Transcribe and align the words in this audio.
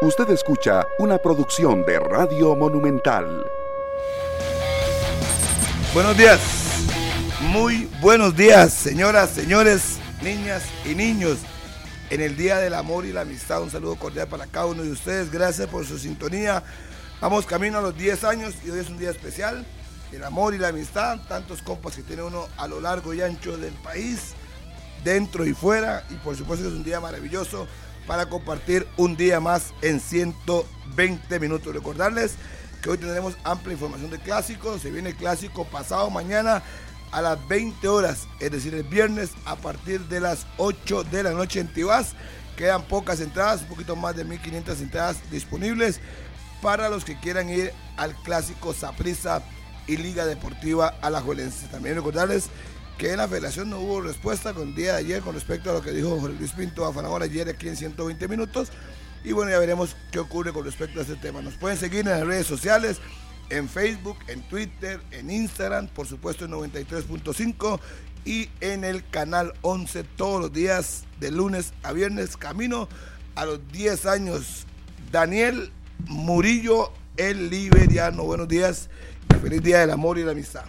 Usted 0.00 0.30
escucha 0.30 0.86
una 1.00 1.18
producción 1.18 1.84
de 1.84 1.98
Radio 1.98 2.54
Monumental. 2.54 3.44
Buenos 5.92 6.16
días, 6.16 6.40
muy 7.40 7.90
buenos 8.00 8.36
días, 8.36 8.72
señoras, 8.72 9.30
señores, 9.30 9.98
niñas 10.22 10.62
y 10.84 10.94
niños. 10.94 11.38
En 12.10 12.20
el 12.20 12.36
Día 12.36 12.58
del 12.58 12.74
Amor 12.74 13.06
y 13.06 13.12
la 13.12 13.22
Amistad, 13.22 13.60
un 13.60 13.72
saludo 13.72 13.96
cordial 13.96 14.28
para 14.28 14.46
cada 14.46 14.66
uno 14.66 14.84
de 14.84 14.92
ustedes. 14.92 15.32
Gracias 15.32 15.66
por 15.66 15.84
su 15.84 15.98
sintonía. 15.98 16.62
Vamos 17.20 17.44
camino 17.44 17.78
a 17.78 17.82
los 17.82 17.98
10 17.98 18.22
años 18.22 18.54
y 18.64 18.70
hoy 18.70 18.78
es 18.78 18.88
un 18.90 18.98
día 18.98 19.10
especial. 19.10 19.66
El 20.12 20.22
amor 20.22 20.54
y 20.54 20.58
la 20.58 20.68
amistad, 20.68 21.18
tantos 21.26 21.60
compas 21.60 21.96
que 21.96 22.04
tiene 22.04 22.22
uno 22.22 22.46
a 22.56 22.68
lo 22.68 22.80
largo 22.80 23.14
y 23.14 23.20
ancho 23.20 23.56
del 23.56 23.74
país, 23.74 24.34
dentro 25.02 25.44
y 25.44 25.54
fuera. 25.54 26.04
Y 26.08 26.14
por 26.14 26.36
supuesto 26.36 26.68
es 26.68 26.72
un 26.72 26.84
día 26.84 27.00
maravilloso 27.00 27.66
para 28.08 28.26
compartir 28.26 28.88
un 28.96 29.16
día 29.16 29.38
más 29.38 29.74
en 29.82 30.00
120 30.00 31.38
minutos. 31.38 31.74
Recordarles 31.74 32.36
que 32.82 32.88
hoy 32.88 32.96
tendremos 32.96 33.36
amplia 33.44 33.74
información 33.74 34.10
de 34.10 34.18
clásicos. 34.18 34.80
Se 34.80 34.90
viene 34.90 35.10
el 35.10 35.16
clásico 35.16 35.66
pasado 35.66 36.08
mañana 36.08 36.62
a 37.12 37.20
las 37.20 37.46
20 37.48 37.86
horas, 37.86 38.26
es 38.40 38.50
decir, 38.50 38.74
el 38.74 38.82
viernes 38.82 39.30
a 39.44 39.56
partir 39.56 40.00
de 40.08 40.20
las 40.20 40.46
8 40.56 41.04
de 41.04 41.22
la 41.22 41.32
noche 41.32 41.60
en 41.60 41.72
Tibás. 41.72 42.14
Quedan 42.56 42.82
pocas 42.82 43.20
entradas, 43.20 43.60
un 43.62 43.68
poquito 43.68 43.94
más 43.94 44.16
de 44.16 44.24
1500 44.24 44.80
entradas 44.80 45.30
disponibles 45.30 46.00
para 46.62 46.88
los 46.88 47.04
que 47.04 47.20
quieran 47.20 47.50
ir 47.50 47.72
al 47.98 48.14
clásico 48.22 48.72
Saprissa 48.72 49.42
y 49.86 49.98
Liga 49.98 50.24
Deportiva 50.24 50.94
Alajuelense. 51.02 51.68
También 51.68 51.94
recordarles 51.94 52.48
que 52.98 53.12
en 53.12 53.18
la 53.18 53.28
federación 53.28 53.70
no 53.70 53.78
hubo 53.78 54.00
respuesta 54.00 54.52
con 54.52 54.68
el 54.68 54.74
día 54.74 54.94
de 54.94 54.98
ayer 54.98 55.22
con 55.22 55.32
respecto 55.32 55.70
a 55.70 55.74
lo 55.74 55.82
que 55.82 55.92
dijo 55.92 56.18
Luis 56.36 56.50
Pinto 56.50 56.84
a 56.84 56.92
Fanagón 56.92 57.22
ayer 57.22 57.48
aquí 57.48 57.68
en 57.68 57.76
120 57.76 58.26
minutos. 58.26 58.70
Y 59.24 59.32
bueno, 59.32 59.52
ya 59.52 59.58
veremos 59.58 59.96
qué 60.10 60.18
ocurre 60.18 60.52
con 60.52 60.64
respecto 60.64 60.98
a 60.98 61.02
este 61.02 61.14
tema. 61.14 61.40
Nos 61.40 61.54
pueden 61.54 61.78
seguir 61.78 62.00
en 62.00 62.08
las 62.08 62.26
redes 62.26 62.46
sociales, 62.46 62.98
en 63.50 63.68
Facebook, 63.68 64.18
en 64.26 64.42
Twitter, 64.48 65.00
en 65.12 65.30
Instagram, 65.30 65.86
por 65.88 66.08
supuesto 66.08 66.44
en 66.44 66.50
93.5 66.50 67.78
y 68.24 68.50
en 68.60 68.82
el 68.82 69.08
canal 69.08 69.54
11 69.62 70.02
todos 70.16 70.40
los 70.40 70.52
días 70.52 71.04
de 71.20 71.30
lunes 71.30 71.72
a 71.84 71.92
viernes, 71.92 72.36
camino 72.36 72.88
a 73.36 73.46
los 73.46 73.60
10 73.70 74.06
años. 74.06 74.66
Daniel 75.12 75.70
Murillo, 76.06 76.92
el 77.16 77.48
Liberiano. 77.48 78.24
Buenos 78.24 78.48
días 78.48 78.90
feliz 79.40 79.62
día 79.62 79.80
del 79.80 79.90
amor 79.90 80.18
y 80.18 80.24
la 80.24 80.32
amistad. 80.32 80.64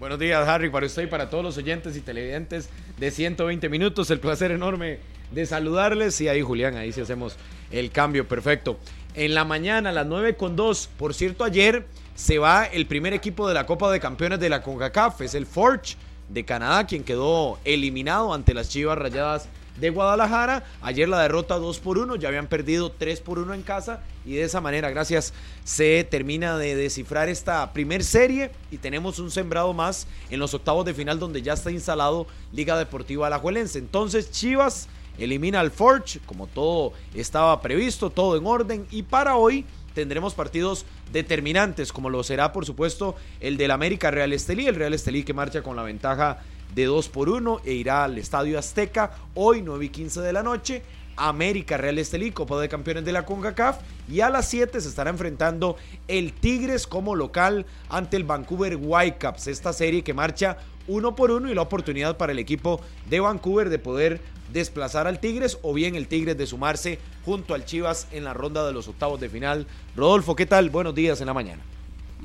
Buenos 0.00 0.18
días, 0.18 0.48
Harry, 0.48 0.70
para 0.70 0.86
usted 0.86 1.02
y 1.02 1.06
para 1.08 1.28
todos 1.28 1.44
los 1.44 1.58
oyentes 1.58 1.94
y 1.94 2.00
televidentes 2.00 2.70
de 2.96 3.10
120 3.10 3.68
minutos. 3.68 4.10
El 4.10 4.18
placer 4.18 4.50
enorme 4.50 4.98
de 5.30 5.44
saludarles. 5.44 6.18
Y 6.22 6.28
ahí, 6.28 6.40
Julián, 6.40 6.78
ahí 6.78 6.90
sí 6.90 7.02
hacemos 7.02 7.36
el 7.70 7.90
cambio 7.90 8.26
perfecto. 8.26 8.78
En 9.14 9.34
la 9.34 9.44
mañana, 9.44 9.90
a 9.90 9.92
las 9.92 10.06
9 10.06 10.36
con 10.36 10.56
2. 10.56 10.88
Por 10.96 11.12
cierto, 11.12 11.44
ayer 11.44 11.84
se 12.14 12.38
va 12.38 12.64
el 12.64 12.86
primer 12.86 13.12
equipo 13.12 13.46
de 13.46 13.52
la 13.52 13.66
Copa 13.66 13.92
de 13.92 14.00
Campeones 14.00 14.40
de 14.40 14.48
la 14.48 14.62
CONCACAF. 14.62 15.20
Es 15.20 15.34
el 15.34 15.44
Forge 15.44 15.96
de 16.30 16.46
Canadá, 16.46 16.86
quien 16.86 17.04
quedó 17.04 17.58
eliminado 17.66 18.32
ante 18.32 18.54
las 18.54 18.70
Chivas 18.70 18.96
Rayadas 18.96 19.50
de 19.78 19.90
Guadalajara. 19.90 20.64
Ayer 20.82 21.08
la 21.08 21.20
derrota 21.20 21.56
2 21.56 21.78
por 21.78 21.98
1, 21.98 22.16
ya 22.16 22.28
habían 22.28 22.46
perdido 22.46 22.90
3 22.92 23.20
por 23.20 23.38
1 23.38 23.54
en 23.54 23.62
casa 23.62 24.00
y 24.24 24.34
de 24.34 24.42
esa 24.42 24.60
manera, 24.60 24.90
gracias, 24.90 25.32
se 25.64 26.04
termina 26.04 26.56
de 26.58 26.74
descifrar 26.76 27.28
esta 27.28 27.72
primer 27.72 28.04
serie 28.04 28.50
y 28.70 28.78
tenemos 28.78 29.18
un 29.18 29.30
sembrado 29.30 29.72
más 29.72 30.06
en 30.30 30.40
los 30.40 30.54
octavos 30.54 30.84
de 30.84 30.94
final 30.94 31.18
donde 31.18 31.42
ya 31.42 31.54
está 31.54 31.70
instalado 31.70 32.26
Liga 32.52 32.76
Deportiva 32.78 33.26
Alajuelense. 33.26 33.78
Entonces 33.78 34.30
Chivas 34.30 34.88
elimina 35.18 35.60
al 35.60 35.70
Forge, 35.70 36.20
como 36.26 36.46
todo 36.46 36.92
estaba 37.14 37.60
previsto, 37.60 38.10
todo 38.10 38.36
en 38.36 38.46
orden 38.46 38.86
y 38.90 39.02
para 39.02 39.36
hoy 39.36 39.64
tendremos 39.94 40.34
partidos 40.34 40.86
determinantes, 41.12 41.92
como 41.92 42.10
lo 42.10 42.22
será 42.22 42.52
por 42.52 42.64
supuesto 42.64 43.16
el 43.40 43.56
del 43.56 43.70
América 43.70 44.10
Real 44.10 44.32
Estelí, 44.32 44.66
el 44.66 44.76
Real 44.76 44.94
Estelí 44.94 45.24
que 45.24 45.34
marcha 45.34 45.62
con 45.62 45.76
la 45.76 45.82
ventaja 45.82 46.38
de 46.74 46.84
2 46.84 47.08
por 47.08 47.28
1 47.28 47.60
e 47.64 47.72
irá 47.72 48.04
al 48.04 48.18
Estadio 48.18 48.58
Azteca 48.58 49.12
hoy 49.34 49.62
9 49.62 49.86
y 49.86 49.88
15 49.88 50.20
de 50.20 50.32
la 50.32 50.42
noche. 50.42 50.82
América 51.16 51.76
Real 51.76 51.98
Estelí, 51.98 52.30
Copa 52.30 52.58
de 52.60 52.68
Campeones 52.68 53.04
de 53.04 53.12
la 53.12 53.26
CONCACAF. 53.26 53.80
Y 54.08 54.20
a 54.20 54.30
las 54.30 54.48
7 54.48 54.80
se 54.80 54.88
estará 54.88 55.10
enfrentando 55.10 55.76
el 56.08 56.32
Tigres 56.32 56.86
como 56.86 57.14
local 57.14 57.66
ante 57.88 58.16
el 58.16 58.24
Vancouver 58.24 58.76
Whitecaps. 58.80 59.46
Esta 59.46 59.72
serie 59.72 60.02
que 60.02 60.14
marcha 60.14 60.56
uno 60.88 61.14
por 61.14 61.30
uno 61.30 61.50
y 61.50 61.54
la 61.54 61.62
oportunidad 61.62 62.16
para 62.16 62.32
el 62.32 62.38
equipo 62.38 62.80
de 63.08 63.20
Vancouver 63.20 63.68
de 63.68 63.78
poder 63.78 64.20
desplazar 64.52 65.06
al 65.06 65.20
Tigres 65.20 65.58
o 65.62 65.74
bien 65.74 65.94
el 65.94 66.08
Tigres 66.08 66.36
de 66.36 66.46
sumarse 66.46 66.98
junto 67.24 67.54
al 67.54 67.64
Chivas 67.64 68.08
en 68.10 68.24
la 68.24 68.34
ronda 68.34 68.66
de 68.66 68.72
los 68.72 68.88
octavos 68.88 69.20
de 69.20 69.28
final. 69.28 69.66
Rodolfo, 69.96 70.34
¿qué 70.34 70.46
tal? 70.46 70.70
Buenos 70.70 70.94
días 70.94 71.20
en 71.20 71.26
la 71.26 71.34
mañana. 71.34 71.62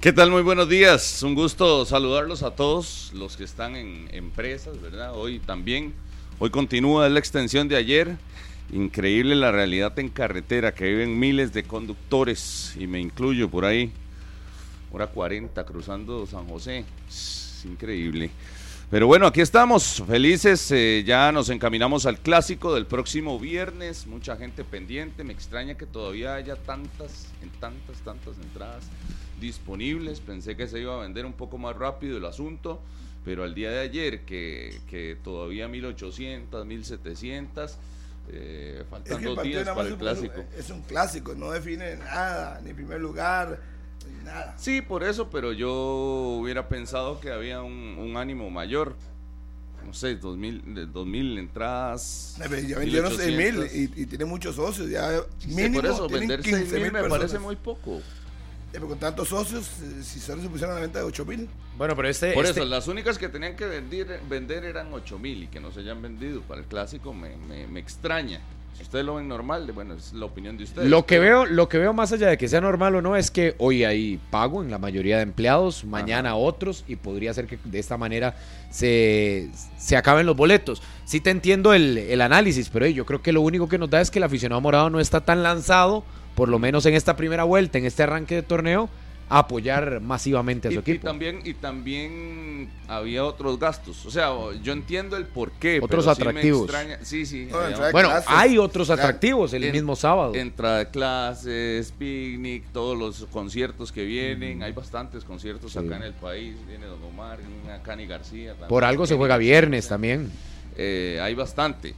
¿Qué 0.06 0.14
tal? 0.14 0.30
Muy 0.30 0.44
buenos 0.44 0.70
días. 0.70 1.24
Un 1.24 1.34
gusto 1.34 1.84
saludarlos 1.84 2.44
a 2.44 2.52
todos 2.52 3.10
los 3.16 3.38
que 3.38 3.44
están 3.44 3.76
en 3.76 4.08
empresas, 4.12 4.80
¿verdad? 4.80 5.16
Hoy 5.16 5.40
también. 5.40 5.96
Hoy 6.38 6.52
continúa 6.52 7.10
la 7.10 7.18
extensión 7.18 7.68
de 7.68 7.76
ayer. 7.76 8.16
Increíble 8.72 9.34
la 9.34 9.52
realidad 9.52 9.98
en 9.98 10.10
carretera, 10.10 10.76
que 10.76 10.86
viven 10.86 11.18
miles 11.18 11.54
de 11.54 11.64
conductores, 11.64 12.76
y 12.80 12.86
me 12.86 13.00
incluyo 13.00 13.50
por 13.50 13.66
ahí. 13.66 13.92
Hora 14.92 15.08
40 15.08 15.66
cruzando 15.66 16.28
San 16.28 16.48
José. 16.48 16.86
Increíble. 17.64 18.30
Pero 18.92 19.08
bueno, 19.08 19.26
aquí 19.26 19.42
estamos, 19.42 20.04
felices. 20.08 20.70
Eh, 20.70 21.04
ya 21.04 21.32
nos 21.32 21.50
encaminamos 21.50 22.06
al 22.06 22.20
clásico 22.20 22.76
del 22.76 22.86
próximo 22.86 23.40
viernes. 23.40 24.06
Mucha 24.06 24.38
gente 24.38 24.64
pendiente. 24.64 25.24
Me 25.24 25.34
extraña 25.34 25.74
que 25.74 25.88
todavía 25.88 26.36
haya 26.36 26.58
tantas, 26.58 27.26
en 27.42 27.50
tantas, 27.60 27.98
tantas 28.02 28.38
entradas 28.38 28.84
disponibles. 29.40 30.20
Pensé 30.20 30.56
que 30.56 30.68
se 30.68 30.80
iba 30.80 30.96
a 30.96 31.02
vender 31.02 31.26
un 31.26 31.34
poco 31.34 31.58
más 31.58 31.76
rápido 31.76 32.18
el 32.18 32.26
asunto, 32.26 32.82
pero 33.24 33.44
al 33.44 33.54
día 33.56 33.72
de 33.72 33.80
ayer, 33.80 34.26
que, 34.26 34.80
que 34.88 35.18
todavía 35.24 35.68
1800, 35.68 36.66
1700, 36.66 37.78
eh, 38.30 38.84
faltan 38.90 39.24
dos 39.24 39.44
días 39.44 39.68
para 39.70 39.90
el 39.90 39.98
clásico. 39.98 40.44
Es 40.58 40.70
un 40.70 40.82
clásico, 40.82 41.36
no 41.36 41.52
define 41.52 41.98
nada, 41.98 42.62
ni 42.64 42.74
primer 42.74 43.02
lugar, 43.02 43.60
ni 44.08 44.26
nada. 44.26 44.56
Sí, 44.58 44.82
por 44.82 45.04
eso, 45.04 45.30
pero 45.30 45.54
yo 45.54 45.72
hubiera 46.42 46.68
pensado 46.68 47.20
que 47.20 47.32
había 47.32 47.62
un, 47.62 47.98
un 48.00 48.18
ánimo 48.18 48.50
mayor 48.50 48.96
no 49.86 49.94
sé, 49.94 50.16
2000, 50.16 50.92
2000 50.92 51.38
entradas. 51.38 52.36
Ya 52.40 52.48
vendieron 52.80 53.16
6000 53.16 53.70
y, 53.72 54.02
y 54.02 54.06
tiene 54.08 54.26
muchos 54.26 54.56
socios. 54.56 54.90
Ya 54.90 55.22
mínimo, 55.48 55.82
por 55.82 55.86
eso, 55.86 56.10
vender 56.10 56.44
6000 56.44 56.92
me 56.92 57.04
parece 57.04 57.38
muy 57.38 57.56
poco 57.56 58.02
con 58.84 59.00
tantos 59.00 59.30
socios, 59.30 59.68
eh, 59.82 60.04
si 60.04 60.20
solo 60.20 60.42
se 60.42 60.50
pusieron 60.50 60.76
a 60.76 60.80
la 60.80 60.82
venta 60.82 61.00
de 61.00 61.06
8 61.06 61.26
mil. 61.26 61.48
Bueno, 61.78 61.96
pero 61.96 62.08
este. 62.08 62.34
Por 62.34 62.46
este 62.46 62.62
eso, 62.62 62.70
las 62.70 62.88
únicas 62.88 63.18
que 63.18 63.30
tenían 63.30 63.56
que 63.56 63.66
vender, 63.66 64.22
vender 64.30 64.66
eran 64.66 64.94
8 64.94 65.18
mil 65.18 65.44
y 65.44 65.48
que 65.48 65.60
no 65.60 65.72
se 65.72 65.80
hayan 65.80 66.02
vendido 66.02 66.42
para 66.42 66.62
el 66.62 66.68
clásico 66.68 67.14
me, 67.14 67.36
me, 67.38 67.80
extraña. 67.80 68.42
Si 68.76 68.84
ustedes 68.84 69.06
lo 69.06 69.16
ven 69.16 69.30
normal, 69.30 69.72
bueno, 69.74 69.94
es 69.94 70.12
la 70.12 70.26
opinión 70.26 70.58
de 70.58 70.66
ustedes. 70.66 70.90
Lo 70.90 71.06
que, 71.06 71.18
veo, 71.18 71.46
lo 71.46 71.70
que 71.70 71.78
veo 71.78 71.94
más 71.94 72.12
allá 72.12 72.28
de 72.28 72.38
que 72.38 72.50
sea 72.50 72.60
normal 72.60 72.96
o 72.96 73.02
no 73.02 73.16
es 73.16 73.32
que 73.32 73.56
hoy 73.58 73.86
hay 73.86 74.20
pago 74.30 74.62
en 74.62 74.70
la 74.70 74.78
mayoría 74.78 75.16
de 75.16 75.24
empleados, 75.24 75.86
mañana 75.86 76.36
otros, 76.36 76.84
y 76.86 76.98
podría 76.98 77.34
ser 77.34 77.48
que 77.48 77.58
de 77.64 77.80
esta 77.80 77.96
manera 77.96 78.36
se, 78.72 79.50
se 79.78 79.96
acaben 79.96 80.26
los 80.26 80.36
boletos. 80.36 80.84
Sí 81.06 81.22
te 81.22 81.30
entiendo 81.30 81.74
el, 81.74 81.98
el 81.98 82.20
análisis, 82.20 82.68
pero 82.68 82.86
yo 82.86 83.06
creo 83.06 83.22
que 83.22 83.32
lo 83.32 83.40
único 83.40 83.70
que 83.70 83.78
nos 83.78 83.90
da 83.90 84.02
es 84.02 84.12
que 84.12 84.20
el 84.20 84.24
aficionado 84.24 84.60
morado 84.60 84.90
no 84.90 85.00
está 85.00 85.22
tan 85.22 85.42
lanzado 85.42 86.04
por 86.36 86.50
lo 86.50 86.60
menos 86.60 86.86
en 86.86 86.94
esta 86.94 87.16
primera 87.16 87.44
vuelta, 87.44 87.78
en 87.78 87.86
este 87.86 88.04
arranque 88.04 88.36
de 88.36 88.44
torneo, 88.44 88.90
a 89.28 89.40
apoyar 89.40 90.02
masivamente 90.02 90.68
a 90.68 90.72
su 90.72 90.80
equipo. 90.80 90.98
Y 90.98 91.00
también, 91.00 91.42
y 91.44 91.54
también 91.56 92.70
había 92.88 93.26
otros 93.26 93.60
gastos. 93.60 94.06
O 94.06 94.12
sea, 94.12 94.30
yo 94.62 94.74
entiendo 94.74 95.18
el 95.18 95.26
por 95.26 95.52
qué. 95.54 95.80
Otros 95.82 96.08
atractivos. 96.08 96.70
Sí, 97.02 97.26
sí. 97.26 97.50
bueno, 97.92 98.10
hay 98.28 98.58
otros 98.58 98.90
atractivos 98.90 99.54
el 99.54 99.72
mismo 99.72 99.96
sábado. 99.96 100.36
Entrada 100.36 100.80
de 100.80 100.90
clases, 100.90 101.92
picnic, 101.92 102.66
todos 102.72 102.98
los 102.98 103.26
conciertos 103.32 103.92
que 103.92 104.06
vienen. 104.06 104.62
Hay 104.62 104.74
bastantes 104.74 105.24
conciertos 105.24 105.76
acá 105.76 105.98
en 105.98 106.04
el 106.04 106.14
país. 106.14 106.56
Viene 106.68 106.86
Don 106.86 107.04
Omar, 107.04 107.40
viene 107.40 107.82
Cani 107.82 108.06
García. 108.06 108.54
por 108.68 108.84
algo 108.84 109.08
se 109.08 109.16
juega 109.16 109.38
viernes 109.38 109.88
también. 109.88 110.32
Eh, 110.78 111.20
hay 111.22 111.34
bastante. 111.34 111.96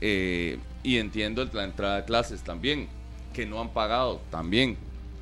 Eh, 0.00 0.58
y 0.84 0.98
entiendo 0.98 1.44
la 1.52 1.64
entrada 1.64 1.96
de 1.96 2.04
clases 2.04 2.42
también 2.42 2.88
que 3.38 3.46
no 3.46 3.60
han 3.60 3.68
pagado 3.68 4.20
también. 4.32 4.76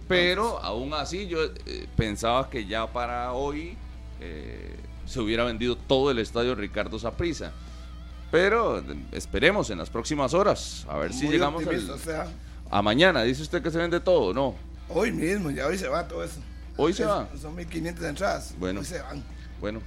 Pero 0.08 0.58
aún 0.60 0.94
así 0.94 1.26
yo 1.26 1.44
eh, 1.44 1.86
pensaba 1.98 2.48
que 2.48 2.64
ya 2.64 2.90
para 2.90 3.34
hoy 3.34 3.76
eh, 4.22 4.74
se 5.04 5.20
hubiera 5.20 5.44
vendido 5.44 5.76
todo 5.76 6.10
el 6.10 6.18
estadio 6.18 6.54
Ricardo 6.54 6.98
Saprisa. 6.98 7.52
Pero 8.30 8.82
esperemos 9.12 9.68
en 9.68 9.76
las 9.76 9.90
próximas 9.90 10.32
horas, 10.32 10.86
a 10.88 10.96
ver 10.96 11.12
si 11.12 11.28
llegamos 11.28 11.62
a 12.70 12.80
mañana. 12.80 13.22
¿Dice 13.22 13.42
usted 13.42 13.62
que 13.62 13.70
se 13.70 13.76
vende 13.76 14.00
todo? 14.00 14.32
No. 14.32 14.54
Hoy 14.88 15.12
mismo, 15.12 15.50
ya 15.50 15.66
hoy 15.66 15.76
se 15.76 15.86
va 15.86 16.08
todo 16.08 16.24
eso. 16.24 16.40
Hoy 16.78 16.94
se 16.94 17.04
va. 17.04 17.28
Son 17.38 17.54
1500 17.54 18.02
entradas. 18.02 18.54
Bueno. 18.58 18.82
se 18.82 18.98
van. 19.02 19.22
Bueno, 19.60 19.82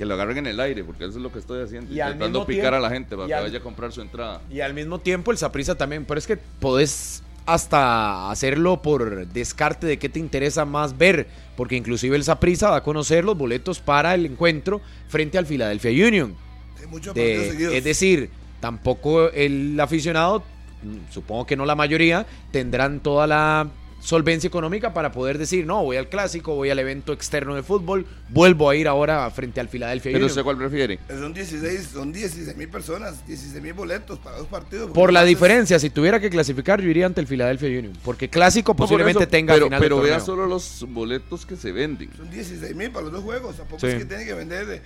que 0.00 0.06
lo 0.06 0.14
agarren 0.14 0.38
en 0.38 0.46
el 0.46 0.58
aire, 0.60 0.82
porque 0.82 1.04
eso 1.04 1.18
es 1.18 1.22
lo 1.22 1.30
que 1.30 1.40
estoy 1.40 1.62
haciendo. 1.62 1.92
Y 1.92 2.00
intentando 2.00 2.46
picar 2.46 2.72
a 2.72 2.80
la 2.80 2.88
gente 2.88 3.14
para 3.16 3.28
que 3.28 3.34
vaya 3.34 3.58
a 3.58 3.62
comprar 3.62 3.92
su 3.92 4.00
entrada. 4.00 4.40
Y 4.50 4.60
al 4.60 4.72
mismo 4.72 4.98
tiempo 4.98 5.30
el 5.30 5.36
Saprisa 5.36 5.74
también, 5.74 6.06
pero 6.06 6.16
es 6.16 6.26
que 6.26 6.38
podés 6.38 7.22
hasta 7.44 8.30
hacerlo 8.30 8.80
por 8.80 9.26
descarte 9.26 9.86
de 9.86 9.98
qué 9.98 10.08
te 10.08 10.18
interesa 10.18 10.64
más 10.64 10.96
ver, 10.96 11.26
porque 11.54 11.76
inclusive 11.76 12.16
el 12.16 12.24
Saprissa 12.24 12.70
va 12.70 12.76
a 12.76 12.82
conocer 12.82 13.24
los 13.24 13.36
boletos 13.36 13.78
para 13.78 14.14
el 14.14 14.24
encuentro 14.24 14.80
frente 15.08 15.36
al 15.36 15.44
Philadelphia 15.44 16.08
Union. 16.08 16.34
Hay 16.80 16.86
muchos 16.86 17.14
De- 17.14 17.34
partidos 17.34 17.48
seguidos. 17.52 17.74
es 17.74 17.84
decir, 17.84 18.30
tampoco 18.60 19.28
el 19.32 19.78
aficionado, 19.78 20.42
mm, 20.82 21.12
supongo 21.12 21.44
que 21.44 21.56
no 21.56 21.66
la 21.66 21.74
mayoría, 21.74 22.24
tendrán 22.52 23.00
toda 23.00 23.26
la 23.26 23.68
solvencia 24.00 24.48
económica 24.48 24.92
para 24.94 25.12
poder 25.12 25.38
decir, 25.38 25.66
no, 25.66 25.84
voy 25.84 25.96
al 25.96 26.08
clásico, 26.08 26.54
voy 26.54 26.70
al 26.70 26.78
evento 26.78 27.12
externo 27.12 27.54
de 27.54 27.62
fútbol, 27.62 28.06
vuelvo 28.30 28.70
a 28.70 28.74
ir 28.76 28.88
ahora 28.88 29.30
frente 29.30 29.60
al 29.60 29.68
Philadelphia 29.68 30.10
¿Pero 30.12 30.18
Union. 30.24 30.30
usted 30.30 30.42
cuál 30.42 30.56
prefiere? 30.56 30.98
Son 31.08 31.32
16, 31.34 31.88
son 31.92 32.12
16 32.12 32.56
mil 32.56 32.68
personas, 32.68 33.26
16 33.26 33.62
mil 33.62 33.74
boletos 33.74 34.18
para 34.18 34.38
dos 34.38 34.46
partidos. 34.48 34.90
Por 34.90 35.12
la 35.12 35.22
diferencia, 35.24 35.78
si 35.78 35.90
tuviera 35.90 36.18
que 36.18 36.30
clasificar, 36.30 36.80
yo 36.80 36.88
iría 36.88 37.06
ante 37.06 37.20
el 37.20 37.26
Philadelphia 37.26 37.68
Union. 37.68 37.92
Porque 38.04 38.28
clásico 38.28 38.72
No, 38.72 38.76
por 38.76 38.84
posiblemente 38.86 39.24
eso, 39.24 39.30
tenga 39.30 39.54
pero, 39.54 39.66
final 39.66 39.80
pero 39.80 40.00
vea 40.00 40.20
solo 40.20 40.46
los 40.46 40.86
boletos 40.88 41.44
que 41.46 41.56
se 41.56 41.70
venden. 41.72 42.10
Son 42.16 42.30
16 42.30 42.74
mil 42.74 42.90
para 42.90 43.04
los 43.04 43.12
dos 43.12 43.22
juegos. 43.24 43.56
Tampoco 43.56 43.80
Sí. 43.80 43.88
es 43.88 43.94
que 43.98 44.04
tienen 44.06 44.26
que 44.26 44.34
vender 44.34 44.66
de 44.66 44.82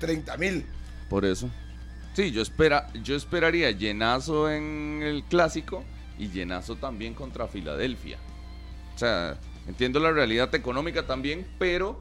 30 0.00 0.36
mil. 0.36 0.64
Por 1.08 1.24
eso. 1.24 1.48
Sí, 2.14 2.30
yo 2.32 2.42
espera, 2.42 2.88
yo 3.02 3.16
esperaría 3.16 3.70
llenazo 3.70 4.50
en 4.50 5.00
el 5.02 5.24
clásico 5.24 5.82
y 6.18 6.28
llenazo 6.28 6.76
también 6.76 7.14
contra 7.14 7.48
Filadelfia. 7.48 8.18
O 8.94 8.98
sea, 8.98 9.38
entiendo 9.66 10.00
la 10.00 10.12
realidad 10.12 10.54
económica 10.54 11.06
también, 11.06 11.46
pero 11.58 12.00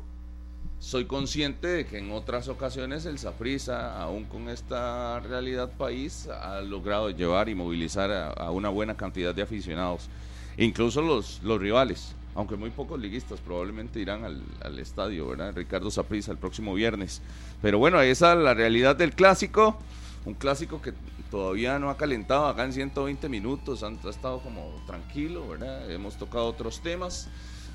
soy 0.82 1.06
consciente 1.06 1.68
de 1.68 1.86
que 1.86 2.00
en 2.00 2.12
otras 2.12 2.48
ocasiones 2.48 3.06
el 3.06 3.20
Saprissa, 3.20 4.02
aún 4.02 4.26
con 4.26 4.50
esta 4.50 5.20
realidad 5.20 5.72
país, 5.78 6.28
ha 6.28 6.60
logrado 6.62 7.12
llevar 7.12 7.50
y 7.50 7.56
movilizar 7.56 8.12
a, 8.12 8.50
una 8.50 8.70
buena 8.70 8.98
cantidad 8.98 9.34
de 9.34 9.44
aficionados. 9.44 10.10
Incluso 10.58 11.04
los, 11.04 11.42
los 11.44 11.62
rivales, 11.62 12.16
aunque 12.34 12.56
muy 12.56 12.72
pocos 12.72 13.00
liguistas 13.00 13.40
probablemente 13.40 14.00
irán 14.00 14.24
al, 14.24 14.80
estadio, 14.80 15.28
¿verdad? 15.28 15.54
Ricardo 15.56 15.92
Saprissa 15.92 16.32
el 16.32 16.40
próximo 16.40 16.74
viernes. 16.74 17.22
Pero 17.62 17.78
bueno, 17.78 18.02
esa 18.02 18.34
es 18.34 18.40
la 18.40 18.56
realidad 18.56 18.96
del 18.96 19.14
clásico. 19.14 19.78
Un 20.26 20.34
clásico 20.34 20.82
que 20.82 20.94
todavía 21.32 21.80
no 21.80 21.90
ha 21.90 21.98
calentado 21.98 22.46
acá 22.46 22.66
en 22.66 22.74
120 22.74 23.30
minutos, 23.30 23.82
han- 23.82 23.98
ha 24.04 24.10
estado 24.10 24.40
como 24.42 24.70
tranquilo, 24.86 25.48
¿verdad? 25.48 25.90
Hemos 25.90 26.18
tocado 26.18 26.46
otros 26.46 26.82
temas. 26.82 27.30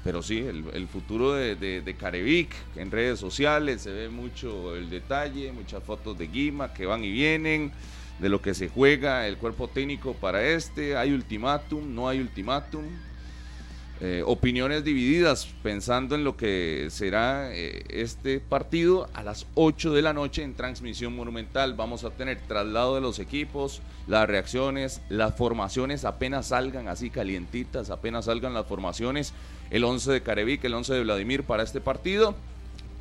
Pero 0.05 0.23
sí, 0.23 0.38
el, 0.38 0.87
futuro 0.87 1.32
de, 1.32 1.56
de, 1.56 1.81
de 1.81 1.94
Carevic 1.97 2.55
en 2.76 2.93
redes 2.93 3.19
sociales, 3.19 3.82
se 3.82 3.91
ve 3.91 4.08
mucho 4.08 4.76
el 4.76 4.88
detalle, 4.88 5.50
muchas 5.50 5.82
fotos 5.82 6.17
de 6.17 6.29
Guima 6.29 6.73
que 6.73 6.87
van 6.87 7.03
y 7.03 7.11
vienen, 7.11 7.73
de 8.20 8.29
lo 8.29 8.41
que 8.41 8.55
se 8.55 8.69
juega 8.69 9.26
el 9.26 9.37
cuerpo 9.37 9.67
técnico 9.69 10.14
para 10.14 10.44
este, 10.44 10.97
hay 10.97 11.12
ultimátum, 11.12 11.93
no 11.93 12.09
hay 12.09 12.20
ultimátum, 12.20 12.85
eh, 13.98 14.22
opiniones 14.26 14.84
divididas 14.84 15.48
pensando 15.62 16.16
en 16.16 16.25
lo 16.25 16.37
que 16.37 16.88
será 16.90 17.54
eh, 17.54 17.82
este 17.88 18.40
partido 18.40 19.08
a 19.14 19.22
las 19.22 19.46
8 19.54 19.94
de 19.94 20.02
la 20.02 20.12
noche 20.12 20.43
en 20.43 20.54
transmisión 20.54 21.16
monumental. 21.16 21.72
Vamos 21.72 22.04
a 22.04 22.10
tener 22.10 22.38
traslado 22.46 22.94
de 22.96 23.00
los 23.00 23.19
equipos, 23.19 23.81
las 24.06 24.28
reacciones, 24.28 25.00
las 25.08 25.34
formaciones 25.34 26.04
apenas 26.04 26.48
salgan 26.48 26.88
así 26.88 27.08
calientitas, 27.08 27.88
apenas 27.88 28.26
salgan 28.26 28.52
las 28.52 28.66
formaciones. 28.66 29.32
El 29.70 29.82
11 29.82 30.12
de 30.12 30.22
Carevic, 30.22 30.62
el 30.64 30.75
11 30.75 30.92
de 30.92 31.02
Vladimir 31.02 31.44
para 31.44 31.62
este 31.62 31.81
partido. 31.81 32.34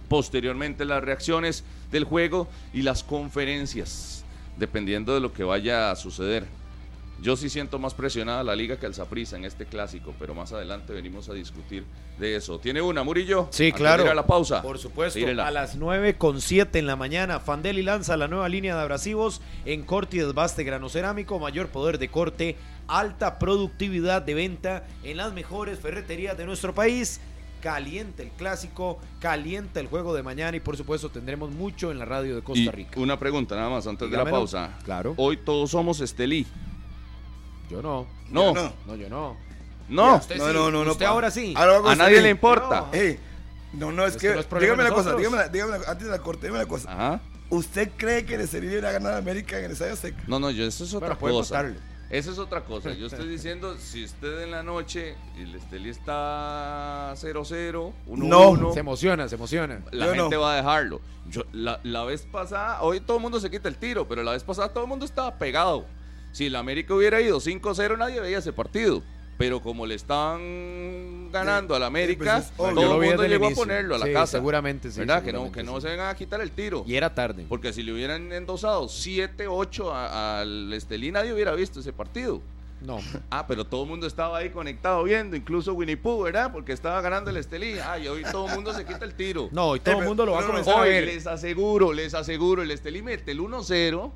Posteriormente 0.07 0.85
las 0.85 1.03
reacciones 1.03 1.65
del 1.91 2.05
juego 2.05 2.47
y 2.73 2.83
las 2.83 3.03
conferencias, 3.03 4.23
dependiendo 4.57 5.13
de 5.13 5.19
lo 5.19 5.33
que 5.33 5.43
vaya 5.43 5.91
a 5.91 5.95
suceder. 5.97 6.45
Yo 7.21 7.35
sí 7.37 7.49
siento 7.49 7.79
más 7.79 7.93
presionada 7.93 8.43
la 8.43 8.55
liga 8.55 8.77
que 8.77 8.85
el 8.85 8.93
Saprissa 8.93 9.37
en 9.37 9.45
este 9.45 9.65
clásico, 9.65 10.13
pero 10.19 10.35
más 10.35 10.51
adelante 10.51 10.93
venimos 10.93 11.29
a 11.29 11.33
discutir 11.33 11.85
de 12.19 12.35
eso. 12.35 12.59
¿Tiene 12.59 12.81
una, 12.81 13.03
Murillo? 13.03 13.47
Sí, 13.51 13.71
claro. 13.71 14.03
ir 14.03 14.09
a 14.09 14.15
la 14.15 14.27
pausa. 14.27 14.61
Por 14.61 14.77
supuesto. 14.77 15.17
Tírela. 15.17 15.47
A 15.47 15.51
las 15.51 15.75
9 15.75 16.17
con 16.17 16.41
7 16.41 16.77
en 16.77 16.87
la 16.87 16.95
mañana, 16.95 17.39
Fandeli 17.39 17.83
lanza 17.83 18.17
la 18.17 18.27
nueva 18.27 18.49
línea 18.49 18.75
de 18.75 18.81
abrasivos 18.81 19.41
en 19.65 19.83
corte 19.83 20.17
y 20.17 20.19
desbaste 20.19 20.63
grano 20.63 20.89
cerámico, 20.89 21.39
mayor 21.39 21.69
poder 21.69 21.97
de 21.99 22.09
corte, 22.09 22.57
alta 22.87 23.39
productividad 23.39 24.21
de 24.21 24.33
venta 24.33 24.85
en 25.03 25.17
las 25.17 25.33
mejores 25.33 25.79
ferreterías 25.79 26.37
de 26.37 26.45
nuestro 26.45 26.75
país. 26.75 27.21
Calienta 27.61 28.21
el 28.21 28.29
clásico, 28.29 28.99
calienta 29.19 29.79
el 29.79 29.87
juego 29.87 30.13
de 30.13 30.21
mañana 30.21 30.55
y 30.55 30.59
por 30.59 30.77
supuesto 30.77 31.09
tendremos 31.09 31.49
mucho 31.49 31.91
en 31.91 31.97
la 31.97 32.05
radio 32.05 32.35
de 32.35 32.43
Costa 32.43 32.61
Y 32.61 32.69
Rica. 32.69 32.99
una 32.99 33.17
pregunta 33.17 33.55
nada 33.55 33.69
más 33.69 33.87
antes 33.87 34.11
de 34.11 34.17
la 34.17 34.25
pausa. 34.29 34.77
Claro. 34.83 35.15
Hoy 35.17 35.37
todos 35.37 35.71
somos 35.71 35.99
Estelí. 36.01 36.45
Yo 37.69 37.81
no. 37.81 38.05
No, 38.29 38.53
Yo 38.53 38.63
no. 38.63 38.73
No, 38.87 38.95
yo 38.95 39.09
no. 39.09 39.37
no. 39.89 40.15
Usted 40.17 40.37
No, 40.37 40.47
sí. 40.47 40.53
no, 40.53 40.71
no, 40.71 40.83
no. 40.85 40.91
Usted 40.91 41.05
ahora 41.05 41.31
sí. 41.31 41.53
Ahora 41.57 41.91
A 41.91 41.95
nadie 41.95 42.21
le 42.21 42.29
importa. 42.29 42.87
No. 42.91 43.25
No, 43.73 43.91
no, 43.91 44.05
es, 44.05 44.15
Es 44.15 44.21
que. 44.21 44.27
que 44.29 44.33
no 44.35 44.39
es 44.39 44.45
problema 44.45 44.73
dígame 44.73 44.89
una 44.89 44.95
cosa, 45.03 45.15
dígame, 45.17 45.49
dígame 45.49 45.75
antes 45.87 46.05
de 46.05 46.11
la 46.11 46.19
corte, 46.19 46.47
dígame 46.47 46.59
una 46.63 46.69
cosa. 46.69 46.91
Ajá. 46.91 47.21
¿Usted 47.49 47.91
cree 47.97 48.25
que 48.25 48.37
le 48.37 48.47
serviría 48.47 48.77
a 48.87 48.91
ganar 48.93 49.13
a 49.13 49.17
América 49.17 49.57
en 49.59 49.65
el 49.65 49.71
Estadio 49.71 49.93
Azteca? 49.93 50.23
No, 50.27 50.39
no, 50.39 50.49
yo 50.49 50.65
eso 50.65 50.83
es 50.83 50.93
otra 50.93 51.15
cosa. 51.15 51.65
Esa 52.09 52.31
es 52.31 52.37
otra 52.37 52.61
cosa. 52.63 52.93
Yo 52.93 53.07
estoy 53.07 53.27
diciendo, 53.27 53.75
si 53.79 54.03
usted 54.05 54.43
en 54.43 54.51
la 54.51 54.63
noche 54.63 55.15
y 55.37 55.41
el 55.41 55.55
Estelí 55.55 55.89
está 55.89 57.13
0-0, 57.15 57.91
1-1, 58.07 58.17
No. 58.59 58.73
Se 58.73 58.79
emociona, 58.79 59.27
se 59.27 59.35
emociona. 59.35 59.81
la 59.91 60.05
Yo 60.07 60.13
gente 60.13 60.35
no. 60.35 60.41
va 60.41 60.53
a 60.53 60.55
dejarlo. 60.57 61.01
Yo, 61.29 61.43
la, 61.51 61.79
la 61.83 62.03
vez 62.03 62.21
pasada, 62.31 62.81
hoy 62.83 62.99
todo 63.01 63.17
el 63.17 63.23
mundo 63.23 63.39
se 63.39 63.49
quita 63.49 63.67
el 63.67 63.75
tiro, 63.77 64.07
pero 64.07 64.23
la 64.23 64.31
vez 64.31 64.43
pasada 64.43 64.69
todo 64.69 64.83
el 64.83 64.89
mundo 64.89 65.03
estaba 65.05 65.35
pegado. 65.37 65.85
Si 66.35 66.47
el 66.47 66.55
América 66.57 66.93
hubiera 66.93 67.21
ido 67.21 67.39
5-0, 67.39 67.97
nadie 67.97 68.19
veía 68.19 68.39
ese 68.39 68.51
partido. 68.51 69.01
Pero 69.37 69.61
como 69.61 69.85
le 69.85 69.95
estaban 69.95 71.31
ganando 71.31 71.75
al 71.75 71.83
América, 71.83 72.35
pues 72.35 72.45
es 72.47 72.51
obvio. 72.57 72.73
todo 72.73 72.81
Yo 72.81 72.87
lo 72.97 73.03
el 73.03 73.07
mundo 73.09 73.23
llegó 73.25 73.45
a 73.45 73.47
inicio. 73.47 73.63
ponerlo 73.63 73.95
a 73.95 73.99
la 73.99 74.05
Sí, 74.05 74.11
casa. 74.11 74.37
seguramente 74.37 74.91
sí, 74.91 74.99
¿Verdad? 74.99 75.23
Que 75.23 75.31
no, 75.31 75.49
que 75.49 75.63
no 75.63 75.75
sí. 75.75 75.83
se 75.83 75.87
vengan 75.89 76.09
a 76.09 76.15
quitar 76.15 76.41
el 76.41 76.51
tiro. 76.51 76.83
Y 76.85 76.95
era 76.95 77.15
tarde. 77.15 77.45
Porque 77.47 77.71
si 77.71 77.83
le 77.83 77.93
hubieran 77.93 78.33
endosado 78.33 78.89
7, 78.89 79.47
8 79.47 79.93
a- 79.93 80.41
al 80.41 80.73
Estelí, 80.73 81.09
nadie 81.13 81.33
hubiera 81.33 81.53
visto 81.55 81.79
ese 81.79 81.93
partido. 81.93 82.41
No. 82.81 82.99
Ah, 83.29 83.47
pero 83.47 83.65
todo 83.65 83.83
el 83.83 83.89
mundo 83.89 84.07
estaba 84.07 84.37
ahí 84.37 84.49
conectado 84.49 85.05
viendo, 85.05 85.37
incluso 85.37 85.73
Winnie 85.73 85.95
Pooh, 85.95 86.23
¿verdad? 86.23 86.51
Porque 86.51 86.73
estaba 86.73 86.99
ganando 86.99 87.29
el 87.29 87.37
Estelí. 87.37 87.79
Ah, 87.79 87.97
y 87.97 88.09
hoy 88.09 88.23
todo 88.29 88.47
el 88.49 88.55
mundo 88.55 88.73
se 88.73 88.83
quita 88.85 89.05
el 89.05 89.13
tiro. 89.13 89.47
No, 89.53 89.73
y 89.77 89.79
todo 89.79 89.95
Sí, 89.95 90.01
el 90.01 90.05
mundo 90.07 90.25
lo 90.25 90.33
va 90.33 90.41
a 90.41 90.45
comenzar 90.45 90.73
a 90.75 90.81
Hoy 90.81 90.89
ver. 90.89 91.05
les 91.05 91.27
aseguro, 91.27 91.93
les 91.93 92.13
aseguro, 92.13 92.61
el 92.61 92.71
Estelí 92.71 93.01
mete 93.01 93.31
el 93.31 93.39
1-0, 93.39 94.11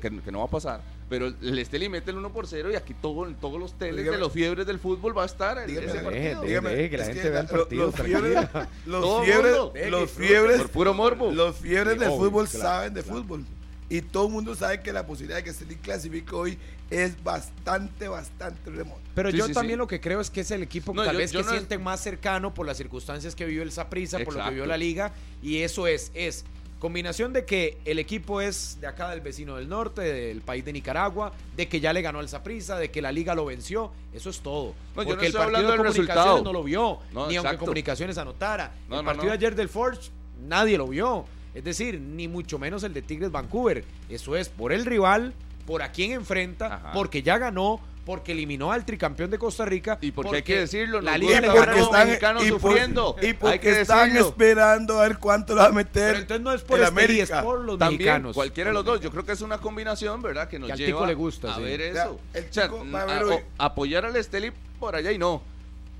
que, 0.00 0.20
que 0.22 0.32
no 0.32 0.38
va 0.38 0.44
a 0.46 0.48
pasar, 0.48 0.80
pero 1.10 1.26
el 1.26 1.58
Estelí 1.58 1.88
mete 1.90 2.10
el 2.12 2.16
1 2.16 2.32
por 2.32 2.46
0 2.46 2.70
y 2.70 2.76
aquí 2.76 2.94
todo, 2.94 3.26
en 3.26 3.34
todos 3.34 3.60
los 3.60 3.74
teles 3.76 4.02
Dígame- 4.06 4.12
de 4.12 4.18
los 4.18 4.32
fiebres 4.32 4.66
del 4.66 4.78
fútbol 4.78 5.16
va 5.18 5.24
a 5.24 5.26
estar 5.26 5.58
en 5.58 5.66
Dígame- 5.68 5.84
ese 5.88 5.98
partido. 5.98 6.12
deje. 6.40 6.46
Dígame, 6.46 6.88
que 6.90 6.96
la 6.98 7.04
gente 7.04 7.30
vea 7.30 7.40
el 7.40 7.46
partido, 7.48 7.86
Los 7.86 7.94
fiebres, 7.96 8.48
los 8.86 9.24
fiebres, 9.26 9.90
los 9.90 10.10
fiebres, 10.10 10.58
Por 10.62 10.70
puro 10.70 10.94
morbo. 10.94 11.30
los 11.32 11.56
fiebres 11.56 11.98
del 11.98 12.08
fútbol 12.10 12.48
claro, 12.48 12.64
saben 12.64 12.94
de 12.94 13.02
claro. 13.02 13.18
fútbol. 13.22 13.44
Y 13.88 14.02
todo 14.02 14.28
el 14.28 14.32
mundo 14.32 14.54
sabe 14.54 14.80
que 14.82 14.92
la 14.92 15.04
posibilidad 15.04 15.38
de 15.38 15.42
que 15.44 15.52
se 15.52 15.66
clasifique 15.78 16.32
hoy 16.32 16.56
es 16.90 17.20
bastante, 17.24 18.06
bastante 18.06 18.70
remota. 18.70 19.00
Pero 19.16 19.32
Sí, 19.32 19.36
yo 19.36 19.46
sí, 19.48 19.52
también 19.52 19.74
sí. 19.74 19.78
lo 19.78 19.88
que 19.88 20.00
creo 20.00 20.20
es 20.20 20.30
que 20.30 20.42
es 20.42 20.50
el 20.52 20.62
equipo 20.62 20.94
No, 20.94 21.02
tal 21.02 21.14
yo- 21.14 21.18
vez 21.18 21.32
yo 21.32 21.40
que 21.40 21.44
no 21.46 21.50
es- 21.50 21.56
sienten 21.56 21.82
más 21.82 22.00
cercano 22.00 22.54
por 22.54 22.66
las 22.66 22.76
circunstancias 22.76 23.34
que 23.34 23.44
vivió 23.46 23.64
el 23.64 23.72
Saprissa, 23.72 24.20
por 24.20 24.34
lo 24.34 24.44
que 24.44 24.50
vivió 24.50 24.66
la 24.66 24.76
liga. 24.76 25.12
Y 25.42 25.58
eso 25.62 25.88
es, 25.88 26.12
es 26.14 26.44
combinación 26.80 27.32
de 27.32 27.44
que 27.44 27.78
el 27.84 27.98
equipo 28.00 28.40
es 28.40 28.78
de 28.80 28.88
acá 28.88 29.10
del 29.10 29.20
vecino 29.20 29.56
del 29.56 29.68
norte, 29.68 30.00
del 30.00 30.40
país 30.40 30.64
de 30.64 30.72
Nicaragua, 30.72 31.30
de 31.54 31.68
que 31.68 31.78
ya 31.78 31.92
le 31.92 32.02
ganó 32.02 32.20
el 32.20 32.28
Saprissa, 32.28 32.76
de 32.78 32.90
que 32.90 33.00
la 33.02 33.12
liga 33.12 33.34
lo 33.36 33.44
venció. 33.44 33.92
Eso 34.12 34.30
es 34.30 34.40
todo. 34.40 34.74
No, 34.96 35.02
yo 35.02 35.04
no 35.04 35.08
Porque 35.10 35.26
el 35.26 35.32
partido 35.34 35.58
de 35.70 35.76
comunicaciones 35.76 35.96
resultado. 36.08 36.42
no 36.42 36.52
lo 36.52 36.64
vio, 36.64 36.98
No, 37.12 37.28
ni 37.28 37.36
aunque 37.36 37.58
comunicaciones 37.58 38.18
anotara. 38.18 38.72
No, 38.88 38.98
el 38.98 39.04
partido 39.04 39.26
de 39.28 39.34
ayer 39.34 39.54
del 39.54 39.68
Forge, 39.68 40.10
nadie 40.42 40.76
lo 40.78 40.88
vio. 40.88 41.26
Es 41.54 41.62
decir, 41.64 42.00
ni 42.00 42.28
mucho 42.28 42.58
menos 42.58 42.82
el 42.82 42.94
de 42.94 43.02
Tigres 43.02 43.30
Vancouver. 43.30 43.84
Eso 44.08 44.34
es 44.36 44.48
por 44.48 44.72
el 44.72 44.86
rival, 44.86 45.34
por 45.66 45.82
a 45.82 45.92
quién 45.92 46.12
enfrenta, 46.12 46.74
Ajá. 46.76 46.92
porque 46.92 47.22
ya 47.22 47.36
ganó, 47.38 47.80
porque 48.10 48.32
eliminó 48.32 48.72
al 48.72 48.84
tricampeón 48.84 49.30
de 49.30 49.38
Costa 49.38 49.64
Rica. 49.64 49.96
Y 50.00 50.10
porque 50.10 50.38
hay 50.38 50.42
que 50.42 50.58
decirlo, 50.58 51.00
la 51.00 51.16
liga 51.16 51.38
a 51.38 51.42
los 51.76 51.92
mexicanos 51.92 52.44
y 52.44 52.50
por- 52.50 52.60
sufriendo. 52.60 53.14
y 53.22 53.26
Hay 53.26 53.34
porque 53.34 53.60
que 53.60 53.80
están 53.82 54.08
decirlo. 54.08 54.28
esperando 54.30 54.98
a 54.98 55.02
ver 55.06 55.18
cuánto 55.18 55.54
le 55.54 55.60
va 55.60 55.68
a 55.68 55.70
meter. 55.70 56.08
Pero 56.08 56.18
entonces 56.18 56.42
no 56.42 56.52
es 56.52 56.62
por 56.62 56.80
el 56.80 56.86
este 56.86 57.12
y 57.12 57.20
es 57.20 57.30
América. 57.30 57.42
por 57.44 57.60
los 57.60 57.78
También, 57.78 57.98
mexicanos. 57.98 58.34
cualquiera 58.34 58.70
de 58.70 58.74
los 58.74 58.84
dos. 58.84 59.00
Yo 59.00 59.12
creo 59.12 59.24
que 59.24 59.30
es 59.30 59.40
una 59.42 59.58
combinación, 59.58 60.22
¿verdad? 60.22 60.48
Que 60.48 60.58
nos 60.58 60.66
Que 60.66 60.72
al 60.72 60.78
lleva 60.80 60.88
tico 60.98 61.06
le 61.06 61.14
gusta, 61.14 61.52
a 61.52 61.56
sí. 61.58 61.62
ver 61.62 61.80
eso. 61.82 62.18
el 62.34 62.44
O 62.44 62.52
sea, 62.52 62.64
tico 62.64 62.84
va 62.92 63.02
a 63.02 63.04
ver 63.06 63.22
a- 63.22 63.26
hoy- 63.26 63.32
o- 63.34 63.42
apoyar 63.58 64.04
al 64.04 64.16
Esteli 64.16 64.50
por 64.80 64.96
allá 64.96 65.12
y 65.12 65.18
no. 65.18 65.40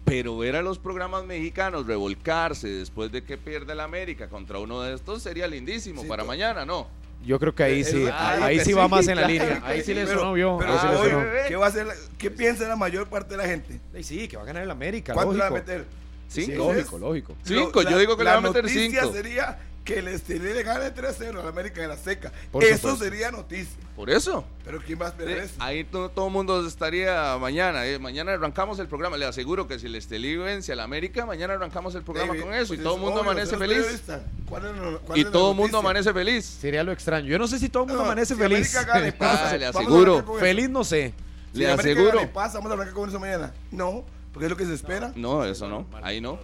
Pero 0.05 0.37
ver 0.37 0.57
a 0.57 0.62
los 0.62 0.81
programas 0.81 1.25
mexicanos 1.26 1.87
revolcarse 1.87 2.67
después 2.67 3.12
de 3.12 3.23
que 3.23 3.38
pierde 3.38 3.73
el 3.75 3.79
América 3.81 4.29
contra 4.29 4.59
uno 4.59 4.83
de 4.83 4.95
estos 4.95 5.23
sería 5.23 5.47
lindísimo 5.47 6.02
Sí, 6.02 6.09
para 6.09 6.25
mañana, 6.25 6.64
¿no? 6.67 6.88
Yo 7.25 7.39
creo 7.39 7.55
que 7.55 7.62
ahí 7.62 7.81
Es- 7.81 7.91
sí, 7.91 8.07
ah, 8.11 8.39
ahí 8.43 8.61
sí 8.61 8.73
va 8.73 8.89
más 8.89 9.07
en 9.07 9.17
la 9.17 9.27
claro 9.27 9.33
línea. 9.33 9.62
Ahí 9.65 9.83
sí 9.83 9.93
le 9.93 10.07
sonó 10.07 10.33
pero 10.59 10.73
sí 10.81 10.87
sonó. 10.87 11.23
¿qué, 11.49 11.57
va 11.57 11.67
a 11.67 11.69
hacer 11.69 11.87
la- 11.87 11.95
¿qué 12.19 12.31
piensa 12.31 12.67
la 12.67 12.77
mayor 12.77 13.09
parte 13.09 13.31
de 13.31 13.37
la 13.37 13.45
gente? 13.47 13.79
Sí, 14.03 14.27
que 14.27 14.37
va 14.37 14.43
a 14.43 14.47
ganar 14.47 14.62
el 14.62 14.71
América, 14.71 15.12
¿Cuánto 15.12 15.33
le 15.35 15.41
va 15.41 15.47
a 15.47 15.50
lógico. 15.50 15.67
meter? 15.69 15.85
Sí, 16.29 16.45
Cinco. 16.47 16.73
lógico, 16.73 16.99
lógico. 16.99 17.37
Cinco, 17.45 17.83
yo 17.83 17.99
digo 17.99 18.17
que 18.17 18.23
le 18.25 18.31
la 18.31 18.33
va 18.35 18.39
a 18.39 18.41
meter 18.41 18.62
noticia 18.62 19.03
cinco. 19.03 19.12
sería 19.12 19.59
que 19.92 19.99
el 20.00 20.09
Estelí 20.09 20.52
le 20.52 20.62
gane 20.62 20.94
3-0 20.94 21.40
al 21.40 21.49
América 21.49 21.80
de 21.80 21.88
la 21.88 21.97
Seca. 21.97 22.30
Por 22.52 22.62
eso 22.64 22.76
supuesto. 22.76 23.04
sería 23.04 23.30
noticia. 23.30 23.76
Por 23.97 24.09
eso. 24.11 24.44
Pero 24.64 24.80
¿quién 24.80 25.00
va 25.00 25.06
a 25.06 25.09
esperar 25.11 25.38
Eh, 25.38 25.42
eso? 25.44 25.54
Ahí 25.59 25.85
to- 25.85 26.09
todo 26.11 26.26
el 26.28 26.32
mundo 26.32 26.66
estaría 26.66 27.37
mañana. 27.38 27.87
eh, 27.87 27.99
Mañana 27.99 28.32
arrancamos 28.32 28.78
el 28.78 28.87
programa. 28.88 29.16
Le 29.16 29.26
aseguro 29.26 29.66
que 29.68 29.78
si 29.78 29.87
el 29.87 29.94
Estelí 29.97 30.37
vence 30.37 30.73
al 30.73 30.80
América, 30.80 31.26
mañana 31.26 31.54
arrancamos 31.54 31.94
el 31.94 32.02
programa 32.02 32.32
David, 32.32 32.42
con 32.44 32.54
eso. 32.54 32.68
pues 32.68 32.80
y 32.80 32.82
todo 32.82 32.94
el 32.94 33.00
es 33.00 33.04
mundo 33.04 33.20
obvio, 33.20 33.30
amanece 33.32 33.56
feliz. 33.56 34.02
¿Cuál 34.49 34.66
es 34.66 34.76
la- 34.76 34.99
cuál 34.99 35.18
Y 35.18 35.20
es 35.20 35.26
la 35.26 35.32
todo 35.32 35.50
el 35.50 35.56
mundo 35.56 35.78
amanece 35.78 36.12
feliz. 36.12 36.44
Sería 36.44 36.82
lo 36.85 36.92
extraño. 36.92 37.26
Yo 37.28 37.38
no 37.38 37.47
sé 37.49 37.59
si 37.59 37.68
todo 37.68 37.82
el 37.82 37.88
mundo 37.88 38.02
No, 38.04 38.11
amanece 38.11 38.35
si 38.35 38.40
feliz. 38.40 38.75
América 38.76 38.92
gane, 38.94 39.12
pasa. 39.18 39.50
Ah, 39.50 39.56
le 39.56 39.66
aseguro. 39.66 40.37
feliz 40.38 40.70
no 40.70 40.85
sé. 40.85 41.12
Si 41.52 41.59
Le 41.59 41.70
América 41.70 41.90
aseguro. 42.00 42.18
gane, 42.18 42.28
pasa, 42.28 42.59
vamos 42.59 42.70
a 42.70 42.75
arrancar 42.75 42.94
con 42.94 43.09
eso 43.09 43.18
mañana. 43.20 43.52
No, 43.70 44.04
porque 44.32 44.47
es 44.47 44.50
lo 44.50 44.56
que 44.56 44.64
se 44.66 44.75
espera. 44.75 45.12
No, 45.16 45.44
eso 45.44 45.68
no. 45.68 45.87
Ahí 46.02 46.20
no. 46.20 46.38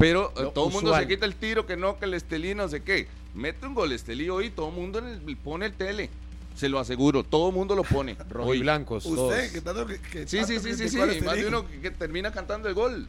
Pero 0.00 0.32
eh, 0.36 0.42
Lo 0.44 0.50
todo 0.50 0.66
el 0.68 0.72
mundo 0.72 0.96
se 0.96 1.06
quita 1.06 1.26
el 1.26 1.34
tiro 1.36 1.66
que 1.66 1.76
no, 1.76 1.98
que 1.98 2.06
el 2.06 2.14
Estelí 2.14 2.54
no 2.54 2.66
sé 2.68 2.82
qué. 2.82 3.06
Mete 3.34 3.66
un 3.66 3.74
gol 3.74 3.92
Estelí 3.92 4.28
hoy, 4.30 4.50
todo 4.50 4.70
el 4.70 4.74
mundo 4.74 4.98
en 4.98 5.06
el- 5.06 5.36
pone 5.36 5.66
el 5.66 5.74
tele. 5.74 6.08
Se 6.56 6.68
lo 6.68 6.78
aseguro, 6.78 7.22
todo 7.22 7.50
el 7.50 7.54
mundo 7.54 7.76
lo 7.76 7.84
pone. 7.84 8.12
Hoy. 8.18 8.26
Rojiblancos. 8.28 9.04
todos. 9.04 9.30
Usted, 9.32 9.52
que 9.52 9.60
tanto 9.60 9.86
que, 9.86 9.98
que 10.00 10.26
Sí, 10.26 10.38
tanto 10.38 10.52
sí, 10.60 10.74
sí, 10.74 10.88
sí, 10.88 10.96
Más 11.24 11.36
de 11.36 11.46
uno 11.46 11.66
que, 11.68 11.80
que 11.80 11.90
termina 11.90 12.32
cantando 12.32 12.68
el 12.68 12.74
gol. 12.74 13.06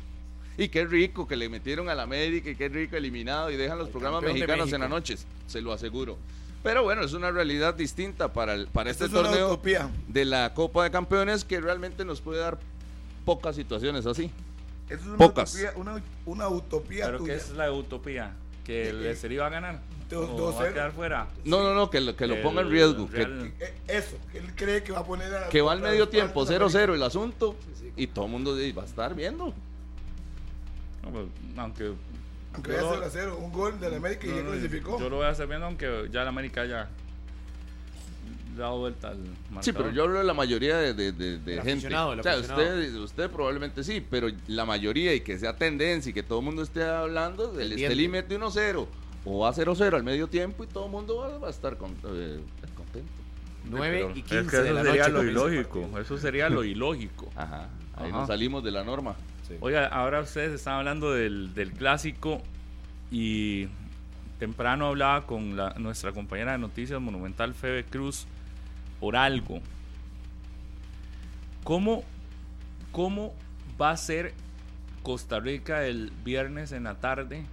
Y 0.57 0.67
qué 0.67 0.85
rico 0.85 1.27
que 1.27 1.35
le 1.35 1.49
metieron 1.49 1.89
al 1.89 1.99
América 2.01 2.49
y 2.49 2.55
qué 2.55 2.69
rico 2.69 2.97
eliminado 2.97 3.49
y 3.49 3.55
dejan 3.57 3.77
los 3.79 3.89
programas 3.89 4.21
mexicanos 4.21 4.71
en 4.73 4.81
las 4.81 4.89
noches. 4.89 5.25
Se 5.47 5.61
lo 5.61 5.71
aseguro. 5.73 6.17
Pero 6.61 6.83
bueno, 6.83 7.03
es 7.03 7.13
una 7.13 7.31
realidad 7.31 7.73
distinta 7.73 8.31
para, 8.33 8.53
el, 8.53 8.67
para 8.67 8.91
Esto 8.91 9.05
este 9.05 9.17
es 9.17 9.23
torneo 9.23 9.47
utopía. 9.47 9.89
de 10.07 10.25
la 10.25 10.53
Copa 10.53 10.83
de 10.83 10.91
Campeones 10.91 11.43
que 11.45 11.59
realmente 11.59 12.05
nos 12.05 12.21
puede 12.21 12.39
dar 12.41 12.59
pocas 13.25 13.55
situaciones 13.55 14.05
así. 14.05 14.29
Esto 14.93 15.03
es 15.03 15.07
una 15.07 15.17
Pocas. 15.17 15.53
utopía, 15.55 15.73
una, 15.75 16.03
una 16.25 16.47
utopía 16.49 17.05
Pero 17.05 17.17
tuya. 17.19 17.33
que 17.33 17.39
es 17.39 17.49
la 17.51 17.71
utopía, 17.71 18.33
que 18.63 18.89
el 18.89 19.05
Eh, 19.05 19.11
Estelí 19.11 19.37
va 19.37 19.47
a 19.47 19.49
ganar. 19.49 19.79
dos- 20.09 20.29
o 20.29 20.53
va 20.53 20.65
a 20.65 20.73
quedar 20.73 20.91
fuera. 20.91 21.27
No, 21.45 21.63
no, 21.63 21.73
no, 21.73 21.89
que 21.89 22.01
lo, 22.01 22.15
que 22.15 22.27
lo 22.27 22.41
ponga 22.41 22.61
en 22.61 22.69
riesgo. 22.69 23.09
Que, 23.09 23.25
Real- 23.25 23.53
Eh, 23.59 23.73
Eso, 23.87 24.17
que 24.31 24.39
él 24.39 24.53
cree 24.55 24.83
que 24.83 24.91
va 24.91 24.99
a 24.99 25.05
poner 25.05 25.33
a 25.33 25.47
que 25.49 25.61
va 25.61 25.71
al 25.71 25.79
medio 25.81 26.09
tiempo, 26.09 26.33
cuartos 26.45 26.49
de 26.49 26.55
0-0 26.59 26.93
el 26.95 27.03
asunto. 27.03 27.55
Y 27.95 28.07
todo 28.07 28.25
el 28.25 28.31
mundo 28.31 28.55
va 28.77 28.81
a 28.83 28.85
estar 28.85 29.15
viendo. 29.15 29.53
no, 31.03 31.09
pues, 31.11 31.25
aunque 31.57 31.93
Aunque 32.53 32.71
vaya 32.71 32.81
lo- 32.83 32.91
0 32.93 33.05
a 33.05 33.09
0, 33.09 33.37
un 33.41 33.51
gol 33.51 33.79
del 33.79 33.93
América 33.95 34.27
y 34.27 34.29
no, 34.31 34.35
ya 34.37 34.43
no, 34.43 34.51
clasificó. 34.51 34.99
Yo 34.99 35.09
lo 35.09 35.15
voy 35.17 35.25
a 35.25 35.29
hacer 35.29 35.47
viendo, 35.47 35.65
aunque 35.65 36.09
ya 36.11 36.21
el 36.23 36.27
América 36.27 36.65
ya 36.65 36.89
dado 38.57 38.77
vuelta 38.79 39.09
al 39.09 39.17
marcador. 39.19 39.63
Sí, 39.63 39.71
pero 39.73 39.91
yo 39.91 40.03
hablo 40.03 40.19
de 40.19 40.23
la 40.25 40.33
mayoría 40.33 40.77
de, 40.77 40.93
de- 40.93 41.11
de- 41.11 41.37
de 41.39 41.53
El 41.53 41.57
gente. 41.61 41.71
aficionado, 41.71 42.09
o 42.19 42.23
sea, 42.23 42.37
usted, 42.39 42.95
usted 42.95 43.29
probablemente 43.29 43.83
sí, 43.83 44.05
pero 44.07 44.27
la 44.47 44.65
mayoría 44.65 45.13
y 45.13 45.21
que 45.21 45.37
sea 45.39 45.55
tendencia 45.55 46.09
y 46.09 46.13
que 46.13 46.23
todo 46.23 46.39
el 46.39 46.45
mundo 46.45 46.61
esté 46.63 46.83
hablando, 46.83 47.59
el. 47.59 47.73
Estelí 47.73 48.07
mete 48.07 48.37
1-0 48.39 48.87
o 49.25 49.39
va 49.39 49.53
0-0 49.53 49.93
al 49.95 50.03
medio 50.03 50.27
tiempo 50.27 50.63
y 50.63 50.67
todo 50.67 50.85
el 50.85 50.91
mundo 50.91 51.17
va, 51.17 51.37
va 51.37 51.47
a 51.47 51.51
estar 51.51 51.77
con- 51.77 51.91
eh, 52.05 52.39
contento. 52.75 53.09
9 53.69 53.95
Pero 53.99 54.15
y 54.15 54.19
es 54.19 54.25
15 54.25 54.47
que 54.49 54.57
de 54.57 54.63
eso 54.65 54.73
la 54.73 54.83
sería 54.83 55.07
noche. 55.09 55.11
lo 55.13 55.23
ilógico. 55.31 55.99
Eso 55.99 56.17
sería 56.17 56.49
lo 56.49 56.63
ilógico. 56.63 57.29
Ajá, 57.35 57.69
ahí 57.95 58.09
Ajá. 58.09 58.17
nos 58.19 58.27
salimos 58.27 58.63
de 58.63 58.71
la 58.71 58.83
norma. 58.83 59.15
Oiga, 59.59 59.87
ahora 59.87 60.21
ustedes 60.21 60.53
están 60.53 60.75
hablando 60.75 61.11
del, 61.11 61.53
del 61.53 61.71
clásico 61.73 62.41
y 63.11 63.67
temprano 64.39 64.87
hablaba 64.87 65.27
con 65.27 65.55
la- 65.57 65.73
nuestra 65.77 66.11
compañera 66.13 66.53
de 66.53 66.57
noticias 66.57 66.99
Monumental 67.01 67.53
Febe 67.53 67.83
Cruz 67.83 68.25
por 69.01 69.17
algo. 69.17 69.59
¿Cómo, 71.65 72.03
¿Cómo 72.93 73.33
va 73.79 73.91
a 73.91 73.97
ser 73.97 74.33
Costa 75.03 75.39
Rica 75.39 75.85
el 75.85 76.11
viernes 76.23 76.71
en 76.71 76.83
la 76.83 76.95
tarde 76.95 77.43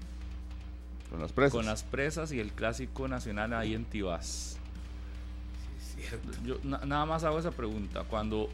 Con 1.11 1.21
las 1.21 1.33
presas. 1.33 1.52
con 1.52 1.67
las 1.67 1.83
presas 1.83 2.31
y 2.33 2.38
el 2.40 2.52
clásico 2.52 3.09
nacional 3.09 3.52
ahí 3.55 3.75
en 3.75 3.85
Tibás? 3.85 4.59
Yo 6.45 6.59
na- 6.62 6.81
nada 6.87 7.07
más 7.07 7.25
hago 7.25 7.38
esa 7.40 7.50
pregunta. 7.50 8.05
Cuando 8.05 8.49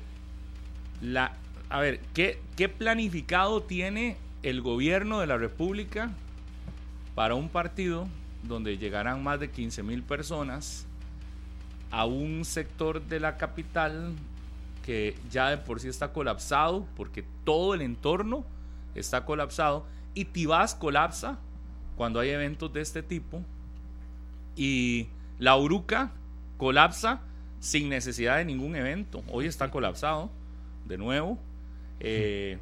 la. 1.03 1.35
A 1.69 1.81
ver, 1.81 2.01
¿qué, 2.15 2.41
¿qué 2.57 2.69
planificado 2.69 3.63
tiene 3.63 4.17
el 4.43 4.63
gobierno 4.63 5.21
de 5.21 5.27
la 5.27 5.37
República 5.37 6.11
para 7.15 7.35
un 7.35 7.49
partido 7.49 8.07
donde 8.45 8.77
llegarán 8.79 9.23
más 9.23 9.41
de 9.41 9.51
15 9.51 9.83
mil 9.83 10.03
personas 10.03 10.87
a 11.95 12.07
un 12.07 12.45
sector 12.45 13.01
de 13.03 13.21
la 13.21 13.37
capital 13.37 14.15
que 14.85 15.17
ya 15.31 15.51
de 15.51 15.59
por 15.59 15.79
sí 15.79 15.89
está 15.89 16.13
colapsado, 16.13 16.87
porque 16.97 17.25
todo 17.45 17.73
el 17.73 17.83
entorno 17.83 18.45
está 18.97 19.25
colapsado, 19.25 19.87
y 20.13 20.25
Tibás 20.25 20.75
colapsa 20.75 21.39
cuando 21.97 22.19
hay 22.19 22.31
eventos 22.31 22.73
de 22.73 22.81
este 22.81 23.05
tipo, 23.05 23.43
y 24.57 25.07
la 25.39 25.57
Uruca 25.57 26.11
colapsa 26.59 27.21
sin 27.61 27.89
necesidad 27.89 28.39
de 28.39 28.45
ningún 28.45 28.75
evento. 28.75 29.23
Hoy 29.31 29.47
está 29.47 29.71
colapsado 29.71 30.31
de 30.87 30.99
nuevo. 30.99 31.39
Eh, 32.01 32.59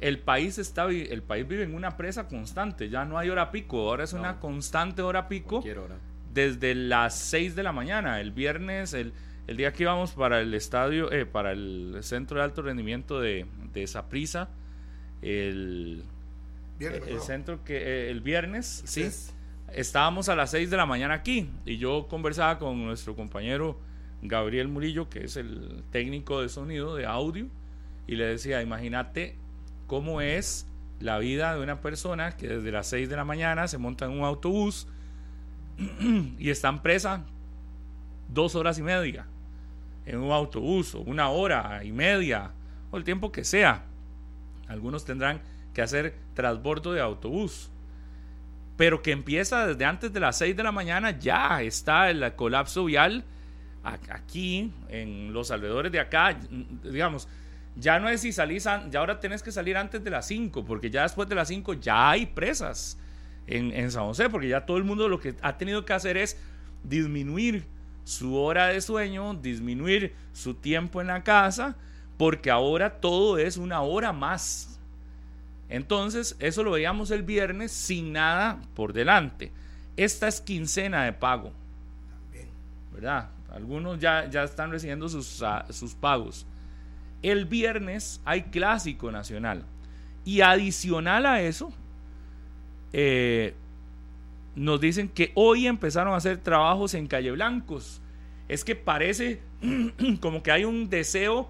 el 0.00 0.18
país 0.20 0.56
está 0.58 0.86
el 0.86 1.22
país 1.22 1.46
vive 1.46 1.64
en 1.64 1.74
una 1.74 1.98
presa 1.98 2.28
constante, 2.28 2.88
ya 2.88 3.04
no 3.04 3.18
hay 3.18 3.28
hora 3.28 3.50
pico, 3.50 3.90
ahora 3.90 4.04
es 4.04 4.14
una 4.14 4.40
constante 4.40 5.02
hora 5.02 5.28
pico 5.28 5.58
hora. 5.58 5.96
Desde 6.32 6.74
las 6.74 7.16
6 7.18 7.54
de 7.56 7.62
la 7.62 7.72
mañana. 7.72 8.20
El 8.20 8.32
viernes, 8.32 8.92
el, 8.94 9.12
el 9.46 9.56
día 9.56 9.72
que 9.72 9.84
íbamos 9.84 10.12
para 10.12 10.40
el 10.40 10.52
estadio, 10.54 11.10
eh, 11.12 11.26
para 11.26 11.52
el 11.52 11.98
centro 12.02 12.38
de 12.38 12.44
alto 12.44 12.62
rendimiento 12.62 13.20
de, 13.20 13.46
de 13.72 13.86
Saprissa, 13.86 14.48
el, 15.22 16.04
Viernes, 16.78 17.02
el 17.08 17.20
centro 17.20 17.64
que 17.64 17.76
eh, 17.76 18.10
el 18.10 18.20
viernes, 18.20 18.82
sí, 18.86 19.02
Es- 19.02 19.34
estábamos 19.72 20.28
a 20.28 20.36
las 20.36 20.50
6 20.52 20.70
de 20.70 20.76
la 20.76 20.86
mañana 20.86 21.14
aquí 21.14 21.50
y 21.66 21.76
yo 21.78 22.06
conversaba 22.08 22.58
con 22.58 22.84
nuestro 22.84 23.16
compañero 23.16 23.78
Gabriel 24.22 24.68
Murillo, 24.68 25.08
que 25.08 25.24
es 25.24 25.36
el 25.36 25.82
técnico 25.90 26.40
de 26.40 26.48
sonido, 26.48 26.94
de 26.94 27.04
audio, 27.06 27.46
y 28.06 28.16
le 28.16 28.24
decía, 28.26 28.62
imagínate 28.62 29.36
cómo 29.86 30.20
es 30.20 30.66
la 31.00 31.18
vida 31.18 31.54
de 31.54 31.62
una 31.62 31.80
persona 31.80 32.36
que 32.36 32.48
desde 32.48 32.70
las 32.72 32.86
6 32.88 33.08
de 33.08 33.16
la 33.16 33.24
mañana 33.24 33.68
se 33.68 33.78
monta 33.78 34.04
en 34.06 34.12
un 34.12 34.24
autobús 34.24 34.86
y 36.38 36.50
están 36.50 36.82
presa 36.82 37.24
dos 38.28 38.54
horas 38.54 38.78
y 38.78 38.82
media 38.82 39.26
en 40.06 40.18
un 40.18 40.32
autobús 40.32 40.94
o 40.94 41.00
una 41.00 41.28
hora 41.28 41.84
y 41.84 41.92
media 41.92 42.50
o 42.90 42.96
el 42.96 43.04
tiempo 43.04 43.30
que 43.30 43.44
sea. 43.44 43.84
Algunos 44.66 45.04
tendrán 45.04 45.40
que 45.74 45.82
hacer 45.82 46.14
transbordo 46.34 46.92
de 46.92 47.00
autobús. 47.00 47.70
Pero 48.76 49.02
que 49.02 49.10
empieza 49.10 49.66
desde 49.66 49.84
antes 49.84 50.12
de 50.12 50.20
las 50.20 50.38
6 50.38 50.56
de 50.56 50.62
la 50.62 50.72
mañana, 50.72 51.18
ya 51.18 51.62
está 51.62 52.10
el 52.10 52.34
colapso 52.36 52.84
vial 52.84 53.24
aquí, 53.82 54.72
en 54.88 55.32
los 55.32 55.50
alrededores 55.50 55.90
de 55.90 56.00
acá. 56.00 56.38
Digamos, 56.84 57.28
ya 57.76 57.98
no 57.98 58.08
es 58.08 58.20
si 58.20 58.32
salís, 58.32 58.64
ya 58.64 58.98
ahora 58.98 59.18
tenés 59.20 59.42
que 59.42 59.50
salir 59.50 59.76
antes 59.76 60.02
de 60.04 60.10
las 60.10 60.26
5, 60.26 60.64
porque 60.64 60.90
ya 60.90 61.02
después 61.02 61.28
de 61.28 61.34
las 61.34 61.48
5 61.48 61.74
ya 61.74 62.10
hay 62.10 62.26
presas 62.26 62.98
en, 63.48 63.90
San 63.90 64.04
José, 64.04 64.28
porque 64.28 64.48
ya 64.48 64.66
todo 64.66 64.76
el 64.76 64.84
mundo 64.84 65.08
lo 65.08 65.18
que 65.18 65.34
ha 65.42 65.56
tenido 65.56 65.84
que 65.84 65.92
hacer 65.92 66.16
es 66.16 66.36
disminuir 66.84 67.64
su 68.04 68.36
hora 68.36 68.68
de 68.68 68.80
sueño, 68.80 69.34
disminuir 69.34 70.14
su 70.32 70.54
tiempo 70.54 71.00
en 71.00 71.08
la 71.08 71.22
casa, 71.22 71.76
porque 72.16 72.50
ahora 72.50 73.00
todo 73.00 73.38
es 73.38 73.56
una 73.56 73.80
hora 73.80 74.12
más. 74.12 74.78
Entonces, 75.68 76.36
eso 76.38 76.62
lo 76.62 76.70
veíamos 76.70 77.10
el 77.10 77.22
viernes 77.22 77.72
sin 77.72 78.12
nada 78.12 78.60
por 78.74 78.92
delante. 78.92 79.52
Esta 79.96 80.28
es 80.28 80.40
quincena 80.40 81.04
de 81.04 81.12
pago. 81.12 81.52
¿Verdad? 82.92 83.30
Algunos 83.50 83.98
ya, 83.98 84.28
ya 84.28 84.42
están 84.42 84.70
recibiendo 84.70 85.08
sus, 85.08 85.42
ah, 85.42 85.66
sus 85.70 85.94
pagos. 85.94 86.46
El 87.22 87.44
viernes 87.44 88.20
hay 88.24 88.44
clásico 88.44 89.10
nacional. 89.10 89.64
Y 90.24 90.40
adicional 90.40 91.26
a 91.26 91.40
eso, 91.40 91.72
eh, 92.92 93.54
nos 94.54 94.80
dicen 94.80 95.08
que 95.08 95.32
hoy 95.34 95.66
empezaron 95.66 96.14
a 96.14 96.16
hacer 96.16 96.38
trabajos 96.38 96.94
en 96.94 97.06
Calle 97.06 97.30
Blancos. 97.30 98.00
Es 98.48 98.64
que 98.64 98.74
parece 98.74 99.40
como 100.20 100.42
que 100.42 100.50
hay 100.50 100.64
un 100.64 100.88
deseo 100.88 101.48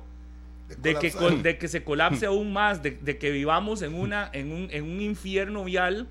de 0.82 0.94
que, 0.96 1.10
de 1.42 1.58
que 1.58 1.68
se 1.68 1.84
colapse 1.84 2.26
aún 2.26 2.52
más, 2.52 2.82
de, 2.82 2.92
de 2.92 3.18
que 3.18 3.30
vivamos 3.30 3.82
en, 3.82 3.94
una, 3.94 4.30
en, 4.32 4.52
un, 4.52 4.68
en 4.70 4.84
un 4.84 5.00
infierno 5.00 5.64
vial, 5.64 6.06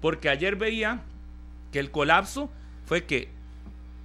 porque 0.00 0.28
ayer 0.28 0.56
veía 0.56 1.02
que 1.72 1.78
el 1.78 1.90
colapso 1.90 2.50
fue 2.86 3.04
que 3.04 3.28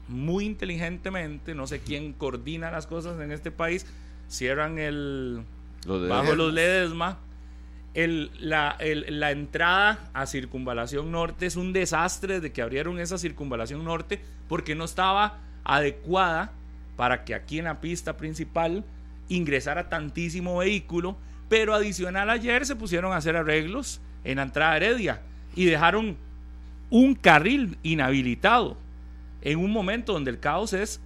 muy 0.08 0.46
inteligentemente, 0.46 1.54
no 1.54 1.68
sé 1.68 1.80
quién 1.80 2.14
coordina 2.14 2.72
las 2.72 2.88
cosas 2.88 3.20
en 3.22 3.32
este 3.32 3.52
país, 3.52 3.86
cierran 4.28 4.80
el, 4.80 5.44
bajo 5.86 6.36
los 6.36 6.54
Ledesma. 6.54 7.20
La, 7.93 8.77
entrada 8.79 10.10
a 10.13 10.25
Circunvalación 10.25 11.12
Norte 11.12 11.48
es 11.48 11.55
un 11.55 11.74
desastre 11.74 12.36
desde 12.36 12.51
que 12.51 12.62
abrieron 12.62 13.00
esa 13.00 13.17
Circunvalación 13.17 13.84
Norte 13.84 14.22
porque 14.48 14.75
no 14.75 14.86
estaba 14.86 15.39
adecuada 15.63 16.51
para 16.96 17.24
que 17.25 17.34
aquí 17.34 17.60
en 17.60 17.65
la 17.65 17.81
pista 17.81 18.15
principal 18.15 18.84
ingresara 19.27 19.89
tantísimo 19.89 20.58
vehículo. 20.58 21.17
Pero 21.50 21.74
adicional 21.74 22.29
ayer 22.29 22.65
se 22.65 22.75
pusieron 22.75 23.12
a 23.12 23.17
hacer 23.17 23.36
arreglos 23.36 24.01
en 24.24 24.38
la 24.38 24.43
entrada 24.43 24.77
Heredia 24.77 25.22
y 25.55 25.65
dejaron 25.65 26.15
un 26.89 27.15
carril 27.15 27.77
inhabilitado 27.84 28.77
en 29.41 29.60
un 29.60 29.72
momento 29.72 30.13
donde 30.13 30.31
el 30.31 30.39
caos 30.39 30.74
es 30.74 31.00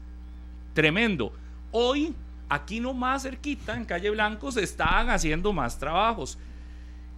tremendo. 0.73 1.31
Hoy, 1.71 2.13
aquí 2.49 2.79
nomás 2.79 3.23
cerquita, 3.23 3.75
en 3.75 3.85
Calle 3.85 4.09
Blanco, 4.09 4.51
se 4.51 4.63
están 4.63 5.09
haciendo 5.09 5.53
más 5.53 5.77
trabajos. 5.77 6.37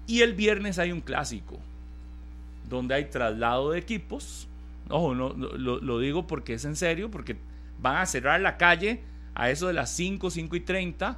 Y 0.08 0.22
el 0.22 0.34
viernes 0.34 0.80
hay 0.80 0.92
un 0.92 1.02
clásico, 1.02 1.60
donde 2.70 2.96
hay 2.96 3.06
traslado 3.06 3.72
de 3.72 3.80
equipos. 3.80 4.48
Ojo, 4.90 5.16
no, 5.16 5.34
lo, 5.34 6.00
digo 6.00 6.28
porque 6.28 6.54
es 6.54 6.66
en 6.66 6.76
serio, 6.76 7.10
porque 7.10 7.38
van 7.80 7.98
a 7.98 8.06
cerrar 8.06 8.40
la 8.42 8.58
calle 8.58 9.02
a 9.34 9.50
eso 9.50 9.68
de 9.68 9.74
las 9.74 9.90
5, 9.92 10.30
5 10.30 10.56
y 10.56 10.60
30, 10.60 11.18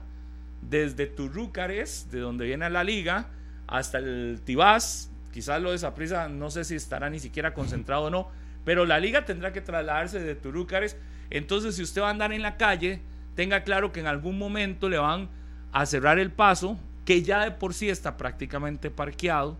desde 0.62 1.06
Turrúcares, 1.06 2.10
de 2.12 2.20
donde 2.20 2.46
viene 2.46 2.70
la 2.70 2.84
liga, 2.84 3.28
hasta 3.68 3.98
el 3.98 4.42
Tibás. 4.44 5.12
Quizás 5.34 5.62
lo 5.62 5.72
de 5.72 5.78
Saprisa, 5.78 6.30
no 6.30 6.50
sé 6.50 6.64
si 6.64 6.76
estará 6.76 7.10
ni 7.10 7.20
siquiera 7.20 7.54
concentrado 7.54 8.06
o 8.06 8.10
no, 8.10 8.30
pero 8.64 8.86
la 8.86 9.00
liga 9.00 9.26
tendrá 9.26 9.54
que 9.54 9.62
trasladarse 9.62 10.20
de 10.20 10.36
Turrúcares. 10.36 10.98
Entonces, 11.30 11.76
si 11.76 11.84
usted 11.84 12.02
va 12.02 12.08
a 12.08 12.12
andar 12.12 12.32
en 12.32 12.42
la 12.42 12.58
calle, 12.58 13.02
tenga 13.36 13.64
claro 13.64 13.92
que 13.92 14.00
en 14.00 14.08
algún 14.08 14.40
momento 14.40 14.90
le 14.90 14.98
van 14.98 15.30
a 15.74 15.86
cerrar 15.86 16.18
el 16.18 16.32
paso, 16.32 16.80
que 17.08 17.24
ya 17.24 17.46
de 17.46 17.52
por 17.52 17.74
sí 17.74 17.88
está 17.88 18.18
prácticamente 18.18 18.92
parqueado. 18.92 19.58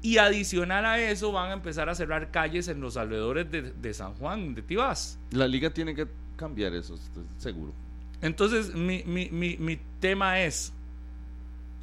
Y 0.00 0.16
adicional 0.16 0.86
a 0.86 0.98
eso, 0.98 1.30
van 1.30 1.50
a 1.50 1.52
empezar 1.52 1.90
a 1.90 1.94
cerrar 1.94 2.30
calles 2.30 2.68
en 2.68 2.80
los 2.80 2.96
alrededores 2.96 3.50
de, 3.50 3.60
de 3.70 3.92
San 3.94 4.14
Juan, 4.14 4.54
de 4.54 4.62
Tibás. 4.62 5.18
La 5.30 5.46
liga 5.46 5.68
tiene 5.68 5.94
que 5.94 6.08
cambiar 6.36 6.72
eso, 6.72 6.94
estoy 6.94 7.24
seguro. 7.36 7.74
Entonces, 8.22 8.74
mi, 8.74 9.04
mi, 9.04 9.28
mi, 9.28 9.58
mi, 9.58 9.78
tema 10.00 10.40
es, 10.40 10.72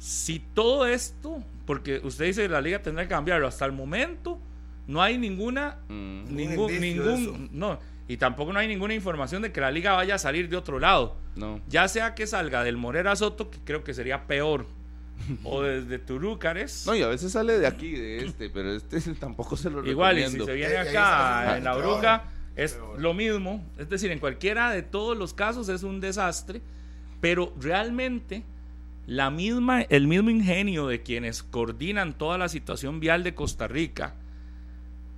si 0.00 0.40
todo 0.40 0.84
esto, 0.84 1.44
porque 1.64 2.00
usted 2.02 2.24
dice 2.24 2.42
que 2.42 2.48
la 2.48 2.60
liga 2.60 2.82
tendrá 2.82 3.04
que 3.04 3.10
cambiarlo, 3.10 3.46
hasta 3.46 3.66
el 3.66 3.72
momento 3.72 4.36
no 4.88 5.00
hay 5.00 5.16
ninguna, 5.16 5.78
Mm. 5.88 6.34
ningún, 6.34 6.80
ningún, 6.80 7.50
no, 7.52 7.78
y 8.10 8.16
tampoco 8.16 8.52
no 8.52 8.58
hay 8.58 8.66
ninguna 8.66 8.92
información 8.92 9.40
de 9.40 9.52
que 9.52 9.60
la 9.60 9.70
liga 9.70 9.92
vaya 9.92 10.16
a 10.16 10.18
salir 10.18 10.48
de 10.48 10.56
otro 10.56 10.80
lado. 10.80 11.16
No. 11.36 11.60
Ya 11.68 11.86
sea 11.86 12.16
que 12.16 12.26
salga 12.26 12.64
del 12.64 12.76
Morera 12.76 13.14
Soto, 13.14 13.52
que 13.52 13.58
creo 13.64 13.84
que 13.84 13.94
sería 13.94 14.26
peor, 14.26 14.66
o 15.44 15.62
desde 15.62 16.00
Turúcares. 16.00 16.86
No, 16.88 16.96
y 16.96 17.02
a 17.02 17.06
veces 17.06 17.30
sale 17.30 17.60
de 17.60 17.68
aquí, 17.68 17.92
de 17.92 18.24
este, 18.24 18.50
pero 18.50 18.74
este 18.74 19.00
tampoco 19.20 19.56
se 19.56 19.70
lo 19.70 19.86
Igual, 19.86 20.18
y 20.18 20.26
si 20.26 20.40
se 20.40 20.54
viene 20.54 20.74
Eh, 20.74 20.78
acá 20.78 21.56
en 21.56 21.62
la 21.62 21.76
bruja, 21.76 22.24
es 22.56 22.80
lo 22.98 23.14
mismo. 23.14 23.64
Es 23.78 23.88
decir, 23.88 24.10
en 24.10 24.18
cualquiera 24.18 24.72
de 24.72 24.82
todos 24.82 25.16
los 25.16 25.32
casos 25.32 25.68
es 25.68 25.84
un 25.84 26.00
desastre, 26.00 26.62
pero 27.20 27.54
realmente 27.60 28.42
la 29.06 29.30
misma, 29.30 29.82
el 29.82 30.08
mismo 30.08 30.30
ingenio 30.30 30.88
de 30.88 31.00
quienes 31.02 31.44
coordinan 31.44 32.18
toda 32.18 32.38
la 32.38 32.48
situación 32.48 32.98
vial 32.98 33.22
de 33.22 33.36
Costa 33.36 33.68
Rica 33.68 34.16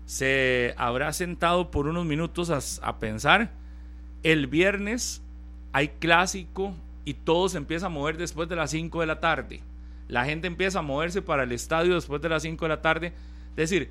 se 0.04 0.74
habrá 0.76 1.12
sentado 1.12 1.70
por 1.70 1.86
unos 1.86 2.04
minutos 2.04 2.80
a, 2.82 2.98
pensar. 2.98 3.52
El 4.22 4.46
viernes 4.46 5.22
hay 5.72 5.88
clásico 5.88 6.74
y 7.04 7.14
todo 7.14 7.48
se 7.48 7.58
empieza 7.58 7.86
a 7.86 7.90
mover 7.90 8.16
después 8.16 8.48
de 8.48 8.56
las 8.56 8.70
5 8.70 9.00
de 9.00 9.06
la 9.06 9.20
tarde. 9.20 9.60
La 10.08 10.24
gente 10.24 10.46
empieza 10.46 10.80
a 10.80 10.82
moverse 10.82 11.22
para 11.22 11.44
el 11.44 11.52
estadio 11.52 11.94
después 11.94 12.20
de 12.20 12.28
las 12.28 12.42
5 12.42 12.64
de 12.64 12.68
la 12.68 12.82
tarde. 12.82 13.06
Es 13.50 13.70
decir, 13.70 13.90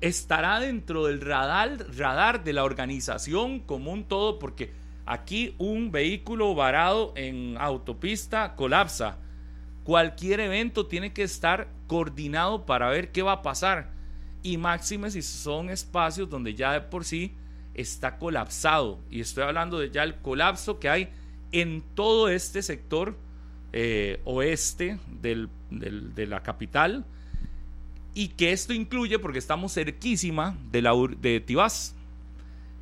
estará 0.00 0.58
dentro 0.58 1.06
del 1.06 1.20
radar, 1.20 1.86
radar 1.96 2.42
de 2.42 2.52
la 2.52 2.64
organización 2.64 3.60
como 3.60 3.92
un 3.92 4.04
todo, 4.04 4.38
porque 4.38 4.72
aquí 5.06 5.54
un 5.58 5.92
vehículo 5.92 6.54
varado 6.54 7.12
en 7.16 7.56
autopista 7.58 8.54
colapsa. 8.56 9.18
Cualquier 9.84 10.40
evento 10.40 10.86
tiene 10.86 11.12
que 11.12 11.22
estar 11.22 11.68
coordinado 11.86 12.66
para 12.66 12.88
ver 12.88 13.12
qué 13.12 13.22
va 13.22 13.32
a 13.32 13.42
pasar. 13.42 13.91
Y 14.42 14.56
máxime 14.56 15.10
si 15.10 15.22
son 15.22 15.70
espacios 15.70 16.28
donde 16.28 16.54
ya 16.54 16.72
de 16.72 16.80
por 16.80 17.04
sí 17.04 17.34
está 17.74 18.18
colapsado. 18.18 18.98
Y 19.10 19.20
estoy 19.20 19.44
hablando 19.44 19.78
de 19.78 19.90
ya 19.90 20.02
el 20.02 20.16
colapso 20.16 20.78
que 20.78 20.88
hay 20.88 21.08
en 21.52 21.82
todo 21.94 22.28
este 22.28 22.62
sector 22.62 23.16
eh, 23.72 24.20
oeste 24.24 24.98
del, 25.20 25.48
de 25.70 26.26
la 26.26 26.42
capital 26.42 27.06
y 28.14 28.28
que 28.28 28.52
esto 28.52 28.72
incluye 28.72 29.18
porque 29.18 29.38
estamos 29.38 29.74
cerquísima 29.74 30.56
de, 30.70 30.82
la, 30.82 30.92
de 31.20 31.40
Tibás. 31.40 31.94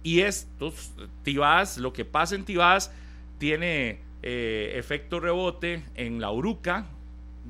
Y 0.02 0.20
estos, 0.20 0.92
Tibás, 1.22 1.78
lo 1.78 1.92
que 1.92 2.04
pasa 2.04 2.34
en 2.34 2.44
Tibás 2.44 2.92
tiene 3.38 4.00
eh, 4.22 4.72
efecto 4.76 5.20
rebote 5.20 5.84
en 5.94 6.20
la 6.20 6.32
Uruca, 6.32 6.86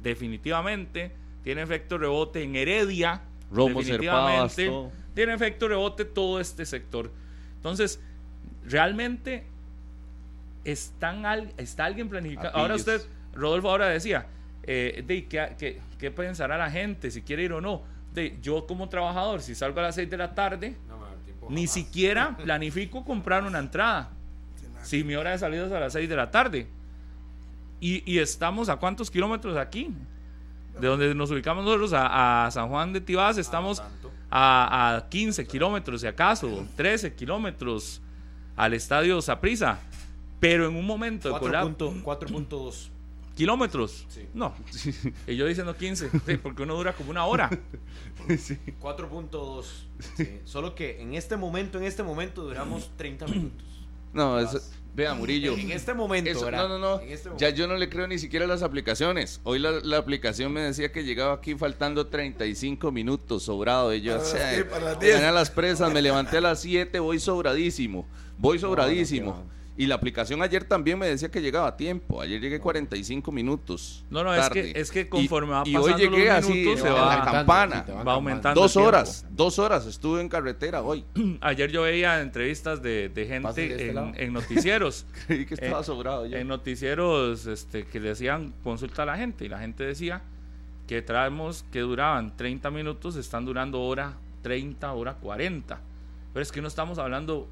definitivamente, 0.02 1.12
tiene 1.42 1.62
efecto 1.62 1.96
rebote 1.96 2.42
en 2.42 2.56
Heredia, 2.56 3.22
Romo, 3.50 3.80
definitivamente, 3.80 4.70
tiene 5.14 5.34
efecto 5.34 5.68
rebote 5.68 6.04
todo 6.04 6.40
este 6.40 6.64
sector. 6.64 7.10
Entonces, 7.56 8.00
realmente 8.64 9.44
están 10.64 11.26
al, 11.26 11.52
está 11.56 11.84
alguien 11.84 12.08
planificado. 12.08 12.56
Ahora 12.56 12.74
usted, 12.74 13.02
Rodolfo, 13.34 13.70
ahora 13.70 13.88
decía, 13.88 14.26
eh, 14.62 15.02
de, 15.06 15.26
¿qué, 15.26 15.54
qué, 15.58 15.80
qué 15.98 16.10
pensará 16.10 16.56
la 16.56 16.70
gente 16.70 17.10
si 17.10 17.22
quiere 17.22 17.44
ir 17.44 17.52
o 17.52 17.60
no? 17.60 17.82
De, 18.14 18.38
yo 18.42 18.66
como 18.66 18.88
trabajador, 18.88 19.40
si 19.42 19.54
salgo 19.54 19.80
a 19.80 19.84
las 19.84 19.94
6 19.94 20.10
de 20.10 20.16
la 20.16 20.34
tarde, 20.34 20.76
ni 21.48 21.66
siquiera 21.66 22.36
planifico 22.44 23.04
comprar 23.04 23.44
una 23.44 23.58
entrada. 23.58 24.10
Si 24.82 25.04
mi 25.04 25.14
hora 25.14 25.32
de 25.32 25.38
salida 25.38 25.66
es 25.66 25.72
a 25.72 25.80
las 25.80 25.92
6 25.92 26.08
de 26.08 26.16
la 26.16 26.30
tarde. 26.30 26.66
Y, 27.80 28.10
y 28.10 28.18
estamos 28.18 28.68
a 28.68 28.76
cuántos 28.76 29.10
kilómetros 29.10 29.56
aquí? 29.56 29.92
De 30.80 30.88
donde 30.88 31.14
nos 31.14 31.30
ubicamos 31.30 31.64
nosotros, 31.64 31.92
a, 31.92 32.46
a 32.46 32.50
San 32.50 32.68
Juan 32.68 32.92
de 32.92 33.00
Tibás, 33.00 33.38
estamos 33.38 33.82
a, 34.30 34.96
a 34.96 35.08
15 35.08 35.46
kilómetros, 35.46 36.00
si 36.00 36.06
acaso, 36.06 36.66
13 36.76 37.14
kilómetros 37.14 38.00
al 38.56 38.74
estadio 38.74 39.20
Saprisa. 39.20 39.78
Pero 40.38 40.68
en 40.68 40.76
un 40.76 40.86
momento 40.86 41.32
de 41.32 41.38
colapso. 41.38 41.92
4.2. 42.02 42.88
¿Kilómetros? 43.36 44.06
Sí. 44.08 44.26
No. 44.34 44.54
Y 45.26 45.36
yo 45.36 45.46
diciendo 45.46 45.76
15, 45.76 46.10
sí, 46.10 46.36
porque 46.36 46.62
uno 46.62 46.74
dura 46.74 46.94
como 46.94 47.10
una 47.10 47.24
hora. 47.24 47.48
4.2. 48.28 49.64
sí. 50.16 50.40
Solo 50.44 50.74
que 50.74 51.00
en 51.00 51.14
este 51.14 51.36
momento, 51.36 51.78
en 51.78 51.84
este 51.84 52.02
momento 52.02 52.42
duramos 52.42 52.90
30 52.96 53.26
minutos. 53.26 53.66
No, 54.12 54.38
eso, 54.38 54.60
vea, 54.94 55.14
Murillo. 55.14 55.56
En 55.56 55.70
este 55.70 55.94
momento, 55.94 56.50
no, 56.50 56.68
no, 56.68 56.78
no. 56.78 57.00
Este 57.00 57.30
Ya 57.38 57.50
yo 57.50 57.66
no 57.66 57.76
le 57.76 57.88
creo 57.88 58.06
ni 58.06 58.18
siquiera 58.18 58.44
a 58.44 58.48
las 58.48 58.62
aplicaciones. 58.62 59.40
Hoy 59.44 59.58
la, 59.58 59.72
la 59.82 59.98
aplicación 59.98 60.52
me 60.52 60.60
decía 60.60 60.92
que 60.92 61.04
llegaba 61.04 61.34
aquí 61.34 61.54
faltando 61.54 62.06
35 62.06 62.92
minutos 62.92 63.44
sobrado. 63.44 63.94
Y 63.94 64.00
yo, 64.00 64.18
o 64.18 64.24
sea, 64.24 64.64
las 65.00 65.34
las 65.34 65.50
presas, 65.50 65.92
me 65.92 66.02
levanté 66.02 66.38
a 66.38 66.40
las 66.40 66.60
7, 66.60 66.98
voy 66.98 67.18
sobradísimo. 67.18 68.06
Voy 68.38 68.58
sobradísimo. 68.58 69.44
Y 69.76 69.86
la 69.86 69.94
aplicación 69.94 70.42
ayer 70.42 70.64
también 70.64 70.98
me 70.98 71.06
decía 71.06 71.30
que 71.30 71.40
llegaba 71.40 71.68
a 71.68 71.76
tiempo. 71.76 72.20
Ayer 72.20 72.40
llegué 72.40 72.60
45 72.60 73.32
minutos. 73.32 74.04
No, 74.10 74.22
no, 74.22 74.34
es 74.34 74.48
que, 74.50 74.72
es 74.74 74.90
que 74.90 75.08
conforme 75.08 75.52
va 75.52 75.62
y, 75.64 75.72
pasando 75.72 75.88
y 75.88 76.04
hoy 76.04 76.10
llegué 76.10 76.26
los 76.26 76.34
así 76.36 76.52
minutos, 76.52 76.80
se 76.80 76.88
a 76.88 76.92
va, 76.92 76.98
la 77.00 77.12
aumentando, 77.14 77.32
campana. 77.32 78.04
va 78.04 78.12
aumentando. 78.12 78.60
Dos 78.60 78.76
horas, 78.76 79.26
dos 79.30 79.58
horas 79.58 79.86
estuve 79.86 80.20
en 80.20 80.28
carretera 80.28 80.82
hoy. 80.82 81.04
Ayer 81.40 81.70
yo 81.70 81.82
veía 81.82 82.20
entrevistas 82.20 82.82
de, 82.82 83.08
de 83.08 83.26
gente 83.26 83.48
este 83.48 84.22
en, 84.24 84.32
noticieros. 84.32 85.06
Creí 85.26 85.46
que 85.46 85.54
estaba 85.54 85.80
Eh, 85.80 85.84
sobrado 85.84 86.26
ya. 86.26 86.38
en 86.40 86.48
noticieros 86.48 87.46
este, 87.46 87.86
que 87.86 88.00
le 88.00 88.10
hacían 88.10 88.52
consulta 88.62 89.04
a 89.04 89.06
la 89.06 89.16
gente 89.16 89.46
y 89.46 89.48
la 89.48 89.60
gente 89.60 89.84
decía 89.84 90.22
que 90.86 91.00
tramos 91.00 91.64
que 91.72 91.80
duraban 91.80 92.36
30 92.36 92.70
minutos 92.70 93.16
están 93.16 93.44
durando 93.46 93.80
hora 93.80 94.18
30, 94.42 94.92
hora 94.92 95.14
40. 95.14 95.80
Pero 96.32 96.42
es 96.42 96.52
que 96.52 96.60
no 96.60 96.68
estamos 96.68 96.98
hablando 96.98 97.48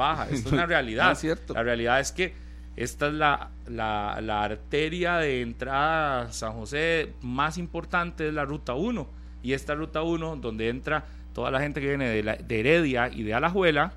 baja, 0.00 0.24
esto 0.30 0.48
es 0.48 0.52
una 0.52 0.66
realidad. 0.74 1.10
Ah, 1.10 1.14
cierto. 1.14 1.54
La 1.54 1.62
realidad 1.62 2.00
es 2.00 2.12
que 2.12 2.34
esta 2.76 3.08
es 3.08 3.14
la, 3.14 3.50
la, 3.68 4.18
la 4.22 4.42
arteria 4.44 5.16
de 5.18 5.42
entrada 5.42 6.22
a 6.22 6.32
San 6.32 6.52
José 6.52 7.12
más 7.22 7.58
importante 7.58 8.28
es 8.28 8.34
la 8.34 8.44
ruta 8.44 8.74
1. 8.74 9.06
Y 9.42 9.52
esta 9.52 9.74
ruta 9.74 10.02
1, 10.02 10.36
donde 10.36 10.68
entra 10.68 11.04
toda 11.34 11.50
la 11.50 11.60
gente 11.60 11.80
que 11.80 11.88
viene 11.88 12.08
de, 12.08 12.22
la- 12.22 12.36
de 12.36 12.60
Heredia 12.60 13.08
y 13.08 13.22
de 13.22 13.34
Alajuela, 13.34 13.92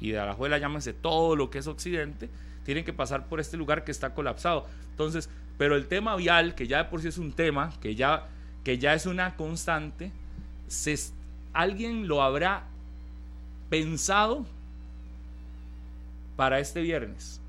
y 0.00 0.10
de 0.12 0.18
Alajuela 0.18 0.58
llámese 0.58 0.92
todo 0.92 1.36
lo 1.36 1.50
que 1.50 1.58
es 1.58 1.66
Occidente, 1.66 2.28
tienen 2.64 2.84
que 2.84 2.92
pasar 2.92 3.26
por 3.26 3.40
este 3.40 3.56
lugar 3.56 3.84
que 3.84 3.90
está 3.90 4.14
colapsado. 4.14 4.66
Entonces, 4.90 5.28
pero 5.56 5.74
el 5.76 5.86
tema 5.86 6.14
vial, 6.16 6.54
que 6.54 6.66
ya 6.68 6.78
de 6.78 6.84
por 6.84 7.00
sí 7.02 7.08
es 7.08 7.18
un 7.18 7.32
tema, 7.32 7.72
que 7.80 7.94
ya, 7.96 8.26
que 8.64 8.78
ya 8.78 8.94
es 8.94 9.06
una 9.06 9.34
constante, 9.36 10.12
se, 10.68 10.96
alguien 11.52 12.06
lo 12.08 12.22
habrá 12.22 12.64
pensado 13.70 14.46
para 16.38 16.60
este 16.60 16.82
viernes, 16.82 17.40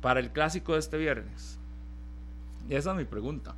para 0.00 0.20
el 0.20 0.30
clásico 0.30 0.74
de 0.74 0.78
este 0.78 0.96
viernes. 0.96 1.58
Y 2.68 2.76
esa 2.76 2.92
es 2.92 2.96
mi 2.96 3.04
pregunta. 3.04 3.56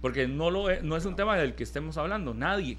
Porque 0.00 0.26
no, 0.26 0.50
lo 0.50 0.70
es, 0.70 0.82
no 0.82 0.96
es 0.96 1.04
un 1.04 1.16
tema 1.16 1.36
del 1.36 1.54
que 1.54 1.64
estemos 1.64 1.98
hablando, 1.98 2.32
nadie. 2.32 2.78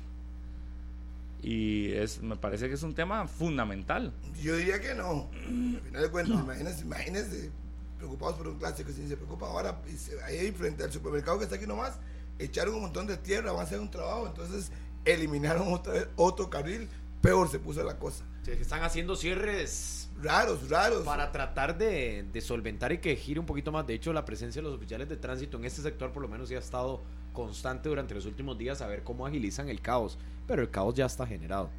Y 1.43 1.91
es, 1.91 2.23
me 2.23 2.37
parece 2.37 2.69
que 2.69 2.73
es 2.73 2.81
un 2.81 2.95
tema 2.95 3.27
fundamental. 3.27 4.11
Yo 4.41 4.55
diría 4.55 4.81
que 4.81 4.95
no. 4.95 5.29
Al 5.31 5.81
final 5.81 6.01
de 6.01 6.09
cuentas, 6.09 6.39
imagínense, 6.39 6.81
imagínense 6.81 7.51
preocupados 7.99 8.37
por 8.37 8.47
un 8.47 8.57
clásico, 8.57 8.91
si 8.91 9.07
se 9.07 9.15
preocupa 9.15 9.45
ahora, 9.45 9.79
ahí 10.25 10.51
frente 10.53 10.83
al 10.83 10.91
supermercado 10.91 11.37
que 11.37 11.43
está 11.43 11.57
aquí 11.57 11.67
nomás, 11.67 11.99
echaron 12.39 12.73
un 12.73 12.81
montón 12.81 13.05
de 13.05 13.17
tierra, 13.17 13.51
van 13.51 13.61
a 13.61 13.63
hacer 13.65 13.79
un 13.79 13.91
trabajo, 13.91 14.25
entonces 14.25 14.71
eliminaron 15.05 15.71
otra 15.71 15.93
vez 15.93 16.07
otro 16.15 16.49
carril, 16.49 16.89
peor 17.21 17.47
se 17.47 17.59
puso 17.59 17.83
la 17.83 17.99
cosa. 17.99 18.25
Se 18.41 18.59
están 18.59 18.81
haciendo 18.81 19.15
cierres 19.15 20.09
Raros, 20.23 20.69
raros. 20.69 21.03
para 21.03 21.31
tratar 21.31 21.77
de, 21.77 22.25
de 22.31 22.41
solventar 22.41 22.91
y 22.91 22.97
que 22.99 23.15
gire 23.15 23.39
un 23.39 23.45
poquito 23.45 23.71
más. 23.71 23.85
De 23.87 23.93
hecho, 23.93 24.13
la 24.13 24.25
presencia 24.25 24.61
de 24.61 24.67
los 24.67 24.75
oficiales 24.75 25.07
de 25.09 25.17
tránsito 25.17 25.57
en 25.57 25.65
este 25.65 25.81
sector 25.81 26.11
por 26.11 26.21
lo 26.21 26.27
menos 26.27 26.49
ya 26.49 26.57
ha 26.57 26.59
estado 26.59 27.01
constante 27.33 27.89
durante 27.89 28.13
los 28.13 28.25
últimos 28.25 28.57
días 28.57 28.81
a 28.81 28.87
ver 28.87 29.03
cómo 29.03 29.25
agilizan 29.25 29.69
el 29.69 29.81
caos. 29.81 30.17
Pero 30.47 30.61
el 30.61 30.69
caos 30.69 30.95
ya 30.95 31.05
está 31.05 31.25
generado. 31.25 31.69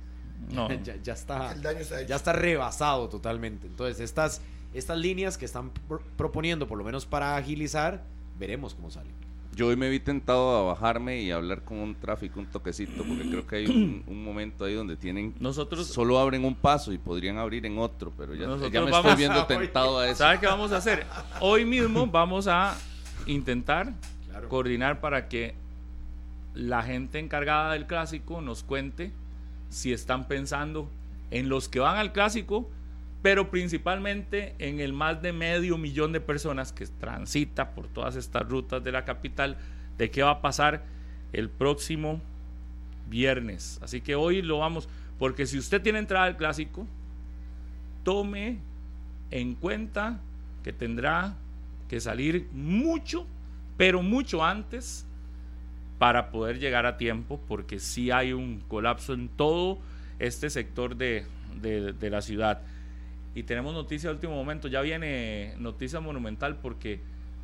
No. 0.50 0.68
ya, 0.82 0.96
ya 1.02 1.12
está, 1.12 1.52
El 1.52 1.62
daño 1.62 1.78
está 1.80 2.00
hecho. 2.00 2.08
ya 2.08 2.16
está 2.16 2.32
rebasado 2.32 3.08
totalmente. 3.08 3.66
Entonces, 3.66 4.00
estas, 4.00 4.40
estas 4.74 4.98
líneas 4.98 5.38
que 5.38 5.44
están 5.44 5.70
pro- 5.70 6.02
proponiendo, 6.16 6.66
por 6.66 6.78
lo 6.78 6.84
menos 6.84 7.06
para 7.06 7.36
agilizar, 7.36 8.02
veremos 8.38 8.74
cómo 8.74 8.90
salen. 8.90 9.12
Yo 9.54 9.66
hoy 9.66 9.76
me 9.76 9.90
vi 9.90 10.00
tentado 10.00 10.56
a 10.56 10.62
bajarme 10.62 11.20
y 11.20 11.30
hablar 11.30 11.62
con 11.62 11.78
un 11.78 11.94
tráfico, 11.94 12.40
un 12.40 12.46
toquecito, 12.46 13.04
porque 13.04 13.28
creo 13.28 13.46
que 13.46 13.56
hay 13.56 13.66
un, 13.66 14.02
un 14.06 14.24
momento 14.24 14.64
ahí 14.64 14.72
donde 14.74 14.96
tienen... 14.96 15.34
Nosotros, 15.40 15.86
Solo 15.88 16.18
abren 16.18 16.44
un 16.44 16.54
paso 16.54 16.90
y 16.92 16.96
podrían 16.98 17.36
abrir 17.36 17.66
en 17.66 17.78
otro, 17.78 18.12
pero 18.16 18.34
ya, 18.34 18.46
me 18.48 18.54
estoy 18.54 19.14
viendo 19.16 19.40
a- 19.40 19.46
tentado 19.46 19.98
a 19.98 20.06
eso. 20.08 20.18
¿sabe 20.18 20.40
qué 20.40 20.46
vamos 20.46 20.72
a 20.72 20.78
hacer? 20.78 21.04
Hoy 21.40 21.66
mismo 21.66 22.06
vamos 22.06 22.46
a 22.48 22.76
intentar 23.26 23.92
Claro. 24.30 24.48
coordinar 24.48 25.00
para 25.02 25.28
que 25.28 25.54
la 26.54 26.82
gente 26.82 27.18
encargada 27.18 27.74
del 27.74 27.86
clásico 27.86 28.40
nos 28.40 28.62
cuente 28.62 29.12
si 29.68 29.92
están 29.92 30.26
pensando 30.26 30.88
en 31.30 31.50
los 31.50 31.68
que 31.68 31.78
van 31.80 31.98
al 31.98 32.12
clásico, 32.12 32.70
pero 33.22 33.50
principalmente 33.50 34.54
en 34.58 34.80
el 34.80 34.92
más 34.92 35.22
de 35.22 35.32
medio 35.32 35.78
millón 35.78 36.12
de 36.12 36.20
personas 36.20 36.72
que 36.72 36.86
transita 36.86 37.70
por 37.70 37.86
todas 37.86 38.16
estas 38.16 38.48
rutas 38.48 38.82
de 38.82 38.90
la 38.92 39.04
capital, 39.04 39.56
de 39.96 40.10
qué 40.10 40.22
va 40.22 40.30
a 40.32 40.42
pasar 40.42 40.82
el 41.32 41.48
próximo 41.48 42.20
viernes. 43.08 43.78
Así 43.82 44.00
que 44.00 44.16
hoy 44.16 44.42
lo 44.42 44.58
vamos, 44.58 44.88
porque 45.18 45.46
si 45.46 45.56
usted 45.58 45.80
tiene 45.80 46.00
entrada 46.00 46.26
al 46.26 46.36
clásico, 46.36 46.86
tome 48.02 48.58
en 49.30 49.54
cuenta 49.54 50.18
que 50.64 50.72
tendrá 50.72 51.36
que 51.88 52.00
salir 52.00 52.48
mucho, 52.52 53.26
pero 53.76 54.02
mucho 54.02 54.44
antes 54.44 55.06
para 55.98 56.30
poder 56.30 56.58
llegar 56.58 56.86
a 56.86 56.96
tiempo, 56.96 57.40
porque 57.46 57.78
sí 57.78 58.10
hay 58.10 58.32
un 58.32 58.60
colapso 58.66 59.14
en 59.14 59.28
todo 59.28 59.78
este 60.18 60.50
sector 60.50 60.96
de- 60.96 61.24
de 61.62 62.10
la 62.10 62.20
ciudad. 62.22 62.62
Y 63.34 63.44
tenemos 63.44 63.72
noticia 63.72 64.10
de 64.10 64.14
último 64.14 64.34
momento, 64.34 64.68
ya 64.68 64.82
viene 64.82 65.54
noticia 65.58 66.00
monumental 66.00 66.56
porque, 66.56 67.00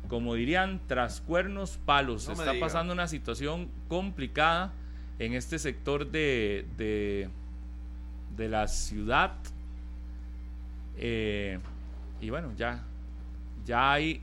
como 0.07 0.35
dirían, 0.35 0.81
tras 0.87 1.21
cuernos 1.21 1.77
palos, 1.83 2.27
No 2.27 2.33
está 2.33 2.53
pasando 2.59 2.93
una 2.93 3.07
situación 3.07 3.69
complicada 3.87 4.73
en 5.17 5.33
este 5.33 5.57
sector 5.57 6.09
de, 6.09 6.65
de, 6.77 7.29
de 8.37 8.49
la 8.49 8.67
ciudad. 8.67 9.33
Eh, 10.97 11.59
y 12.21 12.29
bueno, 12.29 12.53
ya, 12.55 12.83
ya 13.65 13.93
hay 13.93 14.21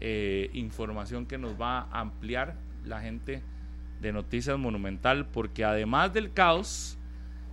eh, 0.00 0.50
información 0.52 1.26
que 1.26 1.38
nos 1.38 1.60
va 1.60 1.80
a 1.90 2.00
ampliar 2.00 2.54
la 2.84 3.00
gente 3.00 3.42
de 4.00 4.12
Noticias 4.12 4.58
Monumental, 4.58 5.26
porque 5.26 5.64
además 5.64 6.12
del 6.12 6.32
caos 6.32 6.98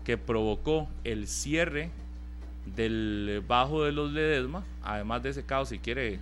que 0.04 0.18
provocó 0.18 0.90
el 1.04 1.28
cierre 1.28 1.90
del 2.66 3.44
Bajo 3.48 3.84
de 3.84 3.92
los 3.92 4.12
Ledesma, 4.12 4.64
además 4.84 5.24
de 5.24 5.30
ese 5.30 5.44
caos, 5.44 5.70
si 5.70 5.80
quiere, 5.80 6.20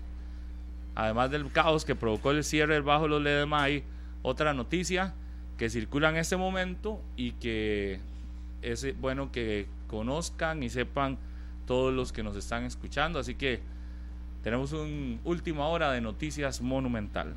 además 0.95 1.31
del 1.31 1.51
caos 1.51 1.85
que 1.85 1.95
provocó 1.95 2.31
el 2.31 2.43
cierre 2.43 2.73
del 2.73 2.83
Bajo 2.83 3.03
de 3.03 3.09
los 3.09 3.21
Ledesma, 3.21 3.63
hay 3.63 3.83
otra 4.21 4.53
noticia 4.53 5.13
que 5.57 5.69
circula 5.69 6.09
en 6.09 6.17
este 6.17 6.37
momento 6.37 7.01
y 7.15 7.33
que 7.33 7.99
es 8.61 8.83
eh, 8.83 8.95
bueno 8.99 9.31
que 9.31 9.67
conozcan 9.87 10.63
y 10.63 10.69
sepan 10.69 11.17
todos 11.67 11.93
los 11.93 12.11
que 12.11 12.23
nos 12.23 12.35
están 12.35 12.63
escuchando. 12.63 13.19
Así 13.19 13.35
que 13.35 13.59
tenemos 14.43 14.73
un 14.73 15.19
última 15.23 15.67
hora 15.67 15.91
de 15.91 16.01
noticias 16.01 16.61
monumental. 16.61 17.35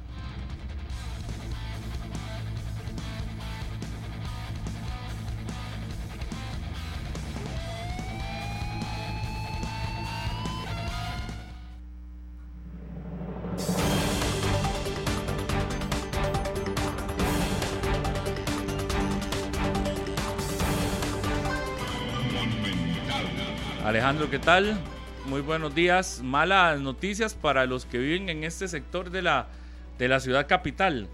Alejandro, 24.05 24.31
¿qué 24.31 24.39
tal? 24.39 24.77
Muy 25.25 25.41
buenos 25.41 25.75
días. 25.75 26.21
Malas 26.23 26.79
noticias 26.79 27.33
para 27.33 27.65
los 27.65 27.87
que 27.87 27.97
viven 27.97 28.29
en 28.29 28.45
este 28.45 28.69
sector 28.69 29.09
de 29.09 29.23
la, 29.23 29.49
de 29.97 30.09
la 30.09 30.21
ciudad 30.21 30.47
capital. 30.47 31.09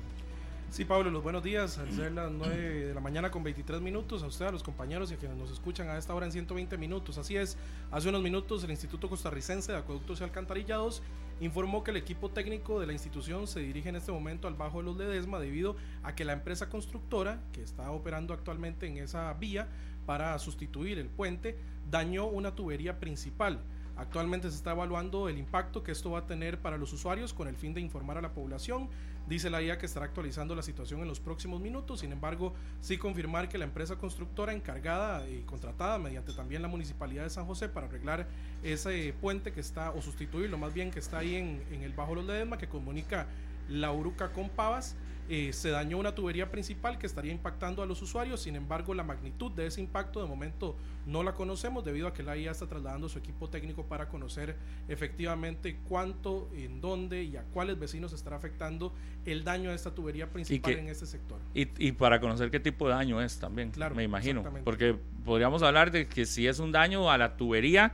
Sí, 0.70 0.84
Pablo, 0.84 1.08
los 1.12 1.22
buenos 1.22 1.44
días. 1.44 1.78
Al 1.78 1.92
ser 1.92 2.10
las 2.10 2.32
9 2.32 2.86
de 2.86 2.92
la 2.92 3.00
mañana 3.00 3.30
con 3.30 3.44
23 3.44 3.80
minutos, 3.80 4.24
a 4.24 4.26
usted, 4.26 4.46
a 4.46 4.50
los 4.50 4.64
compañeros 4.64 5.12
y 5.12 5.14
a 5.14 5.18
quienes 5.18 5.38
nos 5.38 5.52
escuchan 5.52 5.88
a 5.88 5.98
esta 5.98 6.12
hora 6.16 6.26
en 6.26 6.32
120 6.32 6.76
minutos. 6.78 7.16
Así 7.16 7.36
es, 7.36 7.56
hace 7.92 8.08
unos 8.08 8.22
minutos 8.22 8.64
el 8.64 8.72
Instituto 8.72 9.08
Costarricense 9.08 9.70
de 9.70 9.78
Acueductos 9.78 10.20
y 10.20 10.24
Alcantarillados 10.24 11.00
informó 11.40 11.84
que 11.84 11.92
el 11.92 11.96
equipo 11.96 12.28
técnico 12.28 12.80
de 12.80 12.88
la 12.88 12.92
institución 12.92 13.46
se 13.46 13.60
dirige 13.60 13.88
en 13.88 13.96
este 13.96 14.10
momento 14.10 14.48
al 14.48 14.54
Bajo 14.54 14.78
de 14.78 14.84
los 14.86 14.96
Ledesma 14.96 15.38
debido 15.38 15.76
a 16.02 16.16
que 16.16 16.24
la 16.24 16.32
empresa 16.32 16.68
constructora 16.68 17.40
que 17.52 17.62
está 17.62 17.92
operando 17.92 18.34
actualmente 18.34 18.88
en 18.88 18.98
esa 18.98 19.32
vía 19.34 19.68
para 20.06 20.36
sustituir 20.40 20.98
el 20.98 21.06
puente 21.08 21.56
dañó 21.90 22.26
una 22.26 22.54
tubería 22.54 22.98
principal. 23.00 23.60
Actualmente 23.96 24.48
se 24.50 24.56
está 24.56 24.70
evaluando 24.70 25.28
el 25.28 25.36
impacto 25.36 25.82
que 25.82 25.92
esto 25.92 26.12
va 26.12 26.20
a 26.20 26.26
tener 26.26 26.58
para 26.58 26.78
los 26.78 26.92
usuarios 26.92 27.34
con 27.34 27.48
el 27.48 27.56
fin 27.56 27.74
de 27.74 27.82
informar 27.82 28.16
a 28.16 28.22
la 28.22 28.32
población. 28.32 28.88
Dice 29.28 29.50
la 29.50 29.62
IA 29.62 29.78
que 29.78 29.84
estará 29.84 30.06
actualizando 30.06 30.54
la 30.54 30.62
situación 30.62 31.02
en 31.02 31.08
los 31.08 31.20
próximos 31.20 31.60
minutos. 31.60 32.00
Sin 32.00 32.10
embargo, 32.10 32.54
sí 32.80 32.96
confirmar 32.96 33.48
que 33.48 33.58
la 33.58 33.64
empresa 33.64 33.96
constructora 33.96 34.54
encargada 34.54 35.28
y 35.28 35.42
contratada 35.42 35.98
mediante 35.98 36.32
también 36.32 36.62
la 36.62 36.68
municipalidad 36.68 37.24
de 37.24 37.30
San 37.30 37.44
José 37.44 37.68
para 37.68 37.88
arreglar 37.88 38.26
ese 38.62 39.14
puente 39.20 39.52
que 39.52 39.60
está, 39.60 39.90
o 39.90 40.00
sustituirlo 40.00 40.56
más 40.56 40.72
bien, 40.72 40.90
que 40.90 40.98
está 40.98 41.18
ahí 41.18 41.36
en, 41.36 41.82
el 41.82 41.92
Bajo 41.92 42.14
Los 42.14 42.24
Ledesma, 42.24 42.56
que 42.56 42.68
comunica 42.68 43.26
la 43.68 43.92
Uruca 43.92 44.32
con 44.32 44.48
Pavas. 44.48 44.96
Eh, 45.32 45.52
se 45.52 45.70
dañó 45.70 45.96
una 45.96 46.12
tubería 46.14 46.50
principal 46.50 46.98
que 46.98 47.06
estaría 47.06 47.30
impactando 47.30 47.82
a 47.82 47.86
los 47.86 48.02
usuarios. 48.02 48.40
Sin 48.42 48.56
embargo, 48.56 48.94
la 48.94 49.04
magnitud 49.04 49.52
de 49.52 49.66
ese 49.66 49.80
impacto 49.80 50.20
de 50.20 50.26
momento 50.28 50.76
no 51.06 51.22
la 51.22 51.34
conocemos 51.34 51.84
debido 51.84 52.08
a 52.08 52.12
que 52.12 52.24
la 52.24 52.36
IA 52.36 52.50
está 52.50 52.66
trasladando 52.66 53.08
su 53.08 53.18
equipo 53.20 53.48
técnico 53.48 53.84
para 53.84 54.08
conocer 54.08 54.56
efectivamente 54.88 55.78
cuánto, 55.88 56.50
en 56.54 56.80
dónde 56.80 57.22
y 57.22 57.36
a 57.36 57.42
cuáles 57.44 57.78
vecinos 57.78 58.12
estará 58.12 58.36
afectando 58.36 58.92
el 59.24 59.44
daño 59.44 59.70
de 59.70 59.76
esta 59.76 59.94
tubería 59.94 60.28
principal 60.30 60.74
que- 60.74 60.80
en 60.80 60.88
este 60.88 61.06
sector. 61.06 61.38
Y, 61.54 61.68
y 61.78 61.92
para 61.92 62.20
conocer 62.20 62.50
qué 62.50 62.58
tipo 62.60 62.88
de 62.88 62.94
daño 62.94 63.22
es 63.22 63.38
también, 63.38 63.70
Claro, 63.70 63.94
me 63.94 64.02
imagino. 64.02 64.42
Porque 64.64 64.96
podríamos 65.24 65.62
hablar 65.62 65.90
de 65.92 66.06
que 66.08 66.26
si 66.26 66.46
es 66.48 66.58
un 66.58 66.72
daño 66.72 67.10
a 67.10 67.16
la 67.16 67.36
tubería, 67.36 67.92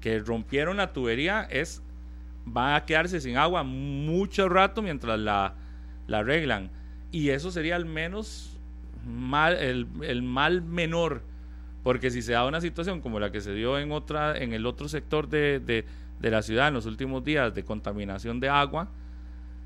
que 0.00 0.18
rompieron 0.18 0.76
la 0.78 0.92
tubería, 0.92 1.44
es 1.44 1.80
va 2.44 2.74
a 2.74 2.84
quedarse 2.84 3.20
sin 3.20 3.36
agua 3.36 3.62
mucho 3.62 4.48
rato 4.48 4.82
mientras 4.82 5.16
la, 5.18 5.54
la 6.06 6.18
arreglan. 6.18 6.70
Y 7.10 7.30
eso 7.30 7.50
sería 7.50 7.76
al 7.76 7.84
menos 7.86 8.58
mal, 9.06 9.56
el, 9.56 9.86
el 10.02 10.22
mal 10.22 10.62
menor. 10.62 11.22
Porque 11.82 12.10
si 12.10 12.22
se 12.22 12.32
da 12.32 12.46
una 12.46 12.60
situación 12.60 13.00
como 13.00 13.18
la 13.20 13.32
que 13.32 13.40
se 13.40 13.52
dio 13.54 13.78
en 13.78 13.90
otra, 13.92 14.36
en 14.38 14.52
el 14.52 14.66
otro 14.66 14.88
sector 14.88 15.28
de, 15.28 15.58
de- 15.60 15.84
de 16.20 16.30
la 16.30 16.42
ciudad 16.42 16.68
en 16.68 16.74
los 16.74 16.86
últimos 16.86 17.24
días 17.24 17.52
de 17.52 17.64
contaminación 17.64 18.38
de 18.38 18.48
agua, 18.48 18.88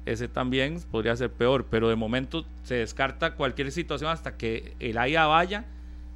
ese 0.07 0.27
también 0.29 0.81
podría 0.91 1.15
ser 1.17 1.31
peor, 1.31 1.67
pero 1.71 1.89
de 1.91 1.97
momento 1.97 2.47
se 2.63 2.77
descarta 2.77 3.35
cualquier 3.35 3.71
situación 3.73 4.11
hasta 4.11 4.37
que 4.39 4.75
el 4.81 4.97
AIA 4.97 5.27
vaya 5.27 5.67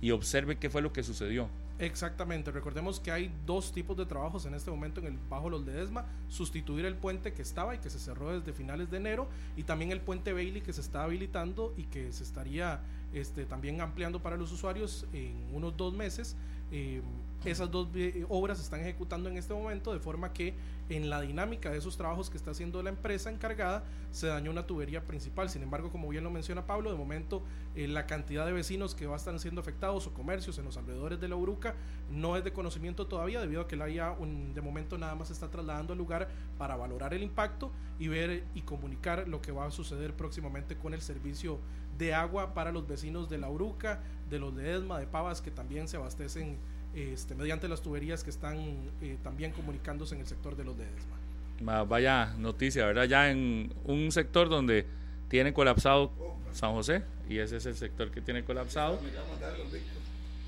y 0.00 0.12
observe 0.12 0.56
qué 0.56 0.70
fue 0.70 0.80
lo 0.80 0.92
que 0.94 1.02
sucedió. 1.02 1.50
Exactamente, 1.80 2.50
recordemos 2.50 3.00
que 3.00 3.10
hay 3.10 3.32
dos 3.46 3.72
tipos 3.72 3.96
de 3.96 4.04
trabajos 4.04 4.44
en 4.44 4.52
este 4.52 4.70
momento 4.70 5.00
en 5.00 5.06
el 5.06 5.18
Bajo 5.30 5.48
Los 5.48 5.64
Ledesma, 5.64 6.04
sustituir 6.28 6.84
el 6.84 6.94
puente 6.94 7.32
que 7.32 7.40
estaba 7.40 7.74
y 7.74 7.78
que 7.78 7.88
se 7.88 7.98
cerró 7.98 8.38
desde 8.38 8.52
finales 8.52 8.90
de 8.90 8.98
enero 8.98 9.28
y 9.56 9.62
también 9.62 9.90
el 9.90 10.02
puente 10.02 10.34
Bailey 10.34 10.60
que 10.60 10.74
se 10.74 10.82
está 10.82 11.04
habilitando 11.04 11.72
y 11.78 11.84
que 11.84 12.12
se 12.12 12.22
estaría 12.22 12.82
este, 13.14 13.46
también 13.46 13.80
ampliando 13.80 14.20
para 14.20 14.36
los 14.36 14.52
usuarios 14.52 15.06
en 15.14 15.34
unos 15.54 15.74
dos 15.74 15.94
meses. 15.94 16.36
Eh, 16.72 17.02
esas 17.44 17.70
dos 17.70 17.90
vi- 17.90 18.24
obras 18.28 18.58
se 18.58 18.64
están 18.64 18.80
ejecutando 18.80 19.30
en 19.30 19.38
este 19.38 19.54
momento 19.54 19.94
de 19.94 19.98
forma 19.98 20.32
que 20.34 20.54
en 20.90 21.08
la 21.08 21.20
dinámica 21.22 21.70
de 21.70 21.78
esos 21.78 21.96
trabajos 21.96 22.28
que 22.28 22.36
está 22.36 22.50
haciendo 22.50 22.82
la 22.82 22.90
empresa 22.90 23.30
encargada 23.30 23.82
se 24.10 24.26
dañó 24.26 24.50
una 24.50 24.66
tubería 24.66 25.04
principal. 25.04 25.48
Sin 25.48 25.62
embargo, 25.62 25.90
como 25.90 26.08
bien 26.08 26.22
lo 26.24 26.30
menciona 26.30 26.66
Pablo, 26.66 26.90
de 26.90 26.98
momento 26.98 27.42
eh, 27.76 27.88
la 27.88 28.06
cantidad 28.06 28.44
de 28.44 28.52
vecinos 28.52 28.94
que 28.94 29.06
va 29.06 29.14
a 29.14 29.16
estar 29.16 29.38
siendo 29.38 29.60
afectados 29.62 30.06
o 30.06 30.12
comercios 30.12 30.58
en 30.58 30.66
los 30.66 30.76
alrededores 30.76 31.18
de 31.18 31.28
la 31.28 31.36
Uruca 31.36 31.76
no 32.10 32.36
es 32.36 32.44
de 32.44 32.52
conocimiento 32.52 33.06
todavía 33.06 33.40
debido 33.40 33.62
a 33.62 33.68
que 33.68 33.76
la 33.76 33.88
IA 33.88 34.16
de 34.52 34.60
momento 34.60 34.98
nada 34.98 35.14
más 35.14 35.28
se 35.28 35.32
está 35.34 35.48
trasladando 35.48 35.92
al 35.94 35.98
lugar 35.98 36.28
para 36.58 36.76
valorar 36.76 37.14
el 37.14 37.22
impacto 37.22 37.70
y 37.98 38.08
ver 38.08 38.44
y 38.54 38.62
comunicar 38.62 39.28
lo 39.28 39.40
que 39.40 39.52
va 39.52 39.64
a 39.66 39.70
suceder 39.70 40.12
próximamente 40.14 40.76
con 40.76 40.92
el 40.92 41.00
servicio 41.00 41.58
de 42.00 42.14
agua 42.14 42.52
para 42.54 42.72
los 42.72 42.88
vecinos 42.88 43.28
de 43.30 43.38
La 43.38 43.48
Uruca, 43.48 44.00
de 44.28 44.38
los 44.40 44.56
de 44.56 44.74
Esma, 44.74 44.98
de 44.98 45.06
Pavas, 45.06 45.40
que 45.40 45.50
también 45.52 45.86
se 45.86 45.96
abastecen 45.98 46.56
este, 46.94 47.36
mediante 47.36 47.68
las 47.68 47.82
tuberías 47.82 48.24
que 48.24 48.30
están 48.30 48.56
eh, 49.00 49.16
también 49.22 49.52
comunicándose 49.52 50.16
en 50.16 50.22
el 50.22 50.26
sector 50.26 50.56
de 50.56 50.64
los 50.64 50.76
de 50.76 50.84
Esma. 50.84 51.16
Ma- 51.62 51.84
Vaya 51.84 52.34
noticia, 52.38 52.86
¿verdad? 52.86 53.04
Ya 53.04 53.30
en 53.30 53.72
un 53.84 54.10
sector 54.10 54.48
donde 54.48 54.86
tiene 55.28 55.52
colapsado 55.52 56.10
San 56.52 56.72
José, 56.72 57.04
y 57.28 57.38
ese 57.38 57.58
es 57.58 57.66
el 57.66 57.76
sector 57.76 58.10
que 58.10 58.20
tiene 58.20 58.42
colapsado. 58.42 58.98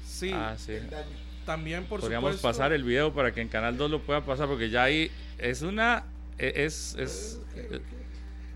Sí, 0.05 0.31
Ah, 0.35 0.55
sí. 0.59 0.79
también 1.47 1.85
por 1.85 2.01
Podríamos 2.01 2.33
supuesto. 2.37 2.49
pasar 2.49 2.73
el 2.73 2.83
video 2.83 3.13
para 3.13 3.33
que 3.33 3.41
en 3.41 3.49
Canal 3.49 3.77
2 3.77 3.91
lo 3.91 4.01
pueda 4.01 4.23
pasar, 4.25 4.49
porque 4.49 4.71
ya 4.71 4.85
ahí 4.85 5.11
es 5.39 5.63
una. 5.63 6.05
e- 6.39 6.53
Es, 6.65 6.97
es, 6.99 7.41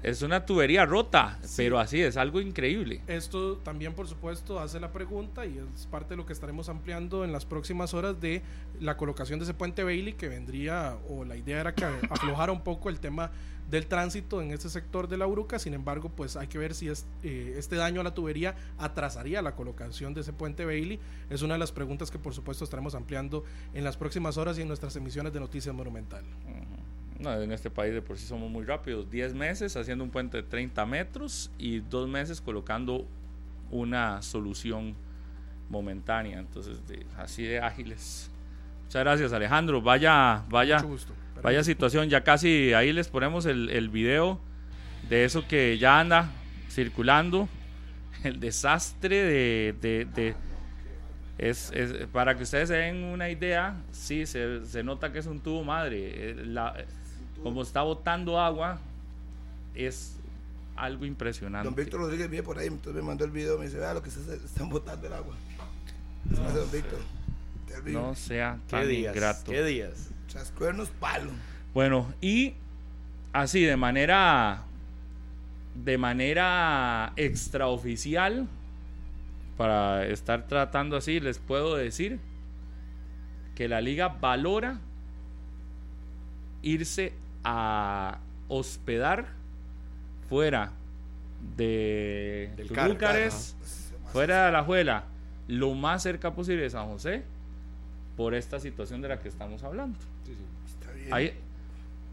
es 0.02 0.22
una 0.22 0.46
tubería 0.46 0.84
rota, 0.84 1.38
pero 1.56 1.78
así 1.78 2.00
es 2.00 2.16
algo 2.16 2.40
increíble. 2.40 3.02
Esto 3.06 3.56
también, 3.58 3.94
por 3.94 4.06
supuesto, 4.08 4.60
hace 4.60 4.80
la 4.80 4.92
pregunta 4.92 5.46
y 5.46 5.58
es 5.58 5.86
parte 5.86 6.10
de 6.10 6.16
lo 6.16 6.26
que 6.26 6.32
estaremos 6.32 6.68
ampliando 6.68 7.24
en 7.24 7.32
las 7.32 7.44
próximas 7.44 7.94
horas 7.94 8.20
de 8.20 8.42
la 8.80 8.96
colocación 8.96 9.38
de 9.38 9.44
ese 9.44 9.54
puente 9.54 9.84
Bailey, 9.84 10.14
que 10.14 10.28
vendría, 10.28 10.96
o 11.08 11.24
la 11.24 11.36
idea 11.36 11.60
era 11.60 11.74
que 11.74 11.84
aflojara 12.10 12.52
un 12.52 12.62
poco 12.62 12.88
el 12.88 13.00
tema 13.00 13.30
del 13.70 13.86
tránsito 13.86 14.40
en 14.40 14.52
este 14.52 14.68
sector 14.68 15.08
de 15.08 15.16
la 15.16 15.26
Uruca. 15.26 15.58
Sin 15.58 15.74
embargo, 15.74 16.08
pues 16.08 16.36
hay 16.36 16.46
que 16.46 16.58
ver 16.58 16.74
si 16.74 16.88
es, 16.88 17.06
eh, 17.22 17.54
este 17.56 17.76
daño 17.76 18.00
a 18.00 18.04
la 18.04 18.14
tubería 18.14 18.54
atrasaría 18.78 19.42
la 19.42 19.54
colocación 19.54 20.14
de 20.14 20.20
ese 20.20 20.32
puente 20.32 20.64
Bailey. 20.64 21.00
Es 21.30 21.42
una 21.42 21.54
de 21.54 21.58
las 21.58 21.72
preguntas 21.72 22.10
que, 22.10 22.18
por 22.18 22.34
supuesto, 22.34 22.64
estaremos 22.64 22.94
ampliando 22.94 23.44
en 23.74 23.84
las 23.84 23.96
próximas 23.96 24.36
horas 24.36 24.58
y 24.58 24.62
en 24.62 24.68
nuestras 24.68 24.94
emisiones 24.96 25.32
de 25.32 25.40
Noticias 25.40 25.74
Monumental. 25.74 26.24
No, 27.18 27.32
en 27.40 27.50
este 27.52 27.70
país 27.70 27.94
de 27.94 28.02
por 28.02 28.18
sí 28.18 28.26
somos 28.26 28.50
muy 28.50 28.64
rápidos. 28.64 29.10
10 29.10 29.34
meses 29.34 29.76
haciendo 29.76 30.04
un 30.04 30.10
puente 30.10 30.36
de 30.38 30.42
30 30.42 30.84
metros 30.86 31.50
y 31.58 31.80
dos 31.80 32.08
meses 32.08 32.40
colocando 32.40 33.06
una 33.70 34.20
solución 34.22 34.94
momentánea. 35.70 36.38
Entonces, 36.38 36.86
de- 36.86 37.06
así 37.16 37.42
de 37.44 37.60
ágiles. 37.60 38.30
Muchas 38.84 39.02
gracias, 39.02 39.32
Alejandro. 39.32 39.80
Vaya, 39.80 40.44
vaya. 40.48 40.78
Vaya 41.42 41.62
situación, 41.64 42.08
ya 42.08 42.22
casi 42.22 42.72
ahí 42.74 42.92
les 42.92 43.08
ponemos 43.08 43.46
el, 43.46 43.68
el 43.70 43.88
video 43.88 44.40
de 45.08 45.24
eso 45.24 45.46
que 45.46 45.76
ya 45.78 46.00
anda 46.00 46.30
circulando, 46.70 47.48
el 48.24 48.40
desastre 48.40 49.16
de... 49.22 49.74
de- 49.80 50.04
de- 50.14 50.34
es, 51.38 51.70
es- 51.74 52.06
para 52.08 52.34
que 52.36 52.44
ustedes 52.44 52.68
se 52.68 52.76
den 52.76 53.04
una 53.04 53.28
idea, 53.28 53.76
sí, 53.90 54.24
se, 54.24 54.64
se 54.64 54.82
nota 54.82 55.12
que 55.12 55.18
es 55.18 55.26
un 55.26 55.40
tubo 55.40 55.62
madre. 55.64 56.30
eh, 56.30 56.34
la- 56.46 56.74
como 57.42 57.62
está 57.62 57.82
botando 57.82 58.40
agua, 58.40 58.78
es 59.74 60.16
algo 60.74 61.04
impresionante. 61.04 61.66
Don 61.66 61.74
Víctor 61.74 62.00
Rodríguez 62.00 62.30
viene 62.30 62.42
por 62.42 62.58
ahí, 62.58 62.66
entonces 62.66 63.02
me 63.02 63.06
mandó 63.06 63.24
el 63.24 63.30
video, 63.30 63.58
me 63.58 63.66
dice, 63.66 63.78
vea 63.78 63.94
lo 63.94 64.02
que 64.02 64.10
se, 64.10 64.20
están 64.34 64.68
botando 64.68 65.06
el 65.06 65.12
agua. 65.12 65.34
Me 66.28 66.38
hace 66.46 66.58
Don 66.58 66.70
Víctor. 66.70 66.98
No 67.84 68.14
sea 68.14 68.58
¿Qué 68.68 68.86
días? 68.86 69.14
ingrato. 69.14 69.50
¿Qué 69.50 69.62
días? 69.62 70.10
Chascuernos 70.28 70.88
palo. 70.88 71.30
Bueno, 71.74 72.12
y 72.20 72.54
así 73.32 73.62
de 73.62 73.76
manera 73.76 74.62
de 75.84 75.98
manera 75.98 77.12
extraoficial 77.16 78.48
para 79.56 80.06
estar 80.06 80.46
tratando 80.46 80.96
así, 80.96 81.20
les 81.20 81.38
puedo 81.38 81.76
decir 81.76 82.18
que 83.54 83.68
la 83.68 83.80
liga 83.80 84.08
valora 84.08 84.80
irse 86.62 87.12
a 87.48 88.18
hospedar 88.48 89.26
fuera 90.28 90.72
de 91.56 92.50
Del 92.56 92.66
Tulúcares, 92.66 93.54
fuera 94.12 94.46
de 94.46 94.52
la 94.52 94.64
Juela, 94.64 95.04
lo 95.46 95.74
más 95.74 96.02
cerca 96.02 96.34
posible 96.34 96.62
de 96.62 96.70
San 96.70 96.88
José, 96.88 97.22
por 98.16 98.34
esta 98.34 98.58
situación 98.58 99.00
de 99.00 99.08
la 99.08 99.20
que 99.20 99.28
estamos 99.28 99.62
hablando. 99.62 99.96
Está 100.66 100.92
bien. 100.92 101.14
Ahí- 101.14 101.34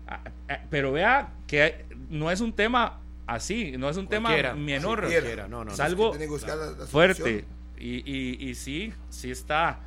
ah, 0.07 0.19
ah, 0.49 0.59
pero 0.69 0.91
vea 0.91 1.31
que 1.47 1.85
no 2.11 2.29
es 2.29 2.39
un 2.39 2.53
tema 2.53 2.99
así, 3.25 3.75
no 3.77 3.89
es 3.89 3.97
un 3.97 4.05
Cualquiera, 4.05 4.51
tema 4.51 4.63
menor, 4.63 5.07
no, 5.49 5.65
no, 5.65 5.71
es 5.71 5.77
no. 5.79 5.83
algo 5.83 6.09
Tiene 6.11 6.25
que 6.25 6.31
buscar 6.31 6.57
la- 6.57 6.71
la 6.71 6.85
fuerte. 6.85 7.45
Y, 7.79 8.03
y, 8.09 8.49
y 8.49 8.55
sí, 8.55 8.93
sí 9.09 9.31
está. 9.31 9.79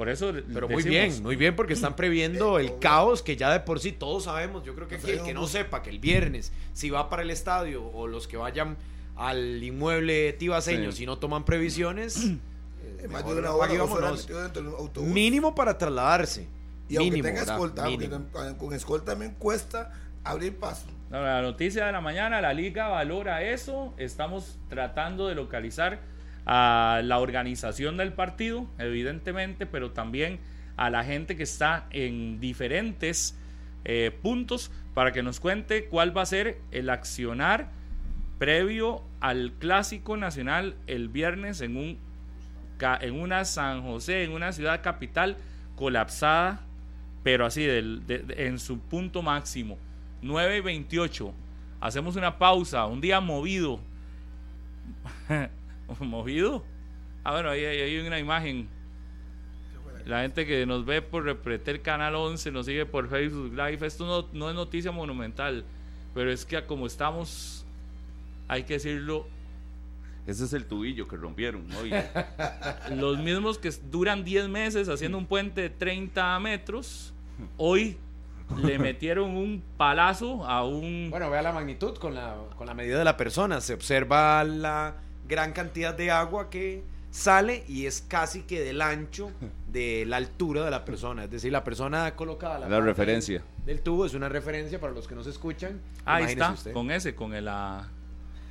Por 0.00 0.08
eso. 0.08 0.32
Pero 0.54 0.66
muy 0.66 0.82
decimos, 0.82 0.88
bien, 1.12 1.22
muy 1.22 1.36
bien, 1.36 1.54
porque 1.54 1.74
están 1.74 1.94
previendo 1.94 2.58
el 2.58 2.78
caos 2.78 3.22
que 3.22 3.36
ya 3.36 3.52
de 3.52 3.60
por 3.60 3.80
sí 3.80 3.92
todos 3.92 4.24
sabemos. 4.24 4.64
Yo 4.64 4.74
creo 4.74 4.88
que 4.88 4.94
el 4.94 5.22
que 5.22 5.34
no 5.34 5.46
sepa 5.46 5.82
que 5.82 5.90
el 5.90 5.98
viernes, 5.98 6.52
si 6.72 6.88
va 6.88 7.10
para 7.10 7.20
el 7.20 7.28
estadio 7.30 7.84
o 7.86 8.06
los 8.06 8.26
que 8.26 8.38
vayan 8.38 8.78
al 9.14 9.62
inmueble 9.62 10.32
tibaseño, 10.32 10.90
Sí. 10.92 10.98
si 11.00 11.06
no 11.06 11.18
toman 11.18 11.44
previsiones, 11.44 12.16
eh, 12.24 13.00
En 13.02 13.12
más 13.12 13.26
de 13.26 13.34
una 13.34 13.52
hora, 13.52 13.84
horas 13.84 14.26
dentro 14.26 14.62
del 14.62 14.72
autobús. 14.74 15.06
mínimo 15.10 15.54
para 15.54 15.76
trasladarse. 15.76 16.48
Y 16.88 16.96
aunque 16.96 17.10
mínimo, 17.10 17.26
tenga 17.28 17.40
¿verdad? 17.40 17.54
escolta, 17.56 17.82
porque 17.84 17.98
Mínimo. 17.98 18.24
con, 18.32 18.54
con 18.54 18.72
escolta 18.72 19.12
también 19.12 19.34
cuesta 19.38 19.92
abrir 20.24 20.56
paso. 20.56 20.86
No, 21.10 21.20
la 21.20 21.42
noticia 21.42 21.84
de 21.84 21.92
la 21.92 22.00
mañana, 22.00 22.40
la 22.40 22.54
liga 22.54 22.88
valora 22.88 23.42
eso. 23.42 23.92
Estamos 23.98 24.56
tratando 24.70 25.28
de 25.28 25.34
localizar 25.34 26.00
a 26.52 27.00
la 27.04 27.20
organización 27.20 27.96
del 27.96 28.12
partido, 28.12 28.66
evidentemente, 28.76 29.66
pero 29.66 29.92
también 29.92 30.40
a 30.76 30.90
la 30.90 31.04
gente 31.04 31.36
que 31.36 31.44
está 31.44 31.86
en 31.90 32.40
diferentes 32.40 33.38
eh, 33.84 34.10
puntos 34.20 34.72
para 34.92 35.12
que 35.12 35.22
nos 35.22 35.38
cuente 35.38 35.84
cuál 35.84 36.16
va 36.16 36.22
a 36.22 36.26
ser 36.26 36.58
el 36.72 36.90
accionar 36.90 37.70
previo 38.40 39.04
al 39.20 39.52
clásico 39.60 40.16
nacional 40.16 40.74
el 40.88 41.08
viernes 41.08 41.60
en 41.60 41.76
un 41.76 41.98
en 43.00 43.20
una 43.20 43.44
San 43.44 43.82
José, 43.82 44.24
en 44.24 44.32
una 44.32 44.50
ciudad 44.50 44.82
capital 44.82 45.36
colapsada, 45.76 46.62
pero 47.22 47.46
así 47.46 47.64
en 47.68 48.58
su 48.58 48.80
punto 48.80 49.22
máximo. 49.22 49.78
9 50.22 50.56
y 50.56 50.60
28. 50.62 51.32
Hacemos 51.80 52.16
una 52.16 52.38
pausa, 52.38 52.86
un 52.86 53.00
día 53.00 53.20
movido. 53.20 53.78
¿Movido? 56.00 56.64
Ah, 57.24 57.32
bueno, 57.32 57.50
ahí, 57.50 57.64
ahí 57.64 57.80
hay 57.80 57.98
una 57.98 58.18
imagen. 58.18 58.68
La 60.06 60.22
gente 60.22 60.46
que 60.46 60.64
nos 60.64 60.84
ve 60.86 61.02
por 61.02 61.24
Repreter 61.24 61.82
Canal 61.82 62.14
11, 62.14 62.50
nos 62.50 62.66
sigue 62.66 62.86
por 62.86 63.08
Facebook 63.08 63.52
Live. 63.52 63.86
Esto 63.86 64.06
no, 64.06 64.28
no 64.32 64.48
es 64.48 64.54
noticia 64.54 64.90
monumental, 64.90 65.64
pero 66.14 66.32
es 66.32 66.44
que 66.44 66.64
como 66.64 66.86
estamos, 66.86 67.66
hay 68.48 68.64
que 68.64 68.74
decirlo, 68.74 69.26
Ese 70.26 70.44
es 70.44 70.52
el 70.54 70.64
tubillo 70.64 71.06
que 71.06 71.16
rompieron 71.16 71.66
hoy. 71.74 71.92
los 72.96 73.18
mismos 73.18 73.58
que 73.58 73.70
duran 73.90 74.24
10 74.24 74.48
meses 74.48 74.88
haciendo 74.88 75.18
un 75.18 75.26
puente 75.26 75.60
de 75.60 75.70
30 75.70 76.38
metros, 76.40 77.12
hoy 77.58 77.98
le 78.64 78.78
metieron 78.80 79.36
un 79.36 79.62
palazo 79.76 80.46
a 80.46 80.64
un... 80.64 81.08
Bueno, 81.10 81.30
vea 81.30 81.42
la 81.42 81.52
magnitud 81.52 81.96
con 81.98 82.14
la, 82.14 82.36
con 82.56 82.66
la 82.66 82.74
medida 82.74 82.98
de 82.98 83.04
la 83.04 83.16
persona. 83.18 83.60
Se 83.60 83.74
observa 83.74 84.42
la 84.44 84.96
gran 85.30 85.52
cantidad 85.52 85.94
de 85.94 86.10
agua 86.10 86.50
que 86.50 86.82
sale 87.10 87.64
y 87.66 87.86
es 87.86 88.02
casi 88.02 88.42
que 88.42 88.60
del 88.60 88.82
ancho 88.82 89.30
de 89.68 90.04
la 90.06 90.16
altura 90.18 90.64
de 90.64 90.70
la 90.70 90.84
persona. 90.84 91.24
Es 91.24 91.30
decir, 91.30 91.50
la 91.52 91.64
persona 91.64 92.14
colocada 92.14 92.56
a 92.56 92.58
La 92.58 92.68
parte 92.68 92.84
referencia. 92.84 93.42
del 93.64 93.80
tubo 93.80 94.04
es 94.06 94.12
una 94.14 94.28
referencia 94.28 94.78
para 94.80 94.92
los 94.92 95.08
que 95.08 95.14
nos 95.14 95.26
escuchan. 95.26 95.80
Ahí 96.04 96.22
Imagínese 96.24 96.32
está, 96.32 96.52
usted. 96.52 96.72
con 96.72 96.90
ese, 96.90 97.14
con 97.14 97.32
el, 97.34 97.46
la, 97.46 97.88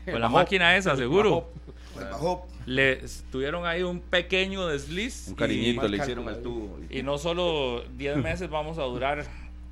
El 0.05 0.13
con 0.13 0.21
la 0.21 0.27
bajo. 0.27 0.37
máquina 0.37 0.75
esa, 0.75 0.95
seguro. 0.97 1.51
El 1.97 2.05
bajo, 2.05 2.47
Le 2.65 3.01
tuvieron 3.31 3.65
ahí 3.65 3.83
un 3.83 3.99
pequeño 4.01 4.67
desliz. 4.67 5.27
Un 5.27 5.33
y- 5.33 5.37
cariñito 5.37 5.81
mal 5.81 5.91
le 5.91 5.97
hicieron 5.97 6.27
al 6.27 6.41
tubo. 6.41 6.79
Y 6.89 7.03
no 7.03 7.17
solo 7.17 7.83
10 7.97 8.17
meses 8.17 8.49
vamos 8.49 8.77
a 8.77 8.83
durar 8.83 9.25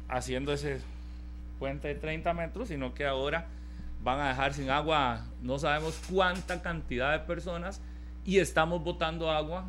haciendo 0.09 0.53
ese 0.53 0.79
puente 1.59 1.87
de 1.89 1.95
30 1.95 2.33
metros, 2.33 2.67
sino 2.69 2.93
que 2.93 3.05
ahora 3.05 3.47
van 4.03 4.19
a 4.19 4.29
dejar 4.29 4.53
sin 4.53 4.69
agua 4.69 5.25
no 5.41 5.60
sabemos 5.60 5.99
cuánta 6.10 6.62
cantidad 6.62 7.12
de 7.12 7.19
personas 7.19 7.81
y 8.25 8.39
estamos 8.39 8.83
botando 8.83 9.31
agua 9.31 9.65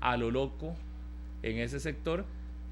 a 0.00 0.16
lo 0.16 0.30
loco 0.30 0.74
en 1.42 1.58
ese 1.58 1.80
sector. 1.80 2.24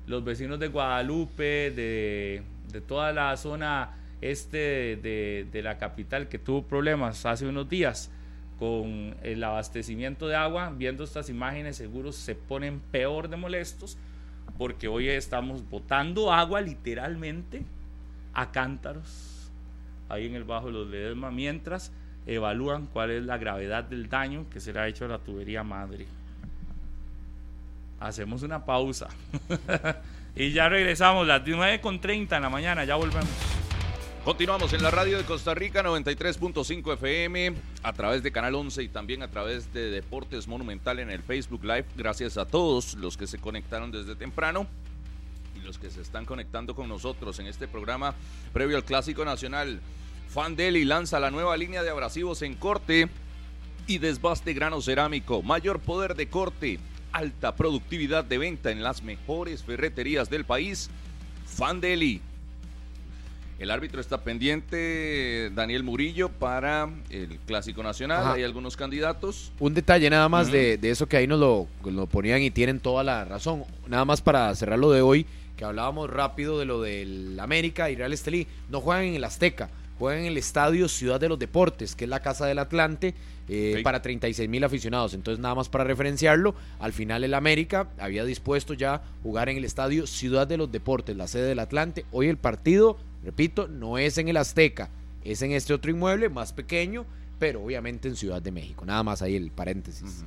Los 0.07 0.25
vecinos 0.25 0.61
de 0.61 0.69
Guadalupe, 0.69 1.71
de, 1.71 2.43
de 2.71 2.81
toda 2.81 3.13
la 3.13 3.37
zona 3.37 3.91
este 4.21 4.97
de, 4.97 5.47
de 5.51 5.63
la 5.63 5.79
capital 5.79 6.29
que 6.29 6.39
tuvo 6.39 6.63
problemas 6.63 7.27
hace 7.27 7.47
unos 7.47 7.69
días 7.69 8.11
con 8.59 9.17
el 9.23 9.43
abastecimiento 9.43 10.29
de 10.29 10.37
agua, 10.37 10.73
viendo 10.75 11.05
estas 11.05 11.29
imágenes 11.29 11.77
seguros 11.77 12.15
se 12.15 12.35
ponen 12.35 12.81
peor 12.93 13.29
de 13.29 13.37
molestos 13.37 13.99
porque 14.57 14.87
hoy 14.87 15.09
estamos 15.09 15.69
botando 15.69 16.33
agua 16.33 16.61
literalmente 16.61 17.63
a 18.33 18.53
cántaros 18.53 19.34
ahí 20.09 20.27
en 20.27 20.35
el 20.35 20.45
bajo 20.45 20.67
de 20.67 20.73
los 20.73 20.89
Ledesma 20.89 21.31
mientras 21.31 21.93
evalúan 22.27 22.87
cuál 22.87 23.11
es 23.11 23.23
la 23.25 23.39
gravedad 23.39 23.85
del 23.85 24.09
daño 24.09 24.47
que 24.51 24.61
será 24.61 24.89
hecho 24.89 25.05
a 25.05 25.09
la 25.09 25.19
tubería 25.19 25.63
madre. 25.63 26.07
Hacemos 28.01 28.43
una 28.43 28.65
pausa 28.65 29.09
y 30.37 30.53
ya 30.53 30.69
regresamos 30.69 31.27
las 31.27 31.43
9 31.47 31.81
con 31.81 32.01
30 32.01 32.37
en 32.37 32.43
la 32.43 32.51
mañana, 32.51 32.85
ya 32.85 32.97
volvemos. 32.97 33.29
Continuamos 34.25 34.73
en 34.73 34.83
la 34.83 34.91
radio 34.91 35.19
de 35.19 35.25
Costa 35.25 35.55
Rica 35.55 35.83
93.5 35.83 36.95
FM 36.95 37.55
a 37.83 37.93
través 37.93 38.23
de 38.23 38.33
Canal 38.33 38.55
11 38.55 38.83
y 38.83 38.89
también 38.89 39.23
a 39.23 39.29
través 39.29 39.71
de 39.75 39.91
Deportes 39.91 40.49
Monumental 40.49 40.99
en 40.99 41.11
el 41.11 41.23
Facebook 41.23 41.63
Live. 41.63 41.85
Gracias 41.95 42.39
a 42.39 42.47
todos 42.47 42.95
los 42.95 43.19
que 43.19 43.27
se 43.27 43.39
conectaron 43.39 43.91
desde 43.91 44.17
temprano 44.17 44.67
los 45.65 45.79
que 45.79 45.91
se 45.91 46.01
están 46.01 46.25
conectando 46.25 46.75
con 46.75 46.89
nosotros 46.89 47.39
en 47.39 47.47
este 47.47 47.67
programa 47.67 48.15
previo 48.53 48.77
al 48.77 48.85
Clásico 48.85 49.25
Nacional. 49.25 49.81
Fan 50.29 50.57
Deli 50.57 50.85
lanza 50.85 51.19
la 51.21 51.31
nueva 51.31 51.57
línea 51.57 51.83
de 51.83 51.91
abrasivos 51.91 52.43
en 52.43 52.55
corte 52.55 53.09
y 53.87 53.99
desbaste 53.99 54.53
grano 54.53 54.81
cerámico. 54.81 55.43
Mayor 55.43 55.81
poder 55.81 56.15
de 56.15 56.29
corte, 56.29 56.79
alta 57.13 57.55
productividad 57.57 58.25
de 58.25 58.39
venta 58.39 58.71
en 58.71 58.83
las 58.83 59.03
mejores 59.03 59.63
ferreterías 59.63 60.31
del 60.31 60.45
país. 60.45 60.91
Fan 61.47 61.81
Deli 61.81 62.21
el 63.59 63.71
árbitro 63.71 64.01
está 64.01 64.19
pendiente, 64.19 65.51
Daniel 65.55 65.85
Murillo, 65.85 66.29
para 66.29 66.91
el 67.09 67.39
Clásico 67.47 67.83
Nacional. 67.83 68.19
Ajá. 68.19 68.33
Hay 68.35 68.43
algunos 68.43 68.77
candidatos. 68.77 69.53
Un 69.61 69.75
detalle 69.75 70.11
nada 70.11 70.29
más 70.29 70.51
de 70.51 70.79
eso 70.83 71.07
que 71.07 71.17
ahí 71.17 71.27
nos 71.27 71.39
lo, 71.39 71.69
lo 71.85 72.07
ponían 72.07 72.43
y 72.43 72.51
tienen 72.51 72.81
toda 72.81 73.05
la 73.05 73.25
razón. 73.25 73.65
Nada 73.87 74.05
más 74.05 74.21
para 74.21 74.55
cerrar 74.57 74.79
lo 74.79 74.91
de 74.91 75.03
hoy, 75.03 75.27
que 75.57 75.65
hablábamos 75.65 76.11
rápido 76.11 76.59
de 76.59 76.65
lo 76.65 76.81
del 76.83 77.39
América 77.41 77.91
y 77.91 77.97
Real 77.97 78.13
Estelí. 78.13 78.47
No 78.71 78.81
juegan 78.81 79.05
en 79.05 79.15
el 79.15 79.25
Azteca, 79.25 79.71
juegan 79.99 80.21
en 80.23 80.27
el 80.27 80.37
Estadio 80.39 80.89
Ciudad 80.89 81.21
de 81.21 81.29
los 81.29 81.39
Deportes, 81.39 81.95
que 81.95 82.05
es 82.05 82.11
la 82.11 82.21
casa 82.21 82.47
del 82.47 82.59
Atlante, 82.59 83.15
eh, 83.49 83.75
Ok. 83.79 83.83
para 83.85 84.03
36 84.03 84.49
mil 84.49 84.65
aficionados. 84.65 85.15
Entonces, 85.15 85.41
nada 85.41 85.55
más 85.55 85.69
para 85.69 85.85
referenciarlo, 85.85 86.55
al 86.81 86.93
final 86.93 87.23
el 87.25 87.35
América 87.35 87.89
había 87.99 88.25
dispuesto 88.25 88.75
ya 88.75 89.03
jugar 89.23 89.49
en 89.49 89.57
el 89.59 89.65
Estadio 89.65 90.07
Ciudad 90.07 90.47
de 90.47 90.57
los 90.57 90.73
Deportes, 90.73 91.17
la 91.17 91.29
sede 91.29 91.47
del 91.47 91.59
Atlante. 91.61 92.05
Hoy 92.11 92.29
el 92.29 92.37
partido, 92.39 92.97
repito, 93.25 93.69
no 93.69 93.99
es 93.99 94.19
en 94.19 94.29
el 94.29 94.37
Azteca, 94.39 94.89
es 95.25 95.43
en 95.43 95.53
este 95.53 95.73
otro 95.75 95.91
inmueble 95.91 96.29
más 96.31 96.53
pequeño, 96.53 97.05
pero 97.39 97.63
obviamente 97.63 98.09
en 98.09 98.17
Ciudad 98.17 98.41
de 98.43 98.51
México. 98.51 98.85
Nada 98.85 99.03
más 99.03 99.21
ahí 99.23 99.37
el 99.37 99.51
paréntesis. 99.51 100.25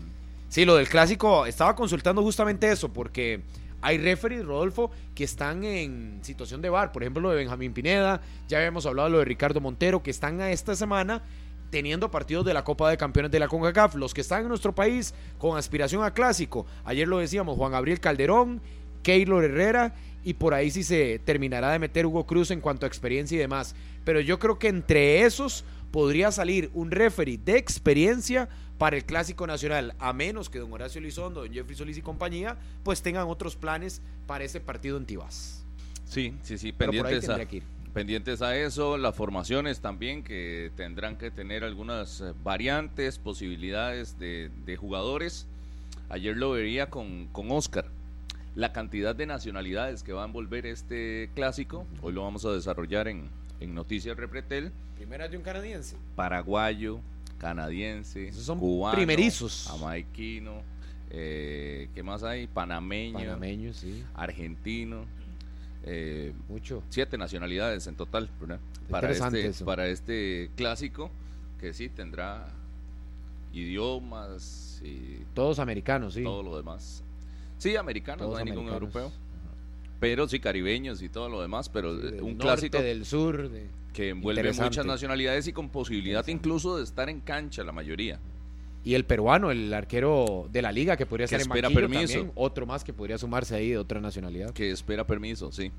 Sí, 0.50 0.63
lo 0.63 0.76
del 0.76 0.88
clásico, 0.88 1.46
estaba 1.46 1.76
consultando 1.76 2.22
justamente 2.22 2.72
eso, 2.72 2.88
porque 2.94 3.42
hay 3.82 3.98
referees, 3.98 4.46
Rodolfo, 4.46 4.92
que 5.13 5.24
están 5.24 5.63
en 5.63 6.20
situación 6.24 6.62
de 6.62 6.70
bar. 6.70 6.92
Por 6.92 7.04
ejemplo, 7.04 7.22
lo 7.22 7.30
de 7.30 7.38
Benjamín 7.38 7.74
Pineda, 7.74 8.22
ya 8.48 8.58
habíamos 8.58 8.86
hablado 8.86 9.08
de 9.08 9.12
lo 9.13 9.20
de 9.20 9.26
Ricardo 9.26 9.62
Montero, 9.62 10.02
que 10.02 10.12
están 10.12 10.42
a 10.42 10.52
esta 10.52 10.76
semana 10.76 11.22
teniendo 11.70 12.10
partidos 12.10 12.46
de 12.46 12.54
la 12.54 12.63
Copa 12.63 12.90
de 12.90 12.98
Campeones 12.98 13.32
de 13.32 13.40
la 13.40 13.48
CONCACAF. 13.48 13.96
Los 13.96 14.13
que 14.13 14.22
están 14.22 14.44
en 14.44 14.48
nuestro 14.50 14.74
país 14.74 15.13
con 15.38 15.58
aspiración 15.58 16.04
a 16.04 16.13
clásico. 16.13 16.66
Ayer 16.86 17.08
lo 17.08 17.20
decíamos, 17.20 17.58
Juan 17.58 17.72
Gabriel 17.72 18.00
Calderón, 18.00 18.62
Keylor 19.04 19.44
Herrera 19.44 19.94
y 20.24 20.34
por 20.34 20.54
ahí 20.54 20.72
sí 20.72 20.84
se 20.84 21.20
terminará 21.20 21.72
de 21.72 21.80
meter 21.80 22.06
Hugo 22.06 22.26
Cruz 22.26 22.52
en 22.52 22.62
cuanto 22.62 22.86
a 22.86 22.90
experiencia 22.90 23.36
y 23.36 23.40
demás. 23.40 23.76
Pero 24.04 24.20
yo 24.20 24.40
creo 24.40 24.60
que 24.60 24.68
entre 24.68 25.22
esos 25.24 25.63
podría 25.92 26.32
salir 26.32 26.70
un 26.74 26.92
referee 26.92 27.38
de 27.38 27.58
experiencia 27.58 28.50
para 28.78 28.96
el 28.96 29.06
Clásico 29.06 29.48
Nacional, 29.48 29.96
a 30.00 30.13
menos 30.13 30.50
que 30.50 30.60
don 30.60 30.72
Horacio 30.72 31.02
Lizondo, 31.02 31.42
don 31.42 31.52
Jeffrey 31.52 31.76
Solís 31.76 31.98
y 31.98 32.02
compañía, 32.02 32.58
pues 32.84 33.02
tengan 33.02 33.28
otros 33.28 33.56
planes 33.56 34.02
para 34.28 34.44
ese 34.44 34.60
partido 34.60 34.98
en 34.98 35.06
Tibás. 35.06 35.66
Sí, 36.06 36.34
sí, 36.44 36.58
sí, 36.58 36.72
pendientes 36.72 37.24
a, 37.26 37.28
tendría 37.28 37.46
que 37.48 37.56
ir. 37.58 37.63
pendientes 37.94 38.42
a 38.42 38.56
eso. 38.56 38.98
Las 38.98 39.16
formaciones 39.16 39.80
también 39.80 40.24
que 40.24 40.72
tendrán 40.76 41.18
que 41.18 41.32
tener 41.32 41.63
algunas 41.63 42.22
eh, 42.22 42.34
variantes, 42.44 43.18
posibilidades 43.20 44.18
de, 44.20 44.52
de 44.66 44.78
jugadores. 44.78 45.48
Ayer 46.10 46.38
lo 46.38 46.52
vería 46.52 46.90
con, 46.90 47.28
con 47.28 47.52
Oscar. 47.52 47.90
La 48.56 48.72
cantidad 48.74 49.16
de 49.16 49.26
nacionalidades 49.26 50.02
que 50.04 50.13
va 50.13 50.24
a 50.24 50.26
envolver 50.26 50.66
este 50.66 51.30
clásico, 51.36 51.86
hoy 52.02 52.13
lo 52.13 52.24
vamos 52.24 52.46
a 52.46 52.52
desarrollar 52.52 53.08
en, 53.08 53.30
en 53.60 53.76
Noticias 53.76 54.16
Repretel. 54.16 54.72
Primera 54.96 55.28
de 55.28 55.38
un 55.38 55.44
canadiense. 55.44 55.96
paraguayo, 56.16 57.02
canadiense, 57.38 58.28
Esos 58.30 58.43
son 58.43 58.60
cubano, 58.60 58.95
primerizos. 58.97 59.67
jamaiquino, 59.69 60.62
eh, 61.10 61.89
¿qué 61.93 62.04
más 62.04 62.23
hay? 62.23 62.47
Panameño, 62.47 63.19
Panameño, 63.19 63.73
sí. 63.73 64.04
argentino, 64.15 65.06
eh, 65.84 66.34
Mucho. 66.50 66.84
siete 66.89 67.17
nacionalidades 67.17 67.88
en 67.88 67.95
total, 67.95 68.30
¿verdad? 68.39 68.60
Para 68.89 69.12
este, 69.12 69.47
eso. 69.47 69.65
para 69.65 69.88
este 69.88 70.50
clásico 70.56 71.12
que 71.60 71.73
sí 71.73 71.89
tendrá 71.89 72.47
idiomas 73.54 74.82
y 74.84 75.23
Todos 75.34 75.60
americanos, 75.60 76.13
sí. 76.13 76.23
todo 76.23 76.43
lo 76.43 76.58
demás. 76.58 77.04
Sí, 77.58 77.76
americanos, 77.76 78.19
Todos 78.28 78.34
no 78.34 78.39
hay 78.39 78.45
ningún 78.45 78.67
europeo. 78.71 79.12
Pero 80.00 80.28
sí, 80.28 80.39
caribeños 80.39 81.02
y 81.02 81.10
todo 81.10 81.28
lo 81.28 81.41
demás, 81.41 81.69
pero 81.69 81.95
Sí, 82.00 82.06
un 82.21 82.38
norte, 82.38 82.38
clásico 82.38 82.78
del 82.82 83.04
sur. 83.06 83.50
de- 83.50 83.67
que 83.98 84.10
envuelve 84.10 84.54
muchas 84.54 84.86
nacionalidades 84.86 85.48
y 85.48 85.54
con 85.54 85.70
posibilidad 85.70 86.26
incluso 86.28 86.78
de 86.78 86.84
estar 86.84 87.10
en 87.10 87.20
cancha 87.20 87.64
la 87.64 87.72
mayoría. 87.72 88.20
Y 88.84 88.94
el 88.94 89.06
peruano, 89.06 89.50
el 89.50 89.74
arquero 89.74 90.48
de 90.52 90.62
la 90.62 90.72
liga 90.72 90.96
que 90.96 91.08
podría 91.08 91.26
ser 91.26 91.42
espera 91.42 91.72
permiso. 91.72 92.14
también, 92.14 92.32
otro 92.36 92.68
más 92.68 92.84
que 92.84 92.94
podría 92.94 93.18
sumarse 93.18 93.56
ahí 93.56 93.72
de 93.72 93.80
otra 93.80 94.00
nacionalidad. 94.00 94.54
Que 94.54 94.70
espera 94.70 95.08
permiso, 95.08 95.52
sí. 95.52 95.72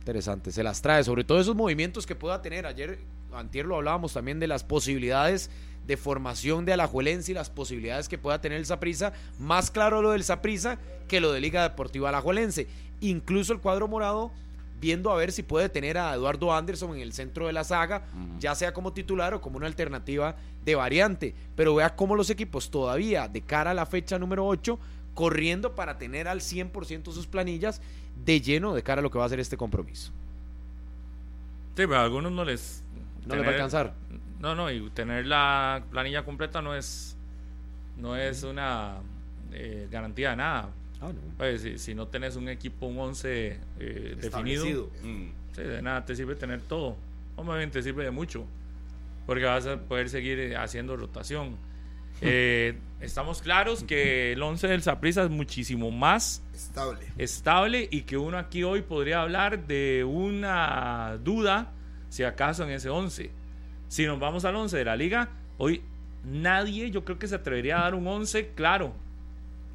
Interesante, 0.00 0.52
se 0.52 0.62
las 0.62 0.82
trae, 0.82 1.02
sobre 1.02 1.24
todo 1.24 1.40
esos 1.40 1.56
movimientos 1.56 2.04
que 2.04 2.14
pueda 2.14 2.42
tener. 2.42 2.66
Ayer, 2.66 2.98
antier 3.32 3.64
lo 3.64 3.76
hablábamos 3.76 4.12
también 4.12 4.38
de 4.38 4.46
las 4.46 4.62
posibilidades 4.62 5.50
de 5.86 5.96
formación 5.96 6.66
de 6.66 6.74
Alajuelense 6.74 7.32
y 7.32 7.34
las 7.34 7.48
posibilidades 7.48 8.10
que 8.10 8.18
pueda 8.18 8.42
tener 8.42 8.58
el 8.58 8.66
Saprisa. 8.66 9.14
Más 9.38 9.70
claro 9.70 10.02
lo 10.02 10.10
del 10.10 10.24
Saprisa 10.24 10.78
que 11.08 11.20
lo 11.20 11.32
de 11.32 11.40
Liga 11.40 11.62
Deportiva 11.62 12.10
Alajuelense. 12.10 12.66
Incluso 13.00 13.54
el 13.54 13.60
cuadro 13.60 13.88
morado 13.88 14.30
viendo 14.80 15.10
a 15.10 15.16
ver 15.16 15.30
si 15.30 15.42
puede 15.42 15.68
tener 15.68 15.98
a 15.98 16.14
Eduardo 16.14 16.52
Anderson 16.54 16.94
en 16.94 17.02
el 17.02 17.12
centro 17.12 17.46
de 17.46 17.52
la 17.52 17.64
saga, 17.64 18.04
ya 18.38 18.54
sea 18.54 18.72
como 18.72 18.92
titular 18.92 19.34
o 19.34 19.40
como 19.40 19.58
una 19.58 19.66
alternativa 19.66 20.36
de 20.64 20.74
variante. 20.74 21.34
Pero 21.54 21.74
vea 21.74 21.94
cómo 21.94 22.16
los 22.16 22.30
equipos 22.30 22.70
todavía 22.70 23.28
de 23.28 23.42
cara 23.42 23.72
a 23.72 23.74
la 23.74 23.86
fecha 23.86 24.18
número 24.18 24.46
8 24.46 24.78
corriendo 25.14 25.74
para 25.74 25.98
tener 25.98 26.28
al 26.28 26.40
100% 26.40 27.12
sus 27.12 27.26
planillas 27.26 27.82
de 28.24 28.40
lleno 28.40 28.74
de 28.74 28.82
cara 28.82 29.00
a 29.00 29.02
lo 29.02 29.10
que 29.10 29.18
va 29.18 29.26
a 29.26 29.28
ser 29.28 29.40
este 29.40 29.56
compromiso. 29.56 30.12
Sí, 31.76 31.86
pero 31.86 31.96
a 31.96 32.04
algunos 32.04 32.32
no 32.32 32.44
les. 32.44 32.82
No 33.26 33.36
les 33.36 33.44
va 33.44 33.50
a 33.50 33.52
alcanzar. 33.52 33.94
No, 34.38 34.54
no, 34.54 34.70
y 34.70 34.88
tener 34.90 35.26
la 35.26 35.84
planilla 35.90 36.24
completa 36.24 36.62
no 36.62 36.74
es. 36.74 37.16
No 37.96 38.16
es 38.16 38.42
una 38.42 38.96
eh, 39.52 39.88
garantía 39.90 40.30
de 40.30 40.36
nada. 40.36 40.70
Pues, 41.38 41.62
si, 41.62 41.78
si 41.78 41.94
no 41.94 42.06
tenés 42.08 42.36
un 42.36 42.48
equipo, 42.48 42.86
un 42.86 42.98
11 42.98 43.58
eh, 43.78 44.16
definido, 44.20 44.90
Mm. 45.02 45.28
sí, 45.54 45.62
de 45.62 45.80
nada 45.82 46.04
te 46.04 46.14
sirve 46.14 46.34
tener 46.34 46.60
todo. 46.62 46.96
Obviamente 47.36 47.78
te 47.78 47.82
sirve 47.82 48.04
de 48.04 48.10
mucho, 48.10 48.44
porque 49.26 49.44
vas 49.44 49.66
a 49.66 49.78
poder 49.80 50.08
seguir 50.10 50.38
eh, 50.38 50.56
haciendo 50.56 50.96
rotación. 50.96 51.56
Eh, 52.22 52.76
estamos 53.00 53.40
claros 53.40 53.82
que 53.82 54.32
el 54.32 54.42
11 54.42 54.68
del 54.68 54.82
Saprissa 54.82 55.22
es 55.24 55.30
muchísimo 55.30 55.90
más 55.90 56.42
Estable. 56.52 57.06
estable 57.16 57.88
y 57.90 58.02
que 58.02 58.18
uno 58.18 58.36
aquí 58.36 58.62
hoy 58.62 58.82
podría 58.82 59.22
hablar 59.22 59.66
de 59.66 60.04
una 60.04 61.16
duda, 61.24 61.72
si 62.10 62.24
acaso 62.24 62.64
en 62.64 62.70
ese 62.72 62.90
11. 62.90 63.30
Si 63.88 64.04
nos 64.04 64.20
vamos 64.20 64.44
al 64.44 64.54
11 64.54 64.76
de 64.76 64.84
la 64.84 64.96
liga, 64.96 65.30
hoy 65.56 65.82
nadie 66.24 66.90
yo 66.90 67.06
creo 67.06 67.18
que 67.18 67.26
se 67.26 67.36
atrevería 67.36 67.78
a 67.78 67.82
dar 67.84 67.94
un 67.94 68.06
11 68.06 68.48
claro. 68.54 68.92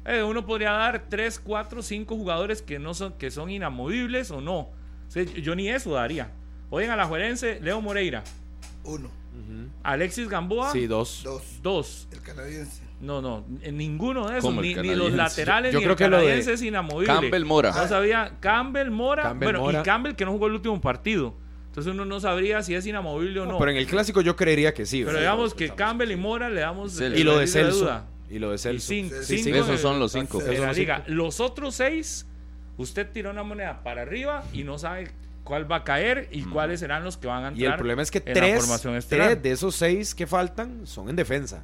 Eh, 0.06 0.22
uno 0.22 0.46
podría 0.46 0.70
dar 0.72 1.06
3, 1.08 1.40
4, 1.40 1.82
5 1.82 2.16
jugadores 2.16 2.62
que, 2.62 2.78
no 2.78 2.94
son, 2.94 3.12
que 3.14 3.30
son 3.30 3.50
inamovibles 3.50 4.30
o 4.30 4.40
no. 4.40 4.58
O 4.60 4.74
sea, 5.08 5.24
yo 5.24 5.56
ni 5.56 5.68
eso 5.68 5.92
daría. 5.92 6.30
Hoy 6.70 6.84
en 6.84 6.90
Alajuelense, 6.90 7.60
Leo 7.60 7.80
Moreira, 7.80 8.22
Uno. 8.84 9.10
Alexis 9.82 10.28
Gamboa, 10.28 10.72
Sí, 10.72 10.86
dos. 10.86 11.20
Dos. 11.22 11.42
dos. 11.62 12.08
El 12.12 12.22
canadiense. 12.22 12.82
No, 13.00 13.20
no, 13.20 13.44
en 13.60 13.76
ninguno 13.76 14.26
de 14.28 14.38
esos, 14.38 14.48
¿Cómo 14.48 14.62
el 14.62 14.68
ni, 14.68 14.88
ni 14.88 14.94
los 14.94 15.12
laterales 15.12 15.72
Yo 15.72 15.78
ni 15.80 15.84
creo 15.84 15.92
el 15.92 15.98
que 15.98 16.08
lo 16.08 16.16
de 16.16 16.22
canadiense 16.22 16.52
es 16.54 16.62
inamovible. 16.62 17.12
Campbell 17.12 17.44
Mora. 17.44 17.72
No 17.72 17.86
sabía, 17.86 18.32
Campbell 18.40 18.90
Mora, 18.90 19.24
Campbell 19.24 19.46
bueno, 19.46 19.60
Mora. 19.60 19.80
y 19.80 19.82
Campbell 19.82 20.14
que 20.14 20.24
no 20.24 20.32
jugó 20.32 20.46
el 20.46 20.54
último 20.54 20.80
partido. 20.80 21.34
Entonces 21.66 21.92
uno 21.92 22.06
no 22.06 22.18
sabría 22.20 22.62
si 22.62 22.74
es 22.74 22.86
inamovible 22.86 23.40
o 23.40 23.46
no. 23.46 23.58
Pero 23.58 23.70
en 23.70 23.76
el 23.76 23.86
clásico 23.86 24.22
yo 24.22 24.34
creería 24.34 24.72
que 24.72 24.86
sí. 24.86 25.04
Pero 25.04 25.18
digamos 25.18 25.52
que 25.52 25.68
Campbell 25.70 26.10
y 26.10 26.16
Mora 26.16 26.48
le 26.48 26.62
damos. 26.62 26.98
Y 26.98 27.22
lo 27.22 27.38
de 27.38 27.46
Celso. 27.46 27.80
duda. 27.80 28.06
Y 28.30 28.38
lo 28.38 28.50
de 28.50 28.56
Y 28.56 28.58
Celso. 28.58 28.88
cinco, 28.88 29.14
Sí, 29.22 29.38
cinco 29.38 29.58
Esos 29.58 29.80
son 29.80 29.98
los 30.00 30.12
cinco. 30.12 30.38
de 30.40 30.58
la 30.58 30.72
liga. 30.72 31.04
Los 31.06 31.40
otros 31.40 31.76
seis, 31.76 32.26
usted 32.76 33.08
tira 33.10 33.30
una 33.30 33.42
moneda 33.42 33.82
para 33.82 34.02
arriba 34.02 34.44
y 34.52 34.64
no 34.64 34.78
sabe 34.78 35.10
cuál 35.44 35.70
va 35.70 35.76
a 35.76 35.84
caer 35.84 36.28
y 36.32 36.42
cuáles 36.42 36.80
serán 36.80 37.04
los 37.04 37.16
que 37.16 37.28
van 37.28 37.44
a 37.44 37.48
entrar. 37.48 37.62
Y 37.62 37.66
el 37.70 37.76
problema 37.76 38.02
es 38.02 38.10
que 38.10 38.20
tres, 38.20 38.68
tres 39.08 39.42
de 39.42 39.50
esos 39.52 39.76
seis 39.76 40.14
que 40.14 40.26
faltan 40.26 40.86
son 40.86 41.08
en 41.08 41.16
defensa. 41.16 41.62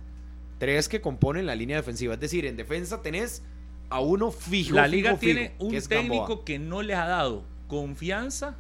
Tres 0.59 0.89
que 0.89 1.01
componen 1.01 1.47
la 1.47 1.57
línea 1.57 1.77
defensiva. 1.77 2.15
Es 2.15 2.21
decir, 2.21 2.47
en 2.47 2.57
defensa 2.57 3.03
tenés 3.03 3.43
a 3.91 3.99
uno 4.01 4.31
fijo. 4.31 4.77
La 4.77 4.87
liga 4.87 5.17
fijo, 5.17 5.21
fijo, 5.21 5.35
tiene 5.35 5.55
un 5.59 5.71
que 5.73 5.81
técnico 5.81 6.27
Gamboa. 6.29 6.45
que 6.45 6.59
no 6.61 6.83
le 6.83 6.95
ha 6.95 7.07
dado 7.07 7.45
confianza 7.67 8.57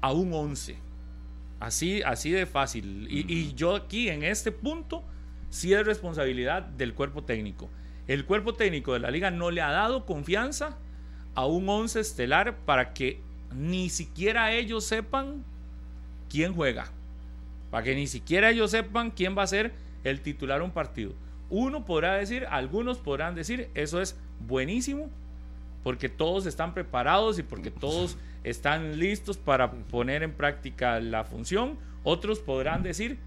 a 0.00 0.12
un 0.12 0.32
11. 0.32 0.76
Así, 1.58 2.00
así 2.02 2.30
de 2.30 2.46
fácil. 2.46 3.06
Y, 3.10 3.30
y 3.32 3.54
yo 3.54 3.74
aquí, 3.74 4.08
en 4.08 4.22
este 4.22 4.52
punto, 4.52 5.02
sí 5.50 5.74
es 5.74 5.84
responsabilidad 5.84 6.62
del 6.62 6.94
cuerpo 6.94 7.22
técnico. 7.24 7.68
El 8.08 8.24
cuerpo 8.24 8.54
técnico 8.54 8.92
de 8.92 9.00
la 9.00 9.10
liga 9.10 9.30
no 9.30 9.50
le 9.50 9.60
ha 9.60 9.70
dado 9.70 10.06
confianza 10.06 10.78
a 11.34 11.46
un 11.46 11.68
11 11.68 12.00
estelar 12.00 12.56
para 12.64 12.92
que 12.92 13.20
ni 13.54 13.88
siquiera 13.88 14.52
ellos 14.52 14.84
sepan 14.84 15.44
quién 16.28 16.54
juega. 16.54 16.86
Para 17.70 17.84
que 17.84 17.94
ni 17.94 18.06
siquiera 18.06 18.50
ellos 18.50 18.70
sepan 18.70 19.10
quién 19.10 19.36
va 19.36 19.42
a 19.42 19.48
ser 19.48 19.72
el 20.04 20.20
titular 20.20 20.62
un 20.62 20.70
partido. 20.70 21.12
Uno 21.50 21.84
podrá 21.84 22.14
decir, 22.14 22.46
algunos 22.50 22.98
podrán 22.98 23.34
decir, 23.34 23.68
eso 23.74 24.00
es 24.00 24.16
buenísimo, 24.46 25.10
porque 25.82 26.08
todos 26.08 26.46
están 26.46 26.74
preparados 26.74 27.38
y 27.38 27.42
porque 27.42 27.70
todos 27.70 28.16
están 28.44 28.98
listos 28.98 29.36
para 29.36 29.70
poner 29.70 30.22
en 30.22 30.32
práctica 30.32 31.00
la 31.00 31.24
función. 31.24 31.78
Otros 32.04 32.38
podrán 32.38 32.82
decir, 32.82 33.18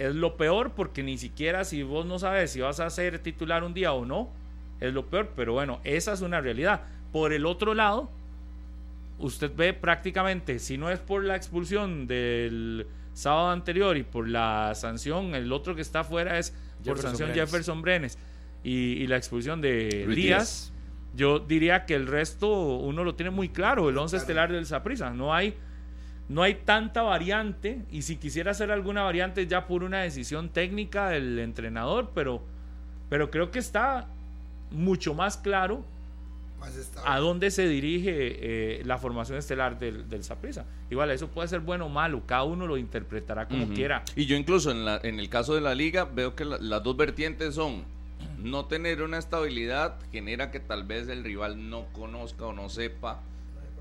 es 0.00 0.14
lo 0.14 0.36
peor 0.36 0.72
porque 0.72 1.02
ni 1.02 1.18
siquiera 1.18 1.62
si 1.64 1.82
vos 1.82 2.06
no 2.06 2.18
sabes 2.18 2.52
si 2.52 2.60
vas 2.60 2.80
a 2.80 2.88
ser 2.88 3.18
titular 3.18 3.62
un 3.64 3.74
día 3.74 3.92
o 3.92 4.06
no, 4.06 4.30
es 4.80 4.94
lo 4.94 5.06
peor. 5.06 5.32
Pero 5.36 5.52
bueno, 5.52 5.80
esa 5.84 6.14
es 6.14 6.22
una 6.22 6.40
realidad. 6.40 6.82
Por 7.12 7.34
el 7.34 7.44
otro 7.44 7.74
lado, 7.74 8.10
usted 9.18 9.52
ve 9.54 9.74
prácticamente, 9.74 10.58
si 10.58 10.78
no 10.78 10.90
es 10.90 10.98
por 11.00 11.22
la 11.22 11.36
expulsión 11.36 12.06
del 12.06 12.86
sábado 13.12 13.50
anterior 13.50 13.98
y 13.98 14.02
por 14.02 14.26
la 14.26 14.72
sanción, 14.74 15.34
el 15.34 15.52
otro 15.52 15.74
que 15.74 15.82
está 15.82 16.00
afuera 16.00 16.38
es 16.38 16.50
por 16.50 16.96
Jefferson 16.96 17.10
sanción 17.10 17.28
Brenes. 17.28 17.50
Jefferson 17.50 17.82
Brenes 17.82 18.18
y, 18.64 18.72
y 18.72 19.06
la 19.06 19.18
expulsión 19.18 19.60
de 19.60 20.04
Luis 20.06 20.16
Díaz. 20.16 20.72
Yo 21.14 21.40
diría 21.40 21.84
que 21.84 21.94
el 21.94 22.06
resto 22.06 22.48
uno 22.78 23.04
lo 23.04 23.16
tiene 23.16 23.30
muy 23.30 23.50
claro, 23.50 23.90
el 23.90 23.98
11 23.98 24.16
estelar 24.16 24.50
del 24.50 24.64
Saprissa. 24.64 25.10
No 25.10 25.34
hay, 25.34 25.56
no 26.30 26.42
hay 26.44 26.54
tanta 26.54 27.02
variante 27.02 27.80
y 27.90 28.02
si 28.02 28.16
quisiera 28.16 28.52
hacer 28.52 28.70
alguna 28.70 29.02
variante 29.02 29.42
es 29.42 29.48
ya 29.48 29.66
por 29.66 29.82
una 29.82 29.98
decisión 30.02 30.48
técnica 30.48 31.08
del 31.10 31.38
entrenador, 31.40 32.12
pero, 32.14 32.40
pero 33.08 33.30
creo 33.32 33.50
que 33.50 33.58
está 33.58 34.06
mucho 34.70 35.12
más 35.12 35.36
claro 35.36 35.84
Más 36.60 36.92
a 37.04 37.18
dónde 37.18 37.50
se 37.50 37.66
dirige 37.66 38.12
eh, 38.14 38.82
la 38.84 38.96
formación 38.98 39.38
estelar 39.38 39.78
del, 39.80 40.08
del 40.08 40.22
Saprissa. 40.22 40.64
Igual, 40.88 41.10
eso 41.10 41.26
puede 41.26 41.48
ser 41.48 41.60
bueno 41.60 41.86
o 41.86 41.88
malo, 41.88 42.22
cada 42.26 42.44
uno 42.44 42.66
lo 42.68 42.76
interpretará 42.76 43.48
como 43.48 43.66
quiera. 43.74 44.04
Y 44.14 44.26
yo 44.26 44.36
incluso 44.36 44.70
en, 44.70 44.84
la, 44.84 45.00
en 45.02 45.18
el 45.18 45.28
caso 45.28 45.54
de 45.56 45.60
la 45.62 45.74
liga 45.74 46.04
veo 46.04 46.36
que 46.36 46.44
la- 46.44 46.58
las 46.58 46.82
dos 46.84 46.96
vertientes 46.96 47.56
son 47.56 47.82
no 48.38 48.66
tener 48.66 49.02
una 49.02 49.18
estabilidad 49.18 49.96
genera 50.12 50.52
que 50.52 50.60
tal 50.60 50.84
vez 50.84 51.08
el 51.08 51.24
rival 51.24 51.68
no 51.70 51.86
conozca 51.92 52.44
o 52.46 52.52
no 52.52 52.68
sepa 52.68 53.20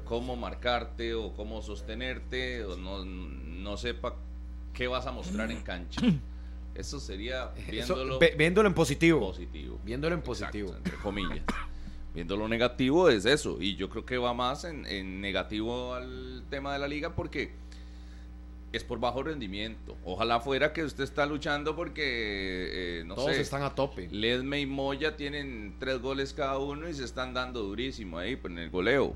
cómo 0.10 0.36
marcarte 0.36 1.14
o 1.14 1.34
cómo 1.34 1.62
sostenerte 1.62 2.66
o 2.66 2.76
no, 2.76 3.05
no 3.05 3.78
sepa 3.78 4.16
qué 4.74 4.88
vas 4.88 5.05
a 5.05 5.12
mostrar 5.12 5.51
en 5.51 5.62
cancha. 5.62 6.01
Eso 6.76 6.99
sería 6.99 7.51
Eso, 7.55 7.93
viéndolo 7.93 8.20
ve- 8.20 8.34
viéndolo 8.38 8.68
en 8.68 8.74
positivo. 8.74 9.20
positivo. 9.20 9.80
Viéndolo 9.86 10.16
en 10.16 10.20
Exacto, 10.22 10.45
positivo. 10.45 10.76
entre 10.76 10.95
comillas. 10.97 11.43
Viendo 12.16 12.36
lo 12.38 12.47
negativo 12.47 13.07
es 13.10 13.26
eso. 13.26 13.57
Y 13.62 13.76
yo 13.76 13.88
creo 13.89 14.03
que 14.05 14.18
va 14.18 14.34
más 14.34 14.64
en, 14.64 14.86
en 14.88 15.22
negativo 15.22 15.93
al 15.93 16.43
tema 16.49 16.74
de 16.74 16.80
la 16.80 16.88
liga 16.88 17.14
porque 17.16 17.51
es 18.72 18.84
por 18.84 18.99
bajo 18.99 19.22
rendimiento. 19.24 19.95
Ojalá 20.05 20.39
fuera 20.39 20.74
que 20.74 20.84
usted 20.84 21.03
está 21.03 21.26
luchando 21.28 21.76
porque, 21.76 22.01
eh, 22.03 23.03
no 23.05 23.14
Todos 23.16 23.36
sé, 23.36 23.41
están 23.41 23.62
a 23.64 23.76
tope. 23.76 24.07
Ledme 24.12 24.60
y 24.62 24.66
Moya 24.66 25.16
tienen 25.18 25.76
tres 25.80 25.99
goles 25.99 26.34
cada 26.34 26.57
uno 26.57 26.88
y 26.89 26.93
se 26.95 27.03
están 27.03 27.34
dando 27.34 27.62
durísimo 27.62 28.18
ahí 28.18 28.36
pues, 28.38 28.51
en 28.53 28.60
el 28.60 28.70
goleo. 28.72 29.16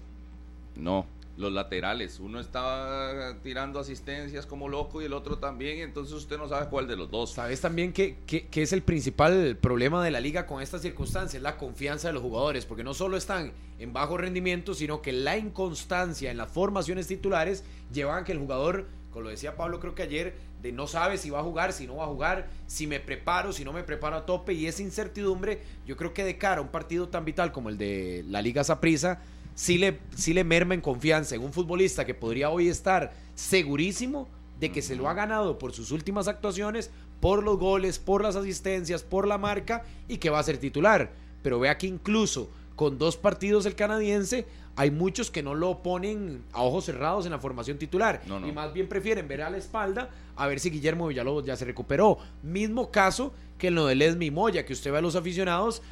No, 0.75 1.05
los 1.37 1.51
laterales. 1.51 2.19
Uno 2.19 2.39
está 2.39 3.37
tirando 3.41 3.79
asistencias 3.79 4.45
como 4.45 4.69
loco 4.69 5.01
y 5.01 5.05
el 5.05 5.13
otro 5.13 5.37
también. 5.37 5.79
Entonces 5.79 6.13
usted 6.13 6.37
no 6.37 6.47
sabe 6.47 6.67
cuál 6.69 6.87
de 6.87 6.95
los 6.95 7.09
dos. 7.09 7.31
Sabes 7.33 7.61
también 7.61 7.91
que, 7.93 8.17
que- 8.27 8.47
es 8.61 8.73
el 8.73 8.81
principal 8.83 9.57
problema 9.59 10.03
de 10.03 10.11
la 10.11 10.19
liga 10.19 10.45
con 10.45 10.61
estas 10.61 10.81
circunstancias, 10.81 11.41
la 11.41 11.57
confianza 11.57 12.07
de 12.07 12.13
los 12.13 12.21
jugadores, 12.23 12.65
porque 12.65 12.83
no 12.83 12.93
solo 12.93 13.17
están 13.17 13.51
en 13.79 13.93
bajo 13.93 14.17
rendimiento, 14.17 14.73
sino 14.73 15.01
que 15.01 15.11
la 15.11 15.37
inconstancia 15.37 16.31
en 16.31 16.37
las 16.37 16.49
formaciones 16.49 17.07
titulares 17.07 17.63
llevan 17.91 18.23
a 18.23 18.25
que 18.25 18.31
el 18.31 18.39
jugador, 18.39 18.87
como 19.11 19.23
lo 19.25 19.29
decía 19.29 19.55
Pablo 19.57 19.79
creo 19.79 19.95
que 19.95 20.03
ayer, 20.03 20.35
de 20.61 20.71
no 20.71 20.87
sabe 20.87 21.17
si 21.17 21.29
va 21.29 21.39
a 21.39 21.43
jugar, 21.43 21.73
si 21.73 21.87
no 21.87 21.97
va 21.97 22.05
a 22.05 22.07
jugar, 22.07 22.47
si 22.67 22.87
me 22.87 22.99
preparo, 23.01 23.51
si 23.51 23.65
no 23.65 23.73
me 23.73 23.83
preparo 23.83 24.15
a 24.15 24.25
tope, 24.25 24.53
y 24.53 24.65
esa 24.67 24.81
incertidumbre, 24.81 25.61
yo 25.85 25.97
creo 25.97 26.13
que 26.13 26.23
de 26.23 26.37
cara 26.37 26.59
a 26.59 26.61
un 26.61 26.69
partido 26.69 27.09
tan 27.09 27.25
vital 27.25 27.51
como 27.51 27.67
el 27.69 27.77
de 27.77 28.23
la 28.29 28.41
Liga 28.41 28.63
Saprissa, 28.63 29.21
sí 29.55 29.77
le, 29.77 29.99
sí 30.15 30.33
le 30.33 30.43
merma 30.43 30.73
en 30.73 30.81
confianza 30.81 31.35
en 31.35 31.43
un 31.43 31.53
futbolista 31.53 32.05
que 32.05 32.13
podría 32.13 32.49
hoy 32.49 32.67
estar 32.69 33.13
segurísimo 33.35 34.27
de 34.59 34.71
que 34.71 34.81
se 34.81 34.95
lo 34.95 35.09
ha 35.09 35.13
ganado 35.13 35.57
por 35.59 35.73
sus 35.73 35.91
últimas 35.91 36.27
actuaciones, 36.27 36.91
por 37.19 37.43
los 37.43 37.57
goles, 37.57 37.99
por 37.99 38.23
las 38.23 38.35
asistencias, 38.35 39.03
por 39.03 39.27
la 39.27 39.37
marca 39.37 39.83
y 40.07 40.17
que 40.17 40.29
va 40.29 40.39
a 40.39 40.43
ser 40.43 40.57
titular. 40.57 41.11
Pero 41.41 41.59
vea 41.59 41.77
que 41.77 41.87
incluso 41.87 42.49
con 42.75 42.97
dos 42.97 43.17
partidos 43.17 43.65
el 43.65 43.75
canadiense, 43.75 44.45
hay 44.75 44.89
muchos 44.89 45.29
que 45.29 45.43
no 45.43 45.53
lo 45.53 45.83
ponen 45.83 46.43
a 46.51 46.63
ojos 46.63 46.85
cerrados 46.85 47.25
en 47.25 47.31
la 47.31 47.37
formación 47.39 47.77
titular 47.77 48.23
No, 48.25 48.39
no. 48.39 48.47
y 48.47 48.51
más 48.51 48.73
bien 48.73 48.89
prefieren 48.89 49.27
ver 49.27 49.43
a 49.43 49.49
la 49.51 49.57
espalda 49.57 50.09
a 50.35 50.47
ver 50.47 50.59
si 50.59 50.71
Guillermo 50.71 51.07
Villalobos 51.07 51.45
ya 51.45 51.55
se 51.55 51.65
recuperó. 51.65 52.17
Mismo 52.41 52.89
caso 52.89 53.33
que 53.59 53.67
en 53.67 53.75
lo 53.75 53.85
de 53.85 53.93
Lesme 53.95 54.25
y 54.25 54.31
Moya, 54.31 54.65
que 54.65 54.73
usted 54.73 54.91
ve 54.91 54.97
a 54.97 55.01
los 55.01 55.15
aficionados 55.15 55.83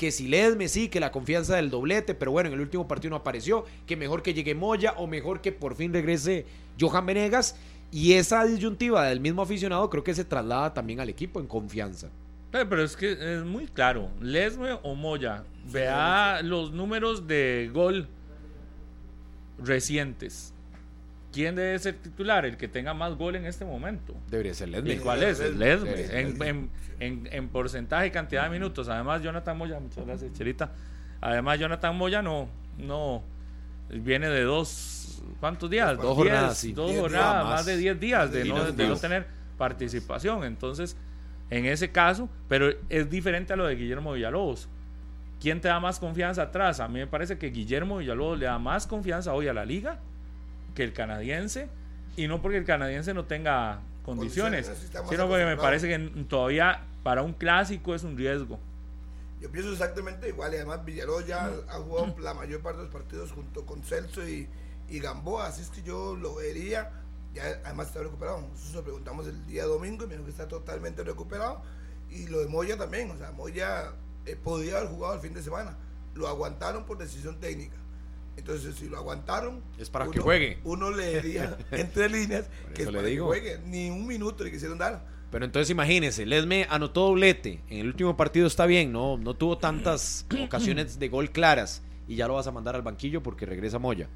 que 0.00 0.12
si 0.12 0.28
Ledme 0.28 0.66
sí, 0.66 0.88
que 0.88 0.98
la 0.98 1.12
confianza 1.12 1.56
del 1.56 1.68
doblete, 1.68 2.14
pero 2.14 2.32
bueno, 2.32 2.48
en 2.48 2.54
el 2.54 2.62
último 2.62 2.88
partido 2.88 3.10
no 3.10 3.16
apareció, 3.16 3.66
que 3.86 3.96
mejor 3.96 4.22
que 4.22 4.32
llegue 4.32 4.54
Moya 4.54 4.94
o 4.96 5.06
mejor 5.06 5.42
que 5.42 5.52
por 5.52 5.74
fin 5.74 5.92
regrese 5.92 6.46
Johan 6.80 7.04
Venegas. 7.04 7.54
Y 7.92 8.14
esa 8.14 8.46
disyuntiva 8.46 9.04
del 9.04 9.20
mismo 9.20 9.42
aficionado 9.42 9.90
creo 9.90 10.02
que 10.02 10.14
se 10.14 10.24
traslada 10.24 10.72
también 10.72 11.00
al 11.00 11.10
equipo 11.10 11.38
en 11.38 11.46
confianza. 11.46 12.08
Pero, 12.50 12.66
pero 12.70 12.82
es 12.82 12.96
que 12.96 13.12
es 13.12 13.44
muy 13.44 13.66
claro, 13.66 14.08
Lesme 14.22 14.78
o 14.82 14.94
Moya, 14.94 15.44
vea 15.70 16.40
los 16.42 16.72
números 16.72 17.26
de 17.26 17.70
gol 17.70 18.08
recientes. 19.62 20.54
¿Quién 21.32 21.54
debe 21.54 21.78
ser 21.78 21.94
titular? 21.94 22.44
El 22.44 22.56
que 22.56 22.66
tenga 22.66 22.92
más 22.92 23.14
gol 23.16 23.36
en 23.36 23.46
este 23.46 23.64
momento. 23.64 24.14
Debería 24.28 24.52
ser 24.54 24.68
¿Y 24.68 24.72
Ledme. 24.72 24.96
cuál 24.98 25.22
es? 25.22 25.38
Lesme. 25.38 25.56
Lesme. 25.58 26.20
En, 26.20 26.42
en- 26.42 26.70
en- 26.98 27.28
en 27.32 27.48
porcentaje 27.48 28.08
y 28.08 28.10
cantidad 28.10 28.44
de 28.44 28.50
minutos. 28.50 28.88
Además, 28.88 29.22
Jonathan 29.22 29.56
Moya, 29.56 29.78
muchas 29.80 30.04
gracias, 30.04 30.32
Chelita. 30.32 30.72
Además, 31.20 31.58
Jonathan 31.58 31.96
Moya 31.96 32.20
no, 32.20 32.48
no 32.78 33.22
viene 33.90 34.28
de 34.28 34.42
dos, 34.42 35.22
¿cuántos 35.40 35.70
días? 35.70 35.96
Dos 35.96 36.02
Diez, 36.04 36.16
jornadas, 36.16 36.58
sí. 36.58 36.72
Dos 36.72 36.88
Diez 36.90 37.00
jornadas, 37.00 37.32
días 37.32 37.44
más 37.44 37.54
más. 37.54 37.66
de 37.66 37.76
10 37.76 38.00
días 38.00 38.32
de 38.32 38.46
Y 38.46 38.48
no, 38.48 38.72
de 38.72 38.88
no 38.88 38.96
tener 38.96 39.26
participación. 39.56 40.44
Entonces, 40.44 40.96
en 41.50 41.66
ese 41.66 41.90
caso, 41.92 42.28
pero 42.48 42.70
es 42.88 43.08
diferente 43.10 43.52
a 43.52 43.56
lo 43.56 43.66
de 43.66 43.76
Guillermo 43.76 44.12
Villalobos. 44.14 44.68
¿Quién 45.40 45.60
te 45.60 45.68
da 45.68 45.80
más 45.80 45.98
confianza 45.98 46.42
atrás? 46.42 46.80
A 46.80 46.88
mí 46.88 46.98
me 46.98 47.06
parece 47.06 47.38
que 47.38 47.50
Guillermo 47.50 47.98
Villalobos 47.98 48.38
le 48.38 48.46
da 48.46 48.58
más 48.58 48.86
confianza 48.86 49.32
hoy 49.32 49.48
a 49.48 49.54
la 49.54 49.64
liga 49.64 49.98
que 50.80 50.84
el 50.84 50.92
canadiense. 50.94 51.68
Y 52.16 52.26
no 52.26 52.40
porque 52.40 52.56
el 52.56 52.64
canadiense 52.64 53.12
no 53.12 53.26
tenga 53.26 53.80
condiciones, 54.02 54.70
sino 55.08 55.28
porque 55.28 55.44
me 55.44 55.58
parece 55.58 55.88
que 55.88 55.98
todavía 56.24 56.84
para 57.02 57.22
un 57.22 57.34
clásico 57.34 57.94
es 57.94 58.02
un 58.02 58.16
riesgo. 58.16 58.58
Yo 59.42 59.50
pienso 59.50 59.72
exactamente 59.72 60.28
igual 60.28 60.52
y 60.52 60.56
además 60.56 60.84
Villalobos 60.84 61.26
ya 61.26 61.50
ha 61.68 61.74
jugado 61.74 62.14
la 62.20 62.34
mayor 62.34 62.60
parte 62.60 62.78
de 62.78 62.84
los 62.84 62.92
partidos 62.92 63.32
junto 63.32 63.64
con 63.64 63.82
Celso 63.82 64.26
y, 64.26 64.48
y 64.88 65.00
Gamboa, 65.00 65.46
así 65.46 65.62
es 65.62 65.68
que 65.68 65.82
yo 65.82 66.16
lo 66.16 66.34
vería, 66.34 66.90
ya 67.34 67.44
además 67.64 67.88
está 67.88 68.02
recuperado, 68.02 68.40
nosotros 68.40 68.74
lo 68.74 68.82
preguntamos 68.82 69.26
el 69.28 69.46
día 69.46 69.64
domingo 69.64 70.04
y 70.04 70.08
me 70.08 70.14
dijo 70.14 70.24
que 70.24 70.30
está 70.30 70.48
totalmente 70.48 71.04
recuperado 71.04 71.62
y 72.10 72.26
lo 72.26 72.40
de 72.40 72.48
Moya 72.48 72.76
también, 72.76 73.10
o 73.10 73.16
sea, 73.16 73.32
Moya 73.32 73.92
eh, 74.26 74.36
podía 74.36 74.76
haber 74.78 74.90
jugado 74.90 75.14
el 75.14 75.20
fin 75.20 75.32
de 75.32 75.42
semana, 75.42 75.76
lo 76.14 76.28
aguantaron 76.28 76.84
por 76.84 76.98
decisión 76.98 77.38
técnica. 77.40 77.76
Entonces, 78.40 78.74
si 78.74 78.88
lo 78.88 78.96
aguantaron, 78.98 79.62
Es 79.78 79.88
para 79.90 80.06
que 80.08 80.18
juegue. 80.20 80.58
Uno 80.64 80.90
le 80.90 81.20
diría 81.22 81.56
entre 81.70 82.08
líneas 82.10 82.46
que 82.74 82.82
es 82.82 82.88
eso 82.88 82.90
le 82.90 82.98
para 82.98 83.08
digo. 83.08 83.30
que 83.32 83.40
juegue. 83.40 83.58
Ni 83.66 83.88
un 83.90 84.06
minuto 84.06 84.42
le 84.44 84.50
quisieron 84.50 84.76
dar. 84.78 85.04
Pero 85.30 85.44
entonces 85.44 85.70
imagínense, 85.70 86.26
Ledme 86.26 86.66
anotó 86.68 87.02
doblete. 87.02 87.60
En 87.68 87.78
el 87.78 87.86
último 87.86 88.16
partido 88.16 88.46
está 88.48 88.66
bien, 88.66 88.90
no, 88.92 89.16
no 89.16 89.34
tuvo 89.34 89.58
tantas 89.58 90.26
ocasiones 90.44 90.98
de 90.98 91.08
gol 91.08 91.30
claras. 91.30 91.82
Y 92.08 92.16
ya 92.16 92.26
lo 92.26 92.34
vas 92.34 92.46
a 92.48 92.50
mandar 92.50 92.74
al 92.74 92.82
banquillo 92.82 93.22
porque 93.22 93.46
regresa 93.46 93.78
Moya. 93.78 94.08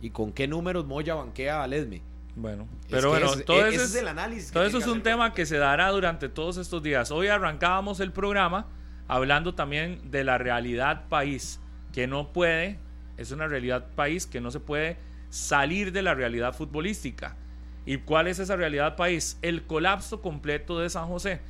¿Y 0.00 0.10
con 0.10 0.32
qué 0.32 0.48
números 0.48 0.84
Moya 0.86 1.14
banquea 1.14 1.62
a 1.62 1.66
Ledme? 1.68 2.02
Bueno, 2.34 2.66
Es 2.84 2.88
pero 2.90 3.02
que 3.12 3.18
bueno, 3.20 3.34
es- 3.34 3.44
todo 3.44 3.64
e- 3.66 3.68
ese 3.68 3.76
es, 3.84 3.90
es 3.90 3.94
el 3.96 4.08
análisis. 4.08 4.50
todo 4.50 4.64
eso 4.64 4.78
es 4.78 4.86
un 4.88 5.02
tema 5.02 5.32
que 5.34 5.44
se 5.46 5.58
dará 5.58 5.90
durante 5.90 6.28
todos 6.28 6.56
estos 6.56 6.82
días. 6.82 7.10
Hoy 7.12 7.28
arrancábamos 7.28 8.00
el 8.00 8.10
programa 8.10 8.66
hablando 9.06 9.54
también 9.54 10.10
de 10.10 10.24
la 10.24 10.38
realidad 10.38 11.08
país, 11.10 11.60
que 11.92 12.06
no 12.08 12.32
puede, 12.32 12.78
es 13.22 13.30
una 13.32 13.48
realidad 13.48 13.86
país 13.94 14.26
que 14.26 14.40
no 14.40 14.50
se 14.50 14.60
puede 14.60 14.96
salir 15.30 15.92
de 15.92 16.02
la 16.02 16.14
realidad 16.14 16.54
futbolística. 16.54 17.36
¿Y 17.84 17.98
cuál 17.98 18.28
es 18.28 18.38
esa 18.38 18.56
realidad 18.56 18.96
país? 18.96 19.38
El 19.42 19.62
colapso 19.62 20.20
completo 20.20 20.78
de 20.78 20.90
San 20.90 21.08
José. 21.08 21.40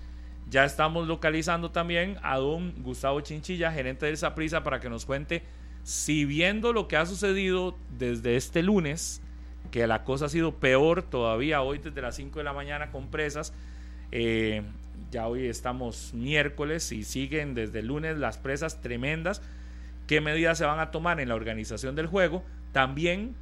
Ya 0.49 0.64
estamos 0.64 1.07
localizando 1.07 1.70
también 1.70 2.16
a 2.23 2.37
don 2.39 2.75
Gustavo 2.83 3.20
Chinchilla, 3.20 3.73
gerente 3.73 4.07
del 4.07 4.16
Saprisa, 4.16 4.62
para 4.62 4.81
que 4.81 4.89
nos 4.89 5.05
cuente 5.05 5.43
si 5.83 6.25
viendo 6.25 6.73
lo 6.73 6.89
que 6.89 6.97
ha 6.97 7.07
sucedido 7.07 7.77
desde 7.99 8.37
este 8.37 8.62
lunes, 8.62 9.20
que 9.70 9.87
la 9.87 10.05
cosa 10.05 10.27
ha 10.27 10.29
sido 10.29 10.55
peor 10.57 11.03
todavía 11.03 11.62
hoy 11.62 11.79
desde 11.79 12.01
las 12.03 12.16
5 12.16 12.39
de 12.39 12.45
la 12.45 12.53
mañana 12.53 12.91
con 12.91 13.09
presas, 13.09 13.53
eh, 14.12 14.62
ya 15.11 15.27
hoy 15.27 15.47
estamos 15.47 16.12
miércoles 16.14 16.93
y 16.93 17.05
siguen 17.05 17.55
desde 17.55 17.81
el 17.81 17.87
lunes 17.87 18.18
las 18.18 18.39
presas 18.39 18.81
tremendas. 18.81 19.43
¿Qué 20.07 20.21
medidas 20.21 20.59
se 20.59 20.65
van 20.65 20.81
a 20.81 20.91
tomar 20.91 21.21
en 21.21 21.29
la 21.29 21.35
organización 21.35 21.95
del 21.95 22.07
juego? 22.07 22.45
También 22.73 23.35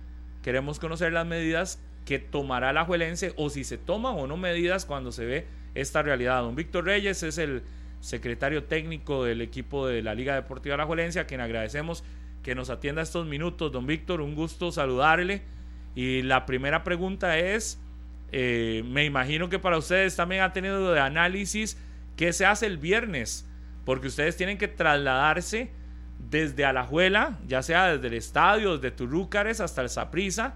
queremos 0.42 0.78
conocer 0.78 1.12
las 1.12 1.26
medidas 1.26 1.82
que 2.04 2.18
tomará 2.18 2.72
la 2.72 2.84
Juelense 2.84 3.32
o 3.36 3.50
si 3.50 3.64
se 3.64 3.78
toman 3.78 4.16
o 4.16 4.26
no 4.26 4.36
medidas 4.36 4.84
cuando 4.84 5.12
se 5.12 5.24
ve 5.24 5.46
esta 5.74 6.02
realidad. 6.02 6.42
Don 6.42 6.56
Víctor 6.56 6.84
Reyes 6.84 7.22
es 7.22 7.38
el 7.38 7.62
secretario 8.00 8.64
técnico 8.64 9.24
del 9.24 9.40
equipo 9.40 9.86
de 9.86 10.02
la 10.02 10.14
Liga 10.14 10.34
Deportiva 10.34 10.76
La 10.76 10.86
Juelense, 10.86 11.20
a 11.20 11.26
quien 11.26 11.40
agradecemos 11.40 12.02
que 12.42 12.54
nos 12.54 12.70
atienda 12.70 13.02
estos 13.02 13.26
minutos. 13.26 13.70
Don 13.70 13.86
Víctor, 13.86 14.20
un 14.20 14.34
gusto 14.34 14.72
saludarle. 14.72 15.42
Y 15.94 16.22
la 16.22 16.46
primera 16.46 16.84
pregunta 16.84 17.38
es, 17.38 17.80
eh, 18.32 18.82
me 18.86 19.04
imagino 19.04 19.48
que 19.48 19.58
para 19.58 19.78
ustedes 19.78 20.16
también 20.16 20.42
ha 20.42 20.52
tenido 20.52 20.92
de 20.92 21.00
análisis 21.00 21.76
qué 22.16 22.32
se 22.32 22.46
hace 22.46 22.66
el 22.66 22.78
viernes, 22.78 23.46
porque 23.84 24.08
ustedes 24.08 24.36
tienen 24.36 24.56
que 24.56 24.68
trasladarse 24.68 25.70
desde 26.30 26.64
Alajuela, 26.64 27.38
ya 27.46 27.62
sea 27.62 27.96
desde 27.96 28.06
el 28.06 28.14
estadio, 28.14 28.76
desde 28.76 28.96
Turúcares 28.96 29.60
hasta 29.60 29.82
el 29.82 29.88
Saprisa, 29.88 30.54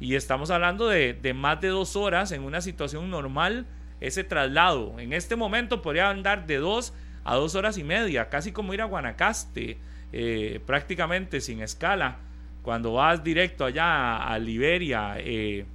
y 0.00 0.14
estamos 0.14 0.50
hablando 0.50 0.86
de, 0.88 1.12
de, 1.14 1.34
más 1.34 1.60
de 1.60 1.68
dos 1.68 1.96
horas 1.96 2.30
en 2.32 2.42
una 2.42 2.60
situación 2.60 3.10
normal, 3.10 3.66
ese 4.00 4.22
traslado. 4.22 4.98
En 5.00 5.12
este 5.12 5.34
momento 5.34 5.82
podría 5.82 6.08
andar 6.08 6.46
de 6.46 6.58
dos 6.58 6.94
a 7.24 7.34
dos 7.34 7.54
horas 7.54 7.76
y 7.78 7.84
media, 7.84 8.28
casi 8.28 8.52
como 8.52 8.72
ir 8.72 8.80
a 8.80 8.86
Guanacaste, 8.86 9.76
eh, 10.12 10.60
prácticamente 10.64 11.42
sin 11.42 11.60
escala, 11.60 12.16
cuando 12.62 12.94
vas 12.94 13.22
directo 13.22 13.64
allá 13.64 14.16
a, 14.16 14.38
Liberia. 14.38 15.16
Eh, 15.18 15.66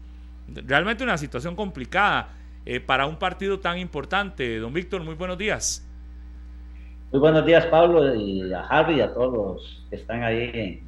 realmente 0.48 1.04
una 1.04 1.18
situación 1.18 1.56
complicada 1.56 2.30
eh, 2.66 2.80
para 2.80 3.06
un 3.06 3.18
partido 3.18 3.60
tan 3.60 3.78
importante. 3.78 4.58
Don 4.58 4.74
Víctor, 4.74 5.04
muy 5.04 5.16
buenos 5.16 5.38
días. 5.38 5.86
Muy 7.14 7.20
buenos 7.20 7.46
días, 7.46 7.68
Pablo, 7.68 8.16
y 8.16 8.52
a 8.54 8.62
Harry 8.62 8.96
y 8.96 9.02
a 9.02 9.14
todos 9.14 9.32
los 9.32 9.86
que 9.88 9.98
están 9.98 10.24
ahí 10.24 10.82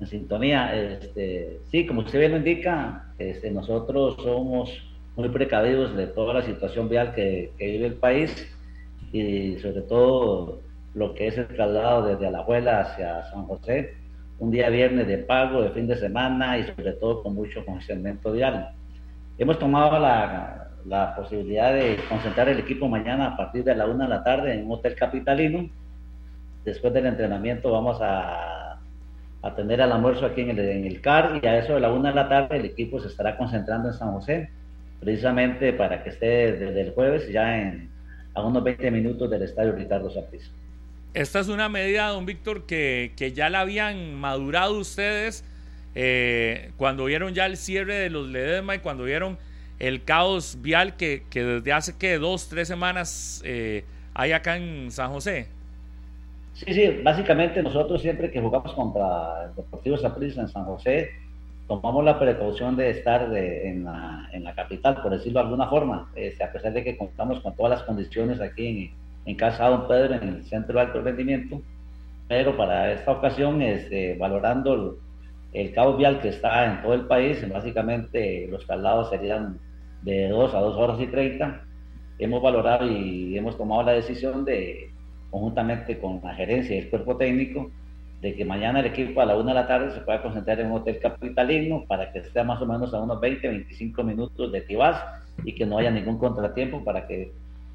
en, 0.00 0.06
sintonía. 0.06 0.74
Este, 0.74 1.60
sí, 1.70 1.84
como 1.84 2.00
usted 2.00 2.20
bien 2.20 2.30
lo 2.30 2.38
indica, 2.38 3.12
este, 3.18 3.50
nosotros 3.50 4.16
somos 4.22 4.70
muy 5.14 5.28
precavidos 5.28 5.94
de 5.94 6.06
toda 6.06 6.32
la 6.32 6.42
situación 6.42 6.88
vial 6.88 7.14
que, 7.14 7.52
que, 7.58 7.66
vive 7.66 7.88
el 7.88 7.96
país 7.96 8.34
y 9.12 9.58
sobre 9.58 9.82
todo 9.82 10.60
lo 10.94 11.12
que 11.12 11.26
es 11.26 11.36
el 11.36 11.48
traslado 11.48 12.06
desde 12.06 12.28
Alajuela 12.28 12.80
hacia 12.80 13.22
San 13.24 13.44
José, 13.44 13.92
un 14.38 14.50
día 14.52 14.70
viernes 14.70 15.06
de 15.06 15.18
pago, 15.18 15.60
de 15.60 15.68
fin 15.72 15.86
de 15.86 15.96
semana 15.96 16.56
y 16.56 16.64
sobre 16.64 16.92
todo 16.92 17.22
con 17.22 17.34
mucho 17.34 17.62
congestionamiento 17.66 18.32
vial. 18.32 18.70
Hemos 19.36 19.58
tomado 19.58 19.98
la, 19.98 20.61
la 20.86 21.14
posibilidad 21.14 21.72
de 21.72 21.98
concentrar 22.08 22.48
el 22.48 22.58
equipo 22.58 22.88
mañana 22.88 23.28
a 23.28 23.36
partir 23.36 23.64
de 23.64 23.74
la 23.74 23.86
una 23.86 24.04
de 24.04 24.10
la 24.10 24.24
tarde 24.24 24.54
en 24.54 24.66
un 24.66 24.72
hotel 24.72 24.94
capitalino. 24.94 25.68
Después 26.64 26.92
del 26.92 27.06
entrenamiento 27.06 27.70
vamos 27.70 27.98
a, 28.00 28.78
a 29.42 29.54
tener 29.54 29.80
el 29.80 29.92
almuerzo 29.92 30.26
aquí 30.26 30.42
en 30.42 30.50
el, 30.50 30.58
en 30.60 30.86
el 30.86 31.00
CAR 31.00 31.40
y 31.42 31.46
a 31.46 31.58
eso 31.58 31.74
de 31.74 31.80
la 31.80 31.92
una 31.92 32.10
de 32.10 32.14
la 32.14 32.28
tarde 32.28 32.56
el 32.56 32.64
equipo 32.64 33.00
se 33.00 33.08
estará 33.08 33.36
concentrando 33.36 33.88
en 33.88 33.94
San 33.94 34.12
José, 34.12 34.50
precisamente 35.00 35.72
para 35.72 36.02
que 36.02 36.10
esté 36.10 36.52
desde 36.52 36.80
el 36.80 36.92
jueves 36.92 37.28
ya 37.28 37.60
en, 37.60 37.90
a 38.34 38.42
unos 38.42 38.62
20 38.62 38.90
minutos 38.90 39.30
del 39.30 39.42
estadio 39.42 39.72
Ricardo 39.72 40.10
Saprissa. 40.10 40.50
Esta 41.14 41.40
es 41.40 41.48
una 41.48 41.68
medida, 41.68 42.08
don 42.08 42.24
Víctor, 42.24 42.64
que, 42.64 43.12
que 43.16 43.32
ya 43.32 43.50
la 43.50 43.60
habían 43.60 44.14
madurado 44.14 44.78
ustedes 44.78 45.44
eh, 45.94 46.70
cuando 46.78 47.04
vieron 47.04 47.34
ya 47.34 47.44
el 47.46 47.56
cierre 47.56 47.94
de 47.94 48.08
los 48.08 48.28
Ledesma 48.28 48.76
y 48.76 48.78
cuando 48.78 49.04
vieron 49.04 49.36
el 49.82 50.04
caos 50.04 50.58
vial 50.62 50.94
que, 50.94 51.24
que 51.28 51.42
desde 51.42 51.72
hace 51.72 51.98
que 51.98 52.16
dos, 52.16 52.48
tres 52.48 52.68
semanas 52.68 53.42
eh, 53.44 53.84
hay 54.14 54.30
acá 54.30 54.56
en 54.56 54.92
San 54.92 55.10
José. 55.10 55.48
Sí, 56.54 56.72
sí, 56.72 57.00
básicamente 57.02 57.60
nosotros 57.64 58.00
siempre 58.00 58.30
que 58.30 58.40
jugamos 58.40 58.72
contra 58.74 59.46
el 59.46 59.56
Deportivo 59.56 59.96
Saprissa 59.96 60.42
en 60.42 60.48
San 60.48 60.66
José, 60.66 61.10
tomamos 61.66 62.04
la 62.04 62.16
precaución 62.16 62.76
de 62.76 62.90
estar 62.90 63.28
de, 63.28 63.70
en, 63.70 63.82
la, 63.82 64.28
en, 64.32 64.44
la, 64.44 64.54
capital, 64.54 65.02
por 65.02 65.10
decirlo 65.10 65.40
de 65.40 65.46
alguna 65.46 65.66
forma, 65.66 66.12
este, 66.14 66.44
a 66.44 66.52
pesar 66.52 66.72
de 66.72 66.84
que 66.84 66.96
contamos 66.96 67.40
con 67.40 67.56
todas 67.56 67.70
las 67.70 67.82
condiciones 67.82 68.40
aquí 68.40 68.94
en, 69.24 69.30
en 69.32 69.36
Casa 69.36 69.66
Don 69.66 69.88
Pedro, 69.88 70.14
en 70.14 70.28
el 70.28 70.44
Centro 70.44 70.74
de 70.76 70.80
Alto 70.82 71.02
Rendimiento, 71.02 71.60
pero 72.28 72.56
para 72.56 72.92
esta 72.92 73.10
ocasión, 73.10 73.60
este, 73.60 74.14
valorando 74.16 74.74
el, 75.52 75.60
el 75.64 75.74
caos 75.74 75.96
vial 75.96 76.20
que 76.20 76.28
está 76.28 76.66
en 76.66 76.82
todo 76.82 76.94
el 76.94 77.06
país, 77.06 77.44
básicamente 77.52 78.46
los 78.48 78.64
traslados 78.64 79.10
serían 79.10 79.58
de 80.02 80.28
2 80.28 80.54
a 80.54 80.60
2 80.60 80.76
horas 80.76 81.00
y 81.00 81.06
30, 81.06 81.64
hemos 82.18 82.42
valorado 82.42 82.86
y 82.86 83.36
hemos 83.36 83.56
tomado 83.56 83.82
la 83.82 83.92
decisión 83.92 84.44
de, 84.44 84.90
conjuntamente 85.30 85.98
con 85.98 86.20
la 86.22 86.34
gerencia 86.34 86.76
y 86.76 86.80
el 86.80 86.90
cuerpo 86.90 87.16
técnico, 87.16 87.70
de 88.20 88.36
que 88.36 88.44
mañana 88.44 88.80
el 88.80 88.86
equipo 88.86 89.20
a 89.20 89.26
la 89.26 89.36
1 89.36 89.48
de 89.48 89.54
la 89.54 89.66
tarde 89.66 89.92
se 89.92 90.00
pueda 90.00 90.22
concentrar 90.22 90.60
en 90.60 90.66
un 90.66 90.78
hotel 90.78 91.00
capitalino 91.00 91.84
para 91.88 92.12
que 92.12 92.20
esté 92.20 92.44
más 92.44 92.62
o 92.62 92.66
menos 92.66 92.94
a 92.94 93.00
unos 93.00 93.20
20, 93.20 93.48
25 93.48 94.04
minutos 94.04 94.52
de 94.52 94.60
Tibás 94.60 95.02
y 95.44 95.54
que 95.54 95.66
no 95.66 95.78
haya 95.78 95.90
ningún 95.90 96.18
contratiempo 96.18 96.84
para 96.84 97.08
que 97.08 97.32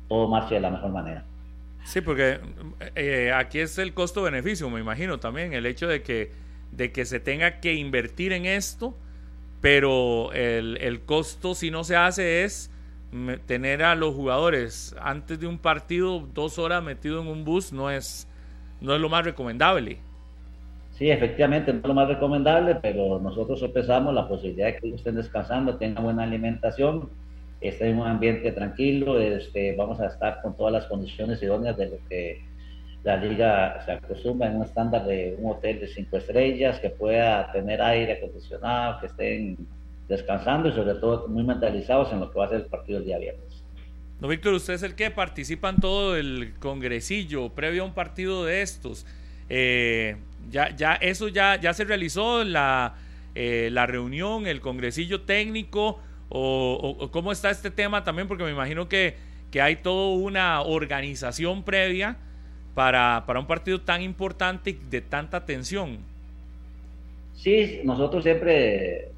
todo 0.07 0.29
marche 0.29 0.55
de 0.55 0.61
la 0.61 0.69
mejor 0.69 0.91
manera. 0.91 1.25
Sí, 1.83 1.99
porque 1.99 2.39
eh, 2.95 3.31
aquí 3.33 3.59
es 3.59 3.77
el 3.77 3.93
costo-beneficio, 3.93 4.69
me 4.69 4.79
imagino 4.79 5.19
también, 5.19 5.53
el 5.53 5.65
hecho 5.65 5.87
de 5.87 6.01
que, 6.01 6.31
de 6.71 6.91
que 6.91 7.05
se 7.05 7.19
tenga 7.19 7.59
que 7.59 7.73
invertir 7.73 8.31
en 8.31 8.45
esto 8.45 8.95
pero 9.61 10.31
el, 10.33 10.77
el, 10.81 11.01
costo 11.01 11.55
si 11.55 11.71
no 11.71 11.83
se 11.83 11.95
hace 11.95 12.43
es 12.43 12.71
tener 13.45 13.83
a 13.83 13.95
los 13.95 14.13
jugadores. 14.13 14.95
Antes 15.01 15.39
de 15.39 15.47
un 15.47 15.57
partido 15.57 16.27
dos 16.33 16.59
horas 16.59 16.83
metido 16.83 17.21
en 17.21 17.27
un 17.27 17.43
bus 17.43 17.71
no 17.71 17.89
es 17.89 18.27
no 18.79 18.93
es 18.93 19.01
lo 19.01 19.09
más 19.09 19.25
recomendable. 19.25 19.97
Sí 20.91 21.09
efectivamente 21.09 21.71
no 21.73 21.79
es 21.79 21.85
lo 21.85 21.93
más 21.93 22.07
recomendable 22.07 22.75
pero 22.75 23.19
nosotros 23.19 23.61
empezamos 23.61 24.13
la 24.13 24.27
posibilidad 24.27 24.67
de 24.67 24.77
que 24.77 24.95
estén 24.95 25.15
descansando 25.15 25.75
tengan 25.77 26.03
buena 26.03 26.23
alimentación 26.23 27.09
estén 27.61 27.89
en 27.89 27.99
un 27.99 28.07
ambiente 28.07 28.51
tranquilo 28.51 29.19
este 29.19 29.75
vamos 29.75 29.99
a 29.99 30.07
estar 30.07 30.41
con 30.41 30.55
todas 30.55 30.73
las 30.73 30.85
condiciones 30.85 31.41
idóneas 31.41 31.77
de 31.77 31.89
lo 31.89 31.97
que 32.09 32.41
la 33.07 33.15
liga 33.15 33.81
se 33.85 33.93
acostumbra 33.93 34.49
en 34.49 34.57
un 34.57 34.63
estándar 34.63 35.05
de 35.05 35.37
un 35.39 35.51
hotel 35.51 35.79
de 35.79 35.87
cinco 35.87 36.17
estrellas, 36.17 36.77
que 36.81 36.89
pueda 36.89 37.49
tener 37.53 37.81
aire 37.81 38.11
acondicionado, 38.11 38.99
que 38.99 39.05
estén 39.05 39.57
descansando 40.09 40.67
y 40.67 40.73
sobre 40.73 40.95
todo 40.95 41.25
muy 41.29 41.45
mentalizados 41.45 42.11
en 42.11 42.19
lo 42.19 42.29
que 42.29 42.37
va 42.37 42.45
a 42.47 42.49
ser 42.49 42.57
el 42.57 42.65
partido 42.65 42.99
el 42.99 43.05
día 43.05 43.17
viernes. 43.17 43.63
No, 44.19 44.27
Víctor, 44.27 44.53
usted 44.55 44.73
es 44.73 44.83
el 44.83 44.93
que 44.93 45.09
participa 45.09 45.69
en 45.69 45.77
todo 45.77 46.17
el 46.17 46.55
congresillo 46.59 47.47
previo 47.47 47.83
a 47.83 47.85
un 47.85 47.93
partido 47.93 48.43
de 48.43 48.61
estos. 48.61 49.05
Eh, 49.47 50.17
ya, 50.51 50.75
ya, 50.75 50.95
eso 50.95 51.29
ya, 51.29 51.55
ya 51.55 51.73
se 51.73 51.85
realizó 51.85 52.43
la, 52.43 52.95
eh, 53.35 53.69
la 53.71 53.85
reunión, 53.85 54.47
el 54.47 54.59
congresillo 54.59 55.21
técnico, 55.21 56.01
o, 56.27 56.97
o, 56.99 57.09
cómo 57.09 57.31
está 57.31 57.51
este 57.51 57.71
tema 57.71 58.03
también, 58.03 58.27
porque 58.27 58.43
me 58.43 58.51
imagino 58.51 58.89
que, 58.89 59.15
que 59.49 59.61
hay 59.61 59.77
toda 59.77 60.17
una 60.17 60.59
organización 60.59 61.63
previa 61.63 62.17
para, 62.77 63.23
para 63.25 63.39
un 63.39 63.47
partido 63.47 63.81
tan 63.81 64.03
importante 64.03 64.69
y 64.69 64.79
de 64.91 65.01
tanta 65.01 65.43
tensión? 65.43 65.97
Sí, 67.33 67.81
nosotros 67.83 68.21
siempre 68.23 69.09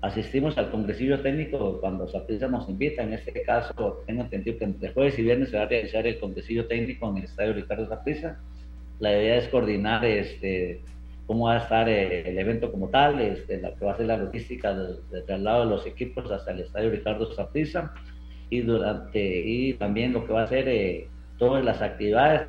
asistimos 0.00 0.58
al 0.58 0.72
congresillo 0.72 1.20
técnico 1.20 1.78
cuando 1.80 2.08
Saprissa 2.08 2.48
nos 2.48 2.68
invita. 2.68 3.04
En 3.04 3.12
este 3.12 3.42
caso, 3.42 4.02
tengo 4.08 4.22
entendido 4.22 4.58
que 4.58 4.64
entre 4.64 4.92
jueves 4.92 5.16
y 5.20 5.22
viernes 5.22 5.50
se 5.50 5.56
va 5.56 5.62
a 5.62 5.66
realizar 5.66 6.04
el 6.04 6.18
congresillo 6.18 6.66
técnico 6.66 7.08
en 7.08 7.18
el 7.18 7.24
estadio 7.26 7.52
Ricardo 7.52 7.88
Saprissa. 7.88 8.40
La 8.98 9.12
idea 9.12 9.36
es 9.36 9.46
coordinar 9.50 10.04
este, 10.04 10.80
cómo 11.28 11.46
va 11.46 11.58
a 11.58 11.62
estar 11.62 11.88
eh, 11.88 12.28
el 12.28 12.36
evento 12.36 12.72
como 12.72 12.88
tal, 12.88 13.20
este, 13.20 13.60
la 13.60 13.72
que 13.72 13.84
va 13.84 13.92
a 13.92 13.96
ser 13.98 14.06
la 14.06 14.16
logística 14.16 14.74
del 14.74 14.96
de 15.12 15.22
traslado 15.22 15.60
de 15.60 15.70
los 15.70 15.86
equipos 15.86 16.28
hasta 16.32 16.50
el 16.50 16.58
estadio 16.58 16.90
Ricardo 16.90 17.32
Saprissa 17.32 17.94
y 18.50 18.62
durante 18.62 19.20
y 19.46 19.74
también 19.74 20.12
lo 20.12 20.26
que 20.26 20.32
va 20.32 20.42
a 20.42 20.48
ser 20.48 20.68
eh, 20.68 21.06
todas 21.38 21.64
las 21.64 21.80
actividades 21.82 22.48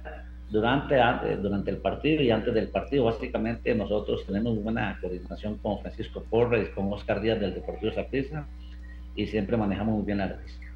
durante, 0.50 0.96
durante 1.38 1.72
el 1.72 1.78
partido 1.78 2.24
y 2.24 2.32
antes 2.32 2.54
del 2.54 2.70
partido. 2.70 3.06
Básicamente 3.06 3.74
nosotros 3.76 4.26
tenemos 4.26 4.62
buena 4.62 4.98
coordinación 5.02 5.58
con 5.58 5.80
Francisco 5.82 6.24
Porres, 6.30 6.70
con 6.70 6.92
Oscar 6.92 7.22
Díaz 7.22 7.40
del 7.40 7.54
Deportivo 7.54 7.92
Saprissa 7.94 8.48
y 9.16 9.28
siempre 9.28 9.58
manejamos 9.58 9.96
muy 9.96 10.06
bien 10.06 10.20
la 10.20 10.28
logística. 10.28 10.68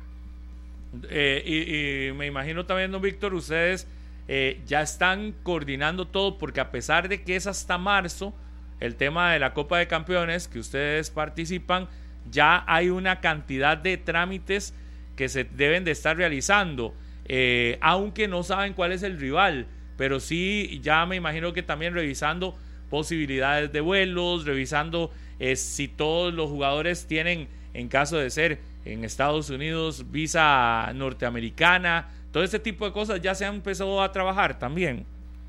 Eh, 1.10 2.10
y, 2.10 2.18
me 2.18 2.28
imagino 2.28 2.66
también, 2.66 2.92
don 2.92 3.02
Víctor, 3.02 3.34
ustedes 3.34 3.88
eh, 4.28 4.60
ya 4.66 4.82
están 4.82 5.34
coordinando 5.44 6.06
todo 6.06 6.38
porque 6.38 6.60
a 6.60 6.72
pesar 6.72 7.08
de 7.08 7.24
que 7.24 7.36
es 7.36 7.48
hasta 7.48 7.78
marzo 7.78 8.34
el 8.80 8.96
tema 8.96 9.32
de 9.32 9.40
la 9.40 9.54
Copa 9.54 9.78
de 9.78 9.88
Campeones 9.88 10.48
que 10.48 10.60
ustedes 10.60 11.12
participan, 11.12 11.88
ya 12.30 12.64
hay 12.68 12.90
una 12.90 13.22
cantidad 13.22 13.78
de 13.78 13.98
trámites 13.98 14.74
que 15.16 15.30
se 15.30 15.44
deben 15.44 15.86
de 15.86 15.92
estar 15.92 16.18
realizando. 16.18 16.94
Eh, 17.34 17.78
aunque 17.80 18.28
no 18.28 18.44
saben 18.44 18.74
cuál 18.74 18.92
es 18.92 19.04
el 19.04 19.18
rival, 19.18 19.66
pero 19.96 20.20
sí 20.20 20.82
ya 20.84 21.06
me 21.06 21.16
imagino 21.16 21.54
que 21.54 21.64
también 21.64 21.94
revisando 21.94 22.58
posibilidades 22.90 23.72
de 23.72 23.80
vuelos, 23.80 24.44
revisando 24.44 25.12
eh, 25.40 25.56
si 25.56 25.88
todos 25.88 26.34
los 26.34 26.50
jugadores 26.50 27.08
tienen, 27.08 27.48
en 27.74 27.88
caso 27.88 28.18
de 28.18 28.30
ser 28.30 28.60
en 28.84 29.06
Estados 29.06 29.50
Unidos, 29.50 30.12
visa 30.12 30.92
norteamericana, 30.94 32.10
todo 32.34 32.44
este 32.44 32.60
tipo 32.60 32.84
de 32.86 32.92
cosas 32.92 33.22
ya 33.22 33.34
se 33.34 33.46
han 33.46 33.56
empezado 33.56 34.02
a 34.02 34.12
trabajar 34.12 34.60
también. 34.60 35.06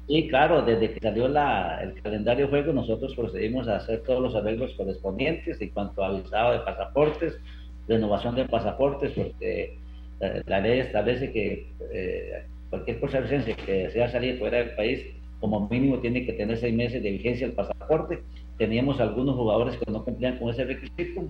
Sí, 0.07 0.29
claro, 0.29 0.63
desde 0.63 0.93
que 0.93 1.01
salió 1.01 1.27
la, 1.27 1.81
el 1.83 2.01
calendario 2.01 2.47
juego, 2.47 2.73
nosotros 2.73 3.13
procedimos 3.17 3.67
a 3.67 3.79
hacer 3.79 4.05
todos 4.05 4.23
los 4.23 4.37
arreglos 4.37 4.73
correspondientes 4.77 5.61
en 5.61 5.71
cuanto 5.71 6.05
a 6.05 6.13
visado 6.13 6.53
de 6.53 6.61
pasaportes, 6.61 7.41
renovación 7.89 8.37
de 8.37 8.45
pasaportes, 8.45 9.11
porque 9.17 9.82
la, 10.23 10.43
la 10.47 10.61
ley 10.61 10.79
establece 10.81 11.33
que 11.33 11.73
eh, 11.93 12.45
cualquier 12.71 13.01
costarricense 13.01 13.55
que 13.55 13.73
desea 13.85 14.09
salir 14.09 14.39
fuera 14.39 14.59
del 14.59 14.71
país, 14.71 15.05
como 15.41 15.69
mínimo 15.69 15.99
tiene 15.99 16.25
que 16.25 16.33
tener 16.33 16.57
seis 16.57 16.75
meses 16.75 17.03
de 17.03 17.11
vigencia 17.11 17.47
el 17.47 17.53
pasaporte. 17.53 18.21
Teníamos 18.57 19.01
algunos 19.01 19.35
jugadores 19.35 19.77
que 19.77 19.91
no 19.91 20.05
cumplían 20.05 20.39
con 20.39 20.51
ese 20.51 20.65
requisito. 20.65 21.25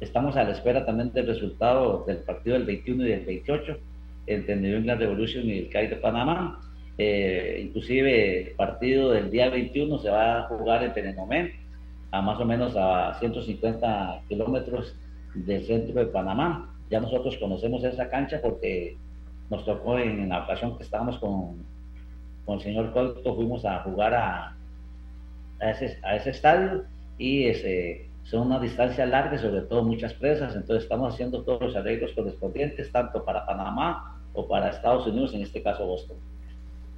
Estamos 0.00 0.36
a 0.36 0.44
la 0.44 0.52
espera 0.52 0.86
también 0.86 1.12
del 1.12 1.26
resultado 1.26 2.04
del 2.06 2.18
partido 2.18 2.56
del 2.56 2.64
21 2.64 3.06
y 3.06 3.10
del 3.10 3.24
28 3.26 3.78
entre 4.26 4.56
New 4.56 4.78
England 4.78 5.00
Revolution 5.00 5.44
y 5.44 5.58
el 5.58 5.68
CAI 5.68 5.88
de 5.88 5.96
Panamá. 5.96 6.60
Eh, 6.96 7.62
inclusive 7.66 8.48
el 8.48 8.54
partido 8.54 9.10
del 9.10 9.30
día 9.30 9.50
21 9.50 9.98
se 9.98 10.10
va 10.10 10.40
a 10.40 10.42
jugar 10.44 10.82
en 10.82 10.92
Penenomé, 10.92 11.52
a 12.10 12.22
más 12.22 12.40
o 12.40 12.44
menos 12.44 12.74
a 12.76 13.14
150 13.18 14.22
kilómetros 14.28 14.96
del 15.34 15.64
centro 15.66 16.00
de 16.00 16.06
Panamá. 16.06 16.71
Ya 16.92 17.00
nosotros 17.00 17.38
conocemos 17.38 17.82
esa 17.84 18.10
cancha 18.10 18.38
porque 18.42 18.98
nos 19.48 19.64
tocó 19.64 19.98
en, 19.98 20.28
la 20.28 20.44
ocasión 20.44 20.76
que 20.76 20.82
estábamos 20.82 21.16
con, 21.16 21.64
con 22.44 22.56
el 22.58 22.60
señor 22.60 22.92
Colto, 22.92 23.34
fuimos 23.34 23.64
a 23.64 23.78
jugar 23.78 24.12
a, 24.12 24.54
a, 25.58 25.70
ese, 25.70 25.98
a 26.02 26.16
ese 26.16 26.28
estadio 26.28 26.84
y 27.16 27.46
ese, 27.46 28.10
son 28.24 28.48
una 28.48 28.60
distancia 28.60 29.06
larga, 29.06 29.38
sobre 29.38 29.62
todo 29.62 29.82
muchas 29.82 30.12
presas, 30.12 30.54
entonces 30.54 30.82
estamos 30.82 31.14
haciendo 31.14 31.42
todos 31.44 31.62
los 31.62 31.76
arreglos 31.76 32.12
correspondientes, 32.12 32.92
tanto 32.92 33.24
para 33.24 33.46
Panamá 33.46 34.20
o 34.34 34.46
para 34.46 34.68
Estados 34.68 35.06
Unidos, 35.06 35.32
en 35.32 35.40
este 35.40 35.62
caso 35.62 35.86
Boston. 35.86 36.18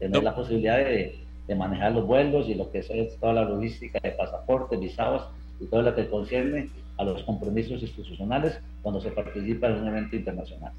Tener 0.00 0.24
la 0.24 0.34
posibilidad 0.34 0.78
de, 0.78 1.20
de, 1.46 1.54
manejar 1.54 1.92
los 1.92 2.04
vuelos 2.04 2.48
y 2.48 2.56
lo 2.56 2.68
que 2.72 2.80
es 2.80 2.90
toda 3.20 3.32
la 3.32 3.44
logística 3.44 4.00
de 4.02 4.10
pasaportes, 4.10 4.80
visados 4.80 5.28
y 5.60 5.66
todo 5.66 5.82
lo 5.82 5.94
que 5.94 6.08
concierne 6.08 6.68
a 6.96 7.04
los 7.04 7.22
compromisos 7.24 7.82
institucionales 7.82 8.58
cuando 8.82 9.00
se 9.00 9.10
participa 9.10 9.68
en 9.68 9.82
un 9.82 9.88
evento 9.88 10.16
internacional. 10.16 10.72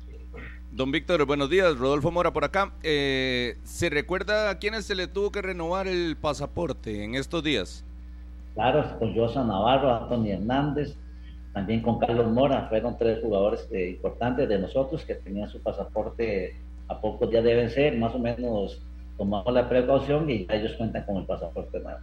Don 0.72 0.92
Víctor, 0.92 1.26
buenos 1.26 1.50
días. 1.50 1.78
Rodolfo 1.78 2.12
Mora 2.12 2.34
por 2.34 2.44
acá. 2.44 2.74
Eh, 2.84 3.58
¿Se 3.64 3.90
recuerda 3.90 4.50
a 4.50 4.60
quiénes 4.60 4.86
se 4.86 4.96
le 4.96 5.08
tuvo 5.08 5.32
que 5.32 5.42
renovar 5.42 5.88
el 5.88 6.18
pasaporte 6.18 7.04
en 7.04 7.16
estos 7.16 7.44
días? 7.44 7.86
Claro, 8.56 8.98
con 9.00 9.16
Josa 9.16 9.44
Navarro, 9.44 9.94
Anthony 9.94 10.32
Hernández, 10.32 10.98
también 11.54 11.82
con 11.82 12.00
Carlos 12.00 12.30
Mora. 12.32 12.68
Fueron 12.68 12.98
tres 12.98 13.22
jugadores 13.22 13.68
eh, 13.72 13.92
importantes 13.92 14.50
de 14.50 14.60
nosotros 14.60 15.04
que 15.06 15.16
tenían 15.16 15.50
su 15.50 15.62
pasaporte 15.62 16.58
a 16.88 17.00
pocos 17.00 17.30
días 17.30 17.44
de 17.44 17.56
vencer. 17.56 17.98
Más 17.98 18.14
o 18.14 18.20
menos 18.20 18.82
tomamos 19.18 19.54
la 19.54 19.70
precaución 19.70 20.30
y 20.30 20.46
ellos 20.50 20.74
cuentan 20.78 21.06
con 21.06 21.18
el 21.18 21.26
pasaporte 21.26 21.80
nuevo 21.80 22.00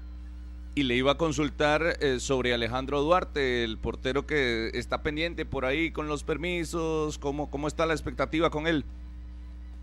y 0.75 0.85
le 0.85 0.95
iba 0.95 1.13
a 1.13 1.19
consultar 1.19 1.83
eh, 2.01 2.19
sobre 2.19 2.55
Alejandro 2.55 3.03
Duarte, 3.03 3.65
el 3.65 3.79
portero 3.79 4.27
que 4.27 4.71
está 4.75 5.03
pendiente 5.03 5.45
por 5.45 5.65
ahí 5.65 5.91
con 5.91 6.09
los 6.09 6.25
permisos, 6.25 7.19
¿cómo, 7.19 7.51
cómo 7.51 7.69
está 7.69 7.85
la 7.85 7.93
expectativa 7.93 8.51
con 8.51 8.67
él? 8.67 8.85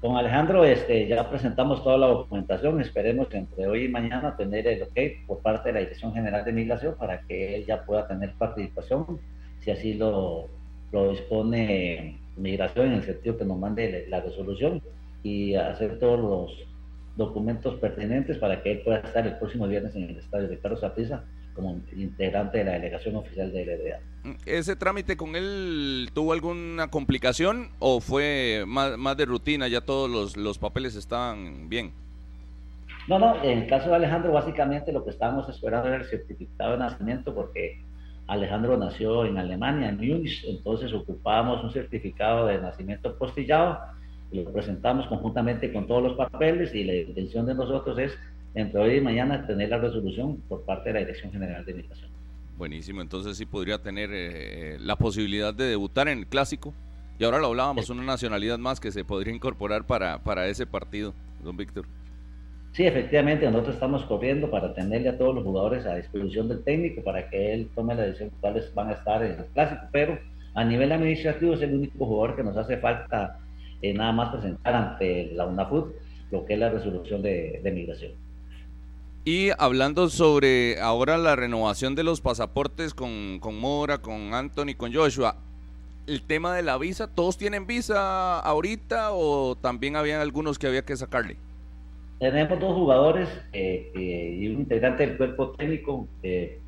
Con 0.02 0.16
Alejandro 0.16 0.64
este, 0.64 1.08
ya 1.08 1.30
presentamos 1.30 1.84
toda 1.84 1.98
la 1.98 2.08
documentación, 2.08 2.80
esperemos 2.82 3.28
entre 3.34 3.68
hoy 3.68 3.86
y 3.86 3.90
mañana 3.90 4.36
tener 4.38 4.66
el 4.66 4.84
ok 4.84 5.28
por 5.28 5.40
parte 5.40 5.70
de 5.70 5.74
la 5.74 5.80
Dirección 5.82 6.14
General 6.14 6.44
de 6.46 6.54
Migración 6.54 6.96
para 6.98 7.22
que 7.22 7.56
él 7.56 7.66
ya 7.66 7.84
pueda 7.86 8.08
tener 8.08 8.34
participación, 8.34 9.20
si 9.60 9.72
así 9.72 9.94
lo, 9.94 10.48
lo 10.92 11.12
dispone 11.12 12.18
Migración 12.38 12.88
en 12.88 12.94
el 12.94 13.04
sentido 13.04 13.38
que 13.38 13.46
nos 13.46 13.60
mande 13.60 14.06
la 14.08 14.22
resolución 14.22 14.82
y 15.22 15.56
hacer 15.56 16.00
todos 16.00 16.20
los 16.20 16.68
documentos 17.20 17.76
pertinentes 17.76 18.38
para 18.38 18.63
que 18.63 18.72
él 18.72 18.82
pueda 18.84 18.99
estar 18.99 19.28
el 19.28 19.38
próximo 19.38 19.67
viernes 19.67 19.93
en 19.93 20.03
el 20.03 20.17
estadio 20.17 20.47
de 20.47 20.57
Carlos 20.57 20.80
Saprissa 20.80 21.24
como 21.53 21.78
integrante 21.95 22.59
de 22.59 22.63
la 22.63 22.72
delegación 22.72 23.17
oficial 23.17 23.51
de 23.51 23.65
LDA. 23.65 24.38
¿Ese 24.45 24.78
trámite 24.78 25.17
con 25.17 25.36
él 25.36 26.09
tuvo 26.13 26.32
alguna 26.32 26.88
complicación 26.88 27.70
o 27.80 27.99
fue 27.99 28.63
más, 28.65 28.97
más 28.97 29.17
de 29.17 29.26
rutina, 29.26 29.67
ya 29.67 29.82
todos 29.82 30.09
los, 30.09 30.38
los, 30.38 30.57
papeles 30.57 30.95
estaban 30.95 31.67
bien? 31.67 31.91
No, 33.09 33.20
no, 33.20 33.43
en 33.43 33.59
el 33.59 33.67
caso 33.67 33.89
de 33.89 33.95
Alejandro 33.95 34.32
básicamente 34.32 34.93
lo 34.93 35.03
que 35.03 35.11
estábamos 35.11 35.49
esperando 35.49 35.89
era 35.89 35.97
el 35.97 36.05
certificado 36.05 36.74
de 36.74 36.78
nacimiento 36.78 37.36
porque 37.36 37.84
Alejandro 38.28 38.78
nació 38.78 39.26
en 39.26 39.38
Alemania, 39.38 39.89
en 39.89 39.97
Múnich, 39.97 40.45
entonces 40.45 40.93
ocupábamos 40.93 41.63
un 41.63 41.72
certificado 41.72 42.45
de 42.45 42.61
nacimiento 42.61 43.17
postillado 43.17 43.80
lo 44.32 44.51
presentamos 44.51 45.07
conjuntamente 45.07 45.73
con 45.73 45.88
todos 45.88 46.03
los 46.03 46.17
papeles 46.17 46.73
y 46.75 46.84
la 46.84 46.95
intención 46.95 47.45
de 47.45 47.55
nosotros 47.55 47.97
es 47.97 48.17
entre 48.55 48.80
hoy 48.80 48.95
y 48.97 49.01
mañana 49.01 49.45
tener 49.45 49.69
la 49.69 49.77
resolución 49.77 50.38
por 50.47 50.63
parte 50.63 50.89
de 50.89 50.93
la 50.93 50.99
Dirección 50.99 51.32
General 51.32 51.65
de 51.65 51.73
Migración. 51.73 52.09
Buenísimo, 52.57 53.01
entonces 53.01 53.38
sí 53.38 53.45
podría 53.45 53.82
tener 53.82 54.09
eh, 54.13 54.77
la 54.80 54.95
posibilidad 54.97 55.53
de 55.53 55.65
debutar 55.65 56.07
en 56.09 56.19
el 56.19 56.27
clásico. 56.27 56.73
Y 57.17 57.23
ahora 57.23 57.39
lo 57.39 57.47
hablábamos, 57.47 57.89
una 57.89 58.03
nacionalidad 58.03 58.57
más 58.57 58.80
que 58.80 58.91
se 58.91 59.03
podría 59.03 59.34
incorporar 59.34 59.86
para, 59.86 60.23
para 60.23 60.47
ese 60.47 60.65
partido, 60.65 61.13
don 61.43 61.57
Víctor. 61.57 61.86
Sí, 62.71 62.86
efectivamente, 62.86 63.45
nosotros 63.49 63.75
estamos 63.75 64.03
corriendo 64.05 64.49
para 64.49 64.73
tenerle 64.73 65.09
a 65.09 65.17
todos 65.17 65.36
los 65.36 65.43
jugadores 65.43 65.86
a 65.86 65.95
disposición 65.95 66.47
del 66.47 66.63
técnico 66.63 67.03
para 67.03 67.30
que 67.30 67.53
él 67.53 67.69
tome 67.75 67.95
la 67.95 68.03
decisión 68.03 68.32
cuáles 68.39 68.73
van 68.73 68.89
a 68.89 68.93
estar 68.93 69.23
en 69.23 69.32
el 69.39 69.45
clásico, 69.47 69.82
pero 69.91 70.19
a 70.53 70.63
nivel 70.63 70.91
administrativo 70.91 71.53
es 71.53 71.61
el 71.61 71.73
único 71.73 72.05
jugador 72.05 72.36
que 72.36 72.43
nos 72.43 72.55
hace 72.55 72.77
falta 72.77 73.39
eh, 73.82 73.93
nada 73.93 74.11
más 74.11 74.30
presentar 74.30 74.75
ante 74.75 75.32
la 75.34 75.45
UNAFUT 75.45 75.93
lo 76.32 76.45
que 76.45 76.53
es 76.53 76.59
la 76.59 76.69
resolución 76.69 77.21
de, 77.21 77.59
de 77.63 77.71
migración. 77.71 78.11
Y 79.25 79.49
hablando 79.57 80.09
sobre 80.09 80.80
ahora 80.80 81.17
la 81.17 81.36
renovación 81.36 81.93
de 81.95 82.03
los 82.03 82.21
pasaportes 82.21 82.93
con, 82.93 83.39
con, 83.39 83.59
Mora, 83.59 83.99
con 83.99 84.34
Anthony, 84.34 84.75
con 84.77 84.93
Joshua, 84.93 85.36
el 86.07 86.23
tema 86.23 86.55
de 86.55 86.63
la 86.63 86.77
visa, 86.77 87.07
¿todos 87.07 87.38
tienen 87.38 87.67
visa 87.67 88.39
ahorita 88.39 89.11
o 89.11 89.55
también 89.55 89.95
habían 89.95 90.21
algunos 90.21 90.57
que 90.57 90.67
había 90.67 90.84
que 90.84 90.95
sacarle? 90.95 91.38
Tenemos 92.19 92.59
dos 92.59 92.73
jugadores 92.73 93.30
eh, 93.53 93.91
eh, 93.95 94.38
y 94.39 94.47
un 94.47 94.61
integrante 94.61 95.05
del 95.05 95.17
cuerpo 95.17 95.51
técnico 95.51 96.07
eh, 96.23 96.59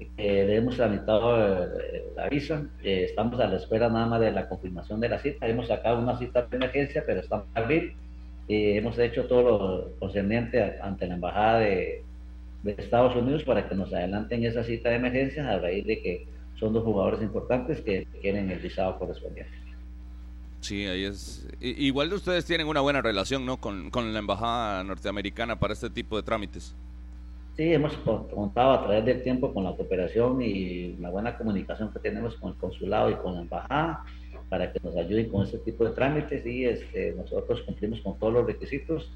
eh, 0.00 0.44
le 0.46 0.56
hemos 0.56 0.76
tramitado 0.76 1.36
eh, 1.80 2.04
la 2.14 2.28
visa, 2.28 2.64
eh, 2.84 3.06
estamos 3.08 3.40
a 3.40 3.48
la 3.48 3.56
espera 3.56 3.88
nada 3.88 4.06
más 4.06 4.20
de 4.20 4.30
la 4.30 4.48
confirmación 4.48 5.00
de 5.00 5.08
la 5.08 5.18
cita, 5.18 5.48
hemos 5.48 5.66
sacado 5.66 5.98
una 5.98 6.16
cita 6.16 6.42
de 6.42 6.56
emergencia, 6.56 7.02
pero 7.04 7.20
estamos 7.20 7.46
a 7.54 7.60
abrir, 7.60 7.94
hemos 8.48 8.98
hecho 8.98 9.26
todo 9.26 9.42
lo 9.42 9.98
concerniente 9.98 10.80
ante 10.80 11.06
la 11.06 11.14
Embajada 11.14 11.58
de, 11.60 12.04
de, 12.62 12.72
Estados 12.78 13.14
Unidos 13.16 13.42
para 13.44 13.68
que 13.68 13.74
nos 13.74 13.92
adelanten 13.92 14.44
esa 14.44 14.62
cita 14.62 14.88
de 14.88 14.96
emergencia 14.96 15.50
a 15.50 15.58
raíz 15.58 15.84
de 15.84 16.00
que 16.00 16.26
son 16.54 16.72
dos 16.72 16.84
jugadores 16.84 17.20
importantes 17.20 17.80
que 17.80 18.06
quieren 18.22 18.50
el 18.50 18.58
visado 18.58 18.98
correspondiente. 18.98 19.52
Sí, 20.60 20.86
ahí 20.86 21.04
es. 21.04 21.46
Igual 21.60 22.12
ustedes 22.12 22.44
tienen 22.44 22.66
una 22.66 22.80
buena 22.80 23.02
relación, 23.02 23.44
¿no? 23.44 23.58
Con, 23.58 23.90
con 23.90 24.12
la 24.12 24.18
embajada 24.18 24.82
norteamericana 24.82 25.58
para 25.58 25.74
este 25.74 25.90
tipo 25.90 26.16
de 26.16 26.22
trámites. 26.22 26.74
Sí, 27.58 27.72
hemos 27.72 27.92
contado 27.96 28.70
a 28.70 28.84
través 28.84 29.04
del 29.04 29.20
tiempo 29.24 29.52
con 29.52 29.64
la 29.64 29.74
cooperación 29.74 30.40
y 30.40 30.96
la 30.98 31.10
buena 31.10 31.36
comunicación 31.36 31.92
que 31.92 31.98
tenemos 31.98 32.36
con 32.36 32.52
el 32.52 32.56
consulado 32.56 33.10
y 33.10 33.14
con 33.16 33.34
la 33.34 33.40
embajada 33.40 34.04
para 34.48 34.72
que 34.72 34.78
nos 34.80 34.94
ayuden 34.94 35.28
con 35.28 35.44
este 35.44 35.58
tipo 35.58 35.84
de 35.84 35.90
trámites 35.90 36.46
y 36.46 36.66
este, 36.66 37.14
nosotros 37.14 37.62
cumplimos 37.62 38.00
con 38.02 38.16
todos 38.16 38.32
los 38.32 38.46
requisitos 38.46 39.10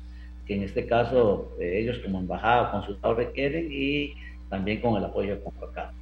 que 0.44 0.56
en 0.56 0.64
este 0.64 0.88
caso 0.88 1.52
eh, 1.60 1.82
ellos 1.82 2.00
como 2.04 2.18
embajada 2.18 2.62
o 2.62 2.70
consulado 2.72 3.14
requieren 3.14 3.68
y 3.70 4.14
también 4.50 4.80
con 4.80 4.96
el 4.96 5.04
apoyo 5.04 5.36
de 5.36 5.40
CONCACAF. 5.44 5.94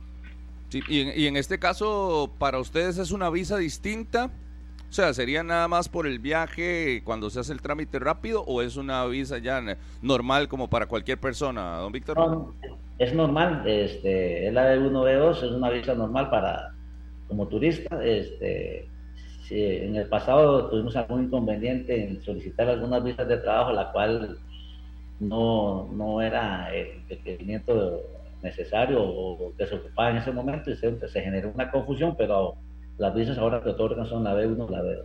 Sí, 0.70 0.80
y, 0.88 1.10
y 1.10 1.26
en 1.26 1.36
este 1.36 1.58
caso, 1.58 2.32
¿para 2.38 2.58
ustedes 2.58 2.96
es 2.96 3.10
una 3.10 3.28
visa 3.28 3.58
distinta? 3.58 4.30
O 4.90 4.92
sea, 4.92 5.14
¿sería 5.14 5.44
nada 5.44 5.68
más 5.68 5.88
por 5.88 6.08
el 6.08 6.18
viaje 6.18 7.02
cuando 7.04 7.30
se 7.30 7.38
hace 7.38 7.52
el 7.52 7.62
trámite 7.62 8.00
rápido 8.00 8.42
o 8.42 8.60
es 8.60 8.76
una 8.76 9.06
visa 9.06 9.38
ya 9.38 9.62
normal 10.02 10.48
como 10.48 10.68
para 10.68 10.86
cualquier 10.86 11.16
persona, 11.16 11.76
don 11.76 11.92
Víctor? 11.92 12.18
No, 12.18 12.52
es 12.98 13.14
normal, 13.14 13.62
este, 13.66 14.48
es 14.48 14.52
la 14.52 14.64
de 14.64 14.78
1 14.80 15.04
B2, 15.04 15.44
es 15.44 15.52
una 15.52 15.70
visa 15.70 15.94
normal 15.94 16.28
para 16.28 16.74
como 17.28 17.46
turista. 17.46 18.04
Este, 18.04 18.88
si 19.44 19.64
en 19.64 19.94
el 19.94 20.08
pasado 20.08 20.66
tuvimos 20.68 20.96
algún 20.96 21.26
inconveniente 21.26 22.08
en 22.08 22.20
solicitar 22.24 22.68
algunas 22.68 23.04
visas 23.04 23.28
de 23.28 23.36
trabajo, 23.36 23.72
la 23.72 23.92
cual 23.92 24.38
no, 25.20 25.88
no 25.92 26.20
era 26.20 26.74
el 26.74 27.00
requerimiento 27.08 28.00
necesario 28.42 29.00
o 29.00 29.52
que 29.56 29.68
se 29.68 29.76
ocupaba 29.76 30.10
en 30.10 30.16
ese 30.16 30.32
momento 30.32 30.68
y 30.68 30.76
se, 30.76 31.08
se 31.08 31.20
generó 31.20 31.52
una 31.54 31.70
confusión, 31.70 32.16
pero 32.18 32.56
las 33.00 33.14
visas 33.14 33.38
ahora 33.38 33.62
que 33.62 33.70
otorgan 33.70 34.06
son 34.06 34.22
la 34.22 34.34
B1 34.34 34.68
y 34.68 34.72
la 34.72 34.82
B2. 34.82 35.04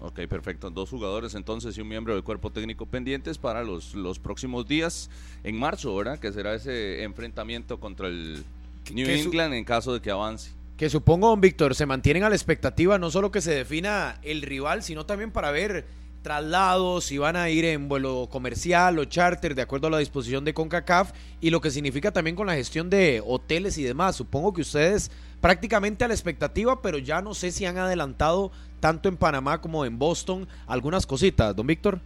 Ok, 0.00 0.20
perfecto. 0.26 0.70
Dos 0.70 0.88
jugadores 0.88 1.34
entonces 1.34 1.76
y 1.76 1.82
un 1.82 1.88
miembro 1.88 2.14
del 2.14 2.24
cuerpo 2.24 2.50
técnico 2.50 2.86
pendientes 2.86 3.36
para 3.36 3.62
los, 3.62 3.94
los 3.94 4.18
próximos 4.18 4.66
días 4.66 5.10
en 5.44 5.58
marzo, 5.58 5.94
¿verdad? 5.94 6.18
Que 6.18 6.32
será 6.32 6.54
ese 6.54 7.02
enfrentamiento 7.04 7.78
contra 7.78 8.08
el 8.08 8.42
New 8.90 9.06
England 9.06 9.52
en 9.52 9.64
caso 9.64 9.92
de 9.92 10.00
que 10.00 10.10
avance. 10.10 10.50
Que 10.78 10.88
supongo, 10.88 11.28
don 11.28 11.42
Víctor, 11.42 11.74
se 11.74 11.84
mantienen 11.84 12.24
a 12.24 12.30
la 12.30 12.34
expectativa 12.34 12.98
no 12.98 13.10
solo 13.10 13.30
que 13.30 13.42
se 13.42 13.54
defina 13.54 14.18
el 14.22 14.40
rival, 14.40 14.82
sino 14.82 15.04
también 15.04 15.30
para 15.30 15.50
ver 15.50 15.84
traslados, 16.24 17.04
si 17.04 17.18
van 17.18 17.36
a 17.36 17.50
ir 17.50 17.66
en 17.66 17.86
vuelo 17.86 18.28
comercial 18.32 18.98
o 18.98 19.04
charter, 19.04 19.54
de 19.54 19.60
acuerdo 19.60 19.88
a 19.88 19.90
la 19.90 19.98
disposición 19.98 20.42
de 20.42 20.54
CONCACAF, 20.54 21.12
y 21.42 21.50
lo 21.50 21.60
que 21.60 21.70
significa 21.70 22.12
también 22.12 22.34
con 22.34 22.46
la 22.46 22.54
gestión 22.54 22.88
de 22.88 23.22
hoteles 23.24 23.76
y 23.76 23.82
demás. 23.82 24.16
Supongo 24.16 24.54
que 24.54 24.62
ustedes 24.62 25.10
prácticamente 25.44 26.02
a 26.02 26.08
la 26.08 26.14
expectativa, 26.14 26.80
pero 26.80 26.96
ya 26.96 27.20
no 27.20 27.34
sé 27.34 27.50
si 27.50 27.66
han 27.66 27.76
adelantado 27.76 28.50
tanto 28.80 29.10
en 29.10 29.18
Panamá 29.18 29.60
como 29.60 29.84
en 29.84 29.98
Boston 29.98 30.48
algunas 30.66 31.04
cositas, 31.04 31.54
don 31.54 31.66
Víctor. 31.66 32.00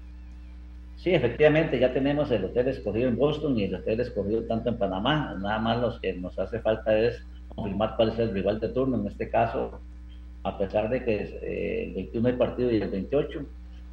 Sí, 0.97 1.11
efectivamente, 1.11 1.78
ya 1.78 1.93
tenemos 1.93 2.32
el 2.32 2.47
hotel 2.47 2.66
escogido 2.66 3.09
en 3.09 3.16
Boston 3.16 3.57
y 3.57 3.62
el 3.62 3.76
hotel 3.76 4.01
escogido 4.01 4.43
tanto 4.49 4.70
en 4.70 4.76
Panamá. 4.76 5.36
Nada 5.41 5.61
más 5.61 5.80
lo 5.80 6.01
que 6.01 6.14
nos 6.14 6.36
hace 6.36 6.59
falta 6.59 6.99
es 6.99 7.22
confirmar 7.55 7.95
cuál 7.95 8.09
es 8.09 8.18
el 8.18 8.32
rival 8.34 8.59
de 8.59 8.70
turno. 8.70 8.99
En 8.99 9.07
este 9.07 9.30
caso, 9.30 9.78
a 10.43 10.59
pesar 10.59 10.91
de 10.91 11.05
que 11.05 11.39
eh, 11.41 11.84
el 11.84 11.95
21 11.95 12.30
hay 12.30 12.34
partido 12.34 12.72
y 12.72 12.82
el 12.82 12.91
28, 12.91 13.41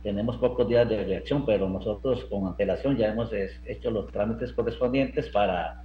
tenemos 0.02 0.38
pocos 0.38 0.68
días 0.68 0.90
de 0.90 1.04
reacción, 1.04 1.46
pero 1.46 1.70
nosotros 1.70 2.26
con 2.32 2.48
antelación 2.48 2.98
ya 2.98 3.10
hemos 3.10 3.30
hecho 3.32 3.92
los 3.92 4.12
trámites 4.12 4.52
correspondientes 4.54 5.30
para 5.30 5.84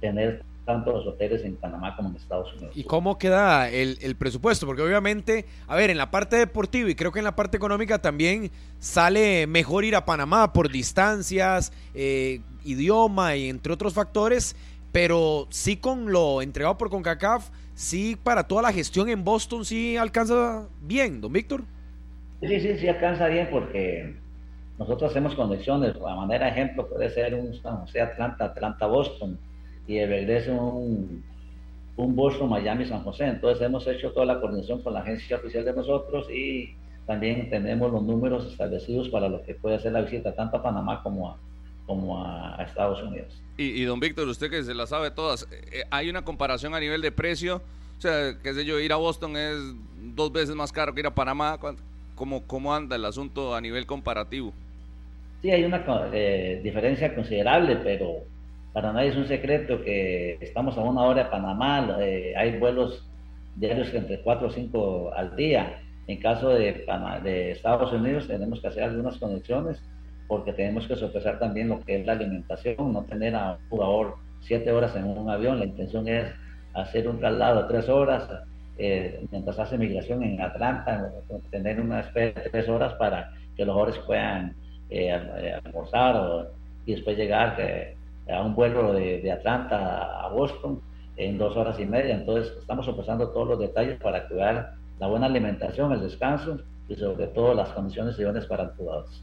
tener 0.00 0.44
tanto 0.66 0.92
los 0.92 1.06
hoteles 1.06 1.44
en 1.44 1.56
Panamá 1.56 1.96
como 1.96 2.10
en 2.10 2.16
Estados 2.16 2.52
Unidos. 2.54 2.76
¿Y 2.76 2.82
cómo 2.82 3.16
queda 3.16 3.70
el, 3.70 3.98
el, 4.02 4.16
presupuesto? 4.16 4.66
Porque 4.66 4.82
obviamente, 4.82 5.46
a 5.68 5.76
ver, 5.76 5.90
en 5.90 5.96
la 5.96 6.10
parte 6.10 6.36
deportiva 6.36 6.90
y 6.90 6.96
creo 6.96 7.12
que 7.12 7.20
en 7.20 7.24
la 7.24 7.36
parte 7.36 7.56
económica 7.56 8.02
también 8.02 8.50
sale 8.80 9.46
mejor 9.46 9.84
ir 9.84 9.94
a 9.94 10.04
Panamá 10.04 10.52
por 10.52 10.70
distancias, 10.70 11.72
eh, 11.94 12.40
idioma 12.64 13.36
y 13.36 13.48
entre 13.48 13.72
otros 13.72 13.94
factores, 13.94 14.56
pero 14.90 15.46
sí 15.50 15.76
con 15.76 16.12
lo 16.12 16.42
entregado 16.42 16.76
por 16.76 16.90
CONCACAF, 16.90 17.48
sí 17.74 18.18
para 18.20 18.48
toda 18.48 18.62
la 18.62 18.72
gestión 18.72 19.08
en 19.08 19.22
Boston 19.22 19.64
sí 19.64 19.96
alcanza 19.96 20.66
bien, 20.82 21.20
don 21.20 21.32
Víctor. 21.32 21.62
Sí, 22.40 22.60
sí, 22.60 22.76
sí 22.76 22.88
alcanza 22.88 23.28
bien 23.28 23.48
porque 23.52 24.16
nosotros 24.78 25.12
hacemos 25.12 25.34
conexiones. 25.36 25.94
A 26.04 26.14
manera 26.16 26.46
de 26.46 26.52
ejemplo 26.52 26.88
puede 26.88 27.08
ser 27.10 27.34
un 27.34 27.54
San 27.62 27.76
José 27.78 28.00
Atlanta, 28.00 28.46
Atlanta 28.46 28.86
Boston 28.86 29.38
y 29.86 29.96
de 29.96 30.06
regreso 30.06 30.52
un, 30.52 31.22
un 31.96 32.14
Boston 32.14 32.50
Miami 32.50 32.86
San 32.86 33.02
José. 33.02 33.26
Entonces 33.26 33.64
hemos 33.64 33.86
hecho 33.86 34.12
toda 34.12 34.26
la 34.26 34.40
coordinación 34.40 34.82
con 34.82 34.94
la 34.94 35.00
agencia 35.00 35.36
oficial 35.36 35.64
de 35.64 35.72
nosotros 35.72 36.28
y 36.30 36.74
también 37.06 37.48
tenemos 37.50 37.92
los 37.92 38.02
números 38.02 38.46
establecidos 38.50 39.08
para 39.08 39.28
lo 39.28 39.42
que 39.42 39.54
puede 39.54 39.76
hacer 39.76 39.92
la 39.92 40.02
visita 40.02 40.34
tanto 40.34 40.56
a 40.56 40.62
Panamá 40.62 41.02
como 41.02 41.30
a, 41.30 41.38
como 41.86 42.24
a, 42.24 42.62
Estados 42.62 43.02
Unidos. 43.02 43.40
Y, 43.56 43.82
don 43.84 44.00
Víctor, 44.00 44.28
usted 44.28 44.50
que 44.50 44.62
se 44.64 44.74
la 44.74 44.86
sabe 44.86 45.10
todas, 45.10 45.48
eh, 45.50 45.84
¿hay 45.90 46.10
una 46.10 46.22
comparación 46.22 46.74
a 46.74 46.80
nivel 46.80 47.00
de 47.00 47.10
precio? 47.10 47.62
O 47.96 48.00
sea, 48.00 48.36
qué 48.42 48.52
sé 48.52 48.66
yo, 48.66 48.78
ir 48.78 48.92
a 48.92 48.96
Boston 48.96 49.36
es 49.36 49.56
dos 50.14 50.30
veces 50.30 50.54
más 50.54 50.72
caro 50.72 50.92
que 50.92 51.00
ir 51.00 51.06
a 51.06 51.14
Panamá. 51.14 51.58
¿Cómo, 52.14 52.42
cómo 52.46 52.74
anda 52.74 52.96
el 52.96 53.04
asunto 53.04 53.54
a 53.54 53.60
nivel 53.60 53.86
comparativo? 53.86 54.52
Sí, 55.40 55.50
hay 55.50 55.64
una 55.64 55.82
eh, 56.12 56.60
diferencia 56.62 57.14
considerable, 57.14 57.76
pero 57.76 58.24
para 58.76 58.92
nadie 58.92 59.08
es 59.08 59.16
un 59.16 59.26
secreto 59.26 59.82
que 59.82 60.36
estamos 60.38 60.76
a 60.76 60.82
una 60.82 61.00
hora 61.00 61.24
de 61.24 61.30
Panamá, 61.30 61.96
eh, 61.98 62.34
hay 62.36 62.58
vuelos 62.58 63.08
diarios 63.54 63.88
entre 63.94 64.20
4 64.20 64.48
o 64.48 64.50
5 64.50 65.12
al 65.16 65.34
día. 65.34 65.80
En 66.06 66.20
caso 66.20 66.50
de, 66.50 66.84
de 67.22 67.52
Estados 67.52 67.90
Unidos 67.94 68.28
tenemos 68.28 68.60
que 68.60 68.68
hacer 68.68 68.82
algunas 68.82 69.16
conexiones 69.16 69.82
porque 70.28 70.52
tenemos 70.52 70.86
que 70.86 70.94
sopesar 70.94 71.38
también 71.38 71.70
lo 71.70 71.80
que 71.80 72.00
es 72.00 72.06
la 72.06 72.12
alimentación, 72.12 72.92
no 72.92 73.02
tener 73.04 73.34
a 73.34 73.52
un 73.52 73.68
jugador 73.70 74.16
7 74.40 74.70
horas 74.70 74.94
en 74.94 75.04
un 75.04 75.30
avión, 75.30 75.58
la 75.58 75.64
intención 75.64 76.06
es 76.06 76.30
hacer 76.74 77.08
un 77.08 77.18
traslado 77.18 77.62
de 77.62 77.68
3 77.68 77.88
horas, 77.88 78.28
eh, 78.76 79.24
mientras 79.30 79.58
hace 79.58 79.78
migración 79.78 80.22
en 80.22 80.38
Atlanta, 80.42 81.12
tener 81.50 81.80
una 81.80 82.00
espera 82.00 82.42
de 82.42 82.50
tres 82.50 82.68
horas 82.68 82.92
para 82.98 83.32
que 83.56 83.64
los 83.64 83.72
jugadores 83.72 84.04
puedan 84.04 84.54
eh, 84.90 85.18
eh, 85.38 85.60
almorzar 85.64 86.48
y 86.84 86.92
después 86.92 87.16
llegar 87.16 87.56
a 88.28 88.42
un 88.42 88.54
vuelo 88.54 88.92
de, 88.92 89.30
Atlanta 89.30 90.20
a 90.20 90.28
Boston 90.28 90.80
en 91.16 91.38
dos 91.38 91.56
horas 91.56 91.78
y 91.78 91.86
media. 91.86 92.14
Entonces, 92.14 92.52
estamos 92.58 92.86
sopesando 92.86 93.28
todos 93.30 93.48
los 93.48 93.58
detalles 93.58 94.00
para 94.00 94.26
cuidar 94.28 94.74
la 94.98 95.06
buena 95.06 95.26
alimentación, 95.26 95.92
el 95.92 96.00
descanso 96.00 96.58
y 96.88 96.96
sobre 96.96 97.26
todo 97.28 97.54
las 97.54 97.70
condiciones 97.70 98.18
idóneas 98.18 98.46
para 98.46 98.64
los 98.64 98.76
jugadores. 98.76 99.22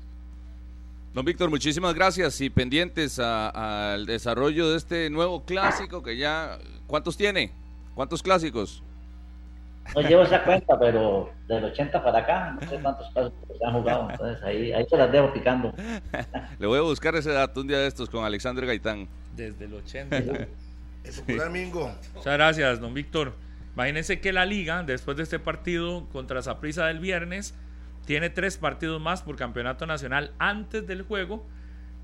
Don 1.14 1.24
Víctor, 1.24 1.50
muchísimas 1.50 1.94
gracias 1.94 2.42
y 2.42 2.50
pendientes 2.50 3.20
al 3.20 4.06
desarrollo 4.08 4.72
de 4.72 4.78
este 4.78 5.10
nuevo 5.12 5.44
clásico 5.46 6.02
que 6.02 6.18
ya, 6.18 6.58
¿cuántos 6.88 7.18
tiene? 7.18 7.52
¿Cuántos 7.94 8.24
clásicos? 8.24 8.82
No 9.96 10.02
llevo 10.02 10.24
esa 10.24 10.44
cuenta, 10.44 10.80
pero 10.80 11.32
del 11.48 11.66
80 11.66 12.04
para 12.04 12.20
acá, 12.20 12.58
no 12.60 12.68
sé 12.68 12.80
cuántos 12.82 13.08
casos 13.14 13.34
se 13.58 13.66
han 13.66 13.74
jugado. 13.74 14.10
Entonces 14.10 14.44
ahí, 14.44 14.72
ahí 14.74 14.86
se 14.90 14.98
las 14.98 15.12
dejo 15.12 15.32
picando. 15.34 15.74
Le 16.60 16.68
voy 16.68 16.80
a 16.80 16.82
buscar 16.82 17.16
ese 17.16 17.32
dato 17.32 17.62
un 17.62 17.68
día 17.68 17.80
de 17.80 17.88
estos 17.88 18.10
con 18.10 18.24
Alexander 18.24 18.66
Gaitán. 18.66 19.08
Desde 19.36 19.66
el 19.66 19.74
80. 19.74 20.22
Mingo. 21.52 21.94
Muchas 22.16 22.34
gracias, 22.34 22.80
don 22.80 22.94
Víctor. 22.94 23.34
Imagínense 23.76 24.20
que 24.20 24.32
la 24.32 24.46
liga, 24.46 24.84
después 24.84 25.18
de 25.18 25.24
este 25.24 25.40
partido 25.40 26.08
contra 26.12 26.42
Zaprisa 26.42 26.88
del 26.88 27.00
viernes, 27.00 27.56
tiene 28.06 28.30
tres 28.30 28.58
partidos 28.58 29.02
más 29.02 29.22
por 29.22 29.36
campeonato 29.36 29.86
nacional 29.86 30.32
antes 30.38 30.86
del 30.86 31.02
juego 31.02 31.46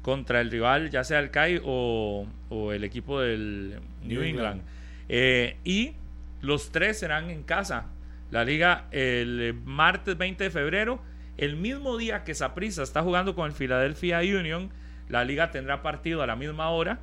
contra 0.02 0.42
el 0.42 0.50
rival, 0.50 0.90
ya 0.90 1.04
sea 1.04 1.20
el 1.20 1.30
CAI 1.30 1.62
o, 1.64 2.26
el 2.74 2.84
equipo 2.84 3.20
del 3.20 3.80
New, 4.04 4.22
England. 4.24 4.62
Eh, 5.10 5.58
y 5.64 5.94
los 6.42 6.72
tres 6.72 7.00
serán 7.00 7.30
en 7.30 7.44
casa. 7.44 7.88
La 8.32 8.44
liga 8.44 8.86
el 8.92 9.56
martes 9.66 10.18
20 10.18 10.44
de 10.44 10.50
febrero, 10.52 11.02
el 11.38 11.56
mismo 11.56 11.98
día 11.98 12.24
que 12.24 12.36
Saprissa 12.36 12.84
está 12.84 13.02
jugando 13.02 13.36
con 13.36 13.48
el 13.48 13.54
Philadelphia 13.54 14.20
Union, 14.20 14.70
la 15.08 15.24
liga 15.24 15.52
tendrá 15.52 15.82
partido 15.82 16.22
a 16.22 16.28
la 16.28 16.36
misma 16.36 16.70
hora 16.70 17.00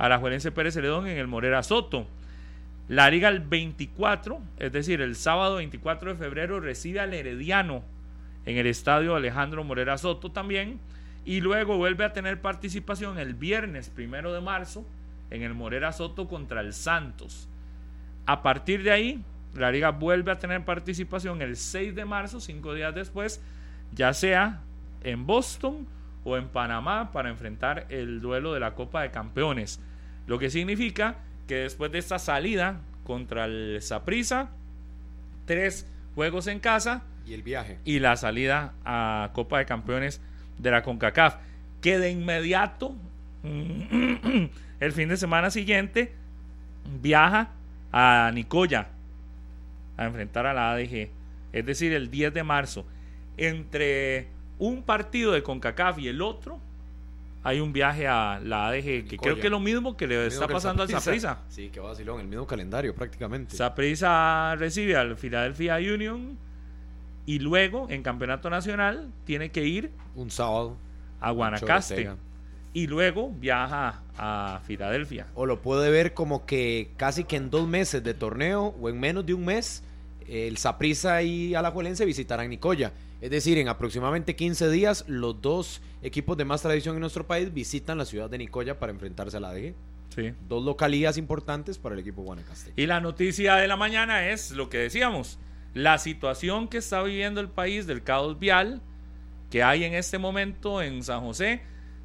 a 0.00 0.08
la 0.08 0.18
Juelense 0.18 0.50
Pérez 0.50 0.72
Celedón 0.72 1.06
en 1.08 1.18
el 1.18 1.26
Morera 1.26 1.62
Soto. 1.62 2.06
La 2.88 3.10
liga 3.10 3.28
el 3.28 3.40
24, 3.40 4.40
es 4.58 4.72
decir, 4.72 5.02
el 5.02 5.14
sábado 5.14 5.56
24 5.56 6.12
de 6.12 6.16
febrero 6.16 6.58
recibe 6.58 7.00
al 7.00 7.12
Herediano 7.12 7.84
en 8.46 8.56
el 8.56 8.66
estadio 8.66 9.14
Alejandro 9.14 9.62
Morera 9.62 9.98
Soto 9.98 10.32
también. 10.32 10.80
Y 11.26 11.42
luego 11.42 11.76
vuelve 11.76 12.06
a 12.06 12.14
tener 12.14 12.40
participación 12.40 13.18
el 13.18 13.34
viernes 13.34 13.90
primero 13.90 14.32
de 14.32 14.40
marzo 14.40 14.86
en 15.30 15.42
el 15.42 15.52
Morera 15.52 15.92
Soto 15.92 16.28
contra 16.28 16.62
el 16.62 16.72
Santos. 16.72 17.49
A 18.30 18.42
partir 18.42 18.84
de 18.84 18.92
ahí, 18.92 19.24
la 19.56 19.72
liga 19.72 19.90
vuelve 19.90 20.30
a 20.30 20.38
tener 20.38 20.64
participación 20.64 21.42
el 21.42 21.56
6 21.56 21.96
de 21.96 22.04
marzo, 22.04 22.38
cinco 22.38 22.74
días 22.74 22.94
después, 22.94 23.40
ya 23.92 24.14
sea 24.14 24.60
en 25.02 25.26
Boston 25.26 25.84
o 26.22 26.36
en 26.36 26.46
Panamá 26.46 27.10
para 27.10 27.28
enfrentar 27.28 27.86
el 27.88 28.20
duelo 28.20 28.54
de 28.54 28.60
la 28.60 28.76
Copa 28.76 29.02
de 29.02 29.10
Campeones. 29.10 29.80
Lo 30.28 30.38
que 30.38 30.48
significa 30.48 31.16
que 31.48 31.56
después 31.56 31.90
de 31.90 31.98
esta 31.98 32.20
salida 32.20 32.78
contra 33.02 33.46
el 33.46 33.82
Saprissa, 33.82 34.50
tres 35.44 35.90
juegos 36.14 36.46
en 36.46 36.60
casa 36.60 37.02
y 37.26 37.34
el 37.34 37.42
viaje 37.42 37.80
y 37.84 37.98
la 37.98 38.14
salida 38.14 38.74
a 38.84 39.30
Copa 39.32 39.58
de 39.58 39.66
Campeones 39.66 40.20
de 40.56 40.70
la 40.70 40.84
CONCACAF, 40.84 41.34
que 41.80 41.98
de 41.98 42.12
inmediato 42.12 42.94
el 43.42 44.92
fin 44.92 45.08
de 45.08 45.16
semana 45.16 45.50
siguiente 45.50 46.14
viaja 47.02 47.54
a 47.92 48.30
Nicoya 48.32 48.88
a 49.96 50.06
enfrentar 50.06 50.46
a 50.46 50.54
la 50.54 50.72
ADG. 50.72 51.10
Es 51.52 51.66
decir, 51.66 51.92
el 51.92 52.10
10 52.10 52.32
de 52.34 52.42
marzo. 52.42 52.86
Entre 53.36 54.28
un 54.58 54.82
partido 54.82 55.32
de 55.32 55.42
CONCACAF 55.42 55.98
y 55.98 56.08
el 56.08 56.22
otro, 56.22 56.60
hay 57.42 57.60
un 57.60 57.72
viaje 57.72 58.06
a 58.06 58.40
la 58.42 58.68
ADG, 58.68 59.06
que 59.08 59.16
creo 59.20 59.36
que 59.36 59.46
es 59.46 59.50
lo 59.50 59.60
mismo 59.60 59.96
que 59.96 60.06
le 60.06 60.26
está 60.26 60.46
pasando 60.46 60.82
al 60.82 60.88
Saprisa. 60.88 61.42
Sí, 61.48 61.70
que 61.70 61.80
vacilón, 61.80 62.20
el 62.20 62.26
mismo 62.26 62.46
calendario 62.46 62.94
prácticamente. 62.94 63.56
Saprisa 63.56 64.54
recibe 64.56 64.96
al 64.96 65.16
Philadelphia 65.16 65.76
Union 65.76 66.36
y 67.26 67.38
luego 67.38 67.86
en 67.88 68.02
Campeonato 68.02 68.50
Nacional 68.50 69.10
tiene 69.24 69.50
que 69.50 69.64
ir 69.64 69.90
un 70.14 70.30
sábado 70.30 70.76
a 71.20 71.30
Guanacaste 71.30 72.10
y 72.72 72.86
luego 72.86 73.30
viaja 73.30 74.02
a 74.16 74.60
Filadelfia. 74.64 75.26
O 75.34 75.46
lo 75.46 75.60
puede 75.60 75.90
ver 75.90 76.14
como 76.14 76.46
que 76.46 76.90
casi 76.96 77.24
que 77.24 77.36
en 77.36 77.50
dos 77.50 77.66
meses 77.66 78.02
de 78.02 78.14
torneo 78.14 78.74
o 78.80 78.88
en 78.88 79.00
menos 79.00 79.26
de 79.26 79.34
un 79.34 79.44
mes, 79.44 79.82
el 80.28 80.56
Saprissa 80.56 81.22
y 81.22 81.54
Alajuelense 81.54 82.04
visitarán 82.04 82.50
Nicoya. 82.50 82.92
Es 83.20 83.30
decir, 83.30 83.58
en 83.58 83.68
aproximadamente 83.68 84.36
15 84.36 84.70
días, 84.70 85.04
los 85.08 85.40
dos 85.42 85.82
equipos 86.02 86.36
de 86.36 86.44
más 86.44 86.62
tradición 86.62 86.94
en 86.94 87.00
nuestro 87.00 87.26
país 87.26 87.52
visitan 87.52 87.98
la 87.98 88.04
ciudad 88.04 88.30
de 88.30 88.38
Nicoya 88.38 88.78
para 88.78 88.92
enfrentarse 88.92 89.36
a 89.36 89.40
la 89.40 89.50
ADG. 89.50 89.74
Sí. 90.14 90.32
Dos 90.48 90.64
localías 90.64 91.18
importantes 91.18 91.78
para 91.78 91.94
el 91.94 92.00
equipo 92.00 92.22
Guanacaste. 92.22 92.72
Y 92.76 92.86
la 92.86 93.00
noticia 93.00 93.56
de 93.56 93.68
la 93.68 93.76
mañana 93.76 94.28
es 94.28 94.52
lo 94.52 94.68
que 94.68 94.78
decíamos, 94.78 95.38
la 95.74 95.98
situación 95.98 96.68
que 96.68 96.78
está 96.78 97.02
viviendo 97.02 97.40
el 97.40 97.48
país 97.48 97.86
del 97.86 98.02
caos 98.02 98.38
vial 98.38 98.80
que 99.50 99.62
hay 99.62 99.84
en 99.84 99.94
este 99.94 100.18
momento 100.18 100.80
en 100.80 101.02
San 101.02 101.20
José 101.20 101.60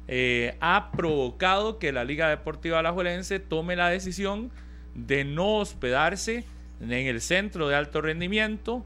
eh, 0.08 0.56
ha 0.60 0.90
provocado 0.92 1.78
que 1.78 1.92
la 1.92 2.04
Liga 2.04 2.28
Deportiva 2.28 2.78
Alajuelense 2.78 3.40
tome 3.40 3.76
la 3.76 3.88
decisión 3.88 4.50
de 4.94 5.24
no 5.24 5.56
hospedarse 5.56 6.44
en 6.80 6.92
el 6.92 7.20
centro 7.20 7.68
de 7.68 7.74
alto 7.74 8.00
rendimiento 8.00 8.84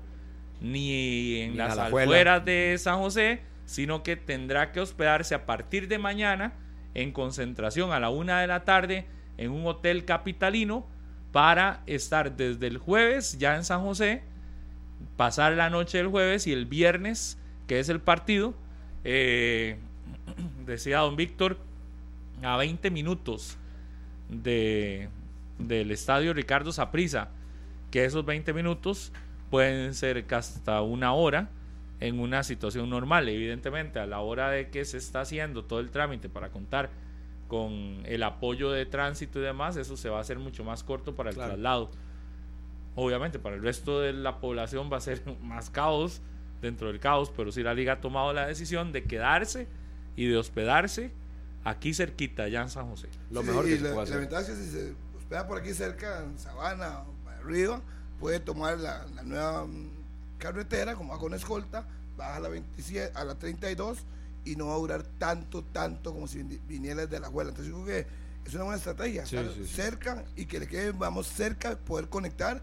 ni 0.61 1.41
en 1.41 1.57
las 1.57 1.77
afueras 1.79 2.45
de 2.45 2.77
San 2.79 2.99
José, 2.99 3.41
sino 3.65 4.03
que 4.03 4.17
tendrá 4.17 4.73
que 4.73 4.81
hospedarse 4.81 5.35
a 5.35 5.47
partir 5.47 5.89
de 5.89 5.99
mañana 5.99 6.53
en 6.95 7.13
concentración 7.13 7.93
a 7.93 8.01
la 8.01 8.11
una 8.11 8.41
de 8.41 8.47
la 8.47 8.65
tarde 8.65 9.07
en 9.39 9.51
un 9.53 9.67
hotel 9.67 10.05
capitalino 10.05 10.87
para 11.33 11.83
estar 11.87 12.37
desde 12.37 12.67
el 12.67 12.79
jueves 12.79 13.39
ya 13.39 13.57
en 13.57 13.65
San 13.65 13.83
José, 13.83 14.23
pasar 15.17 15.53
la 15.53 15.71
noche 15.71 15.99
del 15.99 16.09
jueves 16.09 16.47
y 16.47 16.53
el 16.53 16.67
viernes, 16.67 17.39
que 17.67 17.79
es 17.79 17.89
el 17.89 18.01
partido, 18.01 18.55
eh, 19.05 19.79
decía 20.67 20.99
don 20.99 21.17
Víctor, 21.17 21.59
a 22.43 22.57
20 22.57 22.91
minutos 22.91 23.57
de, 24.29 25.09
del 25.59 25.91
estadio 25.91 26.33
Ricardo 26.33 26.73
Saprisa, 26.73 27.31
que 27.91 28.05
esos 28.05 28.25
20 28.25 28.53
minutos 28.53 29.13
pueden 29.51 29.95
ser 29.95 30.25
hasta 30.31 30.81
una 30.81 31.13
hora 31.13 31.51
en 31.99 32.19
una 32.19 32.43
situación 32.43 32.89
normal. 32.89 33.29
Evidentemente, 33.29 33.99
a 33.99 34.07
la 34.07 34.21
hora 34.21 34.51
de 34.51 34.71
que 34.71 34.85
se 34.85 34.97
está 34.97 35.21
haciendo 35.21 35.65
todo 35.65 35.81
el 35.81 35.91
trámite 35.91 36.29
para 36.29 36.51
contar 36.51 36.91
con 37.49 38.03
el 38.05 38.23
apoyo 38.23 38.71
de 38.71 38.87
tránsito 38.87 39.41
y 39.41 39.43
demás, 39.43 39.77
eso 39.77 39.97
se 39.97 40.09
va 40.09 40.19
a 40.19 40.21
hacer 40.21 40.39
mucho 40.39 40.65
más 40.65 40.85
corto 40.85 41.15
para 41.15 41.31
el 41.31 41.37
traslado. 41.37 41.91
Obviamente, 42.95 43.39
para 43.39 43.57
el 43.57 43.63
resto 43.63 44.01
de 44.01 44.13
la 44.13 44.39
población 44.39 44.91
va 44.91 44.97
a 44.97 45.01
ser 45.01 45.23
más 45.43 45.69
caos 45.69 46.23
dentro 46.63 46.89
del 46.89 47.01
caos, 47.01 47.33
pero 47.37 47.53
si 47.53 47.63
la 47.63 47.75
liga 47.75 47.95
ha 47.95 48.01
tomado 48.01 48.33
la 48.33 48.47
decisión 48.47 48.93
de 48.93 49.05
quedarse 49.05 49.67
y 50.21 50.27
de 50.27 50.37
hospedarse 50.37 51.13
aquí 51.65 51.95
cerquita, 51.95 52.47
ya 52.47 52.61
en 52.61 52.69
San 52.69 52.91
José. 52.91 53.09
Lo 53.31 53.43
mejor 53.43 53.65
que 53.65 53.81
la, 53.81 54.05
se 54.05 54.13
La 54.13 54.17
ventaja 54.19 54.43
es 54.43 54.49
que 54.49 54.55
si 54.57 54.71
se 54.71 54.95
hospeda 55.17 55.49
por 55.49 55.57
aquí 55.57 55.73
cerca, 55.73 56.23
en 56.23 56.39
Sabana 56.39 57.01
o 57.01 57.29
arriba, 57.31 57.81
puede 58.19 58.39
tomar 58.39 58.77
la, 58.77 59.07
nueva 59.25 59.65
mm, 59.65 59.89
carretera, 60.37 60.95
como 60.95 61.15
va 61.15 61.19
con 61.19 61.33
escolta, 61.33 61.87
baja 62.19 62.37
a 62.37 62.41
la, 62.41 62.51
27, 62.51 63.13
a 63.15 63.25
la 63.25 63.37
32 63.37 64.01
y 64.45 64.57
no 64.57 64.67
va 64.67 64.75
a 64.75 64.77
durar 64.77 65.03
tanto, 65.19 65.65
tanto 65.65 66.13
como 66.13 66.29
si 66.29 66.43
viniera 66.69 67.07
de 67.07 67.19
la 67.19 67.29
abuela. 67.29 67.49
Entonces 67.49 67.73
yo 67.73 67.83
creo 67.83 68.05
que 68.05 68.07
es 68.47 68.55
una 68.55 68.65
buena 68.65 68.77
estrategia, 68.77 69.23
estar 69.23 69.47
cerca 69.67 70.27
y 70.37 70.45
que 70.45 70.61
le 70.61 70.67
quede, 70.67 70.93
vamos 70.93 71.29
cerca, 71.29 71.79
poder 71.79 72.11
conectar 72.11 72.63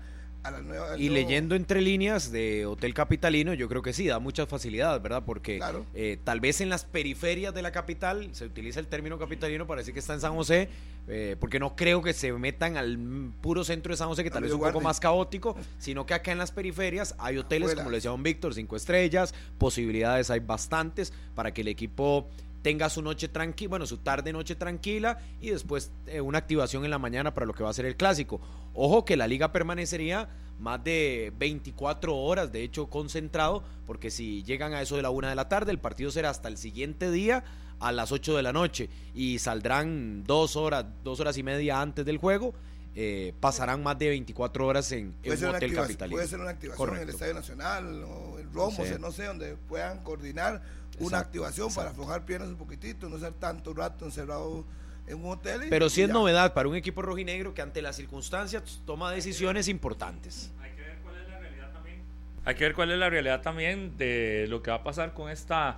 y 0.97 1.09
leyendo 1.09 1.55
entre 1.55 1.81
líneas 1.81 2.31
de 2.31 2.65
Hotel 2.65 2.93
Capitalino, 2.93 3.53
yo 3.53 3.67
creo 3.67 3.81
que 3.81 3.93
sí, 3.93 4.07
da 4.07 4.19
muchas 4.19 4.47
facilidades, 4.47 5.01
¿verdad? 5.01 5.23
Porque 5.25 5.59
eh, 5.93 6.17
tal 6.23 6.39
vez 6.39 6.61
en 6.61 6.69
las 6.69 6.85
periferias 6.85 7.53
de 7.53 7.61
la 7.61 7.71
capital 7.71 8.29
se 8.33 8.45
utiliza 8.45 8.79
el 8.79 8.87
término 8.87 9.17
capitalino 9.17 9.67
para 9.67 9.81
decir 9.81 9.93
que 9.93 9.99
está 9.99 10.13
en 10.13 10.21
San 10.21 10.35
José, 10.35 10.69
eh, 11.07 11.35
porque 11.39 11.59
no 11.59 11.75
creo 11.75 12.01
que 12.01 12.13
se 12.13 12.31
metan 12.33 12.77
al 12.77 12.97
puro 13.41 13.63
centro 13.63 13.93
de 13.93 13.97
San 13.97 14.07
José, 14.07 14.23
que 14.23 14.31
tal 14.31 14.43
vez 14.43 14.51
es 14.51 14.55
un 14.55 14.61
poco 14.61 14.81
más 14.81 14.99
caótico, 14.99 15.55
sino 15.79 16.05
que 16.05 16.13
acá 16.13 16.31
en 16.31 16.37
las 16.37 16.51
periferias 16.51 17.15
hay 17.17 17.37
hoteles, 17.37 17.75
como 17.75 17.89
le 17.89 17.97
decía 17.97 18.11
don 18.11 18.23
Víctor, 18.23 18.53
cinco 18.53 18.75
estrellas, 18.75 19.33
posibilidades 19.57 20.29
hay 20.29 20.39
bastantes 20.39 21.13
para 21.35 21.53
que 21.53 21.61
el 21.61 21.67
equipo 21.67 22.27
tenga 22.61 22.89
su 22.89 23.01
noche 23.01 23.27
tranquila, 23.27 23.69
bueno, 23.69 23.85
su 23.85 23.97
tarde 23.97 24.33
noche 24.33 24.55
tranquila 24.55 25.19
y 25.41 25.49
después 25.49 25.91
eh, 26.07 26.21
una 26.21 26.37
activación 26.37 26.83
en 26.85 26.91
la 26.91 26.99
mañana 26.99 27.33
para 27.33 27.45
lo 27.45 27.53
que 27.53 27.63
va 27.63 27.69
a 27.69 27.73
ser 27.73 27.85
el 27.85 27.95
clásico. 27.95 28.41
Ojo 28.73 29.05
que 29.05 29.17
la 29.17 29.27
liga 29.27 29.51
permanecería 29.51 30.29
más 30.59 30.83
de 30.83 31.31
24 31.37 32.15
horas, 32.15 32.51
de 32.51 32.63
hecho 32.63 32.87
concentrado, 32.87 33.63
porque 33.85 34.11
si 34.11 34.43
llegan 34.43 34.73
a 34.73 34.81
eso 34.81 34.95
de 34.95 35.01
la 35.01 35.09
una 35.09 35.29
de 35.29 35.35
la 35.35 35.49
tarde, 35.49 35.71
el 35.71 35.79
partido 35.79 36.11
será 36.11 36.29
hasta 36.29 36.47
el 36.47 36.57
siguiente 36.57 37.11
día 37.11 37.43
a 37.79 37.91
las 37.91 38.11
8 38.11 38.35
de 38.35 38.43
la 38.43 38.53
noche 38.53 38.89
y 39.13 39.39
saldrán 39.39 40.23
dos 40.23 40.55
horas, 40.55 40.85
dos 41.03 41.19
horas 41.19 41.37
y 41.37 41.43
media 41.43 41.81
antes 41.81 42.05
del 42.05 42.17
juego. 42.17 42.53
Eh, 42.99 43.35
pasarán 43.39 43.83
más 43.83 43.99
de 43.99 44.09
24 44.09 44.65
horas 44.65 44.91
en, 44.91 45.13
el 45.21 45.45
Hotel 45.45 45.75
Capital. 45.75 46.09
Puede 46.09 46.27
ser 46.27 46.39
una 46.39 46.49
activación 46.49 46.95
en 46.95 47.01
el 47.03 47.09
Estadio 47.09 47.35
Nacional 47.35 48.03
o 48.03 48.39
el 48.39 48.51
Romo, 48.51 48.83
no 48.99 49.11
sé, 49.11 49.25
donde 49.25 49.55
puedan 49.55 49.99
coordinar 49.99 50.63
una 50.99 51.19
activación 51.19 51.73
para 51.73 51.91
aflojar 51.91 52.25
piernas 52.25 52.49
un 52.49 52.57
poquitito, 52.57 53.09
no 53.09 53.17
ser 53.19 53.33
tanto 53.33 53.73
rato 53.73 54.05
encerrado 54.05 54.65
en 55.07 55.23
un 55.23 55.31
hotel. 55.31 55.61
Pero 55.69 55.89
sí 55.89 56.01
es 56.01 56.09
novedad 56.09 56.53
para 56.53 56.67
un 56.67 56.75
equipo 56.75 57.01
rojinegro 57.01 57.53
que 57.53 57.61
ante 57.61 57.81
las 57.81 57.95
circunstancias 57.95 58.81
toma 58.85 59.11
decisiones 59.11 59.67
importantes. 59.67 60.51
Hay 60.59 60.71
que 60.71 60.81
ver 60.81 60.97
cuál 61.03 61.15
es 61.17 61.27
la 61.29 61.39
realidad 61.39 61.71
también. 61.73 62.01
Hay 62.45 62.55
que 62.55 62.63
ver 62.63 62.73
cuál 62.73 62.91
es 62.91 62.97
la 62.97 63.09
realidad 63.09 63.41
también 63.41 63.97
de 63.97 64.45
lo 64.49 64.61
que 64.61 64.71
va 64.71 64.77
a 64.77 64.83
pasar 64.83 65.13
con 65.13 65.29
esta 65.29 65.77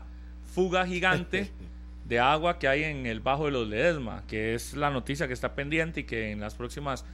fuga 0.53 0.86
gigante 0.86 1.51
de 2.05 2.20
agua 2.20 2.57
que 2.57 2.67
hay 2.67 2.84
en 2.84 3.05
el 3.05 3.20
Bajo 3.20 3.45
de 3.45 3.51
los 3.51 3.67
Ledesma, 3.67 4.24
que 4.28 4.55
es 4.55 4.74
la 4.74 4.89
noticia 4.89 5.28
que 5.28 5.34
está 5.34 5.53
pendiente 5.53 6.01
y 6.01 6.03
que 6.05 6.32
en 6.32 6.39
las 6.39 6.55
próximas 6.55 7.05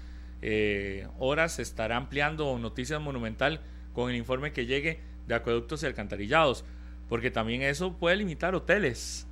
eh, 0.42 1.08
horas 1.20 1.54
se 1.54 1.64
estará 1.64 1.98
ampliando 1.98 2.58
Noticias 2.60 3.02
Monumental 3.02 3.60
con 3.94 4.10
el 4.10 4.16
informe 4.16 4.54
que 4.54 4.66
llegue 4.66 5.00
de 5.28 5.36
acueductos 5.36 5.84
y 5.84 5.86
alcantarillados 5.86 6.64
porque 7.10 7.32
también 7.32 7.62
eso 7.62 7.94
puede 7.94 8.16
limitar 8.16 8.56
hoteles. 8.56 9.28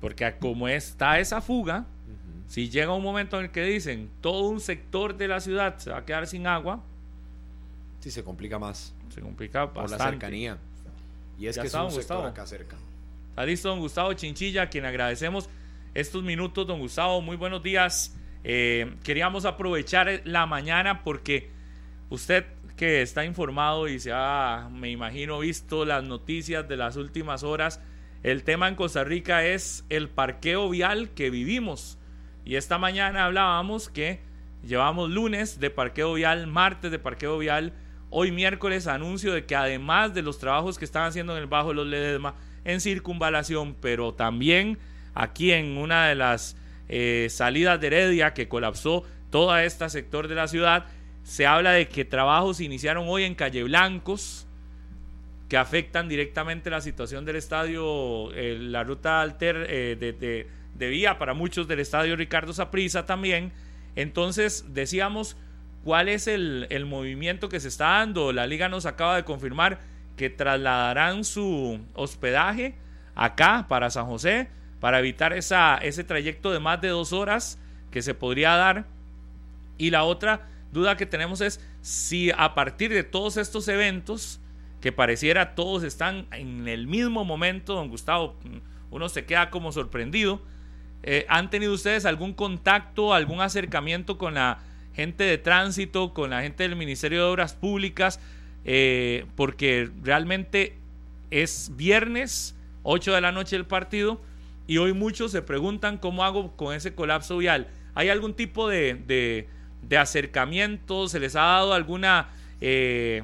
Porque 0.00 0.34
como 0.38 0.68
está 0.68 1.18
esa 1.18 1.40
fuga, 1.40 1.86
si 2.46 2.68
llega 2.68 2.92
un 2.92 3.02
momento 3.02 3.38
en 3.38 3.46
el 3.46 3.50
que 3.50 3.62
dicen 3.62 4.10
todo 4.20 4.48
un 4.48 4.60
sector 4.60 5.16
de 5.16 5.28
la 5.28 5.40
ciudad 5.40 5.78
se 5.78 5.90
va 5.90 5.98
a 5.98 6.04
quedar 6.04 6.26
sin 6.26 6.46
agua, 6.46 6.82
sí 8.00 8.10
se 8.10 8.22
complica 8.22 8.58
más. 8.58 8.94
Se 9.08 9.20
complica 9.20 9.72
por 9.72 9.90
la 9.90 9.98
cercanía. 9.98 10.58
Y 11.38 11.46
es 11.46 11.58
que 11.58 11.66
es 11.66 11.74
un 11.74 11.90
sector 11.90 12.26
acá 12.26 12.46
cerca. 12.46 12.76
Está 13.30 13.44
listo 13.44 13.68
don 13.68 13.80
Gustavo 13.80 14.12
Chinchilla, 14.14 14.62
a 14.62 14.70
quien 14.70 14.84
agradecemos 14.84 15.48
estos 15.94 16.22
minutos, 16.22 16.66
don 16.66 16.78
Gustavo. 16.78 17.20
Muy 17.20 17.36
buenos 17.36 17.62
días. 17.62 18.14
Eh, 18.44 18.94
queríamos 19.02 19.44
aprovechar 19.44 20.22
la 20.24 20.46
mañana 20.46 21.02
porque 21.02 21.50
usted 22.10 22.46
que 22.76 23.02
está 23.02 23.24
informado 23.24 23.88
y 23.88 23.98
se 23.98 24.12
ha, 24.12 24.68
me 24.70 24.90
imagino, 24.90 25.38
visto 25.38 25.84
las 25.84 26.04
noticias 26.04 26.68
de 26.68 26.76
las 26.76 26.96
últimas 26.96 27.42
horas. 27.42 27.80
El 28.22 28.44
tema 28.44 28.68
en 28.68 28.74
Costa 28.74 29.02
Rica 29.02 29.44
es 29.44 29.84
el 29.88 30.08
parqueo 30.08 30.68
vial 30.68 31.10
que 31.10 31.30
vivimos. 31.30 31.98
Y 32.44 32.56
esta 32.56 32.78
mañana 32.78 33.24
hablábamos 33.24 33.88
que 33.88 34.20
llevamos 34.62 35.10
lunes 35.10 35.58
de 35.58 35.70
parqueo 35.70 36.14
vial, 36.14 36.46
martes 36.46 36.90
de 36.90 36.98
parqueo 36.98 37.38
vial, 37.38 37.72
hoy 38.10 38.30
miércoles 38.30 38.86
anuncio 38.86 39.32
de 39.32 39.46
que 39.46 39.56
además 39.56 40.14
de 40.14 40.22
los 40.22 40.38
trabajos 40.38 40.78
que 40.78 40.84
están 40.84 41.04
haciendo 41.04 41.34
en 41.34 41.42
el 41.42 41.48
Bajo 41.48 41.70
de 41.70 41.74
los 41.74 41.86
Ledesma, 41.86 42.34
en 42.64 42.80
circunvalación, 42.80 43.74
pero 43.80 44.12
también 44.12 44.78
aquí 45.14 45.52
en 45.52 45.78
una 45.78 46.08
de 46.08 46.14
las 46.14 46.56
eh, 46.88 47.28
salidas 47.30 47.80
de 47.80 47.86
Heredia 47.86 48.34
que 48.34 48.48
colapsó 48.48 49.04
todo 49.30 49.56
este 49.58 49.88
sector 49.88 50.28
de 50.28 50.34
la 50.34 50.48
ciudad, 50.48 50.86
se 51.26 51.44
habla 51.44 51.72
de 51.72 51.88
que 51.88 52.04
trabajos 52.04 52.60
iniciaron 52.60 53.06
hoy 53.08 53.24
en 53.24 53.34
Calle 53.34 53.64
Blancos 53.64 54.46
que 55.48 55.56
afectan 55.56 56.08
directamente 56.08 56.70
la 56.70 56.80
situación 56.80 57.24
del 57.24 57.34
estadio, 57.34 58.32
eh, 58.32 58.56
la 58.60 58.84
ruta 58.84 59.20
alter 59.20 59.66
eh, 59.68 60.46
de, 60.78 60.88
vía 60.88 61.18
para 61.18 61.34
muchos 61.34 61.66
del 61.66 61.80
estadio 61.80 62.14
Ricardo 62.14 62.52
Saprisa 62.52 63.06
también. 63.06 63.50
Entonces 63.96 64.66
decíamos 64.68 65.36
cuál 65.82 66.08
es 66.08 66.28
el, 66.28 66.68
el 66.70 66.86
movimiento 66.86 67.48
que 67.48 67.58
se 67.58 67.68
está 67.68 67.86
dando. 67.86 68.32
La 68.32 68.46
liga 68.46 68.68
nos 68.68 68.86
acaba 68.86 69.16
de 69.16 69.24
confirmar 69.24 69.80
que 70.16 70.30
trasladarán 70.30 71.24
su 71.24 71.80
hospedaje 71.94 72.76
acá 73.16 73.66
para 73.68 73.90
San 73.90 74.06
José 74.06 74.48
para 74.78 75.00
evitar 75.00 75.32
esa, 75.32 75.76
ese 75.78 76.04
trayecto 76.04 76.52
de 76.52 76.60
más 76.60 76.80
de 76.80 76.88
dos 76.88 77.12
horas 77.12 77.58
que 77.90 78.00
se 78.00 78.14
podría 78.14 78.54
dar. 78.54 78.84
Y 79.76 79.90
la 79.90 80.04
otra 80.04 80.46
duda 80.72 80.96
que 80.96 81.06
tenemos 81.06 81.40
es 81.40 81.60
si 81.80 82.30
a 82.36 82.54
partir 82.54 82.92
de 82.92 83.02
todos 83.02 83.36
estos 83.36 83.68
eventos, 83.68 84.40
que 84.80 84.92
pareciera 84.92 85.54
todos 85.54 85.82
están 85.82 86.26
en 86.32 86.68
el 86.68 86.86
mismo 86.86 87.24
momento, 87.24 87.74
don 87.74 87.88
Gustavo, 87.88 88.36
uno 88.90 89.08
se 89.08 89.24
queda 89.24 89.50
como 89.50 89.72
sorprendido, 89.72 90.40
eh, 91.02 91.24
¿han 91.28 91.50
tenido 91.50 91.72
ustedes 91.72 92.04
algún 92.04 92.32
contacto, 92.32 93.14
algún 93.14 93.40
acercamiento 93.40 94.18
con 94.18 94.34
la 94.34 94.58
gente 94.94 95.24
de 95.24 95.38
tránsito, 95.38 96.12
con 96.12 96.30
la 96.30 96.42
gente 96.42 96.64
del 96.64 96.76
Ministerio 96.76 97.18
de 97.24 97.30
Obras 97.30 97.54
Públicas? 97.54 98.20
Eh, 98.64 99.26
porque 99.36 99.90
realmente 100.02 100.76
es 101.30 101.70
viernes, 101.76 102.56
8 102.82 103.14
de 103.14 103.20
la 103.20 103.32
noche 103.32 103.56
el 103.56 103.66
partido, 103.66 104.20
y 104.66 104.78
hoy 104.78 104.92
muchos 104.92 105.30
se 105.30 105.42
preguntan 105.42 105.98
cómo 105.98 106.24
hago 106.24 106.56
con 106.56 106.74
ese 106.74 106.94
colapso 106.94 107.38
vial. 107.38 107.68
¿Hay 107.94 108.08
algún 108.08 108.34
tipo 108.34 108.68
de 108.68 108.94
de 108.94 109.48
acercamiento? 109.92 111.08
¿Se 111.08 111.20
les 111.20 111.36
ha 111.36 111.42
dado 111.42 111.74
alguna 111.74 112.28
eh, 112.60 113.22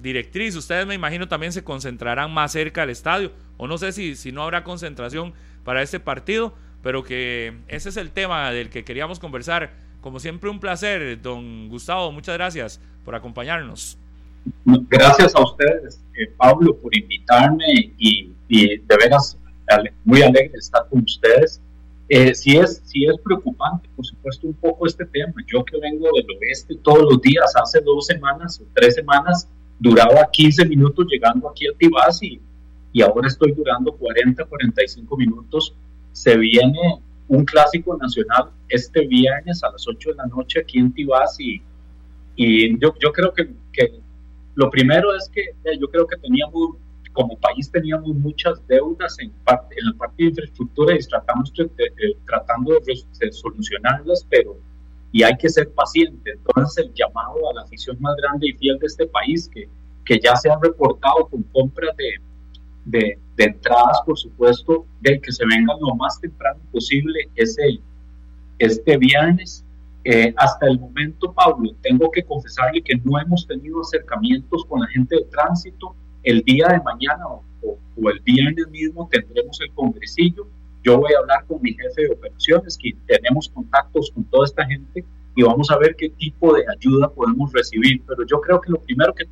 directriz? 0.00 0.54
Ustedes 0.54 0.86
me 0.86 0.94
imagino 0.94 1.28
también 1.28 1.52
se 1.52 1.64
concentrarán 1.64 2.32
más 2.32 2.52
cerca 2.52 2.82
del 2.82 2.90
estadio. 2.90 3.32
O 3.56 3.66
no 3.66 3.78
sé 3.78 3.92
si, 3.92 4.16
si 4.16 4.32
no 4.32 4.42
habrá 4.42 4.64
concentración 4.64 5.32
para 5.64 5.82
este 5.82 6.00
partido, 6.00 6.54
pero 6.82 7.04
que 7.04 7.54
ese 7.68 7.88
es 7.88 7.96
el 7.96 8.10
tema 8.10 8.50
del 8.50 8.70
que 8.70 8.84
queríamos 8.84 9.18
conversar. 9.18 9.72
Como 10.00 10.18
siempre, 10.18 10.50
un 10.50 10.58
placer, 10.58 11.20
don 11.22 11.68
Gustavo. 11.68 12.10
Muchas 12.12 12.34
gracias 12.34 12.80
por 13.04 13.14
acompañarnos. 13.14 13.96
Gracias 14.64 15.34
a 15.34 15.40
ustedes, 15.40 16.00
eh, 16.14 16.26
Pablo, 16.36 16.76
por 16.76 16.96
invitarme 16.96 17.64
y, 17.98 18.32
de 18.48 18.96
veras 19.00 19.38
muy 20.04 20.20
alegre 20.20 20.50
de 20.50 20.58
estar 20.58 20.86
con 20.88 21.02
ustedes. 21.02 21.60
Eh, 22.14 22.34
sí, 22.34 22.58
es, 22.58 22.82
sí 22.84 23.06
es 23.06 23.18
preocupante, 23.24 23.88
por 23.96 24.04
supuesto, 24.04 24.46
un 24.46 24.52
poco 24.52 24.86
este 24.86 25.06
tema. 25.06 25.32
Yo 25.46 25.64
que 25.64 25.78
vengo 25.78 26.10
del 26.14 26.26
oeste 26.42 26.74
todos 26.82 27.10
los 27.10 27.22
días, 27.22 27.50
hace 27.56 27.80
dos 27.80 28.04
semanas 28.04 28.60
o 28.60 28.66
tres 28.74 28.96
semanas, 28.96 29.48
duraba 29.78 30.28
15 30.30 30.66
minutos 30.66 31.06
llegando 31.08 31.48
aquí 31.48 31.66
a 31.66 31.72
Tibás 31.72 32.22
y, 32.22 32.38
y 32.92 33.00
ahora 33.00 33.28
estoy 33.28 33.52
durando 33.52 33.92
40, 33.92 34.44
45 34.44 35.16
minutos. 35.16 35.74
Se 36.12 36.36
viene 36.36 37.00
un 37.28 37.46
clásico 37.46 37.96
nacional 37.96 38.50
este 38.68 39.06
viernes 39.06 39.64
a 39.64 39.70
las 39.70 39.88
8 39.88 40.10
de 40.10 40.16
la 40.16 40.26
noche 40.26 40.60
aquí 40.60 40.80
en 40.80 40.92
Tibás 40.92 41.40
y, 41.40 41.62
y 42.36 42.78
yo, 42.78 42.92
yo 43.00 43.10
creo 43.10 43.32
que, 43.32 43.54
que 43.72 44.02
lo 44.54 44.68
primero 44.68 45.16
es 45.16 45.30
que 45.30 45.40
eh, 45.40 45.78
yo 45.80 45.88
creo 45.88 46.06
que 46.06 46.18
teníamos, 46.18 46.76
como 47.12 47.38
país 47.38 47.70
teníamos 47.70 48.14
muchas 48.16 48.66
deudas 48.66 49.16
en, 49.18 49.30
parte, 49.44 49.76
en 49.78 49.86
la 49.86 49.96
parte 49.96 50.22
de 50.22 50.28
infraestructura 50.30 50.94
y 50.94 50.98
tratamos 51.00 51.52
de, 51.52 52.16
tratando 52.26 52.78
de, 52.80 53.32
solucionarlas, 53.32 54.26
pero 54.28 54.56
y 55.12 55.22
hay 55.22 55.36
que 55.36 55.48
ser 55.48 55.70
paciente. 55.72 56.32
Entonces 56.32 56.86
el 56.86 56.94
llamado 56.94 57.50
a 57.50 57.54
la 57.54 57.62
afición 57.62 57.96
más 58.00 58.16
grande 58.16 58.48
y 58.48 58.52
fiel 58.54 58.78
de 58.78 58.86
este 58.86 59.06
país, 59.06 59.48
que, 59.52 59.68
que 60.04 60.18
ya 60.18 60.34
se 60.36 60.50
han 60.50 60.60
reportado 60.62 61.28
con 61.28 61.42
compras 61.44 61.94
de, 61.96 62.14
de, 62.86 63.18
de, 63.36 63.44
entradas, 63.44 64.00
por 64.06 64.18
supuesto, 64.18 64.86
de 65.00 65.20
que 65.20 65.30
se 65.32 65.44
vengan 65.44 65.76
lo 65.80 65.94
más 65.94 66.18
temprano 66.20 66.60
posible 66.72 67.28
ese, 67.34 67.78
este 68.58 68.96
viernes. 68.96 69.64
Eh, 70.04 70.34
hasta 70.36 70.66
el 70.66 70.80
momento, 70.80 71.32
Pablo, 71.32 71.70
tengo 71.80 72.10
que 72.10 72.24
confesarle 72.24 72.82
que 72.82 72.96
no 73.04 73.20
hemos 73.20 73.46
tenido 73.46 73.80
acercamientos 73.82 74.64
con 74.64 74.80
la 74.80 74.88
gente 74.88 75.14
de 75.16 75.24
tránsito. 75.26 75.94
El 76.22 76.42
día 76.42 76.68
de 76.68 76.80
mañana 76.80 77.26
o, 77.26 77.42
el 78.08 78.20
viernes 78.20 78.68
mismo 78.68 79.08
tendremos 79.10 79.60
el 79.60 79.72
congresillo. 79.74 80.46
Yo 80.82 80.98
voy 80.98 81.12
a 81.12 81.18
hablar 81.20 81.44
con 81.46 81.62
mi 81.62 81.72
jefe 81.72 82.02
de 82.02 82.14
operaciones, 82.14 82.76
que 82.76 82.92
tenemos 83.06 83.48
contactos 83.48 84.10
con 84.12 84.24
toda 84.24 84.46
esta 84.46 84.66
gente 84.66 85.04
y 85.36 85.42
vamos 85.42 85.70
a 85.70 85.78
ver 85.78 85.94
qué 85.96 86.08
tipo 86.10 86.54
de 86.54 86.64
ayuda 86.76 87.10
podemos 87.10 87.52
recibir. 87.52 88.02
Pero 88.06 88.26
yo 88.26 88.40
creo 88.40 88.60
que 88.60 88.72
lo 88.72 88.80
primero 88.80 89.14
que, 89.14 89.26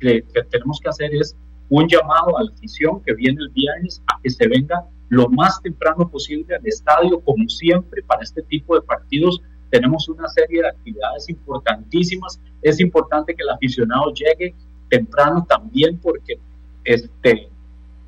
que 0.00 0.42
tenemos 0.50 0.80
que 0.80 0.88
hacer 0.88 1.14
es 1.14 1.36
un 1.68 1.88
llamado 1.88 2.36
a 2.38 2.44
la 2.44 2.50
afición 2.50 3.02
que 3.02 3.14
viene 3.14 3.38
el 3.40 3.50
viernes 3.50 4.02
a 4.06 4.20
que 4.20 4.30
se 4.30 4.46
venga 4.48 4.84
lo 5.08 5.28
más 5.28 5.60
temprano 5.62 6.08
posible 6.08 6.54
al 6.54 6.66
estadio, 6.66 7.20
como 7.20 7.48
siempre, 7.48 8.02
para 8.02 8.22
este 8.22 8.42
tipo 8.42 8.74
de 8.74 8.82
partidos. 8.82 9.40
Tenemos 9.70 10.08
una 10.08 10.28
serie 10.28 10.62
de 10.62 10.68
actividades 10.68 11.28
importantísimas. 11.28 12.40
Es 12.62 12.80
importante 12.80 13.34
que 13.34 13.42
el 13.42 13.50
aficionado 13.50 14.12
llegue 14.12 14.54
temprano 14.88 15.46
también 15.48 15.98
porque 15.98 16.38
este, 16.84 17.48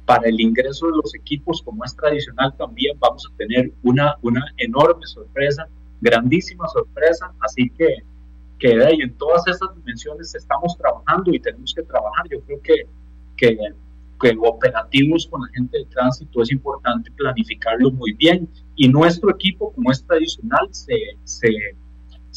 para 0.04 0.28
el 0.28 0.40
ingreso 0.40 0.86
de 0.86 0.96
los 1.02 1.14
equipos, 1.14 1.62
como 1.62 1.84
es 1.84 1.94
tradicional, 1.94 2.54
también 2.56 2.98
vamos 2.98 3.28
a 3.30 3.36
tener 3.36 3.72
una, 3.82 4.16
una 4.22 4.44
enorme 4.56 5.06
sorpresa, 5.06 5.68
grandísima 6.00 6.66
sorpresa. 6.68 7.32
Así 7.40 7.70
que, 7.70 7.96
que 8.58 8.72
en 8.72 9.12
todas 9.14 9.46
esas 9.46 9.74
dimensiones 9.76 10.34
estamos 10.34 10.76
trabajando 10.78 11.32
y 11.32 11.40
tenemos 11.40 11.74
que 11.74 11.82
trabajar. 11.82 12.26
Yo 12.30 12.40
creo 12.42 12.60
que 12.62 12.86
que, 13.38 13.56
que 14.20 14.36
operativos 14.42 15.26
con 15.28 15.40
la 15.40 15.48
gente 15.54 15.78
de 15.78 15.84
tránsito 15.86 16.42
es 16.42 16.52
importante 16.52 17.10
planificarlo 17.12 17.90
muy 17.90 18.12
bien. 18.12 18.48
Y 18.76 18.88
nuestro 18.88 19.30
equipo, 19.30 19.72
como 19.72 19.90
es 19.90 20.04
tradicional, 20.04 20.68
se, 20.72 20.94
se, 21.24 21.48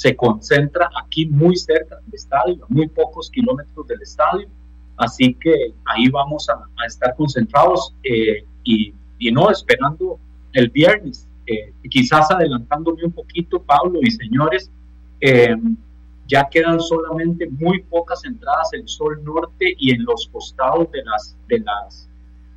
se 0.02 0.16
concentra 0.16 0.90
aquí 1.00 1.28
muy 1.28 1.56
cerca 1.56 1.96
del 1.98 2.16
estadio, 2.16 2.64
a 2.64 2.68
muy 2.70 2.88
pocos 2.88 3.30
kilómetros 3.30 3.86
del 3.86 4.02
estadio. 4.02 4.48
Así 4.98 5.36
que 5.36 5.76
ahí 5.86 6.10
vamos 6.10 6.50
a, 6.50 6.56
estar 6.88 7.16
concentrados 7.16 7.94
eh, 8.04 8.44
y, 8.64 8.96
no 9.32 9.52
esperando 9.52 10.20
el 10.54 10.70
viernes. 10.70 11.28
Eh, 11.46 11.72
quizás 11.88 12.32
adelantándome 12.32 13.06
un 13.06 13.12
poquito, 13.12 13.62
Pablo 13.62 14.00
y 14.02 14.10
señores, 14.10 14.72
eh, 15.20 15.56
ya 16.28 16.50
quedan 16.50 16.80
solamente 16.80 17.48
muy 17.52 17.84
pocas 17.84 18.26
entradas 18.26 18.74
en 18.74 18.88
Sol 18.88 19.24
Norte 19.24 19.76
y 19.78 19.92
en 19.92 20.04
los 20.04 20.28
costados 20.30 20.92
de 20.92 21.04
las, 21.04 21.38
de 21.48 21.60
las, 21.60 22.10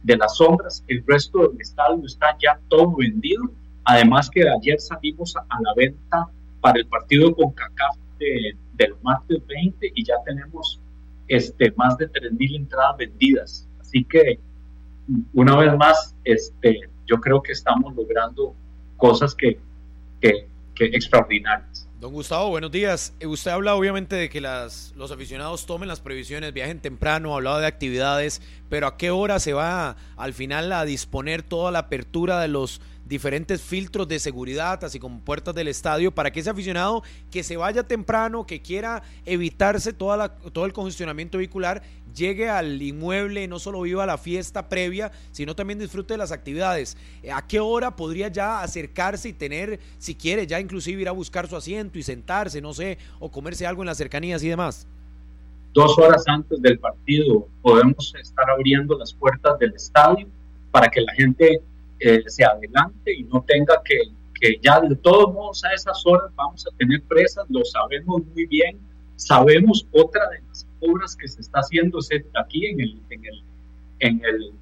de 0.02 0.16
las 0.16 0.34
sombras. 0.38 0.82
El 0.88 1.04
resto 1.06 1.48
del 1.48 1.60
estadio 1.60 2.06
está 2.06 2.38
ya 2.42 2.58
todo 2.68 2.96
vendido. 2.96 3.42
Además 3.84 4.30
que 4.30 4.48
ayer 4.48 4.80
salimos 4.80 5.36
a, 5.36 5.60
la 5.60 5.74
venta 5.76 6.30
para 6.64 6.78
el 6.78 6.86
partido 6.86 7.34
con 7.34 7.50
CACAF 7.50 7.98
de, 8.18 8.56
del 8.72 8.94
martes 9.02 9.46
20 9.46 9.92
y 9.94 10.02
ya 10.02 10.14
tenemos 10.24 10.80
este, 11.28 11.70
más 11.76 11.98
de 11.98 12.10
3.000 12.10 12.56
entradas 12.56 12.96
vendidas. 12.96 13.68
Así 13.82 14.02
que, 14.02 14.40
una 15.34 15.58
vez 15.58 15.76
más, 15.76 16.16
este, 16.24 16.88
yo 17.06 17.20
creo 17.20 17.42
que 17.42 17.52
estamos 17.52 17.94
logrando 17.94 18.54
cosas 18.96 19.34
que, 19.34 19.60
que, 20.22 20.48
que 20.74 20.86
extraordinarias. 20.86 21.86
Don 22.00 22.14
Gustavo, 22.14 22.48
buenos 22.48 22.70
días. 22.70 23.14
Eh, 23.20 23.26
usted 23.26 23.50
habla 23.50 23.74
obviamente 23.74 24.16
de 24.16 24.30
que 24.30 24.40
las, 24.40 24.94
los 24.96 25.10
aficionados 25.10 25.66
tomen 25.66 25.86
las 25.86 26.00
previsiones, 26.00 26.54
viajen 26.54 26.80
temprano, 26.80 27.32
ha 27.32 27.36
hablado 27.36 27.58
de 27.58 27.66
actividades, 27.66 28.40
pero 28.70 28.86
¿a 28.86 28.96
qué 28.96 29.10
hora 29.10 29.38
se 29.38 29.52
va 29.52 29.96
al 30.16 30.32
final 30.32 30.72
a 30.72 30.86
disponer 30.86 31.42
toda 31.42 31.70
la 31.72 31.80
apertura 31.80 32.40
de 32.40 32.48
los 32.48 32.80
diferentes 33.06 33.60
filtros 33.60 34.08
de 34.08 34.18
seguridad, 34.18 34.82
así 34.84 34.98
como 34.98 35.20
puertas 35.20 35.54
del 35.54 35.68
estadio, 35.68 36.12
para 36.12 36.30
que 36.30 36.40
ese 36.40 36.50
aficionado 36.50 37.02
que 37.30 37.42
se 37.42 37.56
vaya 37.56 37.82
temprano, 37.82 38.46
que 38.46 38.62
quiera 38.62 39.02
evitarse 39.26 39.92
toda 39.92 40.16
la, 40.16 40.28
todo 40.34 40.64
el 40.64 40.72
congestionamiento 40.72 41.38
vehicular, 41.38 41.82
llegue 42.14 42.48
al 42.48 42.80
inmueble, 42.80 43.46
no 43.48 43.58
solo 43.58 43.82
viva 43.82 44.06
la 44.06 44.18
fiesta 44.18 44.68
previa, 44.68 45.12
sino 45.32 45.54
también 45.54 45.78
disfrute 45.78 46.14
de 46.14 46.18
las 46.18 46.32
actividades. 46.32 46.96
Eh, 47.22 47.30
¿A 47.30 47.46
qué 47.46 47.60
hora 47.60 47.96
podría 47.96 48.28
ya 48.28 48.62
acercarse 48.62 49.28
y 49.28 49.32
tener, 49.32 49.80
si 49.98 50.14
quiere, 50.14 50.46
ya 50.46 50.60
inclusive 50.60 51.02
ir 51.02 51.08
a 51.08 51.12
buscar 51.12 51.48
su 51.48 51.56
asiento 51.56 51.98
y 51.98 52.02
sentarse, 52.02 52.60
no 52.60 52.72
sé, 52.72 52.98
o 53.18 53.30
comerse 53.30 53.66
algo 53.66 53.82
en 53.82 53.86
las 53.86 53.98
cercanías 53.98 54.42
y 54.42 54.48
demás? 54.48 54.86
Dos 55.72 55.98
horas 55.98 56.22
antes 56.28 56.62
del 56.62 56.78
partido 56.78 57.48
podemos 57.60 58.14
estar 58.14 58.48
abriendo 58.48 58.96
las 58.96 59.12
puertas 59.12 59.58
del 59.58 59.74
estadio 59.74 60.28
para 60.70 60.88
que 60.88 61.00
la 61.00 61.12
gente 61.14 61.60
eh, 62.04 62.22
se 62.26 62.44
adelante 62.44 63.14
y 63.16 63.24
no 63.24 63.42
tenga 63.48 63.80
que, 63.82 63.96
que 64.38 64.58
ya 64.62 64.78
de 64.78 64.94
todos 64.96 65.32
modos 65.32 65.64
a 65.64 65.72
esas 65.72 66.04
horas 66.04 66.30
vamos 66.34 66.66
a 66.66 66.76
tener 66.76 67.02
presas, 67.04 67.46
lo 67.48 67.64
sabemos 67.64 68.22
muy 68.34 68.44
bien, 68.44 68.78
sabemos 69.16 69.86
otra 69.90 70.28
de 70.28 70.40
las 70.46 70.66
obras 70.80 71.16
que 71.16 71.26
se 71.26 71.40
está 71.40 71.60
haciendo 71.60 71.98
aquí 72.38 72.66
en 72.66 72.80
el, 72.80 73.00
en 73.08 73.24
el, 73.24 73.42
en 74.00 74.20
el, 74.22 74.52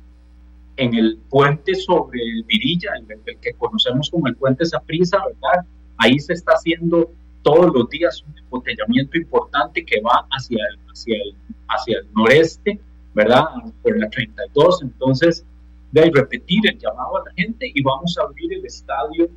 en 0.76 0.94
el 0.94 1.18
puente 1.30 1.74
sobre 1.74 2.20
el 2.22 2.44
Virilla, 2.44 2.90
el, 2.96 3.06
el 3.26 3.38
que 3.38 3.52
conocemos 3.54 4.08
como 4.08 4.28
el 4.28 4.36
puente 4.36 4.64
Saprisa, 4.64 5.18
¿verdad? 5.26 5.66
Ahí 5.96 6.20
se 6.20 6.34
está 6.34 6.52
haciendo 6.52 7.10
todos 7.42 7.74
los 7.74 7.90
días 7.90 8.22
un 8.22 8.38
embotellamiento 8.38 9.18
importante 9.18 9.84
que 9.84 10.00
va 10.00 10.28
hacia 10.30 10.64
el, 10.70 10.78
hacia 10.92 11.16
el, 11.16 11.34
hacia 11.68 11.98
el 11.98 12.12
noreste, 12.12 12.78
¿verdad? 13.14 13.46
Por 13.82 13.98
la 13.98 14.08
32, 14.08 14.82
entonces 14.82 15.44
de 15.92 16.10
repetir 16.14 16.60
el 16.64 16.78
llamado 16.78 17.18
a 17.18 17.24
la 17.26 17.32
gente 17.36 17.70
y 17.72 17.82
vamos 17.82 18.16
a 18.18 18.22
abrir 18.22 18.52
el 18.52 18.64
estadio 18.64 19.28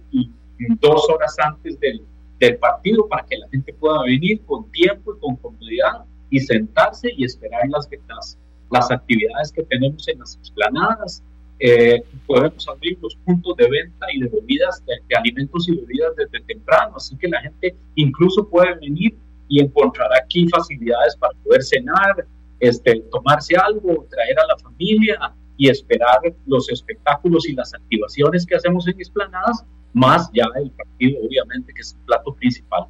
dos 0.80 1.10
horas 1.10 1.36
antes 1.40 1.80
del, 1.80 2.02
del 2.40 2.58
partido 2.58 3.08
para 3.08 3.26
que 3.26 3.38
la 3.38 3.48
gente 3.50 3.74
pueda 3.74 4.04
venir 4.04 4.42
con 4.46 4.70
tiempo 4.72 5.16
y 5.16 5.20
con 5.20 5.36
comodidad 5.38 6.06
y 6.30 6.40
sentarse 6.40 7.10
y 7.16 7.26
esperar 7.26 7.64
las, 7.70 7.90
las, 8.08 8.38
las 8.72 8.92
actividades 8.92 9.52
que 9.52 9.64
tenemos 9.64 10.08
en 10.08 10.20
las 10.20 10.36
explanadas. 10.38 11.22
Eh, 11.60 12.04
podemos 12.26 12.68
abrir 12.68 12.98
los 13.02 13.16
puntos 13.18 13.56
de 13.56 13.70
venta 13.70 14.06
y 14.14 14.20
de 14.20 14.28
bebidas, 14.28 14.84
de, 14.86 14.94
de, 15.08 15.16
alimentos 15.16 15.70
y 15.70 15.76
bebidas 15.76 16.14
desde 16.18 16.42
temprano, 16.46 16.96
así 16.98 17.16
que 17.18 17.30
la 17.30 17.42
gente 17.42 17.76
incluso 17.96 18.48
puede 18.50 18.76
venir 18.76 19.16
y 19.48 19.62
encontrar 19.62 20.10
aquí 20.22 20.48
facilidades 20.50 21.16
para 21.16 21.34
poder 21.44 21.64
cenar, 21.64 22.26
este, 22.60 23.00
tomarse 23.12 23.56
algo, 23.56 24.06
traer 24.10 24.38
a 24.40 24.48
la 24.48 24.58
familia, 24.58 25.34
y 25.58 25.70
esperar 25.70 26.20
los 26.46 26.70
espectáculos 26.70 27.48
y 27.48 27.54
las 27.54 27.74
activaciones 27.74 28.46
que 28.46 28.56
hacemos 28.56 28.88
en 28.88 29.00
Esplanadas, 29.00 29.66
más 29.94 30.30
ya 30.34 30.46
el 30.56 30.72
partido, 30.72 31.22
obviamente, 31.26 31.74
que 31.74 31.82
es 31.82 31.94
el 31.94 32.06
plato 32.06 32.34
principal. 32.34 32.88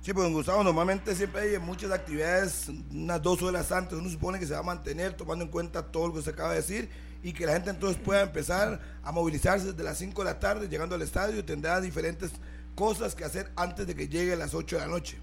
Sí, 0.00 0.14
pues 0.14 0.32
Gustavo, 0.32 0.64
normalmente 0.64 1.14
siempre 1.14 1.42
hay 1.42 1.58
muchas 1.58 1.90
actividades 1.90 2.70
unas 2.90 3.22
dos 3.22 3.42
horas 3.42 3.70
antes, 3.70 3.98
uno 3.98 4.08
supone 4.08 4.38
que 4.38 4.46
se 4.46 4.54
va 4.54 4.60
a 4.60 4.62
mantener 4.62 5.12
tomando 5.12 5.44
en 5.44 5.50
cuenta 5.50 5.92
todo 5.92 6.08
lo 6.08 6.14
que 6.14 6.22
se 6.22 6.30
acaba 6.30 6.50
de 6.50 6.56
decir 6.56 6.88
y 7.22 7.34
que 7.34 7.44
la 7.44 7.52
gente 7.52 7.68
entonces 7.68 8.00
pueda 8.02 8.22
empezar 8.22 8.80
a 9.02 9.12
movilizarse 9.12 9.72
desde 9.72 9.84
las 9.84 9.98
5 9.98 10.22
de 10.22 10.30
la 10.30 10.40
tarde, 10.40 10.68
llegando 10.68 10.94
al 10.94 11.02
estadio, 11.02 11.44
tendrá 11.44 11.82
diferentes 11.82 12.32
cosas 12.74 13.14
que 13.14 13.24
hacer 13.24 13.50
antes 13.56 13.86
de 13.86 13.94
que 13.94 14.08
llegue 14.08 14.32
a 14.32 14.36
las 14.36 14.54
8 14.54 14.76
de 14.76 14.82
la 14.82 14.88
noche. 14.88 15.18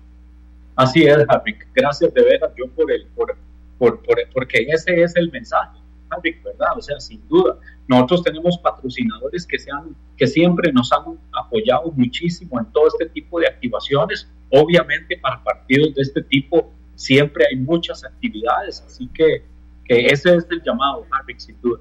Así 0.75 1.07
es, 1.07 1.17
Harry. 1.27 1.57
Gracias 1.73 2.13
de 2.13 2.23
veras 2.23 2.51
yo 2.55 2.69
por 2.69 2.91
el, 2.91 3.07
por, 3.15 3.35
por, 3.79 4.03
por, 4.03 4.17
porque 4.31 4.67
ese 4.69 5.01
es 5.01 5.15
el 5.15 5.31
mensaje 5.31 5.79
¿verdad? 6.22 6.70
O 6.78 6.82
sea, 6.82 6.99
sin 6.99 7.28
duda. 7.28 7.57
Nosotros 7.88 8.24
tenemos 8.24 8.57
patrocinadores 8.57 9.45
que, 9.45 9.57
sean, 9.57 9.95
que 10.18 10.28
siempre 10.28 10.72
nos 10.74 10.91
han 10.91 11.18
apoyado 11.32 11.91
muchísimo 11.91 12.59
en 12.59 12.65
todo 12.72 12.88
este 12.88 13.07
tipo 13.09 13.39
de 13.39 13.47
activaciones. 13.47 14.30
Obviamente 14.49 15.18
para 15.18 15.43
partidos 15.43 15.95
de 15.95 16.01
este 16.01 16.22
tipo 16.24 16.72
siempre 16.95 17.45
hay 17.49 17.57
muchas 17.57 18.03
actividades, 18.03 18.82
así 18.86 19.07
que, 19.13 19.43
que 19.86 20.07
ese 20.07 20.36
es 20.36 20.47
el 20.49 20.61
llamado, 20.63 21.05
Harry, 21.11 21.39
sin 21.39 21.59
duda. 21.61 21.80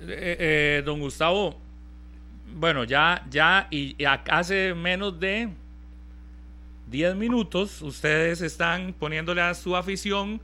Eh, 0.00 0.36
eh, 0.38 0.82
don 0.84 1.00
Gustavo, 1.00 1.56
bueno, 2.54 2.84
ya, 2.84 3.24
ya, 3.30 3.66
y 3.70 3.96
hace 4.04 4.74
menos 4.74 5.18
de 5.18 5.48
10 6.90 7.16
minutos 7.16 7.80
ustedes 7.82 8.40
están 8.42 8.92
poniéndole 8.92 9.40
a 9.40 9.54
su 9.54 9.74
afición 9.74 10.40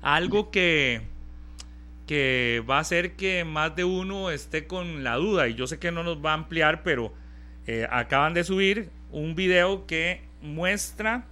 algo 0.00 0.50
que 0.50 1.02
que 2.06 2.62
va 2.68 2.78
a 2.78 2.80
hacer 2.80 3.16
que 3.16 3.44
más 3.44 3.74
de 3.76 3.84
uno 3.84 4.30
esté 4.30 4.66
con 4.66 5.04
la 5.04 5.16
duda. 5.16 5.48
Y 5.48 5.54
yo 5.54 5.66
sé 5.66 5.78
que 5.78 5.90
no 5.90 6.02
nos 6.02 6.24
va 6.24 6.32
a 6.32 6.34
ampliar, 6.34 6.82
pero 6.82 7.12
eh, 7.66 7.86
acaban 7.90 8.34
de 8.34 8.44
subir 8.44 8.90
un 9.10 9.34
video 9.34 9.86
que 9.86 10.22
muestra 10.42 11.24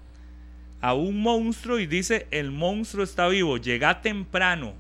a 0.81 0.95
un 0.95 1.21
monstruo 1.23 1.79
y 1.79 1.87
dice, 1.87 2.27
el 2.31 2.51
monstruo 2.51 3.05
está 3.05 3.29
vivo, 3.29 3.57
llega 3.57 4.01
temprano. 4.01 4.75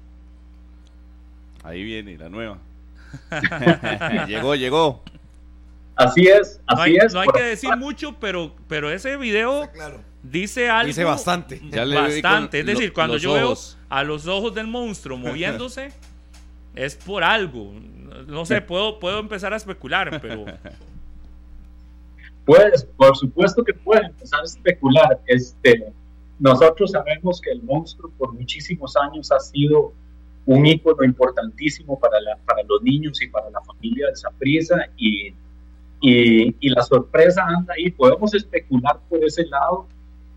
Ahí 1.62 1.84
viene 1.84 2.16
la 2.16 2.28
nueva. 2.28 2.58
llegó, 4.26 4.54
llegó. 4.54 5.02
Así 5.94 6.26
es, 6.26 6.60
así 6.66 6.76
no 6.76 6.82
hay, 6.82 6.96
es. 6.96 7.14
No 7.14 7.20
hay 7.20 7.28
que 7.28 7.42
decir 7.42 7.76
mucho, 7.76 8.16
pero, 8.18 8.56
pero 8.66 8.90
ese 8.90 9.16
video 9.16 9.70
dice 10.22 10.68
algo. 10.70 10.86
Dice 10.88 11.04
bastante. 11.04 11.60
Ya 11.70 11.84
bastante. 11.84 12.60
Es 12.60 12.66
decir, 12.66 12.88
lo- 12.88 12.94
cuando 12.94 13.16
yo 13.16 13.32
ojos. 13.34 13.76
veo 13.78 13.86
a 13.88 14.02
los 14.04 14.26
ojos 14.26 14.54
del 14.54 14.66
monstruo 14.66 15.16
moviéndose, 15.18 15.92
es 16.74 16.96
por 16.96 17.22
algo. 17.24 17.72
No 18.26 18.44
sé, 18.46 18.60
puedo, 18.60 18.98
puedo 18.98 19.18
empezar 19.18 19.52
a 19.52 19.56
especular, 19.56 20.20
pero 20.20 20.44
Pues, 22.44 22.84
por 22.96 23.16
supuesto 23.16 23.62
que 23.62 23.72
puede 23.72 24.04
empezar 24.06 24.40
a 24.40 24.44
especular. 24.44 25.20
Este, 25.26 25.92
nosotros 26.40 26.90
sabemos 26.90 27.40
que 27.40 27.52
el 27.52 27.62
monstruo 27.62 28.10
por 28.18 28.32
muchísimos 28.34 28.96
años 28.96 29.30
ha 29.30 29.38
sido 29.38 29.92
un 30.44 30.66
ícono 30.66 31.04
importantísimo 31.04 31.98
para, 32.00 32.20
la, 32.20 32.36
para 32.44 32.64
los 32.64 32.82
niños 32.82 33.22
y 33.22 33.28
para 33.28 33.48
la 33.50 33.60
familia 33.60 34.08
de 34.08 34.16
Saprissa 34.16 34.76
y, 34.96 35.28
y, 36.00 36.56
y 36.58 36.68
la 36.70 36.82
sorpresa 36.82 37.44
anda 37.46 37.74
ahí. 37.74 37.90
Podemos 37.92 38.34
especular 38.34 38.98
por 39.08 39.24
ese 39.24 39.46
lado. 39.46 39.86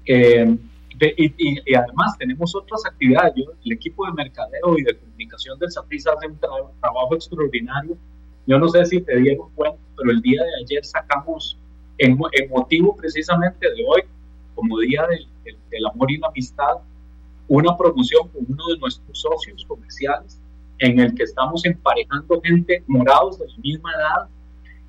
Eh, 0.06 0.58
de- 0.98 1.14
y, 1.18 1.26
y- 1.38 1.62
y 1.66 1.76
además 1.76 2.18
tenemos 2.18 2.56
otras 2.56 2.86
actividades. 2.86 3.34
Yo, 3.36 3.52
el 3.66 3.72
equipo 3.74 4.06
de 4.06 4.14
mercadeo 4.14 4.78
y 4.78 4.84
de 4.84 4.96
comunicación 4.98 5.60
del 5.60 5.72
Saprissa 5.72 6.12
hace 6.14 6.28
un 6.28 6.40
tra- 6.40 6.70
trabajo 6.82 7.16
extraordinario. 7.16 7.98
Yo 8.48 8.60
no 8.60 8.68
sé 8.70 8.86
si 8.86 9.02
te 9.02 9.18
dieron 9.18 9.50
cuenta, 9.56 9.78
pero 9.98 10.12
el 10.12 10.22
día 10.22 10.42
de 10.44 10.64
ayer 10.64 10.86
sacamos 10.86 11.58
en, 11.98 12.18
mo- 12.18 12.30
en 12.32 12.50
motivo 12.50 12.96
precisamente 12.96 13.68
de 13.70 13.84
hoy, 13.88 14.04
como 14.54 14.80
Día 14.80 15.06
del, 15.08 15.28
del- 15.44 15.58
del 15.70 15.86
Amor 15.88 16.12
y 16.12 16.18
la 16.18 16.28
Amistad, 16.28 16.76
una 17.48 17.76
promoción 17.78 18.28
con 18.30 18.46
uno 18.48 18.68
de 18.74 18.78
nuestros 18.80 19.20
socios 19.20 19.66
comerciales 19.66 20.40
en 20.80 21.00
el 21.00 21.14
que 21.14 21.24
estamos 21.24 21.64
emparejando 21.66 22.42
gente 22.42 22.84
morados 22.88 23.38
de 23.40 23.48
la 23.48 23.58
misma 23.58 23.92
edad 23.94 24.28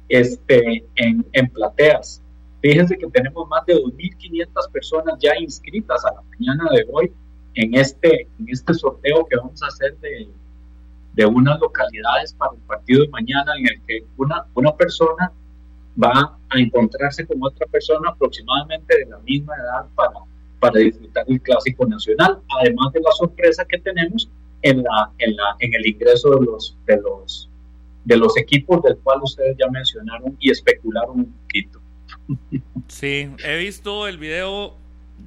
este, 0.09 0.85
en, 0.97 1.27
en 1.33 1.49
plateas. 1.51 2.23
Fíjense 2.63 2.97
que 2.97 3.07
tenemos 3.09 3.49
más 3.49 3.65
de 3.67 3.75
2.500 3.75 4.71
personas 4.73 5.15
ya 5.21 5.37
inscritas 5.39 6.05
a 6.05 6.15
la 6.15 6.23
mañana 6.23 6.71
de 6.73 6.87
hoy 6.93 7.13
en 7.55 7.75
este, 7.75 8.29
en 8.39 8.49
este 8.49 8.75
sorteo 8.75 9.27
que 9.27 9.37
vamos 9.37 9.63
a 9.63 9.67
hacer 9.67 9.97
de, 9.99 10.29
de 11.15 11.27
unas 11.27 11.59
localidades 11.61 12.35
para 12.35 12.53
el 12.55 12.61
partido 12.61 13.03
de 13.03 13.09
mañana 13.09 13.53
en 13.59 13.67
el 13.69 13.83
que 13.87 14.05
una, 14.17 14.45
una 14.55 14.75
persona 14.77 15.33
va 16.03 16.39
a 16.51 16.59
encontrarse 16.59 17.27
con 17.27 17.39
otra 17.41 17.67
persona 17.67 18.11
aproximadamente 18.11 18.99
de 18.99 19.07
la 19.07 19.19
misma 19.21 19.55
edad 19.57 19.87
para, 19.95 20.13
para 20.61 20.79
disfrutar 20.81 21.25
el 21.29 21.41
clásico 21.41 21.87
nacional, 21.87 22.39
además 22.61 22.93
de 22.93 23.01
la 23.01 23.11
sorpresa 23.13 23.65
que 23.65 23.79
tenemos 23.79 24.31
en, 24.63 24.83
la, 24.83 25.11
en, 25.19 25.37
la, 25.37 25.57
en 25.61 25.75
el 25.75 25.87
ingreso 25.87 26.31
de 26.31 26.45
los, 26.45 26.77
de, 26.87 27.01
los, 27.01 27.49
de 28.05 28.17
los 28.17 28.37
equipos 28.37 28.83
del 28.83 28.99
cual 28.99 29.21
ustedes 29.23 29.57
ya 29.59 29.69
mencionaron 29.71 30.37
y 30.39 30.51
especularon 30.51 31.21
un 31.21 31.33
poquito. 31.33 31.81
Sí, 32.89 33.29
he 33.45 33.57
visto 33.59 34.07
el 34.09 34.19
video 34.19 34.77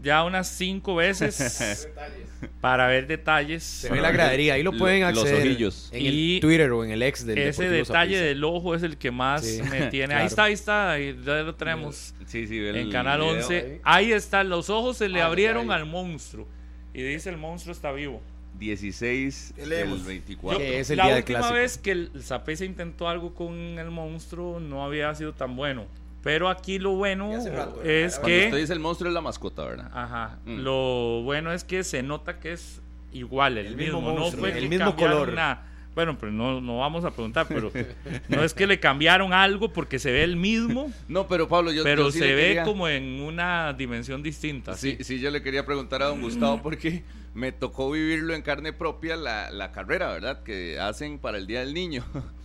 ya 0.02 0.24
unas 0.24 0.48
cinco 0.48 0.96
veces 0.96 1.90
para 2.62 2.88
ver 2.88 3.08
detalles. 3.08 3.64
Se 3.64 3.90
ve 3.90 4.00
la 4.02 4.12
gradería, 4.12 4.54
ahí 4.54 4.64
lo 4.64 4.72
pueden 4.78 5.02
Los 5.14 5.24
acceder 5.24 5.48
ojillos. 5.48 5.90
en 5.92 6.02
Y 6.02 6.36
el 6.36 6.42
Twitter 6.42 6.72
o 6.72 6.84
en 6.86 6.92
el 6.92 7.02
ex 7.04 7.26
del 7.26 7.38
Ese 7.38 7.64
Deportivo 7.64 7.72
detalle 7.88 8.16
Saprissa. 8.16 8.24
del 8.26 8.44
ojo 8.44 8.76
es 8.76 8.84
el 8.84 8.98
que 8.98 9.12
más 9.12 9.44
Sí, 9.46 9.62
me 9.64 9.88
tiene. 9.92 10.08
claro. 10.14 10.22
Ahí 10.22 10.28
está, 10.28 10.44
ahí 10.44 10.54
está, 10.54 10.92
ahí 10.92 11.20
ya 11.26 11.34
lo 11.42 11.56
tenemos 11.56 12.14
Sí, 12.28 12.48
sí, 12.48 12.58
en 12.68 12.76
el 12.76 12.92
Canal 12.92 13.20
video. 13.22 13.34
11. 13.38 13.82
Ahí 13.84 14.12
está, 14.12 14.44
los 14.44 14.70
ojos 14.70 14.98
se 14.98 15.10
le 15.10 15.20
Ay, 15.22 15.26
abrieron 15.28 15.72
ay. 15.72 15.78
al 15.80 15.86
monstruo. 15.86 16.48
Y 16.94 17.02
dice 17.02 17.30
el 17.30 17.38
monstruo 17.38 17.74
está 17.74 17.92
vivo. 17.92 18.22
16 18.60 19.54
¿Qué 19.56 19.62
del 19.62 19.70
leemos? 19.70 20.06
24. 20.06 20.60
Que 20.60 20.80
es 20.80 20.90
el 20.90 20.98
la 20.98 21.06
día 21.08 21.16
última 21.18 21.40
clásico. 21.40 21.56
vez 21.56 21.78
que 21.78 21.92
el 21.92 22.12
Zapesa 22.22 22.66
intentó 22.66 23.08
algo 23.08 23.34
con 23.34 23.54
el 23.80 23.90
monstruo 23.90 24.60
no 24.60 24.84
había 24.84 25.14
sido 25.16 25.34
tan 25.34 25.56
bueno. 25.56 25.86
Pero 26.24 26.50
aquí 26.50 26.80
lo 26.80 26.92
bueno 26.92 27.32
rato, 27.54 27.82
es 27.84 28.16
Cuando 28.16 28.28
que... 28.28 28.46
usted 28.46 28.58
dice 28.58 28.74
el 28.74 28.80
monstruo 28.80 29.10
es 29.10 29.14
la 29.14 29.22
mascota, 29.22 29.64
¿verdad? 29.66 29.90
Ajá. 29.94 30.38
Mm. 30.46 30.58
Lo 30.60 31.22
bueno 31.24 31.54
es 31.54 31.64
que 31.64 31.84
se 31.84 32.04
nota 32.04 32.40
que 32.40 32.52
es 32.54 32.82
igual, 33.14 33.58
el, 33.58 33.68
El 33.68 33.76
mismo. 33.78 34.00
mismo 34.02 34.14
no 34.14 34.20
monstruo, 34.22 34.42
fue 34.42 34.52
el 34.58 34.64
que 34.64 34.70
mismo 34.70 34.96
color. 34.96 35.34
nada. 35.34 35.66
Bueno, 35.96 36.18
pero 36.20 36.32
no, 36.32 36.62
no 36.62 36.78
vamos 36.80 37.04
a 37.04 37.12
preguntar, 37.12 37.46
pero 37.50 37.72
no 38.30 38.44
es 38.44 38.54
que 38.54 38.68
le 38.68 38.80
cambiaron 38.80 39.34
algo 39.34 39.74
porque 39.74 39.98
se 39.98 40.12
ve 40.12 40.24
el 40.24 40.36
mismo, 40.36 40.92
No, 41.08 41.28
pero 41.28 41.48
Pablo, 41.48 41.72
yo 41.72 41.84
pero 41.84 42.04
yo 42.04 42.12
sí 42.12 42.20
se 42.20 42.26
le 42.28 42.36
ve 42.36 42.42
quería- 42.50 42.64
como 42.64 42.88
en 42.88 43.22
una 43.22 43.74
dimensión 43.74 44.22
distinta. 44.22 44.76
Sí, 44.76 44.98
sí, 45.02 45.20
yo 45.20 45.32
le 45.32 45.42
quería 45.42 45.66
preguntar 45.66 46.04
a 46.04 46.08
don 46.08 46.22
Gustavo 46.22 46.62
porque 46.62 47.04
me 47.34 47.52
tocó 47.52 47.90
vivirlo 47.92 48.34
en 48.34 48.42
carne 48.42 48.72
propia 48.74 49.16
la, 49.16 49.52
la 49.52 49.72
carrera, 49.72 50.12
¿verdad? 50.12 50.44
Que 50.44 50.80
hacen 50.80 51.18
para 51.18 51.38
el 51.38 51.48
Día 51.48 51.62
del 51.62 51.74
Niño. 51.74 52.04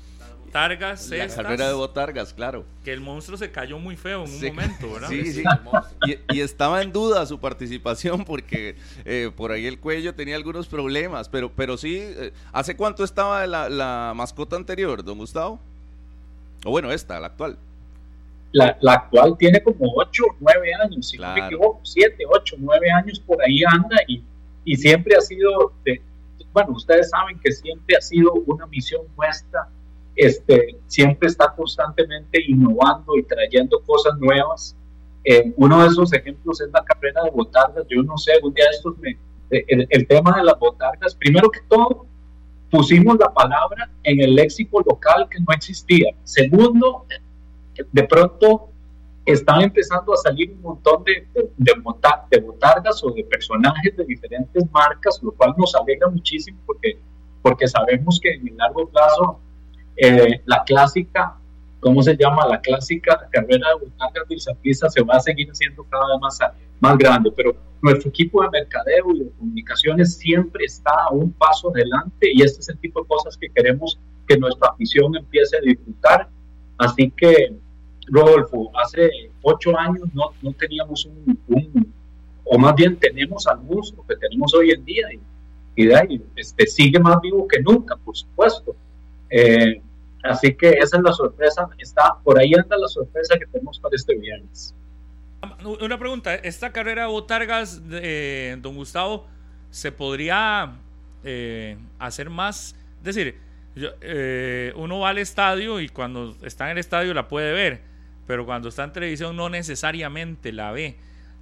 Targas 0.55 1.11
La 1.11 1.25
estas, 1.25 1.43
carrera 1.43 1.67
de 1.67 1.73
botargas, 1.75 2.33
claro. 2.33 2.65
que 2.85 2.93
el 2.93 3.01
monstruo 3.01 3.37
se 3.37 3.51
cayó 3.51 3.77
muy 3.81 3.97
feo 3.97 4.23
en 4.25 4.31
un 4.31 4.39
Sí. 4.39 4.47
momento, 4.53 4.93
¿verdad? 4.93 5.09
Sí, 5.09 5.33
sí. 5.33 5.43
Y, 6.07 6.37
y 6.37 6.41
estaba 6.43 6.81
en 6.81 6.93
duda 6.93 7.27
su 7.27 7.41
participación 7.41 8.25
porque 8.25 8.77
eh, 9.05 9.33
por 9.37 9.51
ahí 9.51 9.67
el 9.67 9.81
cuello 9.81 10.15
tenía 10.15 10.37
algunos 10.37 10.69
problemas, 10.69 11.29
pero, 11.29 11.51
pero 11.51 11.77
sí, 11.77 11.97
eh, 11.99 12.33
¿hace 12.53 12.77
cuánto 12.77 13.03
estaba 13.03 13.45
la, 13.49 13.69
la 13.69 14.13
mascota 14.15 14.55
anterior, 14.55 15.03
don 15.03 15.19
Gustavo? 15.19 15.59
O 16.65 16.71
bueno, 16.71 16.93
esta, 16.93 17.19
la 17.19 17.27
actual. 17.27 17.59
La, 18.53 18.79
la 18.81 18.93
actual 18.93 19.37
tiene 19.37 19.61
como 19.61 19.93
8 19.97 20.23
o 20.25 20.37
9 20.39 20.73
años, 20.85 21.09
si 21.09 21.17
no 21.17 21.25
Claro. 21.25 21.41
me 21.41 21.47
equivoco, 21.49 21.81
7, 21.83 22.17
8, 22.29 22.57
9 22.61 22.91
años 22.93 23.19
por 23.19 23.43
ahí 23.43 23.65
anda 23.65 23.97
y, 24.07 24.23
y 24.65 24.77
siempre 24.77 25.17
ha 25.17 25.21
sido, 25.21 25.73
de, 25.85 26.01
bueno, 26.53 26.71
ustedes 26.75 27.11
saben 27.11 27.41
que 27.41 27.51
siempre 27.51 27.97
ha 27.97 28.01
sido 28.01 28.33
una 28.47 28.67
misión 28.69 29.03
nuestra, 29.17 29.69
este, 30.17 30.77
siempre 30.87 31.29
está 31.29 31.55
constantemente 31.55 32.41
innovando 32.47 33.17
y 33.17 33.23
trayendo 33.25 33.81
cosas 33.81 34.19
nuevas. 34.19 34.77
Eh, 35.25 35.53
uno 35.57 35.83
de 35.83 35.89
esos 35.89 36.13
ejemplos 36.13 36.61
es 36.61 36.69
la 36.73 36.85
carrera 36.85 37.23
de 37.25 37.31
botargas, 37.31 37.85
yo 37.89 38.03
no 38.03 38.17
sé, 38.19 38.33
un 38.43 38.53
día 38.53 38.67
estos 38.71 38.97
me, 38.99 39.19
el, 39.51 39.87
el 39.89 40.07
tema 40.07 40.37
de 40.37 40.45
las 40.45 40.59
botargas, 40.59 41.15
primero 41.15 41.51
que 41.51 41.61
todo, 41.69 42.07
pusimos 42.71 43.17
la 43.19 43.33
palabra 43.33 43.89
en 44.03 44.21
el 44.21 44.35
léxico 44.35 44.83
local 44.85 45.29
que 45.31 45.39
no 45.39 45.47
existía. 45.55 46.13
Segundo, 46.25 47.07
de 47.93 48.03
pronto 48.05 48.71
están 49.25 49.63
empezando 49.63 50.13
a 50.13 50.17
salir 50.17 50.51
un 50.51 50.61
montón 50.61 51.05
de, 51.05 51.27
de, 51.33 51.51
de 51.57 52.41
botargas 52.41 53.03
o 53.05 53.11
de 53.13 53.25
personajes 53.25 53.97
de 53.97 54.05
diferentes 54.05 54.65
marcas, 54.71 55.21
lo 55.23 55.33
cual 55.33 55.55
nos 55.57 55.75
alegra 55.75 56.09
muchísimo 56.09 56.59
porque, 56.67 56.99
porque 57.43 57.67
sabemos 57.69 58.21
que 58.21 58.35
en 58.35 58.49
el 58.49 58.57
largo 58.57 58.89
plazo 58.89 59.41
eh, 59.97 60.41
la 60.47 60.63
clásica, 60.65 61.37
¿cómo 61.81 62.03
se 62.03 62.17
llama? 62.17 62.47
La 62.47 62.61
clásica 62.61 63.29
carrera 63.31 63.69
de 63.71 63.87
botargas 63.87 64.29
de 64.29 64.39
Saprissa 64.39 64.89
se 64.91 65.03
va 65.03 65.15
a 65.17 65.21
seguir 65.21 65.49
haciendo 65.51 65.85
cada 65.85 66.07
vez 66.09 66.21
más, 66.21 66.39
más 66.81 66.99
grande, 66.99 67.31
pero 67.37 67.55
nuestro 67.83 68.09
equipo 68.09 68.43
de 68.43 68.49
mercadeo 68.51 69.15
y 69.15 69.19
de 69.25 69.31
comunicaciones 69.39 70.15
siempre 70.17 70.65
está 70.65 70.91
a 71.09 71.11
un 71.13 71.31
paso 71.33 71.71
adelante 71.71 72.31
y 72.33 72.43
este 72.43 72.61
es 72.61 72.69
el 72.71 72.79
tipo 72.79 73.03
de 73.03 73.09
cosas 73.09 73.37
que 73.37 73.49
queremos 73.51 73.99
que 74.27 74.39
nuestra 74.39 74.71
afición 74.71 75.15
empiece 75.17 75.57
a 75.59 75.61
disfrutar. 75.61 76.29
Así 76.79 77.13
que, 77.15 77.55
Rodolfo, 78.07 78.71
hace 78.83 79.11
ocho 79.43 79.79
años 79.79 80.09
no, 80.15 80.31
no 80.43 80.53
teníamos 80.55 81.05
un, 81.07 81.39
un- 81.49 81.93
o 82.47 82.59
más 82.59 82.75
bien 82.75 82.97
tenemos 82.97 83.47
al 83.47 83.63
monstruo 83.63 84.05
que 84.07 84.17
tenemos 84.17 84.53
hoy 84.55 84.71
en 84.71 84.85
día 84.85 85.07
y, 85.13 85.21
y 85.83 85.87
de 85.87 85.97
ahí, 85.97 86.23
este, 86.37 86.67
sigue 86.67 86.99
más 86.99 87.21
vivo 87.21 87.47
que 87.49 87.61
nunca, 87.61 87.97
por 87.97 88.17
supuesto. 88.17 88.75
Eh, 89.31 89.81
así 90.23 90.55
que 90.55 90.71
esa 90.71 90.97
es 90.99 91.03
la 91.03 91.13
sorpresa, 91.13 91.69
está 91.79 92.17
por 92.23 92.39
ahí 92.39 92.53
anda 92.55 92.77
la 92.77 92.89
sorpresa 92.89 93.37
que 93.39 93.47
tenemos 93.47 93.79
para 93.79 93.95
este 93.97 94.15
viernes. 94.17 94.75
Una 95.81 95.99
pregunta, 95.99 96.35
¿esta 96.37 96.73
carrera 96.73 97.03
de 97.03 97.09
botargas, 97.09 97.87
de, 97.89 98.01
eh, 98.53 98.57
don 98.61 98.77
Gustavo, 98.77 99.27
se 99.71 99.93
podría 99.93 100.73
eh, 101.23 101.77
hacer 101.99 102.31
más? 102.31 102.75
Es 102.99 103.15
decir, 103.15 103.37
yo- 103.75 103.91
eh, 104.01 104.73
uno 104.77 105.01
va 105.01 105.11
al 105.11 105.19
estadio 105.19 105.81
y 105.81 105.89
cuando 105.89 106.35
está 106.43 106.65
en 106.67 106.73
el 106.73 106.79
estadio 106.79 107.13
la 107.13 107.29
puede 107.29 107.53
ver, 107.53 107.81
pero 108.27 108.47
cuando 108.47 108.69
está 108.71 108.85
en 108.85 108.93
televisión 108.93 109.37
no 109.37 109.51
necesariamente 109.51 110.53
la 110.53 110.73
ve. 110.73 110.97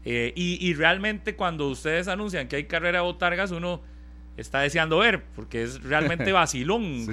Eh, 0.05 0.33
y, 0.35 0.59
y 0.69 0.75
realmente 0.75 1.37
cuando 1.37 1.69
ustedes 1.69 2.09
anuncian 2.09 2.49
que 2.49 2.57
hay 2.57 2.65
carrera 2.65 2.99
de 2.99 3.05
botargas, 3.05 3.53
uno 3.53 3.81
está 4.37 4.61
deseando 4.61 4.99
ver, 4.99 5.23
porque 5.37 5.63
es 5.63 5.81
realmente 5.83 6.33
vacilón. 6.33 7.07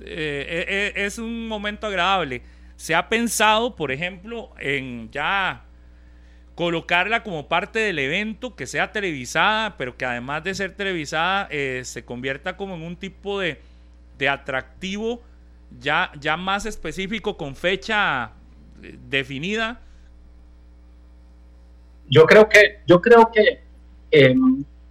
Eh, 0.00 0.46
eh, 0.48 0.64
eh, 0.68 0.92
es 0.96 1.18
un 1.18 1.48
momento 1.48 1.86
agradable. 1.86 2.42
Se 2.76 2.94
ha 2.94 3.08
pensado, 3.08 3.76
por 3.76 3.92
ejemplo, 3.92 4.50
en 4.58 5.10
ya 5.10 5.64
colocarla 6.54 7.22
como 7.22 7.48
parte 7.48 7.78
del 7.78 7.98
evento, 7.98 8.54
que 8.54 8.66
sea 8.66 8.92
televisada, 8.92 9.76
pero 9.76 9.96
que 9.96 10.04
además 10.04 10.44
de 10.44 10.54
ser 10.54 10.72
televisada 10.72 11.48
se 11.82 12.04
convierta 12.04 12.56
como 12.56 12.74
en 12.74 12.82
un 12.82 12.96
tipo 12.96 13.40
de, 13.40 13.60
de 14.18 14.28
atractivo 14.28 15.22
ya, 15.78 16.12
ya 16.20 16.36
más 16.36 16.66
específico 16.66 17.36
con 17.36 17.54
fecha 17.54 18.32
definida? 19.08 19.80
Yo 22.08 22.24
creo 22.26 22.48
que, 22.48 22.80
yo 22.86 23.00
creo 23.00 23.30
que 23.32 23.62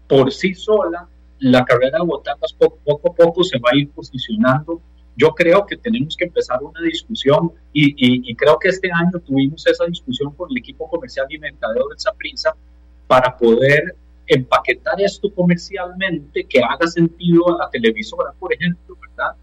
por 0.07 0.31
sí 0.31 0.56
sola 0.56 1.07
la 1.40 1.64
carrera 1.65 1.99
de 1.99 2.06
botatas 2.06 2.53
poco, 2.53 2.77
poco 2.84 3.11
a 3.11 3.15
poco 3.15 3.44
se 3.44 3.57
va 3.60 3.69
a 3.72 3.77
ir 3.77 3.90
posicionando. 3.91 4.81
Yo 5.15 5.30
creo 5.36 5.65
que 5.65 5.77
tenemos 5.77 6.15
que 6.15 6.26
empezar 6.26 6.64
una 6.64 6.81
discusión 6.81 7.52
y, 7.73 8.30
y, 8.30 8.36
creo 8.36 8.57
que 8.57 8.69
este 8.69 8.90
año 8.91 9.19
tuvimos 9.26 9.65
esa 9.68 9.86
discusión 9.86 10.34
con 10.34 10.49
el 10.52 10.57
equipo 10.57 10.90
comercial 10.90 11.26
y 11.30 11.38
mercadeo 11.38 11.90
de 11.90 11.95
Prisa 12.18 12.56
para 13.07 13.36
poder 13.36 13.95
empaquetar 14.27 15.02
esto 15.02 15.34
comercialmente 15.34 16.45
que 16.45 16.61
haga 16.61 16.88
sentido 16.88 17.56
a 17.56 17.65
la 17.65 17.69
televisora, 17.69 18.31
por 18.40 18.53
ejemplo, 18.53 18.95
¿verdad? 19.02 19.36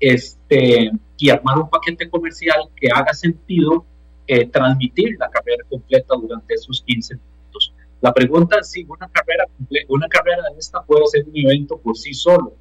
este, 0.00 0.90
y 1.16 1.30
armar 1.30 1.58
un 1.58 1.70
paquete 1.70 2.08
comercial 2.08 2.68
que 2.76 2.88
haga 2.92 3.12
sentido 3.14 3.84
eh, 4.26 4.46
transmitir 4.46 5.16
la 5.18 5.30
carrera 5.30 5.64
completa 5.68 6.14
durante 6.20 6.54
esos 6.54 6.82
15 6.86 7.14
minutos. 7.14 7.72
La 8.00 8.12
pregunta 8.12 8.58
es 8.60 8.70
si 8.70 8.84
una 8.84 9.08
carrera, 9.08 9.44
una 9.88 10.08
carrera 10.08 10.42
de 10.52 10.58
esta 10.58 10.82
puede 10.82 11.06
ser 11.06 11.24
un 11.26 11.36
evento 11.36 11.78
por 11.78 11.96
sí 11.96 12.12
solo. 12.12 12.54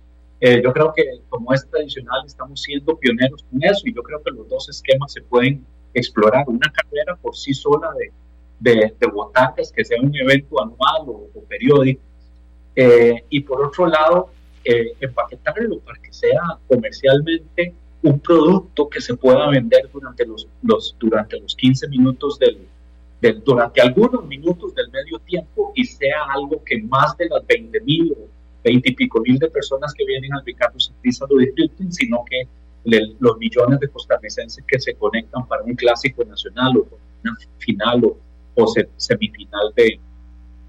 Eh, 0.45 0.61
yo 0.63 0.71
creo 0.73 0.93
que 0.95 1.03
como 1.27 1.53
es 1.53 1.67
tradicional 1.67 2.21
estamos 2.23 2.61
siendo 2.61 2.95
pioneros 2.97 3.43
con 3.49 3.63
eso 3.63 3.81
y 3.85 3.95
yo 3.95 4.03
creo 4.03 4.21
que 4.21 4.29
los 4.29 4.47
dos 4.47 4.69
esquemas 4.69 5.11
se 5.11 5.21
pueden 5.23 5.65
explorar. 5.91 6.43
Una 6.45 6.71
carrera 6.71 7.15
por 7.15 7.35
sí 7.35 7.51
sola 7.51 7.89
de, 7.97 8.11
de, 8.59 8.93
de 8.99 9.07
botatas, 9.07 9.71
que 9.71 9.83
sea 9.83 9.99
un 9.99 10.15
evento 10.15 10.61
anual 10.61 11.01
o, 11.07 11.29
periódico. 11.49 11.99
Eh, 12.75 13.23
y 13.27 13.39
por 13.39 13.65
otro 13.65 13.87
lado, 13.87 14.29
eh, 14.63 14.93
empaquetarlo 14.99 15.79
para 15.79 15.99
que 15.99 16.13
sea 16.13 16.59
comercialmente 16.67 17.73
un 18.03 18.19
producto 18.19 18.87
que 18.87 19.01
se 19.01 19.15
pueda 19.15 19.49
vender 19.49 19.89
durante 19.91 20.27
los, 20.27 20.47
los, 20.61 20.95
durante 20.99 21.39
los 21.39 21.55
15 21.55 21.87
minutos 21.87 22.37
del, 22.37 22.67
del, 23.19 23.43
durante 23.43 23.81
algunos 23.81 24.23
minutos 24.27 24.75
del 24.75 24.91
medio 24.91 25.17
tiempo 25.17 25.71
y 25.73 25.85
sea 25.85 26.25
algo 26.35 26.63
que 26.63 26.83
más 26.83 27.17
de 27.17 27.29
las 27.29 27.47
20 27.47 27.81
mil 27.81 28.11
o 28.11 28.34
20 28.65 28.89
y 28.89 28.95
pico 28.95 29.21
mil 29.21 29.37
de 29.37 29.49
personas 29.49 29.93
que 29.93 30.03
vienen 30.05 30.33
al 30.33 30.43
Ricardo 30.43 30.79
Saprissa 30.79 31.25
lo 31.29 31.37
disfruten, 31.37 31.93
sino 31.93 32.25
que 32.27 32.47
los 33.19 33.37
millones 33.37 33.79
de 33.79 33.87
costarricenses 33.87 34.63
que 34.67 34.79
se 34.79 34.95
conectan 34.95 35.47
para 35.47 35.63
un 35.63 35.75
clásico 35.75 36.23
nacional 36.25 36.77
o 36.77 36.87
una 37.23 37.37
final 37.59 38.03
o, 38.05 38.17
o 38.55 38.73
semifinal 38.97 39.71
de, 39.75 39.99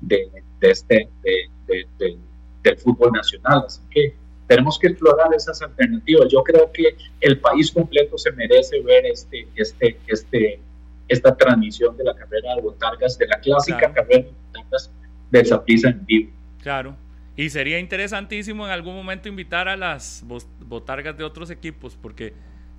de, 0.02 0.31
de 0.60 0.70
este, 0.70 1.09
de, 1.23 1.86
de, 1.98 2.18
del 2.62 2.78
fútbol 2.78 3.12
nacional. 3.12 3.64
Así 3.66 3.81
que 3.90 4.14
tenemos 4.47 4.78
que 4.78 4.89
explorar 4.89 5.28
esas 5.35 5.60
alternativas. 5.62 6.28
Yo 6.31 6.43
creo 6.43 6.70
que 6.73 6.97
el 7.20 7.40
país 7.40 7.70
completo 7.70 8.18
se 8.18 8.31
merece 8.32 8.81
ver 8.82 9.06
este, 9.06 9.48
este, 9.56 9.98
este, 10.06 10.60
esta 11.09 11.35
transmisión 11.35 11.97
de 11.97 12.05
la 12.05 12.14
carrera 12.14 12.56
de 12.56 12.62
botargas, 12.62 13.16
de 13.18 13.27
la 13.27 13.40
clásica 13.40 13.93
carrera 13.93 14.24
de 14.24 14.35
botargas 14.52 14.90
de 15.31 15.44
Zaprisa 15.44 15.89
en 15.89 16.05
vivo. 16.05 16.31
Claro. 16.62 16.97
Y 17.37 17.51
sería 17.51 17.79
interesantísimo 17.79 18.65
en 18.67 18.73
algún 18.73 18.95
momento 18.95 19.29
invitar 19.29 19.69
a 19.69 19.77
las 19.77 20.25
botargas 20.61 21.17
de 21.19 21.25
otros 21.25 21.51
equipos, 21.51 21.97
porque 22.01 22.33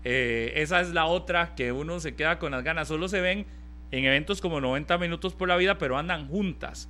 eh, 0.03 0.53
esa 0.55 0.81
es 0.81 0.89
la 0.89 1.05
otra 1.05 1.53
que 1.55 1.71
uno 1.71 1.99
se 1.99 2.15
queda 2.15 2.39
con 2.39 2.51
las 2.51 2.63
ganas. 2.63 2.87
Solo 2.87 3.07
se 3.07 3.21
ven 3.21 3.45
en 3.91 4.05
eventos 4.05 4.41
como 4.41 4.59
90 4.59 4.97
minutos 4.97 5.35
por 5.35 5.47
la 5.47 5.57
vida, 5.57 5.77
pero 5.77 5.97
andan 5.97 6.27
juntas 6.27 6.89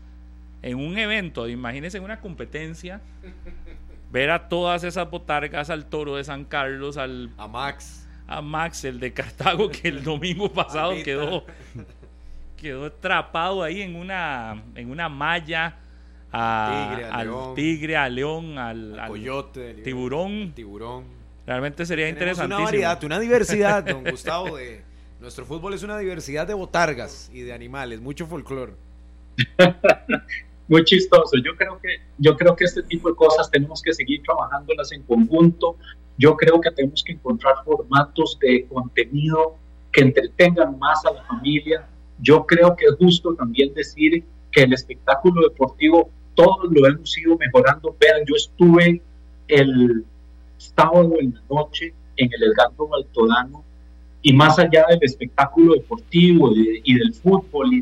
en 0.62 0.78
un 0.78 0.98
evento, 0.98 1.48
imagínense 1.48 1.98
en 1.98 2.04
una 2.04 2.20
competencia, 2.20 3.02
ver 4.12 4.32
a 4.32 4.50
todas 4.50 4.84
esas 4.84 5.10
botargas, 5.10 5.70
al 5.70 5.86
toro 5.86 6.16
de 6.16 6.24
San 6.24 6.46
Carlos, 6.46 6.98
al... 6.98 7.32
A 7.38 7.48
Max. 7.48 8.08
A 8.28 8.42
Max, 8.42 8.84
el 8.84 9.00
de 9.00 9.14
Cartago, 9.14 9.70
que 9.70 9.88
el 9.88 10.04
domingo 10.04 10.52
pasado 10.54 10.94
quedó, 11.04 11.46
quedó 12.58 12.86
atrapado 12.86 13.64
ahí 13.64 13.82
en 13.82 13.96
una, 13.96 14.64
en 14.76 14.90
una 14.90 15.10
malla. 15.10 15.78
Al 16.38 17.54
tigre, 17.56 17.98
al 17.98 18.16
león, 18.16 18.58
al, 18.58 19.04
coyote, 19.08 19.76
tiburón. 19.76 20.54
tiburón. 20.54 21.06
Realmente 21.46 21.86
sería 21.86 22.10
interesantísimo. 22.10 22.58
Una 22.58 22.66
variedad, 22.66 23.04
una 23.04 23.20
diversidad, 23.20 23.84
don 23.84 24.04
Gustavo. 24.12 24.58
De, 24.58 24.84
nuestro 25.20 25.46
fútbol 25.46 25.74
es 25.74 25.84
una 25.84 25.98
diversidad 25.98 26.46
de 26.46 26.54
botargas 26.54 27.32
y 27.34 27.42
de 27.42 27.54
animales, 27.54 28.02
mucho 28.02 28.28
folclore. 28.28 28.74
muy 30.68 30.84
chistoso. 30.84 31.38
Yo 31.44 31.56
creo 31.56 31.80
que 31.80 31.90
yo 32.18 32.36
creo 32.36 32.56
que 32.56 32.66
este 32.66 32.84
tipo 32.84 33.10
de 33.10 33.16
cosas 33.16 33.50
tenemos 33.50 33.82
que 33.82 33.94
seguir 33.94 34.22
trabajándolas 34.24 34.92
en 34.92 35.04
conjunto. 35.04 35.78
Yo 36.18 36.36
creo 36.36 36.60
que 36.60 36.72
tenemos 36.72 37.04
que 37.04 37.14
encontrar 37.14 37.56
formatos 37.64 38.38
de 38.42 38.66
contenido 38.68 39.56
que 39.92 40.02
entretengan 40.02 40.78
más 40.78 41.06
a 41.06 41.14
la 41.14 41.24
familia. 41.24 41.88
Yo 42.20 42.46
creo 42.46 42.76
que 42.76 42.86
es 42.86 42.96
justo 42.98 43.34
también 43.36 43.74
decir 43.74 44.24
que 44.52 44.64
el 44.64 44.74
espectáculo 44.74 45.48
deportivo 45.48 46.10
todos 46.38 46.72
lo 46.72 46.88
hemos 46.88 47.18
ido 47.18 47.36
mejorando. 47.36 47.96
Vean, 48.00 48.22
yo 48.28 48.36
estuve 48.36 49.02
el 49.48 50.06
sábado 50.58 51.16
en 51.20 51.34
la 51.34 51.42
noche 51.50 51.94
en 52.16 52.30
el 52.32 52.44
Edgardo 52.52 52.88
Baltodano 52.88 53.64
y 54.22 54.34
más 54.34 54.60
allá 54.60 54.86
del 54.88 55.00
espectáculo 55.02 55.74
deportivo 55.74 56.52
y 56.54 56.94
del 56.94 57.14
fútbol 57.16 57.74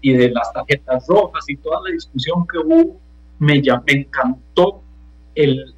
y 0.00 0.12
de 0.12 0.30
las 0.30 0.52
tarjetas 0.52 1.06
rojas 1.06 1.44
y 1.48 1.56
toda 1.56 1.80
la 1.84 1.90
discusión 1.92 2.44
que 2.46 2.58
hubo, 2.58 3.00
me, 3.38 3.62
encantó 3.86 4.82
el, 5.36 5.74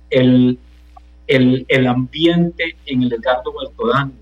ambiente 1.86 2.76
en 2.86 3.02
el 3.02 3.12
Edgardo 3.12 3.52
Baltodano, 3.52 4.12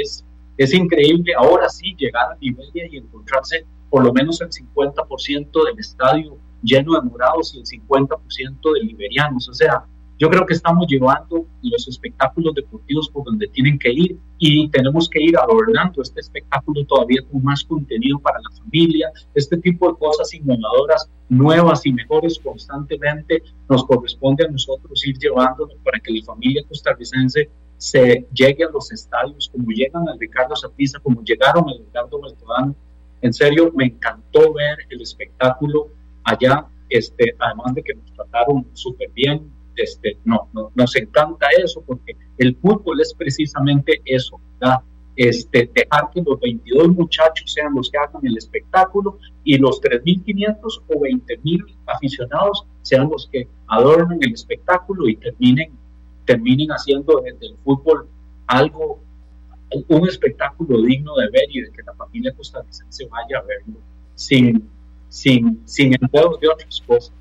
Es, 0.00 0.24
es 0.56 0.74
increíble 0.74 1.32
ahora 1.36 1.68
sí 1.68 1.94
llegar 1.96 2.32
a 2.32 2.36
Liberia 2.40 2.88
y 2.90 2.96
encontrarse 2.96 3.64
por 3.88 4.04
lo 4.04 4.12
menos 4.12 4.40
el 4.40 4.48
50% 4.48 5.66
del 5.66 5.78
estadio 5.78 6.36
lleno 6.62 6.94
de 6.94 7.08
morados 7.08 7.54
y 7.54 7.58
el 7.58 7.64
50% 7.64 8.74
de 8.74 8.80
liberianos. 8.80 9.48
O 9.48 9.54
sea, 9.54 9.84
yo 10.22 10.30
creo 10.30 10.46
que 10.46 10.54
estamos 10.54 10.86
llevando 10.86 11.46
los 11.62 11.88
espectáculos 11.88 12.54
deportivos 12.54 13.08
por 13.08 13.24
donde 13.24 13.48
tienen 13.48 13.76
que 13.76 13.90
ir 13.90 14.16
y 14.38 14.68
tenemos 14.68 15.08
que 15.08 15.20
ir 15.20 15.36
adornando 15.36 16.00
este 16.00 16.20
espectáculo 16.20 16.84
todavía 16.84 17.22
con 17.28 17.42
más 17.42 17.64
contenido 17.64 18.20
para 18.20 18.38
la 18.38 18.56
familia. 18.56 19.10
Este 19.34 19.56
tipo 19.56 19.88
de 19.88 19.98
cosas 19.98 20.32
innovadoras, 20.32 21.10
nuevas 21.28 21.84
y 21.86 21.92
mejores 21.92 22.38
constantemente 22.38 23.42
nos 23.68 23.84
corresponde 23.84 24.44
a 24.46 24.48
nosotros 24.48 25.04
ir 25.04 25.18
llevándolo 25.18 25.74
para 25.82 25.98
que 25.98 26.12
la 26.12 26.24
familia 26.24 26.62
costarricense 26.68 27.50
se 27.78 28.24
llegue 28.32 28.62
a 28.64 28.70
los 28.70 28.92
estadios 28.92 29.48
como 29.50 29.70
llegan 29.70 30.08
al 30.08 30.20
Ricardo 30.20 30.54
Sapiza, 30.54 31.00
como 31.00 31.24
llegaron 31.24 31.68
al 31.68 31.78
Ricardo 31.78 32.20
Baltodano. 32.20 32.76
En 33.22 33.32
serio, 33.32 33.72
me 33.74 33.86
encantó 33.86 34.52
ver 34.52 34.78
el 34.88 35.00
espectáculo 35.00 35.88
allá, 36.24 36.66
este, 36.88 37.34
además 37.38 37.74
de 37.74 37.82
que 37.82 37.94
nos 37.94 38.12
trataron 38.12 38.66
súper 38.72 39.10
bien, 39.12 39.50
este, 39.76 40.18
no, 40.24 40.48
nos 40.74 40.96
encanta 40.96 41.46
eso 41.62 41.82
porque 41.86 42.16
el 42.38 42.56
fútbol 42.56 43.00
es 43.00 43.14
precisamente 43.14 44.00
eso, 44.04 44.40
¿verdad? 44.60 44.80
Este, 45.16 45.70
dejar 45.74 46.10
que 46.12 46.22
los 46.22 46.40
22 46.40 46.88
muchachos 46.88 47.52
sean 47.52 47.74
los 47.74 47.90
que 47.90 47.98
hagan 47.98 48.24
el 48.24 48.36
espectáculo 48.36 49.18
y 49.44 49.58
los 49.58 49.80
3.500 49.82 50.82
o 50.88 51.00
20.000 51.00 51.76
aficionados 51.86 52.66
sean 52.80 53.10
los 53.10 53.28
que 53.30 53.46
adornen 53.66 54.18
el 54.22 54.32
espectáculo 54.32 55.08
y 55.08 55.16
terminen, 55.16 55.72
terminen 56.24 56.68
haciendo 56.70 57.20
desde 57.20 57.46
el 57.46 57.56
fútbol 57.62 58.08
algo, 58.46 59.00
un 59.88 60.08
espectáculo 60.08 60.80
digno 60.82 61.14
de 61.16 61.28
ver 61.28 61.44
y 61.50 61.60
de 61.60 61.70
que 61.70 61.82
la 61.82 61.94
familia 61.94 62.32
costarricense 62.34 63.06
vaya 63.06 63.38
a 63.38 63.42
verlo 63.42 63.80
sin, 64.14 64.68
sin, 65.12 65.60
sin 65.66 65.90
de 65.90 65.98
otras 66.14 66.82
cosas. 66.86 67.12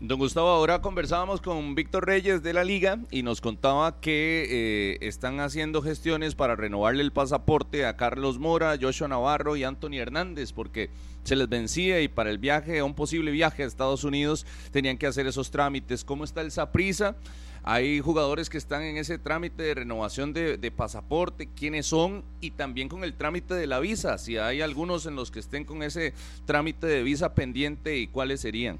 Don 0.00 0.18
Gustavo, 0.18 0.48
ahora 0.48 0.80
conversábamos 0.80 1.40
con 1.40 1.74
Víctor 1.74 2.06
Reyes 2.06 2.42
de 2.42 2.52
la 2.52 2.64
liga 2.64 2.98
y 3.10 3.22
nos 3.22 3.40
contaba 3.40 4.00
que 4.00 4.46
eh, 4.50 5.06
están 5.06 5.40
haciendo 5.40 5.82
gestiones 5.82 6.34
para 6.34 6.56
renovarle 6.56 7.02
el 7.02 7.12
pasaporte 7.12 7.86
a 7.86 7.96
Carlos 7.96 8.38
Mora, 8.38 8.76
Joshua 8.80 9.08
Navarro 9.08 9.56
y 9.56 9.64
Anthony 9.64 9.98
Hernández 9.98 10.52
porque 10.52 10.90
se 11.22 11.36
les 11.36 11.48
vencía 11.48 12.00
y 12.00 12.08
para 12.08 12.30
el 12.30 12.38
viaje, 12.38 12.82
un 12.82 12.94
posible 12.94 13.30
viaje 13.30 13.62
a 13.62 13.66
Estados 13.66 14.04
Unidos, 14.04 14.46
tenían 14.72 14.98
que 14.98 15.06
hacer 15.06 15.26
esos 15.26 15.50
trámites. 15.50 16.04
¿Cómo 16.04 16.24
está 16.24 16.40
el 16.40 16.50
Saprisa? 16.50 17.16
Hay 17.64 18.00
jugadores 18.00 18.50
que 18.50 18.58
están 18.58 18.82
en 18.82 18.98
ese 18.98 19.18
trámite 19.18 19.62
de 19.62 19.74
renovación 19.74 20.32
de, 20.32 20.58
de, 20.58 20.70
pasaporte, 20.70 21.48
quiénes 21.56 21.86
son 21.86 22.22
y 22.40 22.50
también 22.50 22.88
con 22.88 23.04
el 23.04 23.14
trámite 23.14 23.54
de 23.54 23.66
la 23.66 23.80
visa, 23.80 24.18
si 24.18 24.36
hay 24.36 24.60
algunos 24.60 25.06
en 25.06 25.16
los 25.16 25.30
que 25.30 25.40
estén 25.40 25.64
con 25.64 25.82
ese 25.82 26.12
trámite 26.44 26.86
de 26.86 27.02
visa 27.02 27.34
pendiente 27.34 27.96
y 27.96 28.06
cuáles 28.06 28.40
serían 28.40 28.78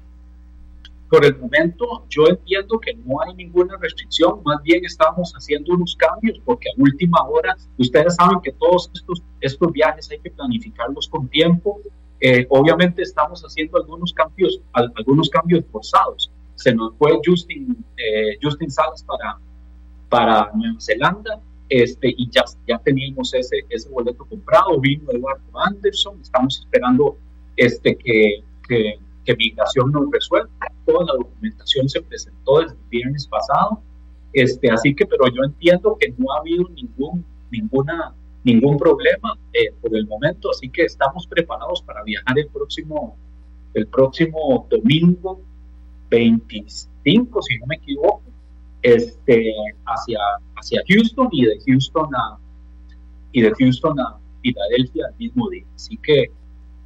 por 1.09 1.23
el 1.25 1.37
momento 1.37 2.05
yo 2.09 2.27
entiendo 2.27 2.79
que 2.79 2.93
no 3.05 3.21
hay 3.21 3.33
ninguna 3.35 3.77
restricción, 3.77 4.41
más 4.43 4.61
bien 4.63 4.83
estamos 4.83 5.31
haciendo 5.33 5.73
unos 5.73 5.95
cambios 5.95 6.39
porque 6.43 6.69
a 6.69 6.73
última 6.77 7.21
hora 7.27 7.55
ustedes 7.77 8.15
saben 8.15 8.39
que 8.43 8.51
todos 8.53 8.89
estos, 8.93 9.23
estos 9.39 9.71
viajes 9.71 10.09
hay 10.11 10.19
que 10.19 10.31
planificarlos 10.31 11.07
con 11.07 11.27
tiempo 11.27 11.79
Eh, 12.21 12.47
obviamente 12.49 13.01
estamos 13.01 13.41
haciendo 13.41 13.77
algunos 13.77 14.13
cambios, 14.13 14.61
algunos 14.71 15.29
cambios 15.29 15.65
forzados. 15.69 16.31
Se 16.55 16.73
nos 16.73 16.95
fue 16.97 17.19
Justin, 17.25 17.85
eh, 17.97 18.37
Justin 18.41 18.71
Salas 18.71 19.03
para, 19.03 19.37
para 20.09 20.51
Nueva 20.53 20.79
Zelanda 20.79 21.39
este, 21.69 22.13
y 22.15 22.29
ya, 22.29 22.43
ya 22.67 22.77
teníamos 22.79 23.33
ese, 23.33 23.57
ese 23.69 23.89
boleto 23.89 24.25
comprado. 24.25 24.79
Vino 24.79 25.11
Eduardo 25.11 25.43
Anderson, 25.53 26.19
estamos 26.21 26.59
esperando 26.59 27.17
este, 27.57 27.95
que, 27.97 28.43
que, 28.67 28.99
que 29.25 29.35
Migración 29.35 29.91
nos 29.91 30.09
resuelva. 30.11 30.49
Toda 30.85 31.05
la 31.05 31.13
documentación 31.13 31.89
se 31.89 32.01
presentó 32.01 32.59
desde 32.59 32.73
el 32.73 32.89
viernes 32.89 33.27
pasado. 33.27 33.81
Este, 34.33 34.69
así 34.69 34.93
que, 34.93 35.05
pero 35.05 35.27
yo 35.27 35.43
entiendo 35.43 35.97
que 35.99 36.13
no 36.17 36.31
ha 36.33 36.39
habido 36.39 36.69
ningún, 36.69 37.25
ninguna 37.51 38.13
ningún 38.45 38.77
problema 38.77 39.37
eh, 39.53 39.73
por 39.81 39.95
el 39.97 40.05
momento, 40.05 40.51
así 40.51 40.69
que 40.69 40.83
estamos 40.83 41.25
preparados 41.25 41.81
para 41.81 42.03
viajar 42.03 42.37
el 42.37 42.47
próximo, 42.47 43.17
el 43.73 43.87
próximo 43.87 44.67
domingo 44.69 45.41
25, 46.09 47.41
si 47.41 47.57
no 47.59 47.65
me 47.67 47.75
equivoco, 47.75 48.23
este, 48.81 49.53
hacia, 49.85 50.19
hacia 50.55 50.81
Houston 50.87 51.29
y 51.31 51.45
de 51.45 51.59
Houston 51.65 52.15
a 52.15 52.37
y 53.31 53.41
de 53.41 53.51
Houston 53.59 53.99
a 53.99 54.17
Filadelfia 54.41 55.07
el 55.09 55.17
mismo 55.17 55.49
día. 55.49 55.65
Así 55.75 55.97
que 55.97 56.31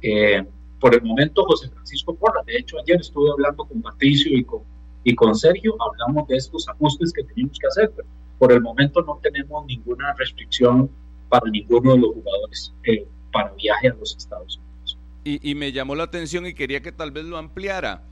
eh, 0.02 0.44
por 0.80 0.94
el 0.94 1.02
momento 1.02 1.44
José 1.44 1.68
Francisco 1.68 2.14
Porra, 2.14 2.42
de 2.46 2.56
hecho 2.56 2.76
ayer 2.80 3.00
estuve 3.00 3.30
hablando 3.30 3.64
con 3.64 3.82
Patricio 3.82 4.36
y 4.36 4.42
con, 4.44 4.62
y 5.04 5.14
con 5.14 5.34
Sergio, 5.34 5.76
hablamos 5.80 6.26
de 6.28 6.36
estos 6.36 6.68
ajustes 6.68 7.12
que 7.12 7.22
tenemos 7.22 7.58
que 7.58 7.66
hacer, 7.66 7.92
pero 7.94 8.08
por 8.38 8.52
el 8.52 8.62
momento 8.62 9.02
no 9.02 9.20
tenemos 9.22 9.66
ninguna 9.66 10.14
restricción 10.14 10.90
para 11.28 11.48
ninguno 11.50 11.92
de 11.92 11.98
los 11.98 12.14
jugadores 12.14 12.74
eh, 12.84 13.06
para 13.30 13.52
viaje 13.52 13.88
a 13.88 13.94
los 13.94 14.16
Estados 14.16 14.56
Unidos. 14.56 14.98
Y, 15.22 15.54
me 15.54 15.70
llamó 15.70 15.94
la 15.94 16.04
atención 16.04 16.46
y 16.46 16.54
quería 16.54 16.80
que 16.80 16.92
tal 16.92 17.10
vez 17.10 17.26
lo 17.26 17.36
ampliara. 17.36 18.02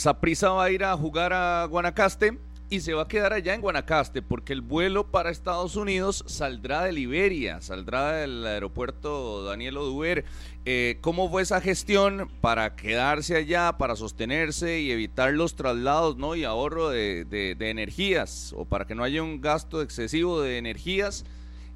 Saprisa 0.00 0.48
va 0.48 0.64
a 0.64 0.70
ir 0.70 0.82
a 0.82 0.96
jugar 0.96 1.34
a 1.34 1.66
Guanacaste 1.66 2.38
y 2.70 2.80
se 2.80 2.94
va 2.94 3.02
a 3.02 3.08
quedar 3.08 3.34
allá 3.34 3.52
en 3.52 3.60
Guanacaste 3.60 4.22
porque 4.22 4.54
el 4.54 4.62
vuelo 4.62 5.10
para 5.10 5.28
Estados 5.28 5.76
Unidos 5.76 6.24
saldrá 6.26 6.84
de 6.84 6.92
Liberia, 6.92 7.60
saldrá 7.60 8.12
del 8.12 8.46
aeropuerto 8.46 9.44
Daniel 9.44 9.76
Oduber. 9.76 10.24
Eh, 10.64 10.96
¿Cómo 11.02 11.28
fue 11.28 11.42
esa 11.42 11.60
gestión 11.60 12.30
para 12.40 12.76
quedarse 12.76 13.36
allá, 13.36 13.76
para 13.76 13.94
sostenerse 13.94 14.80
y 14.80 14.90
evitar 14.90 15.34
los 15.34 15.54
traslados 15.54 16.16
¿no? 16.16 16.34
y 16.34 16.44
ahorro 16.44 16.88
de, 16.88 17.26
de 17.26 17.70
energías 17.70 18.54
o 18.56 18.64
para 18.64 18.86
que 18.86 18.94
no 18.94 19.04
haya 19.04 19.22
un 19.22 19.42
gasto 19.42 19.82
excesivo 19.82 20.40
de 20.40 20.56
energías? 20.56 21.26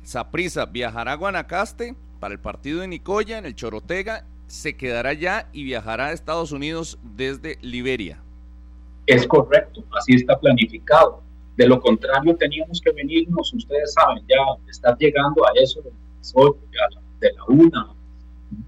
Saprisa 0.02 0.64
viajará 0.64 1.12
a 1.12 1.16
Guanacaste 1.16 1.94
para 2.20 2.32
el 2.32 2.40
partido 2.40 2.80
de 2.80 2.88
Nicoya 2.88 3.36
en 3.36 3.44
el 3.44 3.54
Chorotega, 3.54 4.24
se 4.46 4.76
quedará 4.76 5.10
allá 5.10 5.48
y 5.52 5.64
viajará 5.64 6.06
a 6.06 6.12
Estados 6.12 6.52
Unidos 6.52 6.98
desde 7.02 7.58
Liberia. 7.60 8.20
Es 9.06 9.26
correcto, 9.26 9.84
así 9.98 10.14
está 10.14 10.38
planificado. 10.38 11.22
De 11.56 11.66
lo 11.66 11.80
contrario, 11.80 12.36
teníamos 12.36 12.80
que 12.80 12.90
venirnos, 12.92 13.52
ustedes 13.52 13.92
saben, 13.92 14.24
ya 14.28 14.36
estar 14.68 14.96
llegando 14.98 15.44
a 15.46 15.50
eso 15.56 15.82
de 15.82 17.32
la 17.32 17.44
una, 17.48 17.94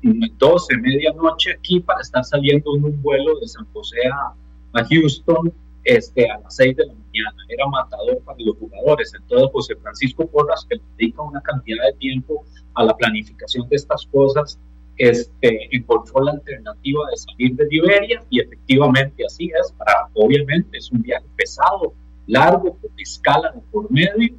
12, 0.03 0.77
medianoche 0.78 1.53
aquí 1.53 1.81
para 1.81 2.01
estar 2.01 2.24
saliendo 2.24 2.77
en 2.77 2.85
un 2.85 3.03
vuelo 3.03 3.39
de 3.40 3.48
San 3.48 3.66
José 3.73 3.98
a, 4.12 4.35
a 4.78 4.85
Houston 4.85 5.53
este, 5.85 6.28
a 6.31 6.39
las 6.40 6.57
6 6.57 6.77
de 6.77 6.86
la 6.86 6.93
mañana. 6.93 7.36
Era 7.48 7.66
matador 7.66 8.19
para 8.24 8.39
los 8.40 8.57
jugadores. 8.57 9.12
Entonces, 9.15 9.48
José 9.53 9.77
Francisco 9.77 10.27
Porras, 10.27 10.66
que 10.69 10.81
dedica 10.97 11.23
una 11.23 11.40
cantidad 11.40 11.85
de 11.86 11.93
tiempo 11.94 12.44
a 12.74 12.85
la 12.85 12.97
planificación 12.97 13.69
de 13.69 13.77
estas 13.77 14.07
cosas, 14.07 14.59
este, 14.98 15.68
encontró 15.77 16.23
la 16.23 16.32
alternativa 16.32 17.01
de 17.10 17.16
salir 17.16 17.55
de 17.55 17.66
Liberia 17.66 18.23
y 18.31 18.40
efectivamente 18.40 19.24
así 19.24 19.51
es. 19.60 19.73
Para, 19.73 20.09
obviamente 20.14 20.78
es 20.78 20.90
un 20.90 21.02
viaje 21.02 21.27
pesado, 21.36 21.94
largo, 22.27 22.77
con 22.78 22.90
escala 22.98 23.52
de 23.52 23.60
por 23.70 23.90
medio. 23.90 24.35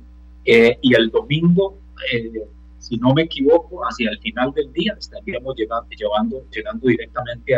Eh, 0.45 0.77
y 0.81 0.93
el 0.93 1.09
domingo, 1.09 1.77
eh, 2.13 2.47
si 2.79 2.97
no 2.97 3.13
me 3.13 3.23
equivoco, 3.23 3.81
hacia 3.81 4.09
el 4.09 4.19
final 4.19 4.51
del 4.53 4.71
día 4.71 4.95
estaríamos 4.97 5.55
llegando, 5.57 5.89
llevando, 5.89 6.43
llegando 6.51 6.87
directamente 6.87 7.55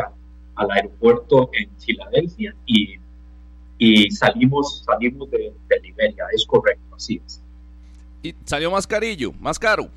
al 0.55 0.71
aeropuerto 0.71 1.51
en 1.53 1.69
Filadelfia 1.77 2.55
y 2.65 2.97
y 3.79 4.11
salimos, 4.11 4.83
salimos 4.85 5.31
de, 5.31 5.53
Liberia, 5.81 6.25
es 6.33 6.45
correcto, 6.45 6.95
así 6.95 7.21
es. 7.25 7.41
¿Y 8.21 8.35
salió 8.43 8.69
más 8.69 8.85
carillo, 8.85 9.31
más 9.39 9.57
caro? 9.57 9.89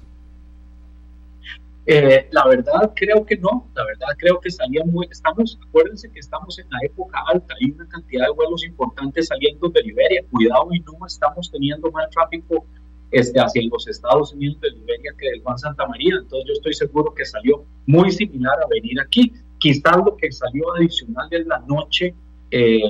Eh, 1.85 2.29
la 2.31 2.47
verdad 2.47 2.93
creo 2.95 3.27
que 3.27 3.37
no, 3.37 3.69
la 3.75 3.85
verdad 3.85 4.07
creo 4.17 4.39
que 4.39 4.53
salía 4.53 4.85
muy, 4.85 5.09
estamos, 5.11 5.59
acuérdense 5.69 6.09
que 6.13 6.21
estamos 6.21 6.57
en 6.61 6.67
la 6.71 6.79
época 6.85 7.19
alta, 7.27 7.55
hay 7.61 7.73
una 7.73 7.89
cantidad 7.89 8.27
de 8.27 8.33
vuelos 8.33 8.65
importantes 8.65 9.27
saliendo 9.27 9.69
de 9.69 9.83
Liberia, 9.83 10.23
cuidado 10.31 10.69
y 10.73 10.79
no 10.81 11.05
estamos 11.05 11.51
teniendo 11.51 11.91
más 11.91 12.09
tráfico 12.11 12.65
este, 13.11 13.41
hacia 13.41 13.63
los 13.69 13.89
Estados 13.89 14.33
Unidos 14.33 14.61
de 14.61 14.71
Liberia 14.71 15.13
que 15.19 15.31
del 15.31 15.43
Juan 15.43 15.59
Santa 15.59 15.85
María, 15.89 16.15
entonces 16.23 16.47
yo 16.47 16.53
estoy 16.53 16.75
seguro 16.75 17.13
que 17.15 17.25
salió 17.25 17.65
muy 17.87 18.13
similar 18.13 18.55
a 18.63 18.69
venir 18.69 19.01
aquí, 19.01 19.33
quizás 19.59 19.97
lo 19.97 20.17
que 20.17 20.31
salió 20.31 20.73
adicional 20.77 21.27
es 21.33 21.47
la 21.47 21.59
noche 21.67 22.15
eh, 22.53 22.83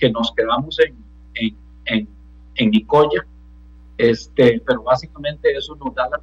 que 0.00 0.10
nos 0.10 0.32
quedamos 0.34 0.80
en, 0.80 0.96
en, 1.34 1.56
en, 1.84 2.08
en 2.56 2.70
Nicoya, 2.70 3.24
este, 3.98 4.60
pero 4.66 4.82
básicamente 4.82 5.50
eso 5.56 5.76
nos 5.76 5.94
da 5.94 6.08
la, 6.08 6.20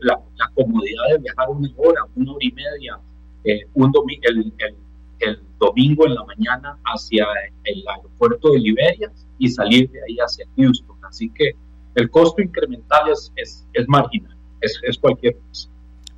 la, 0.00 0.20
la, 0.36 0.50
comodidad 0.54 1.08
de 1.12 1.18
viajar 1.18 1.48
una 1.50 1.68
hora, 1.76 2.02
una 2.16 2.32
hora 2.32 2.44
y 2.44 2.52
media, 2.52 2.98
eh, 3.44 3.66
un 3.74 3.92
el, 4.22 4.52
el, 4.58 4.76
el, 5.20 5.42
domingo 5.58 6.06
en 6.06 6.14
la 6.14 6.24
mañana 6.24 6.78
hacia 6.84 7.26
el 7.64 7.84
aeropuerto 7.86 8.52
de 8.52 8.60
Liberia 8.60 9.12
y 9.38 9.48
salir 9.48 9.90
de 9.90 10.00
ahí 10.02 10.16
hacia 10.16 10.46
Houston. 10.56 10.96
Así 11.02 11.30
que 11.30 11.52
el 11.94 12.10
costo 12.10 12.40
incremental 12.40 13.10
es, 13.10 13.32
es, 13.36 13.66
es 13.74 13.86
marginal, 13.88 14.34
es, 14.60 14.80
es, 14.82 14.96
cualquier 14.96 15.36
cosa. 15.36 15.68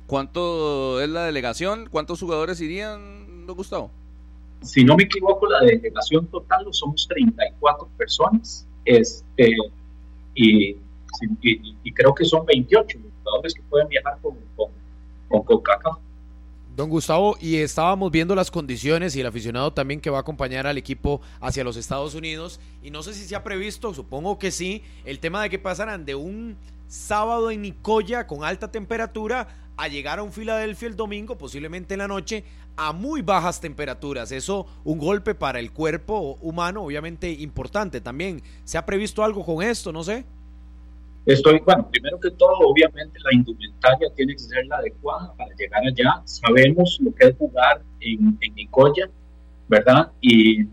¿Cuánto 0.07 1.01
es 1.01 1.09
la 1.09 1.25
delegación? 1.25 1.89
¿Cuántos 1.89 2.19
jugadores 2.19 2.61
irían, 2.61 3.45
don 3.45 3.57
Gustavo? 3.57 3.91
si 4.63 4.83
no 4.83 4.95
me 4.95 5.03
equivoco, 5.03 5.45
la 5.47 5.59
delegación 5.61 6.27
total 6.27 6.65
somos 6.71 7.07
34 7.09 7.87
personas, 7.97 8.65
este, 8.85 9.53
y, 10.35 10.77
y, 11.41 11.91
creo 11.93 12.13
que 12.13 12.25
son 12.25 12.45
28 12.45 12.99
jugadores 13.23 13.53
que 13.53 13.61
pueden 13.63 13.87
viajar 13.87 14.17
con, 14.21 14.35
con, 14.55 15.43
con 15.43 15.63
Don 16.75 16.89
Gustavo, 16.89 17.37
y 17.39 17.57
estábamos 17.57 18.11
viendo 18.11 18.33
las 18.33 18.49
condiciones 18.49 19.15
y 19.15 19.21
el 19.21 19.27
aficionado 19.27 19.73
también 19.73 20.01
que 20.01 20.09
va 20.09 20.17
a 20.17 20.21
acompañar 20.21 20.65
al 20.65 20.79
equipo 20.79 21.21
hacia 21.39 21.63
los 21.63 21.77
Estados 21.77 22.15
Unidos. 22.15 22.59
Y 22.81 22.89
no 22.89 23.03
sé 23.03 23.13
si 23.13 23.25
se 23.25 23.35
ha 23.35 23.43
previsto, 23.43 23.93
supongo 23.93 24.39
que 24.39 24.49
sí, 24.49 24.81
el 25.05 25.19
tema 25.19 25.43
de 25.43 25.51
que 25.51 25.59
pasaran 25.59 26.03
de 26.03 26.15
un 26.15 26.57
sábado 26.87 27.51
en 27.51 27.61
Nicoya 27.61 28.25
con 28.25 28.43
alta 28.43 28.71
temperatura 28.71 29.47
a 29.77 29.87
llegar 29.87 30.17
a 30.17 30.23
un 30.23 30.31
Filadelfia 30.31 30.87
el 30.87 30.95
domingo, 30.95 31.37
posiblemente 31.37 31.93
en 31.93 31.99
la 31.99 32.07
noche, 32.07 32.43
a 32.75 32.91
muy 32.91 33.21
bajas 33.21 33.61
temperaturas. 33.61 34.31
Eso 34.31 34.65
un 34.83 34.97
golpe 34.97 35.35
para 35.35 35.59
el 35.59 35.71
cuerpo 35.71 36.37
humano, 36.41 36.83
obviamente 36.83 37.29
importante 37.29 38.01
también. 38.01 38.41
¿Se 38.63 38.79
ha 38.79 38.85
previsto 38.85 39.23
algo 39.23 39.45
con 39.45 39.61
esto? 39.63 39.91
No 39.91 40.03
sé. 40.03 40.25
Estoy, 41.25 41.59
bueno, 41.59 41.87
primero 41.89 42.19
que 42.19 42.31
todo, 42.31 42.57
obviamente 42.59 43.17
la 43.23 43.33
indumentaria 43.33 44.09
tiene 44.15 44.33
que 44.33 44.39
ser 44.39 44.65
la 44.67 44.77
adecuada 44.77 45.33
para 45.37 45.55
llegar 45.55 45.81
allá. 45.85 46.21
Sabemos 46.25 46.99
lo 47.01 47.15
que 47.15 47.27
es 47.27 47.37
jugar 47.37 47.81
en, 48.01 48.37
en 48.41 48.55
Nicoya, 48.55 49.09
¿verdad? 49.69 50.11
Y, 50.19 50.63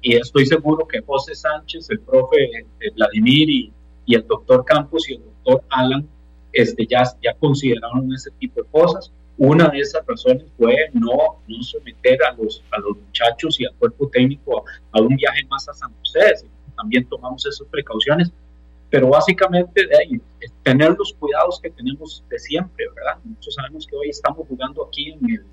y, 0.00 0.16
estoy 0.16 0.46
seguro 0.46 0.86
que 0.88 1.02
José 1.02 1.34
Sánchez, 1.34 1.90
el 1.90 2.00
profe 2.00 2.36
eh, 2.80 2.90
Vladimir 2.94 3.50
y, 3.50 3.72
y, 4.06 4.14
el 4.14 4.26
doctor 4.26 4.64
Campos 4.64 5.08
y 5.10 5.14
el 5.14 5.22
doctor 5.24 5.62
Alan 5.68 6.08
este, 6.52 6.86
ya, 6.86 7.02
ya 7.22 7.34
consideraron 7.34 8.12
ese 8.12 8.30
tipo 8.32 8.62
de 8.62 8.68
cosas. 8.70 9.12
Una 9.36 9.68
de 9.68 9.78
esas 9.78 10.04
razones 10.06 10.44
fue 10.56 10.74
no, 10.94 11.40
no 11.46 11.62
someter 11.62 12.18
a 12.24 12.32
los, 12.32 12.62
a 12.72 12.80
los 12.80 12.96
muchachos 12.98 13.60
y 13.60 13.66
al 13.66 13.74
cuerpo 13.74 14.08
técnico 14.08 14.64
a, 14.92 15.00
un 15.00 15.14
viaje 15.14 15.44
más 15.48 15.68
a 15.68 15.74
San 15.74 15.92
José. 16.00 16.48
También 16.76 17.04
tomamos 17.08 17.46
esas 17.46 17.66
precauciones, 17.68 18.32
pero 18.90 19.08
básicamente 19.08 19.82
ahí, 19.98 20.20
tener 20.62 20.94
los 20.98 21.12
cuidados 21.14 21.60
que 21.60 21.70
tenemos 21.70 22.24
de 22.28 22.38
siempre, 22.38 22.86
¿verdad? 22.94 23.18
Nosotros 23.24 23.54
sabemos 23.54 23.86
que 23.86 23.96
hoy 23.96 24.08
estamos 24.08 24.46
jugando 24.48 24.86
aquí 24.86 25.10
en 25.10 25.30
el, 25.30 25.46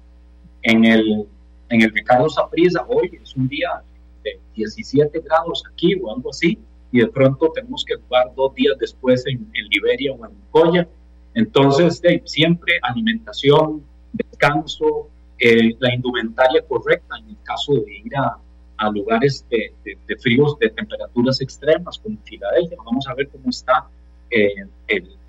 en 0.63 0.85
el, 0.85 1.27
en 1.69 1.81
el 1.81 1.91
Ricardo 1.91 2.29
Saprissa, 2.29 2.85
hoy 2.87 3.19
es 3.21 3.35
un 3.35 3.47
día 3.47 3.81
de 4.23 4.39
17 4.55 5.19
grados 5.21 5.63
aquí 5.71 5.95
o 6.01 6.13
algo 6.13 6.29
así, 6.29 6.59
y 6.91 6.99
de 6.99 7.07
pronto 7.07 7.51
tenemos 7.53 7.83
que 7.85 7.95
jugar 7.95 8.33
dos 8.35 8.53
días 8.55 8.77
después 8.79 9.25
en, 9.27 9.49
en 9.53 9.67
Liberia 9.69 10.13
o 10.13 10.25
en 10.25 10.31
Nicoya 10.33 10.87
entonces, 11.35 12.01
siempre 12.23 12.79
alimentación, 12.81 13.83
descanso, 14.13 15.09
eh, 15.37 15.75
la 15.79 15.93
indumentaria 15.93 16.63
correcta 16.65 17.17
en 17.19 17.29
el 17.31 17.37
caso 17.43 17.73
de 17.73 17.97
ir 18.05 18.15
a, 18.15 18.37
a 18.77 18.89
lugares 18.89 19.45
de, 19.49 19.73
de, 19.83 20.17
fríos, 20.17 20.57
de 20.59 20.69
temperaturas 20.69 21.41
extremas, 21.41 21.97
como 21.99 22.17
Filadelfia. 22.23 22.77
Vamos 22.85 23.07
a 23.07 23.13
ver 23.13 23.29
cómo 23.29 23.49
está 23.49 23.87
eh, 24.29 24.53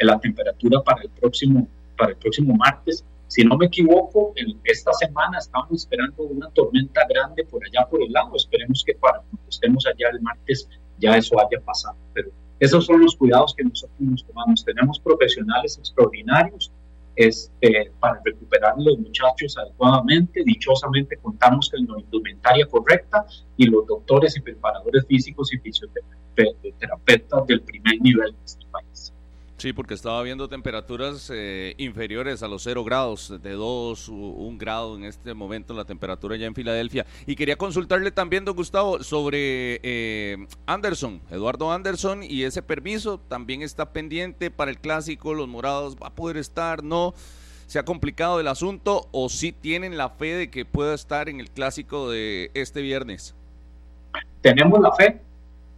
la 0.01 0.19
temperatura 0.19 0.83
para 0.83 1.03
el 1.03 1.11
próximo 1.11 1.69
para 1.97 2.11
el 2.11 2.17
próximo 2.19 2.55
martes 2.55 3.05
si 3.29 3.45
no 3.45 3.57
me 3.57 3.67
equivoco, 3.67 4.33
esta 4.65 4.93
semana 4.93 5.39
estamos 5.39 5.73
esperando 5.73 6.23
una 6.23 6.49
tormenta 6.51 7.03
grande 7.09 7.45
por 7.45 7.61
allá 7.65 7.87
por 7.89 8.03
el 8.03 8.13
lado. 8.13 8.37
Esperemos 8.37 8.85
que 8.87 8.95
para 8.95 9.19
cuando 9.19 9.49
estemos 9.49 9.85
allá 9.87 10.11
el 10.13 10.21
martes 10.21 10.69
ya 10.99 11.17
eso 11.17 11.35
haya 11.41 11.61
pasado. 11.65 11.97
Pero 12.15 12.31
esos 12.61 12.87
son 12.87 13.03
los 13.03 13.17
cuidados 13.17 13.55
que 13.55 13.65
nosotros 13.65 13.99
nos 13.99 14.25
tomamos. 14.25 14.65
Tenemos 14.65 15.01
profesionales 15.01 15.77
extraordinarios 15.77 16.71
este, 17.17 17.91
para 17.99 18.21
recuperar 18.25 18.75
los 18.79 18.99
muchachos 18.99 19.57
adecuadamente. 19.59 20.43
Dichosamente 20.45 21.17
contamos 21.17 21.71
con 21.71 21.87
la 21.87 22.01
indumentaria 22.01 22.67
correcta 22.67 23.25
y 23.57 23.67
los 23.67 23.87
doctores 23.87 24.37
y 24.37 24.41
preparadores 24.41 25.07
físicos 25.07 25.53
y 25.53 25.59
fisioterapeutas 25.59 27.47
del 27.47 27.63
primer 27.63 28.01
nivel 28.01 28.33
de 28.33 28.45
este 28.45 28.67
país. 28.71 29.13
Sí, 29.59 29.73
porque 29.73 29.95
estaba 29.95 30.23
viendo 30.23 30.49
temperaturas 30.49 31.31
eh, 31.33 31.75
inferiores 31.79 32.43
a 32.43 32.49
los 32.49 32.63
0 32.63 32.85
grados, 32.85 33.33
de 33.43 33.53
2, 33.53 34.09
1 34.11 34.59
grado 34.59 34.97
en 34.97 35.05
este 35.05 35.33
momento 35.33 35.73
la 35.73 35.87
temperatura 35.87 36.37
ya 36.37 36.47
en 36.47 36.55
Filadelfia. 36.55 37.07
Y 37.27 37.37
quería 37.37 37.57
consultarle 37.57 38.11
también, 38.11 38.45
don 38.45 38.55
Gustavo, 38.55 39.03
sobre 39.03 39.81
eh, 39.83 40.47
Anderson, 40.67 41.23
Eduardo 41.31 41.73
Anderson, 41.73 42.23
y 42.23 42.43
ese 42.43 42.63
permiso 42.63 43.19
también 43.19 43.63
está 43.63 43.93
pendiente 43.93 44.51
para 44.51 44.71
el 44.71 44.79
clásico, 44.79 45.33
los 45.33 45.49
morados, 45.49 45.97
¿va 45.97 46.09
a 46.09 46.15
poder 46.15 46.37
estar? 46.37 46.85
¿No? 46.85 47.15
¿Se 47.67 47.79
ha 47.79 47.85
complicado 47.85 48.39
el 48.41 48.49
asunto 48.49 49.09
o 49.11 49.31
sí 49.31 49.53
tienen 49.53 49.97
la 49.97 50.11
fe 50.11 50.35
de 50.35 50.51
que 50.51 50.67
pueda 50.67 50.95
estar 50.95 51.31
en 51.31 51.41
el 51.41 51.51
clásico 51.51 52.11
de 52.11 52.51
este 52.53 52.83
viernes? 52.83 53.35
Tenemos 54.43 54.81
la 54.81 54.93
fe. 54.93 55.21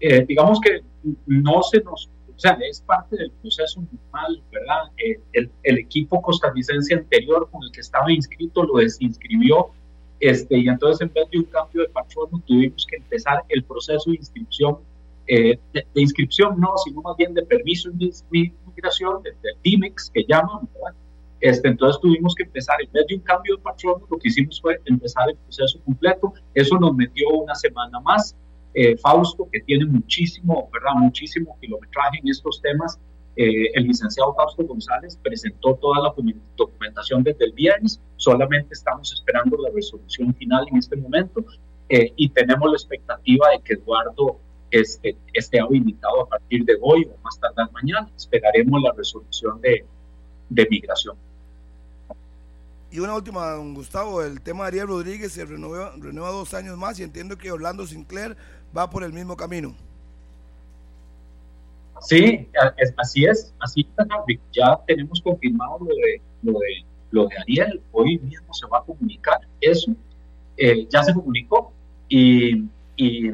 Eh, 0.01 0.25
digamos 0.27 0.61
que 0.61 0.81
no 1.27 1.63
se 1.63 1.81
nos 1.81 2.09
o 2.39 2.40
sea, 2.40 2.56
es 2.70 2.81
parte 2.82 3.16
del 3.16 3.32
proceso 3.43 3.81
normal, 3.81 4.40
¿verdad? 4.52 4.93
Eh, 4.97 5.20
el, 5.32 5.51
el, 5.65 5.78
equipo 5.78 6.23
costarricense 6.23 6.94
anterior 6.94 7.51
con 7.51 7.65
el 7.65 7.73
que 7.73 7.81
estaba 7.81 8.12
inscrito 8.12 8.62
lo 8.62 8.78
desinscribió, 8.78 9.70
este, 10.20 10.56
y 10.56 10.69
entonces 10.69 11.01
en 11.01 11.12
vez 11.12 11.28
de 11.32 11.39
un 11.39 11.47
cambio 11.47 11.82
de 11.82 11.89
patrono 11.89 12.40
tuvimos 12.47 12.86
que 12.89 12.97
empezar 12.98 13.43
el 13.48 13.65
proceso 13.65 14.10
de 14.10 14.16
inscripción, 14.19 14.78
eh, 15.27 15.59
de, 15.73 15.85
inscripción 15.97 16.60
no, 16.60 16.74
sino 16.85 17.02
más 17.02 17.16
bien 17.16 17.35
de 17.35 17.43
permiso 17.43 17.90
de 17.90 18.52
migración, 18.66 19.20
de, 19.24 19.31
de 19.31 19.51
DIMEX 19.65 20.09
que 20.15 20.24
llaman, 20.28 20.69
¿verdad? 20.73 20.94
Este, 21.40 21.66
entonces 21.66 22.01
tuvimos 22.01 22.36
que 22.36 22.44
empezar, 22.44 22.77
en 22.81 22.93
vez 22.93 23.05
de 23.09 23.16
un 23.16 23.23
cambio 23.23 23.56
de 23.56 23.62
patrono, 23.62 24.06
lo 24.09 24.16
que 24.16 24.28
hicimos 24.28 24.60
fue 24.60 24.81
empezar 24.85 25.28
el 25.28 25.36
proceso 25.36 25.81
completo, 25.85 26.32
eso 26.55 26.78
nos 26.78 26.94
metió 26.94 27.31
una 27.31 27.56
semana 27.56 27.98
más, 27.98 28.36
eh, 28.81 28.97
Fausto, 28.97 29.49
que 29.51 29.61
tiene 29.63 29.87
muchísimo, 29.87 30.71
¿verdad? 30.73 30.93
Muchísimo 31.01 31.59
kilometraje 31.61 32.21
en 32.23 32.29
estos 32.29 32.63
temas. 32.63 32.97
Eh, 33.35 33.67
el 33.75 33.89
licenciado 33.89 34.33
Fausto 34.37 34.65
González 34.65 35.19
presentó 35.21 35.75
toda 35.75 36.01
la 36.01 36.15
documentación 36.57 37.25
desde 37.25 37.47
el 37.47 37.53
viernes, 37.55 38.01
solamente 38.15 38.75
estamos 38.75 39.13
esperando 39.13 39.57
la 39.57 39.71
resolución 39.75 40.33
final 40.35 40.65
en 40.71 40.77
este 40.77 40.95
momento 40.97 41.45
eh, 41.89 42.13
y 42.15 42.29
tenemos 42.29 42.71
la 42.71 42.77
expectativa 42.77 43.51
de 43.51 43.61
que 43.65 43.75
Eduardo 43.75 44.39
esté, 44.71 45.17
esté 45.33 45.59
habilitado 45.59 46.23
a 46.23 46.29
partir 46.29 46.65
de 46.65 46.79
hoy 46.81 47.05
o 47.05 47.21
más 47.25 47.37
tardar 47.41 47.73
mañana. 47.73 48.09
Esperaremos 48.17 48.81
la 48.81 48.93
resolución 48.93 49.61
de, 49.61 49.85
de 50.51 50.69
migración. 50.71 51.17
Y 52.91 53.01
una 53.01 53.15
última, 53.15 53.51
don 53.51 53.75
Gustavo, 53.75 54.23
el 54.23 54.41
tema 54.41 54.65
de 54.65 54.69
Ariel 54.69 54.87
Rodríguez 54.87 55.33
se 55.33 55.45
renueva, 55.45 55.93
renueva 55.99 56.31
dos 56.31 56.55
años 56.55 56.79
más 56.79 56.99
y 56.99 57.03
entiendo 57.03 57.37
que 57.37 57.53
Orlando 57.53 57.87
Sinclair 57.87 58.37
va 58.77 58.89
por 58.89 59.03
el 59.03 59.12
mismo 59.12 59.36
camino. 59.36 59.74
Sí, 62.01 62.49
así 62.97 63.24
es, 63.24 63.53
así 63.59 63.81
es, 63.81 64.36
ya 64.53 64.78
tenemos 64.86 65.20
confirmado 65.20 65.78
lo 65.81 65.86
de, 65.86 66.20
lo 66.43 66.53
de, 66.53 66.85
lo 67.11 67.27
de 67.27 67.36
Ariel, 67.39 67.81
hoy 67.93 68.19
mismo 68.19 68.55
se 68.55 68.66
va 68.66 68.78
a 68.78 68.82
comunicar 68.82 69.40
eso, 69.61 69.93
eh, 70.57 70.86
ya 70.89 71.03
se 71.03 71.12
comunicó 71.12 71.73
y, 72.09 72.65
y, 72.97 73.31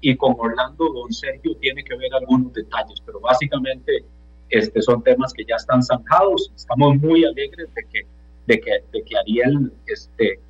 y, 0.00 0.16
con 0.16 0.36
Orlando 0.38 0.90
don 0.90 1.12
Sergio 1.12 1.54
tiene 1.56 1.84
que 1.84 1.96
ver 1.96 2.14
algunos 2.14 2.52
detalles, 2.54 3.00
pero 3.04 3.20
básicamente 3.20 4.04
este, 4.48 4.80
son 4.80 5.02
temas 5.02 5.32
que 5.34 5.44
ya 5.44 5.56
están 5.56 5.82
zanjados, 5.82 6.50
estamos 6.56 6.96
muy 6.96 7.24
alegres 7.24 7.68
de 7.74 7.82
que, 7.90 8.06
de 8.46 8.60
que, 8.60 8.70
de 8.92 9.02
que 9.02 9.18
Ariel 9.18 9.72
este, 9.86 10.40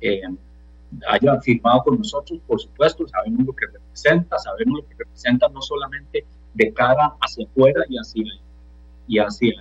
eh, 0.00 0.22
haya 1.08 1.40
firmado 1.40 1.82
con 1.84 1.98
nosotros, 1.98 2.40
por 2.46 2.60
supuesto, 2.60 3.06
sabemos 3.08 3.46
lo 3.46 3.52
que 3.54 3.66
representa, 3.66 4.38
sabemos 4.38 4.80
lo 4.80 4.88
que 4.88 4.94
representa 4.98 5.48
no 5.48 5.62
solamente 5.62 6.24
de 6.54 6.72
cara 6.72 7.14
hacia 7.20 7.46
afuera 7.46 7.82
y 7.88 7.96
hacia, 7.96 8.24
y 9.06 9.18
hacia, 9.18 9.52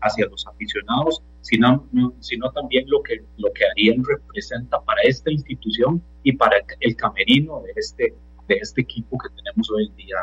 hacia 0.00 0.26
los 0.26 0.46
aficionados, 0.46 1.22
sino, 1.40 1.86
sino 2.20 2.50
también 2.52 2.84
lo 2.88 3.02
que, 3.02 3.22
lo 3.38 3.52
que 3.52 3.64
Ariel 3.66 4.02
representa 4.04 4.80
para 4.80 5.00
esta 5.02 5.30
institución 5.30 6.02
y 6.22 6.32
para 6.32 6.56
el, 6.80 6.96
camerino 6.96 7.62
de 7.62 7.72
este, 7.76 8.14
de 8.48 8.54
este 8.56 8.82
equipo 8.82 9.16
que 9.18 9.28
tenemos 9.36 9.70
hoy 9.70 9.86
en 9.86 9.96
día. 9.96 10.16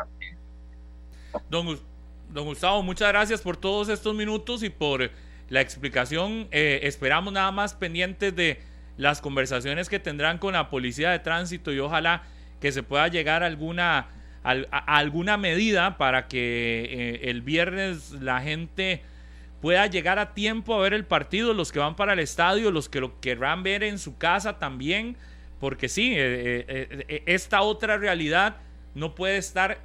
Don, 1.50 1.78
don 2.32 2.44
Gustavo, 2.44 2.82
muchas 2.82 3.08
gracias 3.08 3.40
por 3.40 3.56
todos 3.56 3.88
estos 3.88 4.14
minutos 4.14 4.62
y 4.62 4.70
por 4.70 5.10
la 5.48 5.60
explicación. 5.60 6.46
Eh, 6.50 6.80
esperamos 6.82 7.32
nada 7.32 7.50
más 7.50 7.74
pendientes 7.74 8.34
de 8.36 8.60
las 8.96 9.20
conversaciones 9.20 9.88
que 9.88 9.98
tendrán 9.98 10.38
con 10.38 10.54
la 10.54 10.70
policía 10.70 11.10
de 11.10 11.18
tránsito 11.18 11.72
y 11.72 11.78
ojalá 11.78 12.22
que 12.60 12.72
se 12.72 12.82
pueda 12.82 13.08
llegar 13.08 13.42
a 13.42 13.46
alguna, 13.46 14.08
alguna 14.42 15.36
medida 15.36 15.98
para 15.98 16.28
que 16.28 16.84
eh, 16.90 17.30
el 17.30 17.42
viernes 17.42 18.12
la 18.12 18.40
gente 18.40 19.02
pueda 19.60 19.86
llegar 19.86 20.18
a 20.18 20.34
tiempo 20.34 20.74
a 20.74 20.80
ver 20.80 20.94
el 20.94 21.04
partido, 21.04 21.54
los 21.54 21.72
que 21.72 21.78
van 21.78 21.96
para 21.96 22.12
el 22.12 22.18
estadio, 22.18 22.70
los 22.70 22.88
que 22.88 23.00
lo 23.00 23.20
querrán 23.20 23.62
ver 23.62 23.82
en 23.82 23.98
su 23.98 24.16
casa 24.18 24.58
también, 24.58 25.16
porque 25.58 25.88
sí, 25.88 26.12
eh, 26.12 26.64
eh, 26.68 27.22
esta 27.26 27.62
otra 27.62 27.96
realidad 27.96 28.56
no 28.94 29.14
puede 29.14 29.38
estar 29.38 29.78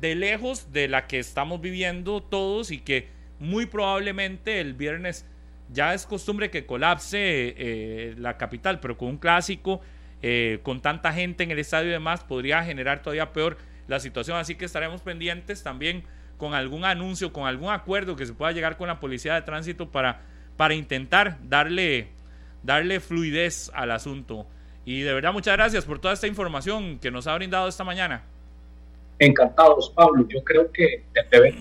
de 0.00 0.14
lejos 0.14 0.72
de 0.72 0.88
la 0.88 1.06
que 1.06 1.18
estamos 1.18 1.60
viviendo 1.60 2.22
todos 2.22 2.70
y 2.70 2.78
que 2.78 3.08
muy 3.38 3.66
probablemente 3.66 4.60
el 4.60 4.74
viernes 4.74 5.24
ya 5.72 5.94
es 5.94 6.06
costumbre 6.06 6.50
que 6.50 6.66
colapse 6.66 7.18
eh, 7.18 8.14
la 8.18 8.36
capital, 8.36 8.80
pero 8.80 8.96
con 8.96 9.08
un 9.08 9.18
clásico, 9.18 9.80
eh, 10.22 10.60
con 10.62 10.80
tanta 10.80 11.12
gente 11.12 11.44
en 11.44 11.50
el 11.50 11.58
estadio 11.58 11.88
y 11.88 11.92
demás, 11.92 12.24
podría 12.24 12.64
generar 12.64 13.02
todavía 13.02 13.32
peor 13.32 13.58
la 13.88 14.00
situación. 14.00 14.38
Así 14.38 14.54
que 14.54 14.64
estaremos 14.64 15.02
pendientes 15.02 15.62
también 15.62 16.04
con 16.36 16.54
algún 16.54 16.84
anuncio, 16.84 17.32
con 17.32 17.46
algún 17.46 17.70
acuerdo 17.70 18.16
que 18.16 18.26
se 18.26 18.34
pueda 18.34 18.52
llegar 18.52 18.76
con 18.76 18.88
la 18.88 19.00
policía 19.00 19.34
de 19.34 19.42
tránsito 19.42 19.90
para, 19.90 20.22
para 20.56 20.74
intentar 20.74 21.38
darle, 21.48 22.08
darle 22.62 23.00
fluidez 23.00 23.70
al 23.74 23.90
asunto. 23.90 24.46
Y 24.84 25.00
de 25.00 25.12
verdad, 25.12 25.32
muchas 25.32 25.56
gracias 25.56 25.84
por 25.84 25.98
toda 25.98 26.14
esta 26.14 26.26
información 26.26 26.98
que 26.98 27.10
nos 27.10 27.26
ha 27.26 27.34
brindado 27.34 27.68
esta 27.68 27.84
mañana. 27.84 28.22
Encantados, 29.18 29.90
Pablo. 29.90 30.26
Yo 30.28 30.44
creo 30.44 30.70
que 30.70 31.04
te 31.12 31.20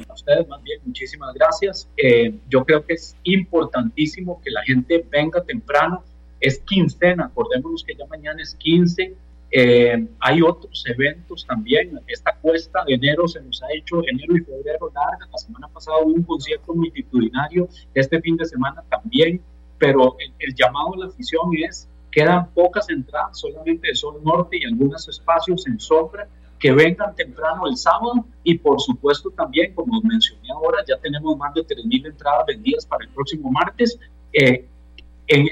a 0.09 0.13
ustedes 0.13 0.47
más 0.47 0.61
bien, 0.61 0.81
muchísimas 0.85 1.33
gracias. 1.33 1.89
Eh, 1.95 2.33
yo 2.49 2.65
creo 2.65 2.85
que 2.85 2.93
es 2.93 3.15
importantísimo 3.23 4.41
que 4.43 4.51
la 4.51 4.61
gente 4.63 5.05
venga 5.09 5.41
temprano. 5.41 6.03
Es 6.41 6.59
quincena, 6.59 7.25
acordémonos 7.25 7.83
que 7.83 7.95
ya 7.95 8.05
mañana 8.07 8.41
es 8.41 8.55
15. 8.55 9.15
Eh, 9.51 10.07
hay 10.19 10.41
otros 10.41 10.83
eventos 10.85 11.45
también. 11.47 11.97
Esta 12.07 12.35
cuesta 12.35 12.83
de 12.85 12.95
enero 12.95 13.25
se 13.25 13.41
nos 13.41 13.63
ha 13.63 13.67
hecho 13.73 14.01
enero 14.05 14.35
y 14.35 14.41
febrero 14.41 14.91
larga. 14.93 15.25
La 15.31 15.37
semana 15.37 15.69
pasada 15.69 15.99
hubo 15.99 16.13
un 16.13 16.23
concierto 16.23 16.73
multitudinario. 16.73 17.69
Este 17.93 18.19
fin 18.19 18.35
de 18.35 18.45
semana 18.45 18.83
también. 18.89 19.41
Pero 19.77 20.17
el, 20.19 20.33
el 20.39 20.55
llamado 20.55 20.93
a 20.95 20.97
la 20.97 21.05
afición 21.05 21.51
es: 21.65 21.87
quedan 22.11 22.49
pocas 22.51 22.89
entradas, 22.89 23.39
solamente 23.39 23.87
de 23.87 23.95
Sol 23.95 24.21
Norte 24.23 24.57
y 24.57 24.65
algunos 24.65 25.07
espacios 25.07 25.65
en 25.67 25.79
sombra 25.79 26.27
que 26.59 26.71
vengan 26.71 27.15
temprano 27.15 27.67
el 27.67 27.77
sábado 27.77 28.25
y 28.43 28.57
por 28.57 28.79
supuesto 28.79 29.29
también, 29.31 29.73
como 29.73 30.01
mencioné 30.01 30.49
ahora, 30.51 30.79
ya 30.87 30.97
tenemos 30.97 31.37
más 31.37 31.53
de 31.53 31.61
3.000 31.61 32.07
entradas 32.07 32.45
vendidas 32.47 32.85
para 32.85 33.05
el 33.05 33.11
próximo 33.11 33.51
martes. 33.51 33.99
Eh, 34.33 34.67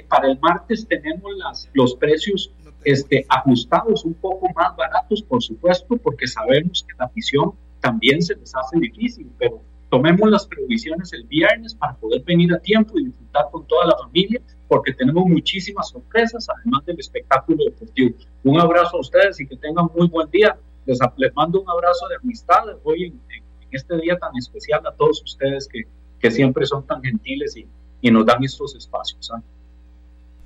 para 0.07 0.27
el 0.27 0.39
martes 0.39 0.87
tenemos 0.87 1.35
las, 1.37 1.69
los 1.73 1.95
precios 1.95 2.51
este, 2.83 3.25
ajustados 3.29 4.05
un 4.05 4.13
poco 4.13 4.47
más 4.55 4.75
baratos, 4.75 5.21
por 5.23 5.41
supuesto, 5.41 5.97
porque 5.97 6.27
sabemos 6.27 6.85
que 6.87 6.95
la 6.97 7.05
afición 7.05 7.53
también 7.79 8.21
se 8.21 8.35
les 8.35 8.55
hace 8.55 8.79
difícil, 8.79 9.29
pero 9.37 9.61
tomemos 9.89 10.29
las 10.29 10.45
previsiones 10.47 11.11
el 11.13 11.23
viernes 11.25 11.75
para 11.75 11.95
poder 11.95 12.23
venir 12.23 12.53
a 12.53 12.59
tiempo 12.59 12.97
y 12.97 13.05
disfrutar 13.05 13.45
con 13.51 13.65
toda 13.67 13.87
la 13.87 13.97
familia, 13.97 14.41
porque 14.67 14.93
tenemos 14.93 15.25
muchísimas 15.25 15.89
sorpresas, 15.89 16.47
además 16.49 16.85
del 16.85 16.99
espectáculo 16.99 17.65
deportivo. 17.65 18.15
Un 18.43 18.59
abrazo 18.59 18.97
a 18.97 19.01
ustedes 19.01 19.39
y 19.39 19.47
que 19.47 19.57
tengan 19.57 19.87
muy 19.95 20.07
buen 20.07 20.29
día 20.29 20.57
les, 20.85 21.33
mando 21.35 21.61
un 21.61 21.69
abrazo 21.69 22.07
de 22.07 22.15
amistad 22.15 22.63
hoy 22.83 23.05
en, 23.05 23.21
este 23.71 23.97
día 23.97 24.17
tan 24.17 24.35
especial 24.37 24.85
a 24.85 24.91
todos 24.91 25.23
ustedes 25.23 25.67
que, 25.67 25.83
que 26.19 26.29
siempre 26.29 26.63
son 26.65 26.85
tan 26.85 27.01
gentiles 27.01 27.57
y, 27.57 27.67
y 28.01 28.11
nos 28.11 28.25
dan 28.25 28.43
estos 28.43 28.75
espacios. 28.75 29.31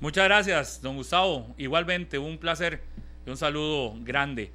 Muchas 0.00 0.24
gracias, 0.24 0.80
don 0.80 0.96
Gustavo. 0.96 1.46
Igualmente, 1.58 2.18
un 2.18 2.38
placer 2.38 2.80
y 3.26 3.30
un 3.30 3.36
saludo 3.36 3.94
grande. 4.00 4.52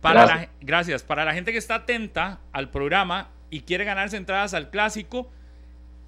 Para 0.00 0.24
gracias. 0.24 0.48
La, 0.48 0.52
gracias. 0.60 1.02
Para 1.02 1.24
la 1.24 1.34
gente 1.34 1.52
que 1.52 1.58
está 1.58 1.76
atenta 1.76 2.40
al 2.52 2.70
programa 2.70 3.28
y 3.50 3.60
quiere 3.60 3.84
ganarse 3.84 4.16
entradas 4.16 4.54
al 4.54 4.70
clásico, 4.70 5.30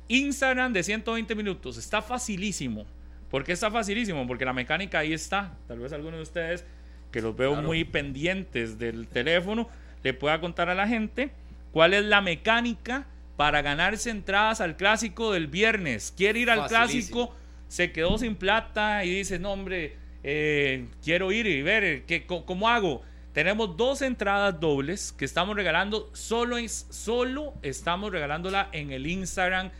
Instagram 0.08 0.72
de 0.72 0.82
120 0.82 1.34
minutos. 1.34 1.76
Está 1.76 2.02
facilísimo. 2.02 2.86
¿Por 3.30 3.44
qué 3.44 3.52
está 3.52 3.70
facilísimo? 3.70 4.26
Porque 4.26 4.44
la 4.44 4.52
mecánica 4.52 4.98
ahí 5.00 5.12
está. 5.12 5.56
Tal 5.68 5.78
vez 5.78 5.92
algunos 5.92 6.18
de 6.18 6.22
ustedes 6.22 6.66
que 7.10 7.20
los 7.20 7.36
veo 7.36 7.56
muy 7.56 7.84
pendientes 7.84 8.78
del 8.78 9.06
teléfono, 9.08 9.68
le 10.02 10.14
pueda 10.14 10.40
contar 10.40 10.68
a 10.68 10.74
la 10.74 10.88
gente 10.88 11.30
cuál 11.72 11.94
es 11.94 12.04
la 12.04 12.20
mecánica 12.20 13.06
para 13.36 13.62
ganarse 13.62 14.10
entradas 14.10 14.60
al 14.60 14.76
clásico 14.76 15.32
del 15.32 15.46
viernes. 15.46 16.12
Quiere 16.16 16.40
ir 16.40 16.50
al 16.50 16.68
Facilísimo. 16.68 17.28
clásico, 17.28 17.36
se 17.68 17.92
quedó 17.92 18.18
sin 18.18 18.34
plata 18.34 19.04
y 19.04 19.14
dice, 19.14 19.38
no 19.38 19.52
hombre, 19.52 19.96
eh, 20.22 20.88
quiero 21.02 21.32
ir 21.32 21.46
y 21.46 21.62
ver 21.62 21.84
eh, 21.84 22.04
¿qué, 22.06 22.26
cómo 22.26 22.68
hago. 22.68 23.02
Tenemos 23.32 23.76
dos 23.76 24.02
entradas 24.02 24.58
dobles 24.58 25.12
que 25.12 25.24
estamos 25.24 25.54
regalando, 25.54 26.10
solo, 26.12 26.58
es, 26.58 26.86
solo 26.90 27.54
estamos 27.62 28.10
regalándola 28.10 28.68
en 28.72 28.90
el 28.90 29.06
Instagram 29.06 29.70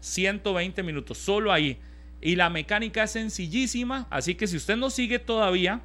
120 0.00 0.82
minutos, 0.82 1.18
solo 1.18 1.52
ahí. 1.52 1.78
Y 2.20 2.34
la 2.34 2.50
mecánica 2.50 3.04
es 3.04 3.12
sencillísima, 3.12 4.08
así 4.10 4.34
que 4.34 4.46
si 4.46 4.56
usted 4.56 4.76
no 4.76 4.90
sigue 4.90 5.18
todavía, 5.18 5.80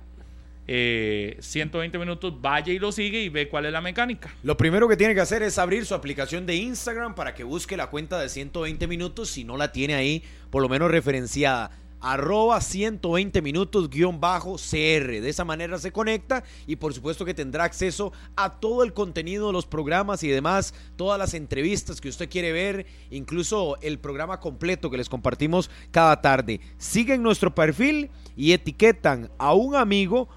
eh, 0.73 1.35
120 1.41 1.99
minutos, 1.99 2.34
vaya 2.39 2.72
y 2.72 2.80
lo 2.80 2.93
sigue 2.93 3.22
y 3.22 3.27
ve 3.27 3.49
cuál 3.49 3.65
es 3.65 3.73
la 3.73 3.81
mecánica. 3.81 4.34
Lo 4.41 4.56
primero 4.56 4.88
que 4.88 4.95
tiene 4.95 5.14
que 5.14 5.19
hacer 5.19 5.43
es 5.43 5.57
abrir 5.57 5.85
su 5.85 5.93
aplicación 5.93 6.45
de 6.45 6.56
Instagram 6.56 7.14
para 7.14 7.34
que 7.34 7.43
busque 7.43 7.76
la 7.76 7.89
cuenta 7.89 8.18
de 8.22 8.30
120 8.30 8.88
minutos. 8.88 9.30
Si 9.30 9.43
no 9.43 9.57
la 9.57 9.73
tiene 9.73 9.95
ahí, 9.95 10.23
por 10.49 10.61
lo 10.61 10.69
menos 10.69 10.89
referenciada. 10.89 11.72
Arroba 11.99 12.61
120 12.61 13.41
minutos 13.41 13.89
guion 13.89 14.22
bajo 14.22 14.56
CR. 14.56 15.19
De 15.19 15.27
esa 15.27 15.43
manera 15.43 15.77
se 15.77 15.91
conecta 15.91 16.45
y 16.65 16.77
por 16.77 16.93
supuesto 16.93 17.26
que 17.26 17.34
tendrá 17.34 17.65
acceso 17.65 18.14
a 18.38 18.61
todo 18.61 18.84
el 18.84 18.93
contenido 18.93 19.48
de 19.48 19.53
los 19.53 19.65
programas 19.65 20.23
y 20.23 20.30
demás, 20.30 20.73
todas 20.95 21.19
las 21.19 21.34
entrevistas 21.34 21.99
que 21.99 22.07
usted 22.07 22.30
quiere 22.30 22.53
ver, 22.53 22.85
incluso 23.10 23.77
el 23.81 23.99
programa 23.99 24.39
completo 24.39 24.89
que 24.89 24.98
les 24.98 25.10
compartimos 25.10 25.69
cada 25.91 26.22
tarde. 26.22 26.61
Siguen 26.77 27.23
nuestro 27.23 27.53
perfil 27.53 28.10
y 28.38 28.53
etiquetan 28.53 29.30
a 29.38 29.53
un 29.53 29.76
amigo 29.76 30.30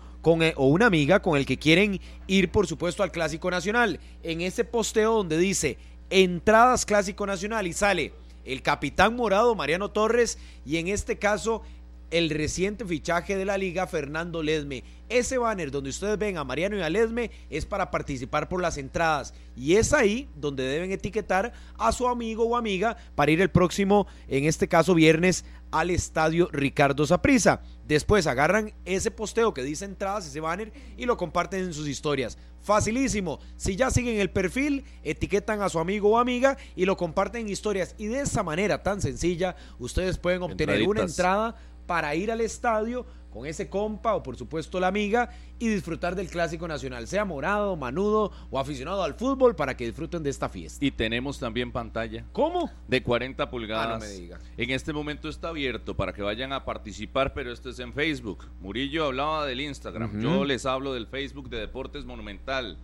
eh, 0.43 0.55
o 0.57 0.69
una 0.69 0.87
amiga 0.87 1.21
con 1.21 1.37
el 1.37 1.45
que 1.45 1.59
quieren 1.59 2.01
ir, 2.27 2.51
por 2.51 2.67
supuesto, 2.67 3.03
al 3.03 3.13
Clásico 3.13 3.51
Nacional. 3.51 4.01
En 4.23 4.41
ese 4.41 4.65
posteo 4.65 5.15
donde 5.15 5.39
dice 5.39 5.77
entradas 6.11 6.87
Clásico 6.87 7.27
Nacional 7.27 7.67
y 7.67 7.73
sale 7.73 8.13
el 8.45 8.63
capitán 8.63 9.17
morado 9.17 9.55
Mariano 9.55 9.91
Torres 9.91 10.39
y 10.65 10.77
en 10.77 10.89
este 10.89 11.19
caso 11.19 11.63
el 12.11 12.31
reciente 12.31 12.85
fichaje 12.85 13.37
de 13.37 13.45
la 13.45 13.59
liga 13.59 13.87
Fernando 13.87 14.43
Ledme. 14.43 14.85
Ese 15.09 15.37
banner 15.37 15.71
donde 15.71 15.91
ustedes 15.91 16.17
ven 16.17 16.39
a 16.39 16.45
Mariano 16.45 16.77
y 16.77 16.83
a 16.83 16.89
Ledme 16.89 17.31
es 17.51 17.67
para 17.67 17.91
participar 17.91 18.49
por 18.49 18.63
las 18.63 18.79
entradas 18.79 19.35
y 19.57 19.75
es 19.77 19.93
ahí 19.93 20.29
donde 20.37 20.63
deben 20.63 20.93
etiquetar 20.93 21.53
a 21.77 21.93
su 21.93 22.07
amigo 22.07 22.45
o 22.45 22.57
amiga 22.57 22.97
para 23.15 23.33
ir 23.33 23.41
el 23.41 23.51
próximo, 23.51 24.07
en 24.29 24.45
este 24.45 24.69
caso 24.69 24.95
viernes, 24.95 25.45
al 25.71 25.91
estadio 25.91 26.49
Ricardo 26.53 27.05
Saprissa. 27.07 27.63
Después 27.86 28.27
agarran 28.27 28.73
ese 28.85 29.11
posteo 29.11 29.52
que 29.52 29.62
dice 29.62 29.85
entradas, 29.85 30.27
ese 30.27 30.40
banner, 30.40 30.73
y 30.97 31.05
lo 31.05 31.16
comparten 31.16 31.65
en 31.65 31.74
sus 31.74 31.86
historias. 31.86 32.39
Facilísimo. 32.61 33.40
Si 33.56 33.77
ya 33.77 33.90
siguen 33.90 34.19
el 34.19 34.31
perfil, 34.31 34.85
etiquetan 35.02 35.61
a 35.61 35.69
su 35.69 35.78
amigo 35.78 36.11
o 36.11 36.19
amiga 36.19 36.56
y 36.74 36.86
lo 36.86 36.97
comparten 36.97 37.43
en 37.43 37.51
historias. 37.51 37.94
Y 37.98 38.06
de 38.06 38.20
esa 38.20 38.43
manera 38.43 38.82
tan 38.82 39.02
sencilla, 39.02 39.55
ustedes 39.78 40.16
pueden 40.16 40.43
obtener 40.43 40.89
una 40.89 41.02
entrada 41.02 41.56
para 41.86 42.15
ir 42.15 42.32
al 42.32 42.40
estadio 42.40 43.05
con 43.35 43.47
ese 43.47 43.69
compa 43.69 44.15
o 44.15 44.23
por 44.23 44.36
supuesto 44.36 44.78
la 44.78 44.86
amiga 44.86 45.28
y 45.59 45.69
disfrutar 45.69 46.15
del 46.15 46.28
clásico 46.28 46.69
nacional, 46.69 47.09
sea 47.09 47.24
morado, 47.24 47.74
manudo 47.74 48.31
o 48.48 48.61
aficionado 48.61 49.02
al 49.02 49.15
fútbol 49.15 49.56
para 49.56 49.77
que 49.77 49.86
disfruten 49.86 50.23
de 50.23 50.31
esta 50.31 50.48
fiesta. 50.48 50.85
Y 50.85 50.93
tenemos 50.93 51.40
también 51.40 51.73
pantalla 51.73 52.24
¿Cómo? 52.32 52.70
de 52.86 53.02
40 53.02 53.51
pulgadas. 53.51 53.86
Ah, 53.86 53.93
no 53.94 53.98
me 53.98 54.09
diga. 54.09 54.39
En 54.56 54.70
este 54.70 54.93
momento 54.93 55.28
está 55.28 55.48
abierto 55.48 55.97
para 55.97 56.12
que 56.12 56.23
vayan 56.23 56.52
a 56.52 56.65
participar, 56.65 57.35
pero 57.35 57.52
esto 57.52 57.70
es 57.70 57.81
en 57.81 57.93
Facebook. 57.93 58.47
Murillo 58.61 59.06
hablaba 59.06 59.44
del 59.47 59.61
Instagram. 59.61 60.20
Yo 60.20 60.44
les 60.44 60.65
hablo 60.65 60.94
del 60.94 61.09
Facebook 61.09 61.48
de 61.51 61.59
Deportes 61.59 62.05
Monumental. 62.05 62.78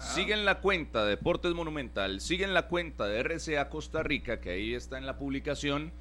Siguen 0.00 0.44
la 0.44 0.60
cuenta 0.60 1.04
de 1.04 1.10
Deportes 1.10 1.54
Monumental, 1.54 2.20
siguen 2.20 2.52
la 2.52 2.68
cuenta 2.68 3.06
de 3.06 3.22
RCA 3.22 3.70
Costa 3.70 4.02
Rica, 4.02 4.38
que 4.38 4.50
ahí 4.50 4.74
está 4.74 4.98
en 4.98 5.06
la 5.06 5.16
publicación. 5.16 5.92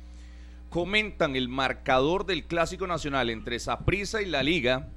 Comentan 0.73 1.35
el 1.35 1.49
marcador 1.49 2.25
del 2.25 2.45
Clásico 2.45 2.87
Nacional 2.87 3.29
entre 3.29 3.59
Saprissa 3.59 4.23
y 4.23 4.25
la 4.25 4.41
Liga 4.41 4.87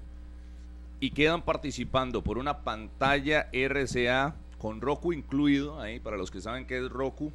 y 1.00 1.10
quedan 1.10 1.42
participando 1.42 2.24
por 2.24 2.38
una 2.38 2.60
pantalla 2.64 3.50
RCA 3.52 4.36
con 4.56 4.80
Roku 4.80 5.12
incluido, 5.12 5.78
ahí 5.78 6.00
para 6.00 6.16
los 6.16 6.30
que 6.30 6.40
saben 6.40 6.64
qué 6.64 6.78
es 6.78 6.88
Roku, 6.88 7.30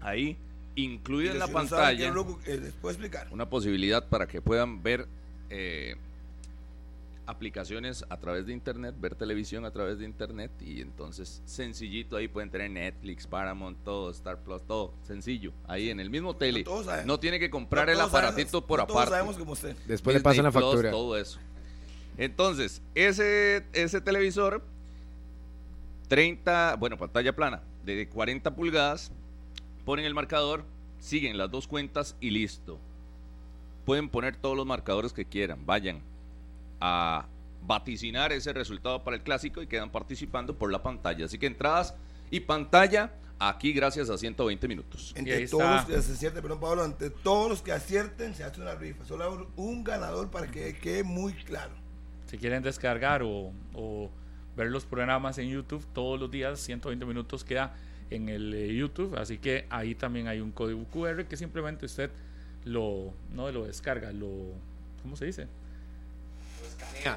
ahí 0.00 0.36
incluida 0.76 1.32
en 1.32 1.40
la 1.40 1.48
Si 1.48 1.52
pantalla 1.52 2.12
Roku, 2.12 2.38
eh, 2.46 2.60
les 2.62 2.72
puedo 2.74 2.92
explicar. 2.92 3.26
una 3.32 3.50
posibilidad 3.50 4.06
para 4.06 4.28
que 4.28 4.40
puedan 4.40 4.80
ver 4.84 5.08
eh, 5.50 5.96
aplicaciones 7.26 8.04
a 8.08 8.18
través 8.18 8.46
de 8.46 8.52
internet, 8.52 8.94
ver 8.98 9.14
televisión 9.14 9.64
a 9.64 9.70
través 9.70 9.98
de 9.98 10.04
internet 10.04 10.50
y 10.60 10.80
entonces 10.80 11.42
sencillito 11.44 12.16
ahí 12.16 12.28
pueden 12.28 12.50
tener 12.50 12.70
Netflix, 12.70 13.26
Paramount, 13.26 13.82
todo, 13.84 14.10
Star 14.10 14.38
Plus, 14.42 14.62
todo 14.66 14.92
sencillo, 15.02 15.52
ahí 15.66 15.90
en 15.90 16.00
el 16.00 16.10
mismo 16.10 16.36
tele. 16.36 16.64
No 17.06 17.18
tiene 17.18 17.38
que 17.38 17.48
comprar 17.50 17.86
No 17.86 17.92
el 17.92 18.00
aparatito 18.00 18.48
sabemos- 18.60 18.68
por 18.68 18.78
no 18.80 18.86
todos 18.86 18.96
aparte. 19.00 19.10
sabemos 19.16 19.36
como 19.38 19.52
usted. 19.52 19.76
Después 19.86 20.14
le 20.16 20.20
pasan 20.22 20.44
la 20.44 20.50
Plus, 20.52 20.62
factura. 20.64 20.90
todo 20.90 21.16
eso. 21.16 21.38
Entonces, 22.18 22.80
ese, 22.94 23.64
ese 23.72 24.00
televisor, 24.00 24.62
30, 26.08 26.76
bueno, 26.78 26.96
pantalla 26.98 27.34
plana, 27.34 27.62
de 27.84 28.08
40 28.08 28.54
pulgadas, 28.54 29.10
ponen 29.84 30.04
el 30.04 30.14
marcador, 30.14 30.64
siguen 31.00 31.38
las 31.38 31.50
dos 31.50 31.66
cuentas 31.66 32.16
y 32.20 32.30
listo. 32.30 32.78
Pueden 33.84 34.08
poner 34.08 34.36
todos 34.36 34.56
los 34.56 34.66
marcadores 34.66 35.12
que 35.12 35.24
quieran, 35.24 35.66
vayan 35.66 36.00
a 36.80 37.26
vaticinar 37.66 38.32
ese 38.32 38.52
resultado 38.52 39.02
para 39.02 39.16
el 39.16 39.22
clásico 39.22 39.62
y 39.62 39.66
quedan 39.66 39.90
participando 39.90 40.56
por 40.56 40.70
la 40.70 40.82
pantalla. 40.82 41.24
Así 41.26 41.38
que 41.38 41.46
entradas 41.46 41.94
y 42.30 42.40
pantalla 42.40 43.12
aquí 43.38 43.72
gracias 43.72 44.10
a 44.10 44.18
120 44.18 44.68
minutos. 44.68 45.12
Entre 45.16 45.42
está. 45.42 45.56
todos 45.56 45.70
los 45.76 45.84
que 45.86 46.12
acierten, 46.12 46.42
perdón 46.42 46.60
Pablo, 46.60 46.84
entre 46.84 47.10
todos 47.10 47.48
los 47.48 47.62
que 47.62 47.72
acierten 47.72 48.34
se 48.34 48.44
hace 48.44 48.60
una 48.60 48.74
rifa. 48.74 49.04
Solo 49.04 49.24
hay 49.24 49.46
un 49.56 49.84
ganador 49.84 50.30
para 50.30 50.50
que 50.50 50.76
quede 50.76 51.02
muy 51.02 51.32
claro. 51.32 51.72
Si 52.26 52.38
quieren 52.38 52.62
descargar 52.62 53.22
o, 53.22 53.52
o 53.74 54.10
ver 54.56 54.68
los 54.68 54.84
programas 54.84 55.38
en 55.38 55.48
YouTube, 55.48 55.84
todos 55.92 56.18
los 56.18 56.30
días, 56.30 56.60
120 56.60 57.04
minutos 57.06 57.44
queda 57.44 57.74
en 58.10 58.28
el 58.28 58.54
eh, 58.54 58.74
YouTube. 58.74 59.16
Así 59.16 59.38
que 59.38 59.66
ahí 59.70 59.94
también 59.94 60.28
hay 60.28 60.40
un 60.40 60.52
código 60.52 60.84
QR 60.84 61.24
que 61.24 61.36
simplemente 61.36 61.86
usted 61.86 62.10
lo, 62.64 63.12
no 63.32 63.50
lo 63.50 63.64
descarga, 63.64 64.12
lo, 64.12 64.30
¿cómo 65.02 65.16
se 65.16 65.26
dice? 65.26 65.48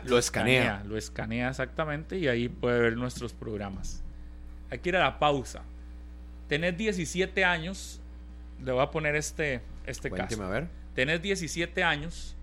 Lo 0.04 0.18
escanea. 0.18 0.84
Lo 0.86 0.98
escanea 0.98 1.50
exactamente 1.50 2.18
y 2.18 2.28
ahí 2.28 2.50
puede 2.50 2.80
ver 2.80 2.98
nuestros 2.98 3.34
programas. 3.34 4.04
Hay 4.70 4.80
que 4.80 4.90
ir 4.90 4.98
a 4.98 5.00
la 5.00 5.20
pausa. 5.20 5.64
Tenés 6.48 6.78
17 6.78 7.44
años, 7.46 8.00
le 8.64 8.72
voy 8.72 8.82
a 8.82 8.92
poner 8.92 9.16
este, 9.16 9.62
este 9.86 10.10
Cuénteme, 10.10 10.42
caso. 10.42 10.44
a 10.44 10.50
ver. 10.50 10.68
Tenés 10.94 11.22
17 11.22 11.84
años, 11.84 12.36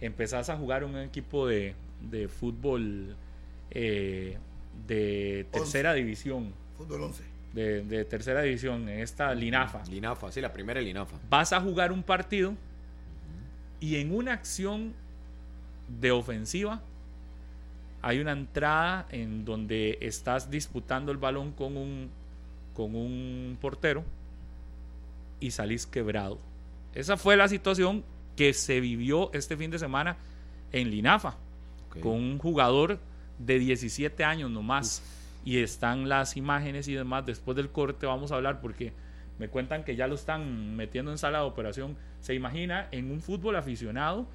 empezás 0.00 0.48
a 0.48 0.56
jugar 0.56 0.84
un 0.84 0.96
equipo 0.98 1.46
de, 1.46 1.74
de 2.00 2.28
fútbol 2.28 3.16
eh, 3.70 4.38
de 4.86 5.46
tercera 5.52 5.92
división. 5.94 6.52
Fútbol 6.76 7.02
11. 7.02 7.22
De, 7.52 7.82
de 7.82 8.04
tercera 8.04 8.42
división, 8.42 8.88
en 8.88 9.00
esta 9.00 9.34
Linafa. 9.34 9.82
Linafa, 9.84 10.32
sí, 10.32 10.40
la 10.40 10.52
primera 10.52 10.80
Linafa. 10.80 11.16
Vas 11.28 11.52
a 11.52 11.60
jugar 11.60 11.92
un 11.92 12.02
partido 12.02 12.54
y 13.78 13.96
en 13.96 14.14
una 14.14 14.32
acción 14.32 14.94
de 15.88 16.10
ofensiva 16.10 16.82
hay 18.02 18.18
una 18.18 18.32
entrada 18.32 19.06
en 19.10 19.44
donde 19.44 19.98
estás 20.00 20.50
disputando 20.50 21.12
el 21.12 21.18
balón 21.18 21.52
con 21.52 21.76
un, 21.76 22.10
con 22.74 22.96
un 22.96 23.56
portero 23.60 24.04
y 25.38 25.52
salís 25.52 25.86
quebrado. 25.86 26.38
Esa 26.94 27.16
fue 27.16 27.36
la 27.36 27.46
situación 27.46 28.04
que 28.36 28.52
se 28.54 28.80
vivió 28.80 29.32
este 29.32 29.56
fin 29.56 29.70
de 29.70 29.78
semana 29.78 30.16
en 30.72 30.90
Linafa 30.90 31.36
con 32.00 32.14
un 32.14 32.38
jugador 32.38 32.98
de 33.38 33.58
17 33.58 34.24
años 34.24 34.50
nomás. 34.50 35.02
Y 35.44 35.58
están 35.58 36.08
las 36.08 36.36
imágenes 36.36 36.88
y 36.88 36.94
demás. 36.94 37.26
Después 37.26 37.56
del 37.56 37.70
corte 37.70 38.06
vamos 38.06 38.32
a 38.32 38.36
hablar 38.36 38.60
porque 38.60 38.92
me 39.38 39.48
cuentan 39.48 39.84
que 39.84 39.96
ya 39.96 40.06
lo 40.06 40.14
están 40.14 40.76
metiendo 40.76 41.10
en 41.10 41.18
sala 41.18 41.38
de 41.38 41.44
operación. 41.44 41.96
Se 42.20 42.34
imagina 42.34 42.88
en 42.90 43.10
un 43.10 43.20
fútbol 43.20 43.56
aficionado. 43.56 44.26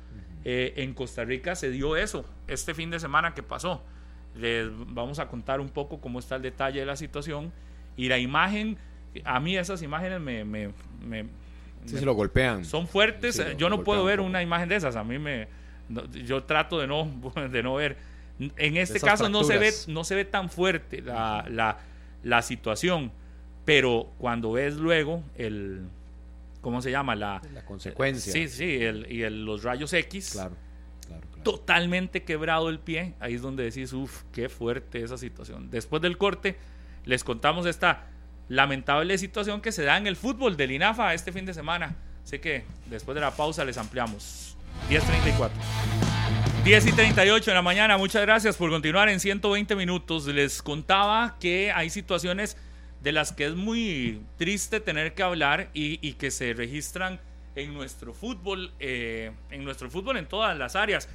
Eh, 0.45 0.73
en 0.77 0.93
Costa 0.93 1.23
Rica 1.25 1.55
se 1.55 1.69
dio 1.71 1.95
eso 1.97 2.25
este 2.47 2.73
fin 2.73 2.89
de 2.89 2.99
semana 2.99 3.33
que 3.33 3.43
pasó. 3.43 3.83
Les 4.35 4.67
vamos 4.93 5.19
a 5.19 5.27
contar 5.27 5.59
un 5.59 5.69
poco 5.69 5.99
cómo 5.99 6.19
está 6.19 6.35
el 6.35 6.41
detalle 6.43 6.79
de 6.79 6.85
la 6.85 6.95
situación. 6.95 7.51
Y 7.95 8.07
la 8.09 8.19
imagen, 8.19 8.77
a 9.25 9.39
mí 9.39 9.57
esas 9.57 9.81
imágenes 9.81 10.19
me, 10.19 10.45
me- 10.45 10.69
me- 11.05 11.23
Sí, 11.85 11.93
me- 11.93 11.99
se 11.99 12.05
lo 12.05 12.13
golpean. 12.13 12.65
son 12.65 12.87
fuertes. 12.87 13.35
Sí, 13.35 13.41
eh, 13.41 13.55
yo 13.57 13.69
no 13.69 13.83
puedo 13.83 14.01
un 14.01 14.07
ver 14.07 14.19
una 14.19 14.41
imagen 14.43 14.69
de 14.69 14.75
esas. 14.75 14.95
A 14.95 15.03
mí 15.03 15.17
me. 15.19 15.47
no- 15.89 16.05
yo 16.11 16.43
trato 16.43 16.79
de 16.79 16.87
no, 16.87 17.09
de 17.51 17.63
no 17.63 17.75
ver. 17.75 17.97
En 18.39 18.77
este 18.77 18.99
caso 18.99 19.29
no 19.29 19.43
se, 19.43 19.57
ve, 19.57 19.71
no 19.87 20.03
se 20.03 20.13
ve 20.13 20.23
tan 20.25 20.49
fuerte 20.49 21.01
la, 21.01 21.45
la, 21.49 21.79
la 22.23 22.41
situación. 22.43 23.11
Pero 23.65 24.11
cuando 24.19 24.51
ves 24.51 24.75
luego 24.75 25.23
el. 25.35 25.81
¿Cómo 26.67 26.81
se 26.81 26.91
llama? 26.91 27.15
La, 27.15 27.41
La 27.53 27.63
consecuencia. 27.63 28.33
Sí, 28.33 28.49
sí, 28.49 28.83
el- 28.83 29.09
y 29.09 29.23
el- 29.23 29.45
los 29.45 29.63
rayos 29.63 29.93
X. 29.93 30.31
Claro, 30.33 30.57
claro, 31.07 31.21
claro. 31.29 31.43
Totalmente 31.43 32.23
quebrado 32.23 32.67
el 32.67 32.79
pie. 32.79 33.13
Ahí 33.21 33.35
es 33.35 33.41
donde 33.41 33.63
decís, 33.63 33.93
uff, 33.93 34.23
qué 34.33 34.49
fuerte 34.49 35.01
esa 35.01 35.17
situación. 35.17 35.69
Después 35.69 36.01
del 36.01 36.17
corte, 36.17 36.57
les 37.05 37.23
contamos 37.23 37.65
esta 37.65 38.07
lamentable 38.49 39.17
situación 39.17 39.61
que 39.61 39.71
se 39.71 39.83
da 39.85 39.97
en 39.97 40.07
el 40.07 40.17
fútbol 40.17 40.57
del 40.57 40.71
INAFA 40.71 41.13
este 41.13 41.31
fin 41.31 41.45
de 41.45 41.53
semana. 41.53 41.95
Así 42.25 42.39
que 42.39 42.65
después 42.87 43.15
de 43.15 43.21
la 43.21 43.31
pausa 43.31 43.63
les 43.63 43.77
ampliamos. 43.77 44.57
10.34. 44.89 45.51
10 46.65 46.85
y 46.85 46.91
38 46.91 47.49
en 47.51 47.55
la 47.55 47.61
mañana. 47.61 47.97
Muchas 47.97 48.21
gracias 48.23 48.57
por 48.57 48.69
continuar 48.69 49.07
en 49.07 49.21
120 49.21 49.73
minutos. 49.77 50.27
Les 50.27 50.61
contaba 50.61 51.37
que 51.39 51.71
hay 51.71 51.89
situaciones 51.89 52.57
de 53.01 53.11
las 53.11 53.31
que 53.31 53.45
es 53.45 53.55
muy 53.55 54.21
triste 54.37 54.79
tener 54.79 55.13
que 55.13 55.23
hablar 55.23 55.69
y, 55.73 56.05
y 56.07 56.13
que 56.13 56.31
se 56.31 56.53
registran 56.53 57.19
en 57.55 57.73
nuestro 57.73 58.13
fútbol, 58.13 58.71
eh, 58.79 59.31
en 59.49 59.63
nuestro 59.63 59.89
fútbol 59.89 60.17
en 60.17 60.27
todas 60.27 60.57
las 60.57 60.75
áreas. 60.75 61.09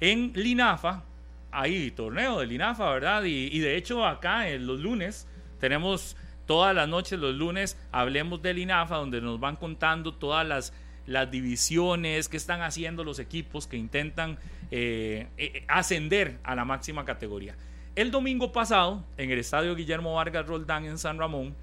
En 0.00 0.32
Linafa 0.34 1.04
hay 1.50 1.90
torneo 1.90 2.40
de 2.40 2.46
Linafa, 2.46 2.90
¿verdad? 2.90 3.24
Y, 3.24 3.48
y 3.52 3.58
de 3.60 3.76
hecho 3.76 4.06
acá 4.06 4.48
en 4.48 4.66
los 4.66 4.80
lunes 4.80 5.26
tenemos 5.58 6.16
todas 6.48 6.74
las 6.74 6.88
noches, 6.88 7.18
los 7.18 7.34
lunes, 7.34 7.76
hablemos 7.92 8.40
del 8.40 8.58
INAFA, 8.58 8.96
donde 8.96 9.20
nos 9.20 9.38
van 9.38 9.56
contando 9.56 10.14
todas 10.14 10.46
las, 10.46 10.72
las 11.06 11.30
divisiones, 11.30 12.28
qué 12.28 12.38
están 12.38 12.62
haciendo 12.62 13.04
los 13.04 13.18
equipos 13.18 13.66
que 13.66 13.76
intentan 13.76 14.38
eh, 14.70 15.28
eh, 15.36 15.64
ascender 15.68 16.38
a 16.42 16.54
la 16.54 16.64
máxima 16.64 17.04
categoría. 17.04 17.54
El 17.98 18.12
domingo 18.12 18.52
pasado, 18.52 19.02
en 19.16 19.32
el 19.32 19.40
estadio 19.40 19.74
Guillermo 19.74 20.14
Vargas 20.14 20.46
Roldán 20.46 20.84
en 20.84 20.98
San 20.98 21.18
Ramón, 21.18 21.56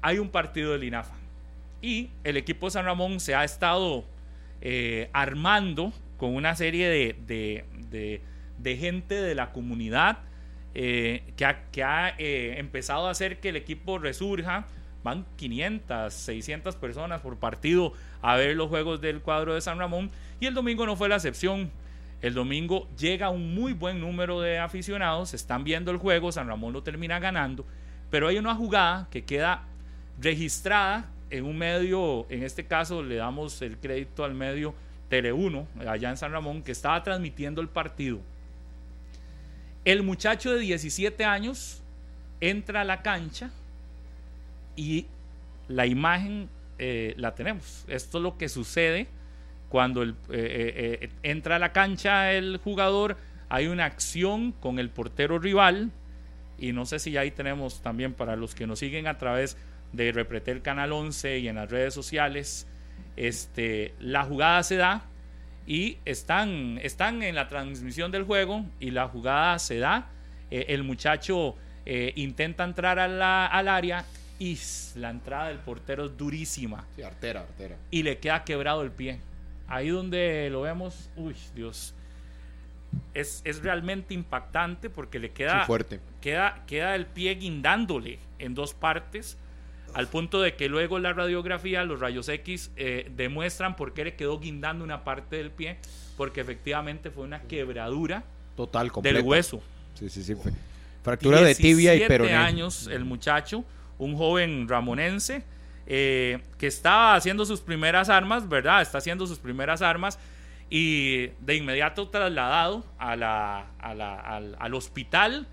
hay 0.00 0.16
un 0.18 0.30
partido 0.30 0.72
del 0.72 0.84
INAFA. 0.84 1.12
Y 1.82 2.08
el 2.24 2.38
equipo 2.38 2.64
de 2.68 2.70
San 2.70 2.86
Ramón 2.86 3.20
se 3.20 3.34
ha 3.34 3.44
estado 3.44 4.06
eh, 4.62 5.10
armando 5.12 5.92
con 6.16 6.34
una 6.34 6.54
serie 6.56 6.88
de, 6.88 7.14
de- 7.26 8.22
de- 8.58 8.76
gente 8.78 9.16
de 9.16 9.34
la 9.34 9.52
comunidad 9.52 10.20
eh, 10.74 11.22
que 11.36 11.44
ha, 11.44 11.64
que 11.70 11.84
ha, 11.84 12.14
eh, 12.16 12.54
empezado 12.58 13.06
a 13.06 13.10
hacer 13.10 13.38
que 13.38 13.50
el 13.50 13.56
equipo 13.56 13.98
resurja. 13.98 14.66
Van 15.04 15.26
500, 15.36 16.10
600 16.10 16.74
personas 16.76 17.20
por 17.20 17.36
partido 17.36 17.92
a 18.22 18.36
ver 18.36 18.56
los 18.56 18.68
juegos 18.70 19.02
del 19.02 19.20
cuadro 19.20 19.52
de 19.54 19.60
San 19.60 19.78
Ramón. 19.78 20.10
Y 20.40 20.46
el 20.46 20.54
domingo 20.54 20.86
no 20.86 20.96
fue 20.96 21.10
la 21.10 21.16
excepción. 21.16 21.70
El 22.22 22.34
domingo 22.34 22.88
llega 22.98 23.30
un 23.30 23.54
muy 23.54 23.72
buen 23.72 24.00
número 24.00 24.40
de 24.40 24.58
aficionados, 24.58 25.34
están 25.34 25.64
viendo 25.64 25.90
el 25.90 25.98
juego, 25.98 26.32
San 26.32 26.48
Ramón 26.48 26.72
lo 26.72 26.82
termina 26.82 27.18
ganando, 27.18 27.64
pero 28.10 28.28
hay 28.28 28.38
una 28.38 28.54
jugada 28.54 29.08
que 29.10 29.24
queda 29.24 29.64
registrada 30.20 31.10
en 31.30 31.44
un 31.44 31.58
medio, 31.58 32.26
en 32.30 32.42
este 32.42 32.64
caso 32.64 33.02
le 33.02 33.16
damos 33.16 33.60
el 33.62 33.76
crédito 33.76 34.24
al 34.24 34.34
medio 34.34 34.74
Tele 35.08 35.32
1, 35.32 35.66
allá 35.86 36.10
en 36.10 36.16
San 36.16 36.32
Ramón, 36.32 36.62
que 36.62 36.72
estaba 36.72 37.02
transmitiendo 37.02 37.60
el 37.60 37.68
partido. 37.68 38.18
El 39.84 40.02
muchacho 40.02 40.52
de 40.52 40.60
17 40.60 41.24
años 41.24 41.82
entra 42.40 42.80
a 42.80 42.84
la 42.84 43.02
cancha 43.02 43.50
y 44.74 45.06
la 45.68 45.86
imagen 45.86 46.48
eh, 46.78 47.14
la 47.18 47.34
tenemos. 47.34 47.84
Esto 47.88 48.18
es 48.18 48.22
lo 48.22 48.36
que 48.36 48.48
sucede 48.48 49.06
cuando 49.68 50.02
el- 50.02 50.10
eh, 50.10 50.14
eh, 50.30 50.98
eh, 51.02 51.10
entra 51.22 51.56
a 51.56 51.58
la 51.58 51.72
cancha 51.72 52.32
el 52.32 52.58
jugador, 52.58 53.16
hay 53.48 53.66
una 53.66 53.84
acción 53.84 54.52
con 54.52 54.78
el 54.78 54.90
portero 54.90 55.38
rival 55.38 55.90
y 56.58 56.72
no 56.72 56.86
sé 56.86 56.98
si 56.98 57.16
ahí 57.16 57.30
tenemos 57.30 57.82
también 57.82 58.14
para 58.14 58.34
los 58.36 58.54
que 58.54 58.66
nos 58.66 58.78
siguen 58.78 59.06
a 59.06 59.18
través 59.18 59.56
de 59.92 60.10
Repretel 60.12 60.62
Canal 60.62 60.92
11 60.92 61.38
y 61.38 61.48
en 61.48 61.56
las 61.56 61.70
redes 61.70 61.94
sociales, 61.94 62.66
este, 63.16 63.94
la 64.00 64.24
jugada 64.24 64.62
se 64.62 64.76
da 64.76 65.04
y 65.66 65.98
están, 66.04 66.78
están 66.82 67.22
en 67.22 67.34
la 67.34 67.48
transmisión 67.48 68.10
del 68.10 68.22
juego 68.24 68.64
y 68.80 68.90
la 68.90 69.08
jugada 69.08 69.58
se 69.58 69.78
da, 69.78 70.08
eh, 70.50 70.66
el 70.68 70.82
muchacho 70.84 71.56
eh, 71.88 72.12
intenta 72.16 72.64
entrar 72.64 72.98
a 72.98 73.06
la- 73.08 73.46
al 73.46 73.68
área 73.68 74.04
y 74.38 74.58
la 74.96 75.10
entrada 75.10 75.48
del 75.48 75.58
portero 75.58 76.06
es 76.06 76.16
durísima 76.16 76.84
Sí, 76.96 77.02
artera, 77.02 77.40
artera. 77.40 77.76
y 77.90 78.02
le 78.02 78.18
queda 78.18 78.42
quebrado 78.44 78.82
el 78.82 78.90
pie. 78.90 79.20
Ahí 79.68 79.88
donde 79.88 80.48
lo 80.50 80.62
vemos, 80.62 81.10
uy, 81.16 81.34
Dios. 81.54 81.94
Es, 83.14 83.42
es 83.44 83.62
realmente 83.62 84.14
impactante 84.14 84.88
porque 84.90 85.18
le 85.18 85.30
queda, 85.30 85.60
Sí, 85.60 85.66
fuerte. 85.66 86.00
queda, 86.20 86.62
queda 86.66 86.94
el 86.94 87.06
pie 87.06 87.34
guindándole 87.34 88.18
en 88.38 88.54
dos 88.54 88.74
partes, 88.74 89.36
al 89.94 90.08
punto 90.08 90.40
de 90.40 90.54
que 90.54 90.68
luego 90.68 90.98
la 90.98 91.12
radiografía, 91.12 91.84
los 91.84 92.00
rayos 92.00 92.28
X, 92.28 92.70
eh, 92.76 93.10
demuestran 93.16 93.76
por 93.76 93.92
qué 93.94 94.04
le 94.04 94.14
quedó 94.14 94.38
guindando 94.38 94.84
una 94.84 95.04
parte 95.04 95.36
del 95.36 95.50
pie, 95.50 95.78
porque 96.16 96.40
efectivamente 96.40 97.10
fue 97.10 97.24
una 97.24 97.42
quebradura 97.42 98.24
Total, 98.56 98.90
completa. 98.92 99.16
del 99.18 99.26
hueso. 99.26 99.62
Sí, 99.94 100.08
sí, 100.08 100.22
sí. 100.22 100.34
fue- 100.34 100.52
Fractura 101.02 101.40
de 101.40 101.54
tibia 101.54 101.94
y 101.94 101.98
17 101.98 102.08
peroné. 102.08 102.34
años 102.34 102.88
el 102.88 103.04
muchacho, 103.04 103.64
un 103.98 104.16
joven 104.16 104.68
ramonense 104.68 105.44
eh, 105.86 106.40
que 106.58 106.66
estaba 106.66 107.14
haciendo 107.14 107.44
sus 107.46 107.60
primeras 107.60 108.08
armas, 108.08 108.48
¿verdad? 108.48 108.82
Está 108.82 108.98
haciendo 108.98 109.26
sus 109.26 109.38
primeras 109.38 109.82
armas 109.82 110.18
y 110.68 111.28
de 111.40 111.54
inmediato 111.54 112.08
trasladado 112.08 112.84
a 112.98 113.14
la- 113.16 113.66
a 113.78 113.94
la- 113.94 114.18
al, 114.20 114.56
al 114.58 114.74
hospital. 114.74 115.46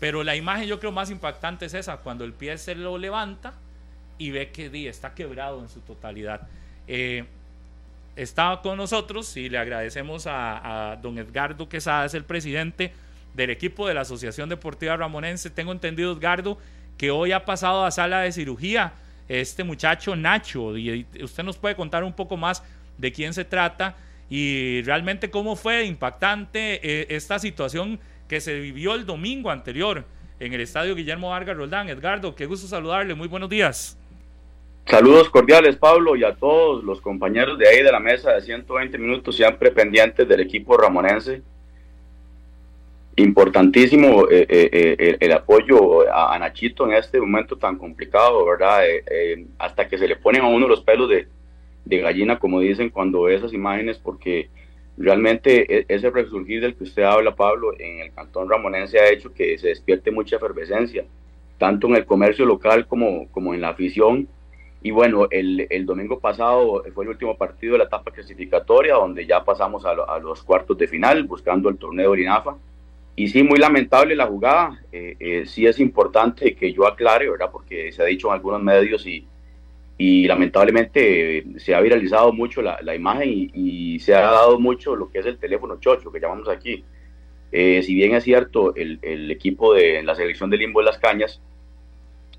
Pero 0.00 0.22
la 0.22 0.36
imagen 0.36 0.66
yo 0.68 0.78
creo 0.80 0.92
más 0.92 1.10
impactante 1.10 1.66
es 1.66 1.74
esa, 1.74 1.96
cuando 1.98 2.24
el 2.24 2.32
pie 2.32 2.58
se 2.58 2.74
lo 2.74 2.98
levanta 2.98 3.54
y 4.18 4.30
ve 4.30 4.50
que 4.50 4.68
di, 4.70 4.86
está 4.86 5.14
quebrado 5.14 5.60
en 5.60 5.68
su 5.68 5.80
totalidad. 5.80 6.42
Eh, 6.86 7.24
estaba 8.16 8.62
con 8.62 8.76
nosotros 8.76 9.36
y 9.36 9.48
le 9.48 9.58
agradecemos 9.58 10.26
a, 10.26 10.92
a 10.92 10.96
don 10.96 11.18
Edgardo 11.18 11.68
Quesada, 11.68 12.04
es 12.04 12.14
el 12.14 12.24
presidente 12.24 12.92
del 13.34 13.50
equipo 13.50 13.88
de 13.88 13.94
la 13.94 14.02
Asociación 14.02 14.48
Deportiva 14.48 14.96
Ramonense. 14.96 15.50
Tengo 15.50 15.72
entendido, 15.72 16.12
Edgardo, 16.12 16.58
que 16.96 17.10
hoy 17.10 17.32
ha 17.32 17.44
pasado 17.44 17.84
a 17.84 17.90
sala 17.90 18.20
de 18.20 18.30
cirugía 18.30 18.92
este 19.28 19.64
muchacho 19.64 20.16
Nacho. 20.16 20.76
Y 20.76 21.06
y 21.12 21.22
usted 21.22 21.42
nos 21.42 21.56
puede 21.58 21.76
contar 21.76 22.04
un 22.04 22.12
poco 22.12 22.36
más 22.36 22.62
de 22.98 23.12
quién 23.12 23.32
se 23.34 23.44
trata 23.44 23.96
y 24.30 24.82
realmente 24.82 25.30
cómo 25.30 25.56
fue 25.56 25.84
impactante 25.84 26.80
eh, 26.82 27.06
esta 27.10 27.38
situación 27.38 28.00
que 28.28 28.40
se 28.40 28.58
vivió 28.58 28.94
el 28.94 29.04
domingo 29.06 29.50
anterior 29.50 30.04
en 30.40 30.52
el 30.52 30.60
estadio 30.60 30.94
Guillermo 30.94 31.30
Vargas 31.30 31.56
Roldán. 31.56 31.88
Edgardo, 31.88 32.34
qué 32.34 32.46
gusto 32.46 32.66
saludarle. 32.66 33.14
Muy 33.14 33.28
buenos 33.28 33.48
días. 33.48 33.98
Saludos 34.86 35.30
cordiales, 35.30 35.76
Pablo, 35.76 36.14
y 36.14 36.24
a 36.24 36.34
todos 36.34 36.84
los 36.84 37.00
compañeros 37.00 37.58
de 37.58 37.68
ahí 37.68 37.82
de 37.82 37.90
la 37.90 38.00
mesa 38.00 38.32
de 38.32 38.42
120 38.42 38.98
minutos, 38.98 39.34
siempre 39.34 39.70
pendientes 39.70 40.28
del 40.28 40.40
equipo 40.40 40.76
ramonense. 40.76 41.42
Importantísimo 43.16 44.28
eh, 44.28 44.44
eh, 44.48 44.96
eh, 44.98 45.16
el, 45.20 45.32
apoyo 45.32 46.12
a, 46.12 46.36
Nachito 46.36 46.84
en 46.86 46.94
este 46.94 47.20
momento 47.20 47.56
tan 47.56 47.78
complicado, 47.78 48.44
¿verdad? 48.44 48.82
Hasta 49.58 49.86
que 49.86 49.98
se 49.98 50.08
le 50.08 50.16
ponen 50.16 50.42
a 50.42 50.48
uno 50.48 50.66
los 50.66 50.82
pelos 50.82 51.08
de, 51.08 51.28
de 51.84 51.98
gallina, 51.98 52.40
como 52.40 52.58
dicen 52.58 52.90
cuando 52.90 53.22
ve 53.22 53.36
esas 53.36 53.52
imágenes, 53.52 53.98
porque 53.98 54.48
realmente 54.96 55.78
e- 55.78 55.86
ese 55.88 56.10
resurgir 56.10 56.60
del 56.60 56.74
que 56.74 56.84
usted 56.84 57.04
habla, 57.04 57.36
Pablo, 57.36 57.72
en 57.78 58.00
el 58.00 58.12
cantón 58.12 58.50
ramonense 58.50 58.98
ha 58.98 59.08
hecho 59.10 59.32
que 59.32 59.58
se 59.58 59.68
despierte 59.68 60.10
mucha 60.10 60.36
efervescencia, 60.36 61.04
tanto 61.56 61.86
en 61.86 61.94
el 61.94 62.06
comercio 62.06 62.44
local 62.44 62.88
como, 62.88 63.28
como 63.30 63.54
en 63.54 63.60
la 63.60 63.68
afición. 63.68 64.26
Y 64.82 64.90
bueno, 64.90 65.28
el, 65.30 65.68
el 65.70 65.86
domingo 65.86 66.18
pasado 66.18 66.82
fue 66.92 67.04
el 67.04 67.10
último 67.10 67.36
partido 67.36 67.74
de 67.74 67.78
la 67.78 67.84
etapa 67.84 68.10
clasificatoria, 68.10 68.94
donde 68.94 69.24
ya 69.24 69.44
pasamos 69.44 69.84
a, 69.86 69.92
a 69.92 70.18
los 70.18 70.42
cuartos 70.42 70.76
de 70.76 70.88
final, 70.88 71.22
buscando 71.24 71.68
el 71.68 71.78
torneo 71.78 72.12
de 72.12 72.22
INAFA. 72.22 72.56
Y 73.16 73.28
sí, 73.28 73.42
muy 73.42 73.58
lamentable 73.58 74.16
la 74.16 74.26
jugada. 74.26 74.80
Eh, 74.92 75.16
eh, 75.20 75.46
sí 75.46 75.66
es 75.66 75.78
importante 75.78 76.54
que 76.54 76.72
yo 76.72 76.86
aclare, 76.86 77.30
¿verdad? 77.30 77.50
Porque 77.52 77.92
se 77.92 78.02
ha 78.02 78.06
dicho 78.06 78.28
en 78.28 78.34
algunos 78.34 78.62
medios 78.62 79.06
y, 79.06 79.24
y 79.96 80.26
lamentablemente 80.26 81.38
eh, 81.38 81.44
se 81.58 81.74
ha 81.74 81.80
viralizado 81.80 82.32
mucho 82.32 82.60
la, 82.60 82.78
la 82.82 82.94
imagen 82.94 83.28
y, 83.30 83.50
y 83.54 83.98
se 84.00 84.14
ha 84.14 84.22
dado 84.22 84.58
mucho 84.58 84.96
lo 84.96 85.10
que 85.10 85.20
es 85.20 85.26
el 85.26 85.38
teléfono 85.38 85.78
chocho, 85.78 86.10
que 86.10 86.18
llamamos 86.18 86.48
aquí. 86.48 86.84
Eh, 87.52 87.82
si 87.82 87.94
bien 87.94 88.16
es 88.16 88.24
cierto, 88.24 88.74
el, 88.74 88.98
el 89.02 89.30
equipo 89.30 89.74
de 89.74 90.02
la 90.02 90.16
selección 90.16 90.50
de 90.50 90.56
Limbo 90.56 90.80
de 90.80 90.86
las 90.86 90.98
Cañas 90.98 91.40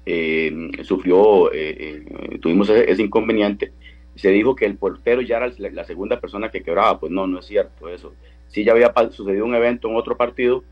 eh, 0.06 0.52
sufrió, 0.84 1.54
eh, 1.54 2.04
eh, 2.12 2.38
tuvimos 2.42 2.68
ese, 2.70 2.92
ese 2.92 3.02
inconveniente. 3.02 3.72
Se 4.16 4.30
dijo 4.30 4.56
que 4.56 4.66
el 4.66 4.76
portero 4.78 5.22
ya 5.22 5.38
era 5.38 5.52
la, 5.58 5.70
la 5.70 5.86
segunda 5.86 6.20
persona 6.20 6.52
que 6.52 6.62
quebraba, 6.64 7.00
pues 7.00 7.14
no, 7.14 7.28
no 7.28 7.40
es 7.40 7.46
cierto 7.46 7.88
eso. 7.88 8.14
Sí 8.56 8.64
ya 8.64 8.72
había 8.72 8.94
sucedido 9.12 9.44
un 9.44 9.54
evento 9.54 9.90
en 9.90 9.98
otro 9.98 10.16
partido, 10.16 10.64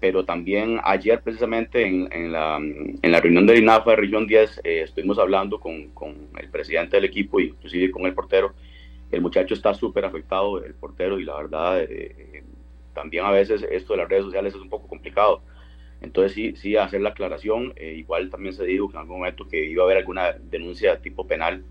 pero 0.00 0.24
también 0.24 0.80
ayer 0.82 1.20
precisamente 1.22 1.86
en, 1.86 2.10
en 2.10 2.32
la, 2.32 2.56
en 2.56 3.12
la 3.12 3.20
reunión 3.20 3.44
del 3.46 3.58
INAFA 3.58 3.90
de 3.90 3.96
Región 3.96 4.26
10 4.26 4.62
eh, 4.64 4.80
estuvimos 4.84 5.18
hablando 5.18 5.60
con, 5.60 5.90
con 5.90 6.30
el 6.38 6.48
presidente 6.48 6.96
del 6.96 7.04
equipo 7.04 7.38
inclusive 7.38 7.90
con 7.90 8.06
el 8.06 8.14
portero. 8.14 8.54
El 9.10 9.20
muchacho 9.20 9.52
está 9.52 9.74
súper 9.74 10.06
afectado, 10.06 10.64
el 10.64 10.72
portero, 10.72 11.20
y 11.20 11.24
la 11.24 11.36
verdad, 11.36 11.82
eh, 11.82 11.86
eh, 11.90 12.44
también 12.94 13.26
a 13.26 13.30
veces 13.30 13.62
esto 13.70 13.92
de 13.92 13.98
las 13.98 14.08
redes 14.08 14.24
sociales 14.24 14.54
es 14.54 14.60
un 14.62 14.70
poco 14.70 14.88
complicado. 14.88 15.42
Entonces 16.00 16.32
sí, 16.32 16.56
sí 16.56 16.76
hacer 16.76 17.02
la 17.02 17.10
aclaración. 17.10 17.74
eh, 17.76 17.94
igual 17.98 18.30
también 18.30 18.54
se 18.54 18.64
dijo 18.64 18.88
que 18.88 18.96
en 18.96 19.00
algún 19.02 19.18
momento 19.18 19.46
que 19.46 19.66
iba 19.66 19.82
a 19.82 19.86
haber 19.86 19.98
alguna 19.98 20.32
denuncia 20.32 20.98
tipo 21.02 21.26
penal 21.26 21.62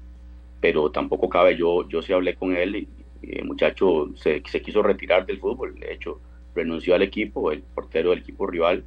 pero 0.59 0.91
tampoco 0.91 1.29
cabe, 1.29 1.55
yo, 1.55 1.87
yo 1.87 2.01
sí 2.01 2.13
hablé 2.13 2.35
con 2.35 2.55
él 2.55 2.75
y 2.75 2.87
el 3.21 3.45
muchacho 3.45 4.09
se, 4.15 4.41
se 4.49 4.61
quiso 4.61 4.81
retirar 4.83 5.25
del 5.25 5.39
fútbol, 5.39 5.79
de 5.79 5.93
hecho 5.93 6.21
renunció 6.55 6.95
al 6.95 7.01
equipo, 7.03 7.51
el 7.51 7.61
portero 7.61 8.09
del 8.11 8.19
equipo 8.19 8.47
rival, 8.47 8.83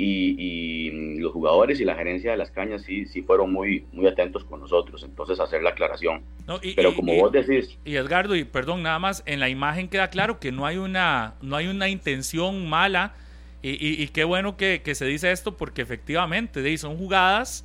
y, 0.00 0.36
y, 0.38 1.18
los 1.18 1.32
jugadores 1.32 1.80
y 1.80 1.84
la 1.84 1.96
gerencia 1.96 2.30
de 2.30 2.36
las 2.36 2.52
cañas 2.52 2.82
sí, 2.82 3.06
sí 3.06 3.22
fueron 3.22 3.52
muy, 3.52 3.84
muy 3.92 4.06
atentos 4.06 4.44
con 4.44 4.60
nosotros, 4.60 5.02
entonces 5.02 5.40
hacer 5.40 5.62
la 5.62 5.70
aclaración. 5.70 6.22
No, 6.46 6.60
y- 6.62 6.74
Pero 6.74 6.94
como 6.94 7.12
y- 7.12 7.18
vos 7.20 7.32
decís, 7.32 7.76
Y 7.84 7.96
Edgardo, 7.96 8.36
y 8.36 8.44
perdón, 8.44 8.82
nada 8.84 8.98
más, 9.00 9.22
en 9.26 9.40
la 9.40 9.48
imagen 9.48 9.88
queda 9.88 10.08
claro 10.08 10.38
que 10.38 10.52
no 10.52 10.66
hay 10.66 10.76
una, 10.76 11.34
no 11.42 11.56
hay 11.56 11.66
una 11.66 11.88
intención 11.88 12.68
mala. 12.68 13.14
Y, 13.60 14.06
qué 14.08 14.22
bueno 14.22 14.56
que, 14.56 14.82
que 14.84 14.94
se 14.94 15.04
dice 15.04 15.32
esto 15.32 15.56
porque 15.56 15.82
efectivamente 15.82 16.78
son 16.78 16.96
jugadas 16.96 17.64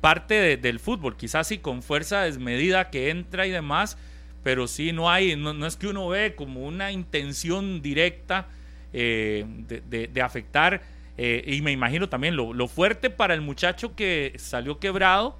parte 0.00 0.34
de- 0.34 0.56
del 0.56 0.80
fútbol, 0.80 1.16
quizás 1.16 1.46
sí 1.46 1.58
con 1.58 1.82
fuerza 1.82 2.22
desmedida 2.22 2.90
que 2.90 3.10
entra 3.10 3.46
y 3.46 3.50
demás, 3.50 3.96
pero 4.44 4.68
sí 4.68 4.92
no 4.92 5.10
hay, 5.10 5.34
no, 5.34 5.52
no 5.52 5.66
es 5.66 5.76
que 5.76 5.88
uno 5.88 6.06
ve 6.06 6.36
como 6.36 6.64
una 6.64 6.92
intención 6.92 7.82
directa 7.82 8.46
eh, 8.92 9.44
de, 9.66 10.22
afectar, 10.22 10.82
eh, 11.18 11.42
y 11.44 11.62
me 11.62 11.72
imagino 11.72 12.08
también 12.08 12.36
lo, 12.36 12.68
fuerte 12.68 13.10
para 13.10 13.34
el 13.34 13.40
muchacho 13.40 13.96
que 13.96 14.34
salió 14.36 14.78
quebrado 14.78 15.36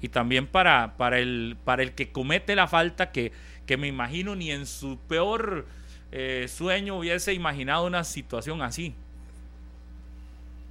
y 0.00 0.08
también 0.08 0.46
para, 0.46 0.96
para, 0.96 1.18
el, 1.18 1.56
para 1.64 1.82
el 1.82 1.92
que 1.92 2.12
comete 2.12 2.54
la 2.54 2.68
falta, 2.68 3.10
que, 3.10 3.32
que 3.66 3.76
me 3.76 3.88
imagino 3.88 4.36
ni 4.36 4.52
en 4.52 4.66
su 4.66 4.98
peor 5.08 5.66
eh, 6.12 6.46
sueño 6.46 6.98
hubiese 6.98 7.32
imaginado 7.32 7.86
una 7.86 8.04
situación 8.04 8.60
así. 8.60 8.94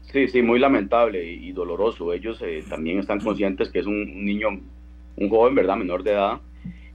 Sí, 0.04 0.28
sí, 0.28 0.42
muy 0.42 0.60
lamentable 0.60 1.24
y, 1.24 1.52
doloroso. 1.52 2.14
Ellos 2.14 2.40
eh, 2.42 2.64
también 2.70 3.00
están 3.00 3.20
conscientes 3.20 3.70
que 3.70 3.80
es 3.80 3.88
un 3.88 4.24
niño, 4.24 4.50
un 5.16 5.30
joven, 5.30 5.56
¿verdad? 5.56 5.78
Menor 5.78 6.04
de 6.04 6.12
edad. 6.12 6.40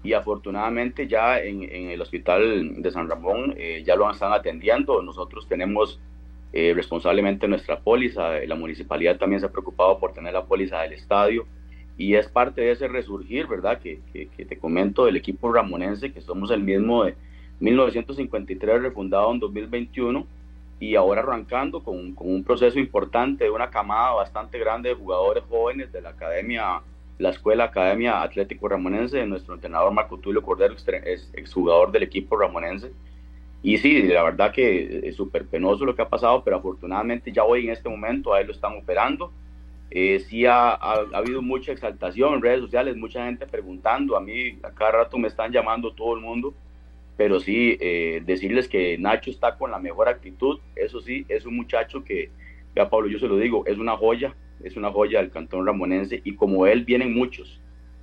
Y 0.06 0.12
afortunadamente 0.12 1.08
ya 1.08 1.40
en, 1.40 1.64
en 1.64 1.90
el 1.90 2.00
hospital 2.00 2.80
de 2.80 2.90
San 2.92 3.08
Ramón 3.08 3.54
eh, 3.56 3.82
ya 3.84 3.96
lo 3.96 4.08
están 4.08 4.32
atendiendo. 4.32 5.02
Nosotros 5.02 5.48
tenemos 5.48 5.98
eh, 6.52 6.72
responsablemente 6.74 7.48
nuestra 7.48 7.80
póliza. 7.80 8.38
La 8.46 8.54
municipalidad 8.54 9.18
también 9.18 9.40
se 9.40 9.46
ha 9.46 9.50
preocupado 9.50 9.98
por 9.98 10.12
tener 10.12 10.32
la 10.32 10.44
póliza 10.44 10.80
del 10.82 10.92
estadio. 10.92 11.46
Y 11.98 12.14
es 12.14 12.28
parte 12.28 12.60
de 12.60 12.70
ese 12.70 12.86
resurgir, 12.86 13.48
¿verdad? 13.48 13.80
Que, 13.80 13.98
que, 14.12 14.28
que 14.28 14.44
te 14.44 14.58
comento 14.58 15.06
del 15.06 15.16
equipo 15.16 15.52
ramonense, 15.52 16.12
que 16.12 16.20
somos 16.20 16.52
el 16.52 16.62
mismo 16.62 17.04
de 17.04 17.16
1953, 17.58 18.82
refundado 18.82 19.32
en 19.32 19.40
2021 19.40 20.24
y 20.78 20.94
ahora 20.94 21.22
arrancando 21.22 21.82
con, 21.82 22.14
con, 22.14 22.28
un 22.28 22.44
proceso 22.44 22.78
importante 22.78 23.44
de 23.44 23.50
una 23.50 23.70
camada 23.70 24.12
bastante 24.12 24.58
grande 24.58 24.90
de 24.90 24.94
jugadores 24.94 25.42
jóvenes 25.48 25.90
de 25.90 26.02
la 26.02 26.10
academia, 26.10 26.82
la 27.18 27.30
escuela 27.30 27.64
Academia 27.64 28.22
Atlético 28.22 28.68
Ramonense, 28.68 29.24
nuestro 29.26 29.55
entrenador 29.55 29.93
Marco 29.93 30.18
Tulio 30.18 30.43
Cordero 30.43 30.74
es 30.74 31.30
exjugador 31.34 31.93
del 31.93 32.02
equipo 32.02 32.36
ramonense. 32.36 32.93
Y 33.62 33.78
sí, 33.78 34.02
la 34.02 34.22
verdad 34.22 34.52
que 34.52 35.01
es 35.09 35.16
súper 35.16 35.47
penoso 35.47 35.84
lo 35.84 35.97
que 35.97 36.02
ha 36.02 36.09
pasado, 36.09 36.44
pero 36.44 36.56
afortunadamente 36.56 37.32
ya 37.32 37.44
hoy 37.44 37.64
en 37.64 37.72
este 37.72 37.88
momento 37.88 38.34
a 38.34 38.40
él 38.40 38.47
lo 38.47 38.52
están 38.52 38.76
operando. 38.76 39.32
Eh, 39.90 40.20
sí 40.20 40.47
ha, 40.47 40.70
ha, 40.70 40.94
ha, 41.12 41.18
habido 41.18 41.43
mucha 41.43 41.72
exaltación 41.72 42.34
en 42.34 42.43
redes 42.43 42.60
sociales, 42.60 42.97
mucha 42.97 43.24
gente 43.24 43.47
preguntando, 43.47 44.16
a 44.16 44.20
mí 44.20 44.59
a 44.62 44.70
cada 44.70 44.93
rato 44.93 45.16
me 45.16 45.28
están 45.28 45.52
llamando 45.52 45.93
todo 45.93 46.14
el 46.14 46.20
mundo 46.20 46.55
pero 47.16 47.40
sí 47.40 47.78
eh, 47.80 48.22
decirles 48.24 48.68
que 48.68 48.98
Nacho 48.98 49.30
está 49.30 49.56
con 49.56 49.70
la 49.70 49.78
mejor 49.78 50.09
actitud, 50.09 50.60
eso 50.74 51.01
sí, 51.01 51.24
es 51.28 51.47
un 51.47 51.56
muchacho 51.56 52.05
que, 52.05 52.30
ya 52.74 52.90
Pablo, 52.90 53.09
yo 53.09 53.18
se 53.18 53.28
lo 53.28 53.38
digo, 53.38 53.64
es 53.66 53.78
una 53.78 53.97
joya, 53.97 54.34
es 54.62 54.76
una 54.76 54.90
joya 54.90 55.20
del 55.20 55.30
cantón 55.30 55.66
ramonense 55.66 56.20
y 56.24 56.34
como 56.34 56.66
él 56.66 56.84
vienen 56.84 57.14
muchos, 57.14 57.60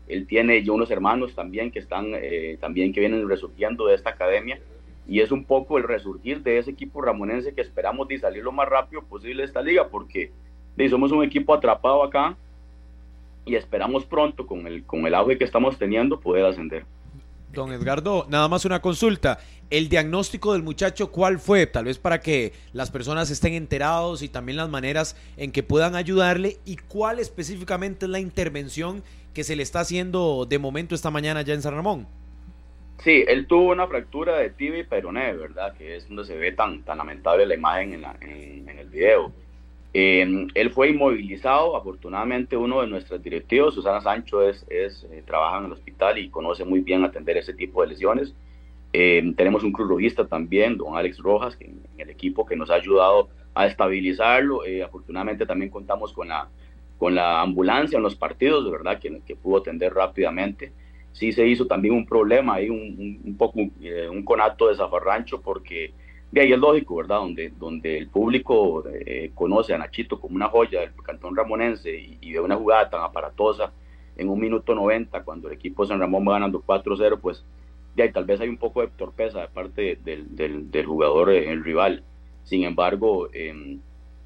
él 0.07 0.27
tiene 0.27 0.63
yo 0.63 0.73
unos 0.73 0.91
hermanos 0.91 1.33
también 1.35 1.71
que 1.71 1.79
están, 1.79 2.11
eh, 2.13 2.57
también 2.59 2.93
que 2.93 2.99
vienen 2.99 3.27
resurgiendo 3.27 3.87
de 3.87 3.95
esta 3.95 4.11
academia 4.11 4.59
y 5.07 5.19
es 5.21 5.31
un 5.31 5.43
poco 5.43 5.77
el 5.77 5.83
resurgir 5.83 6.41
de 6.43 6.57
ese 6.57 6.71
equipo 6.71 7.01
ramonense 7.01 7.53
que 7.53 7.61
esperamos 7.61 8.07
de 8.07 8.19
salir 8.19 8.43
lo 8.43 8.51
más 8.51 8.69
rápido 8.69 9.03
posible 9.03 9.43
de 9.43 9.47
esta 9.47 9.61
liga 9.61 9.89
porque 9.89 10.31
de, 10.75 10.89
somos 10.89 11.11
un 11.11 11.23
equipo 11.23 11.53
atrapado 11.53 12.03
acá 12.03 12.37
y 13.45 13.55
esperamos 13.55 14.05
pronto 14.05 14.47
con 14.47 14.67
el, 14.67 14.85
con 14.85 15.05
el 15.05 15.13
auge 15.15 15.37
que 15.37 15.43
estamos 15.43 15.77
teniendo 15.77 16.19
poder 16.19 16.45
ascender. 16.45 16.85
Don 17.53 17.71
Edgardo, 17.71 18.25
nada 18.29 18.47
más 18.47 18.65
una 18.65 18.81
consulta. 18.81 19.39
El 19.69 19.87
diagnóstico 19.87 20.53
del 20.53 20.63
muchacho, 20.63 21.11
¿cuál 21.11 21.39
fue? 21.39 21.67
Tal 21.67 21.85
vez 21.85 21.99
para 21.99 22.19
que 22.19 22.51
las 22.73 22.91
personas 22.91 23.29
estén 23.29 23.53
enterados 23.53 24.23
y 24.23 24.29
también 24.29 24.57
las 24.57 24.69
maneras 24.69 25.15
en 25.37 25.51
que 25.51 25.63
puedan 25.63 25.95
ayudarle 25.95 26.57
y 26.65 26.77
cuál 26.77 27.19
específicamente 27.19 28.05
es 28.05 28.11
la 28.11 28.19
intervención 28.19 29.03
que 29.33 29.43
se 29.43 29.55
le 29.55 29.63
está 29.63 29.81
haciendo 29.81 30.45
de 30.47 30.59
momento 30.59 30.95
esta 30.95 31.11
mañana 31.11 31.43
ya 31.43 31.53
en 31.53 31.61
San 31.61 31.75
Ramón. 31.75 32.07
Sí, 33.03 33.23
él 33.27 33.47
tuvo 33.47 33.71
una 33.71 33.87
fractura 33.87 34.37
de 34.37 34.49
tibia 34.49 34.79
y 34.79 34.83
peroné, 34.83 35.33
¿verdad? 35.33 35.75
Que 35.75 35.97
es 35.97 36.07
donde 36.07 36.25
se 36.25 36.35
ve 36.35 36.53
tan, 36.53 36.83
tan 36.83 36.97
lamentable 36.97 37.45
la 37.45 37.55
imagen 37.55 37.93
en, 37.93 38.01
la, 38.01 38.15
en, 38.21 38.67
en 38.67 38.79
el 38.79 38.89
video. 38.89 39.31
Eh, 39.93 40.47
él 40.55 40.69
fue 40.71 40.89
inmovilizado, 40.89 41.77
afortunadamente 41.77 42.57
uno 42.57 42.81
de 42.81 42.87
nuestros 42.87 43.21
directivos, 43.21 43.75
Susana 43.75 44.01
Sancho, 44.01 44.41
es, 44.41 44.65
es 44.69 45.07
eh, 45.11 45.23
trabaja 45.25 45.59
en 45.59 45.65
el 45.65 45.71
hospital 45.71 46.17
y 46.17 46.29
conoce 46.29 46.65
muy 46.65 46.79
bien 46.81 47.03
atender 47.03 47.37
ese 47.37 47.53
tipo 47.53 47.81
de 47.81 47.89
lesiones. 47.89 48.33
Eh, 48.95 49.33
tenemos 49.35 49.63
un 49.63 49.71
cruz 49.71 49.89
rojista 49.89 50.27
también, 50.27 50.77
don 50.77 50.95
Alex 50.95 51.17
Rojas, 51.17 51.55
que, 51.55 51.65
en, 51.65 51.81
el 51.97 52.11
equipo 52.11 52.45
que 52.45 52.55
nos 52.55 52.69
ha 52.69 52.75
ayudado 52.75 53.29
a 53.55 53.65
estabilizarlo. 53.65 54.65
Eh, 54.65 54.83
afortunadamente 54.83 55.47
también 55.47 55.71
contamos 55.71 56.13
con 56.13 56.27
la, 56.27 56.47
con 56.99 57.15
la 57.15 57.41
ambulancia 57.41 57.97
en 57.97 58.03
los 58.03 58.15
partidos, 58.15 58.69
verdad, 58.71 58.99
que, 58.99 59.19
que 59.25 59.35
pudo 59.35 59.57
atender 59.57 59.93
rápidamente. 59.93 60.71
Sí 61.11 61.31
se 61.31 61.47
hizo 61.47 61.65
también 61.65 61.95
un 61.95 62.05
problema 62.05 62.55
ahí, 62.55 62.69
un, 62.69 62.79
un, 62.79 63.21
un 63.23 63.37
poco 63.37 63.61
eh, 63.81 64.07
un 64.09 64.23
conato 64.23 64.67
de 64.67 64.75
zafarrancho, 64.75 65.41
porque 65.41 65.93
de 66.33 66.41
ahí 66.41 66.51
es 66.51 66.57
lógico, 66.57 66.95
¿verdad? 66.95 67.17
Donde, 67.17 67.53
donde 67.59 67.95
el 67.95 68.07
público 68.07 68.83
eh, 68.89 69.29
conoce 69.35 69.75
a 69.75 69.77
Nachito 69.77 70.19
como 70.19 70.35
una 70.35 70.49
joya 70.49 70.79
del 70.81 70.95
cantón 71.03 71.35
ramonense 71.35 71.95
y, 71.95 72.17
y, 72.21 72.33
ve 72.33 72.39
una 72.39 72.55
jugada 72.55 72.89
tan 72.89 73.01
aparatosa 73.03 73.71
en 74.17 74.29
un 74.29 74.39
minuto 74.39 74.73
90 74.73 75.23
cuando 75.23 75.47
el 75.47 75.53
equipo 75.53 75.83
de 75.83 75.89
San 75.89 75.99
Ramón 75.99 76.27
va 76.27 76.33
ganando 76.33 76.63
4-0, 76.65 77.19
pues 77.21 77.45
de 77.95 78.01
ahí 78.01 78.11
tal 78.11 78.25
vez 78.25 78.41
hay 78.41 78.49
un 78.49 78.57
poco 78.57 78.81
de 78.81 78.87
torpeza 78.87 79.41
de 79.41 79.47
parte 79.49 79.99
del, 80.03 80.35
del, 80.35 80.71
del 80.71 80.85
jugador, 80.87 81.29
eh, 81.29 81.51
el 81.51 81.63
rival. 81.63 82.03
Sin 82.45 82.63
embargo, 82.63 83.29
eh, 83.31 83.77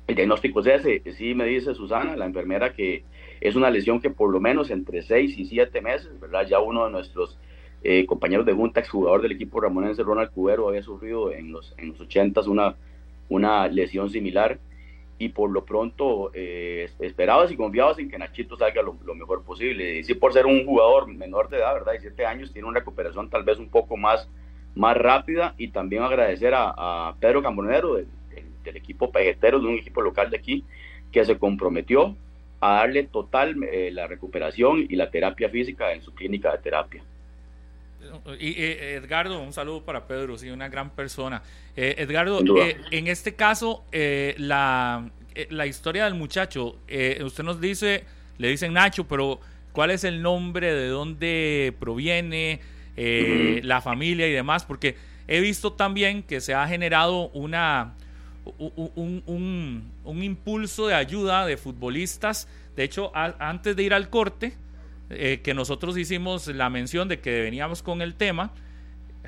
el 0.07 0.15
diagnóstico 0.15 0.61
es 0.61 0.67
ese. 0.67 1.01
Sí 1.11 1.35
me 1.35 1.43
dice 1.43 1.75
Susana, 1.75 2.15
la 2.15 2.25
enfermera, 2.25 2.71
que 2.71 3.03
es 3.41 3.57
una 3.57 3.69
lesión 3.69 3.99
que 3.99 4.11
por 4.11 4.31
lo 4.31 4.39
menos 4.39 4.71
entre 4.71 5.01
6 5.01 5.38
y 5.38 5.43
7 5.43 5.81
meses, 5.81 6.17
¿verdad? 6.21 6.47
Ya 6.47 6.61
uno 6.61 6.85
de 6.85 6.91
nuestros 6.91 7.38
eh, 7.83 8.05
compañeros 8.05 8.45
de 8.45 8.53
junta, 8.53 8.79
exjugador 8.79 9.21
del 9.21 9.33
equipo 9.33 9.61
ramonense, 9.61 10.03
Ronald 10.03 10.31
Cubero, 10.31 10.69
había 10.69 10.81
sufrido 10.81 11.31
en 11.31 11.51
los, 11.51 11.73
en 11.77 11.89
los 11.89 11.99
80s 11.99 12.47
una, 12.47 12.75
una 13.29 13.67
lesión 13.67 14.09
similar 14.09 14.59
y 15.19 15.29
por 15.29 15.49
lo 15.49 15.65
pronto 15.65 16.31
eh, 16.33 16.89
y 16.99 17.55
confiados 17.55 17.97
en 17.99 18.09
que 18.09 18.17
Nachito 18.17 18.55
salga 18.57 18.81
lo, 18.81 18.93
mejor 19.15 19.43
posible. 19.43 19.97
Y 19.97 20.03
sí, 20.03 20.13
por 20.13 20.33
ser 20.33 20.45
un 20.45 20.65
jugador 20.65 21.07
menor 21.07 21.49
de 21.49 21.57
edad, 21.57 21.73
¿verdad? 21.73 21.93
17 21.93 22.25
años, 22.25 22.53
tiene 22.53 22.67
una 22.67 22.79
recuperación 22.79 23.29
tal 23.29 23.43
vez 23.43 23.57
un 23.57 23.69
poco 23.69 23.97
más, 23.97 24.29
más 24.75 24.95
rápida 24.95 25.55
y 25.57 25.69
también 25.69 26.03
agradecer 26.03 26.53
a, 26.55 27.15
Pedro 27.19 27.41
Cambonero 27.41 27.95
del, 27.95 28.07
equipo 28.75 29.11
Pejetero, 29.11 29.59
de 29.61 29.67
un 29.67 29.75
equipo 29.75 30.01
local 30.01 30.29
de 30.29 30.37
aquí, 30.37 30.65
que 31.11 31.23
se 31.23 31.39
comprometió 31.39 32.15
a 32.59 32.73
darle 32.79 33.03
total 33.03 33.55
eh, 33.63 33.91
la 33.91 34.07
recuperación 34.07 34.85
y 34.89 34.97
la 34.97 35.09
terapia 35.09 35.49
física 35.49 35.93
en 35.93 36.01
su 36.01 36.13
clínica 36.13 36.51
de 36.51 36.57
terapia. 36.57 37.03
Y, 38.39 38.49
eh, 38.61 38.95
Edgardo, 38.95 39.39
un 39.39 39.53
saludo 39.53 39.84
para 39.84 40.07
Pedro, 40.07 40.38
sí, 40.38 40.49
una 40.49 40.69
gran 40.69 40.89
persona. 40.91 41.41
Eh, 41.75 41.95
Edgardo, 41.97 42.41
eh, 42.61 42.77
en 42.91 43.07
este 43.07 43.35
caso, 43.35 43.85
la, 43.91 45.09
la, 45.49 45.65
historia 45.65 46.05
del 46.05 46.13
muchacho, 46.13 46.77
usted 47.23 47.43
nos 47.43 47.61
dice, 47.61 48.03
le 48.38 48.49
dicen 48.49 48.73
Nacho, 48.73 49.07
pero 49.07 49.39
¿cuál 49.71 49.91
es 49.91 50.03
el 50.03 50.21
nombre, 50.21 50.73
de 50.73 50.88
dónde 50.88 51.73
proviene, 51.79 52.61
uh 52.97 52.99
-huh. 52.99 53.63
la 53.63 53.81
familia 53.81 54.27
y 54.27 54.31
demás? 54.31 54.65
Porque 54.65 54.95
he 55.27 55.39
visto 55.41 55.73
también 55.73 56.23
que 56.23 56.41
se 56.41 56.53
ha 56.53 56.67
generado 56.67 57.29
una, 57.29 57.93
un, 58.57 59.23
un, 59.25 59.91
un 60.03 60.23
impulso 60.23 60.88
de 60.88 60.95
ayuda 60.95 61.45
de 61.45 61.57
futbolistas. 61.57 62.47
De 62.75 62.84
hecho, 62.84 63.11
a, 63.15 63.35
antes 63.39 63.75
de 63.75 63.84
ir 63.84 63.93
al 63.93 64.09
corte, 64.09 64.53
eh, 65.09 65.41
que 65.43 65.53
nosotros 65.53 65.97
hicimos 65.97 66.47
la 66.47 66.69
mención 66.69 67.07
de 67.07 67.19
que 67.19 67.41
veníamos 67.41 67.81
con 67.81 68.01
el 68.01 68.15
tema. 68.15 68.53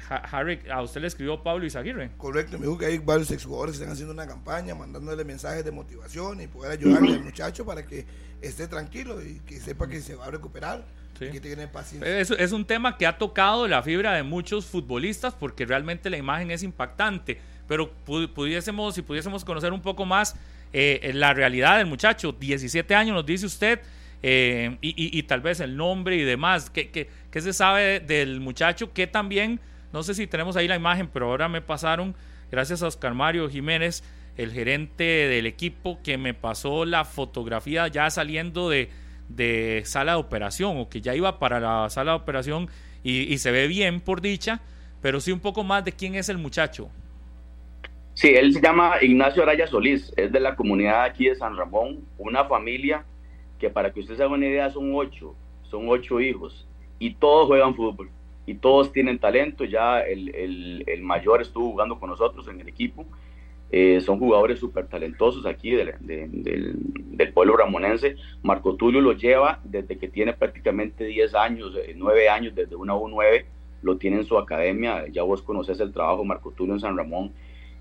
Harry, 0.10 0.60
a 0.72 0.82
usted 0.82 1.02
le 1.02 1.08
escribió 1.08 1.44
Pablo 1.44 1.66
Izaguirre. 1.66 2.12
Correcto, 2.18 2.58
me 2.58 2.66
dijo 2.66 2.78
que 2.78 2.86
hay 2.86 2.98
varios 3.00 3.32
exjugadores 3.32 3.74
que 3.74 3.84
están 3.84 3.94
haciendo 3.94 4.14
una 4.14 4.28
campaña, 4.28 4.74
mandándole 4.76 5.26
mensajes 5.26 5.66
de 5.66 5.72
motivación 5.72 6.42
y 6.42 6.48
poder 6.48 6.72
ayudarle 6.72 7.14
al 7.14 7.24
muchacho 7.24 7.66
para 7.66 7.86
que 7.86 8.06
esté 8.42 8.68
tranquilo 8.68 9.22
y 9.22 9.42
que 9.42 9.60
sepa 9.60 9.88
que 9.88 10.02
se 10.02 10.16
va 10.16 10.28
a 10.28 10.32
recuperar. 10.32 10.86
Sí. 11.18 11.26
Y 11.26 11.32
que 11.32 11.42
tiene 11.42 11.68
paciencia. 11.68 12.18
Es, 12.18 12.32
es 12.32 12.54
un 12.54 12.64
tema 12.64 12.98
que 12.98 13.06
ha 13.06 13.18
tocado 13.18 13.68
la 13.68 13.84
fibra 13.84 14.14
de 14.14 14.24
muchos 14.24 14.66
futbolistas 14.66 15.34
porque 15.34 15.66
realmente 15.66 16.10
la 16.10 16.16
imagen 16.18 16.50
es 16.50 16.64
impactante. 16.64 17.42
Pero 17.68 17.92
pudiésemos, 17.92 18.96
si 18.96 19.02
pudiésemos 19.04 19.46
conocer 19.46 19.74
un 19.74 19.82
poco 19.82 20.06
más 20.06 20.36
eh, 20.74 21.12
la 21.14 21.34
realidad 21.34 21.78
del 21.78 21.88
muchacho, 21.88 22.32
17 22.32 22.96
años 22.96 23.16
nos 23.16 23.26
dice 23.26 23.46
usted, 23.46 23.80
eh, 24.24 24.78
y, 24.82 25.18
y- 25.18 25.24
tal 25.24 25.42
vez 25.42 25.60
el 25.60 25.78
nombre 25.78 26.16
y 26.18 26.24
demás. 26.24 26.70
¿Qué, 26.70 26.90
qué- 26.90 27.10
qué 27.32 27.42
se 27.42 27.54
sabe 27.54 28.00
del 28.00 28.40
muchacho? 28.40 28.94
Que 28.94 29.08
también, 29.08 29.60
no 29.94 30.04
sé 30.04 30.14
si 30.14 30.28
tenemos 30.28 30.56
ahí 30.58 30.68
la 30.68 30.76
imagen, 30.76 31.08
pero 31.08 31.28
ahora 31.28 31.48
me 31.50 31.62
pasaron, 31.62 32.16
gracias 32.52 32.84
a 32.84 32.88
Oscar 32.88 33.14
Mario 33.14 33.50
Jiménez, 33.50 34.04
el 34.38 34.52
gerente 34.54 35.04
del 35.04 35.46
equipo, 35.48 36.00
que 36.04 36.18
me 36.18 36.34
pasó 36.34 36.86
la 36.86 37.06
fotografía 37.06 37.88
ya 37.88 38.10
saliendo 38.10 38.70
de, 38.70 38.90
de 39.30 39.82
sala 39.86 40.14
de 40.14 40.18
operación 40.20 40.78
o 40.78 40.90
que 40.90 41.02
ya 41.02 41.16
iba 41.16 41.40
para 41.40 41.60
la 41.60 41.90
sala 41.90 42.12
de 42.12 42.18
operación 42.18 42.70
y, 43.04 43.22
y 43.34 43.38
se 43.38 43.52
ve 43.52 43.68
bien 43.68 44.02
por 44.02 44.22
dicha, 44.22 44.62
pero 45.02 45.20
sí 45.22 45.32
un 45.32 45.40
poco 45.40 45.64
más 45.64 45.84
de 45.86 45.94
quién 45.94 46.16
es 46.16 46.30
el 46.30 46.38
muchacho. 46.38 46.90
Sí, 48.14 48.30
él 48.36 48.54
se 48.54 48.62
llama 48.62 48.96
Ignacio 49.02 49.44
Araya 49.44 49.66
Solís, 49.68 50.12
es 50.18 50.32
de 50.32 50.40
la 50.42 50.56
comunidad 50.56 51.04
aquí 51.04 51.26
de 51.30 51.36
San 51.36 51.56
Ramón, 51.56 52.06
una 52.18 52.46
familia 52.46 53.06
que 53.60 53.70
para 53.72 53.94
que 53.94 54.02
usted 54.02 54.16
se 54.18 54.24
haga 54.24 54.34
una 54.36 54.48
idea 54.48 54.70
son 54.72 54.96
ocho, 54.96 55.38
son 55.64 55.90
ocho 55.90 56.22
hijos 56.22 56.70
y 57.00 57.16
todos 57.16 57.48
juegan 57.48 57.76
fútbol 57.76 58.12
y 58.46 58.56
todos 58.56 58.92
tienen 58.94 59.20
talento, 59.20 59.66
ya 59.66 60.02
el, 60.02 60.34
el- 60.36 60.84
el 60.88 61.04
mayor 61.04 61.42
estuvo 61.42 61.72
jugando 61.72 62.00
con 62.00 62.10
nosotros 62.12 62.48
en 62.50 62.62
el 62.62 62.70
equipo, 62.70 63.08
Eh, 63.72 64.02
son 64.02 64.18
jugadores 64.20 64.60
súper 64.60 64.88
talentosos 64.88 65.46
aquí 65.46 65.70
del, 65.72 65.94
de- 66.00 66.28
del, 66.30 67.34
pueblo 67.34 67.56
ramonense, 67.58 68.16
Marco 68.42 68.76
Tulio 68.76 69.00
lo 69.02 69.14
lleva 69.14 69.62
desde 69.64 69.98
que 70.00 70.08
tiene 70.10 70.34
prácticamente 70.34 71.04
10 71.06 71.36
años, 71.36 71.76
eh, 71.78 71.94
9 71.96 72.30
años, 72.30 72.56
desde 72.56 72.76
una 72.76 72.96
U9, 72.96 73.46
lo 73.82 73.98
tiene 73.98 74.18
en 74.18 74.26
su 74.26 74.38
academia, 74.40 75.08
ya 75.10 75.22
vos 75.24 75.44
conoces 75.44 75.80
el 75.82 75.94
trabajo 75.94 76.26
Marco 76.26 76.52
Tulio 76.52 76.74
en 76.74 76.80
San 76.80 76.98
Ramón, 76.98 77.34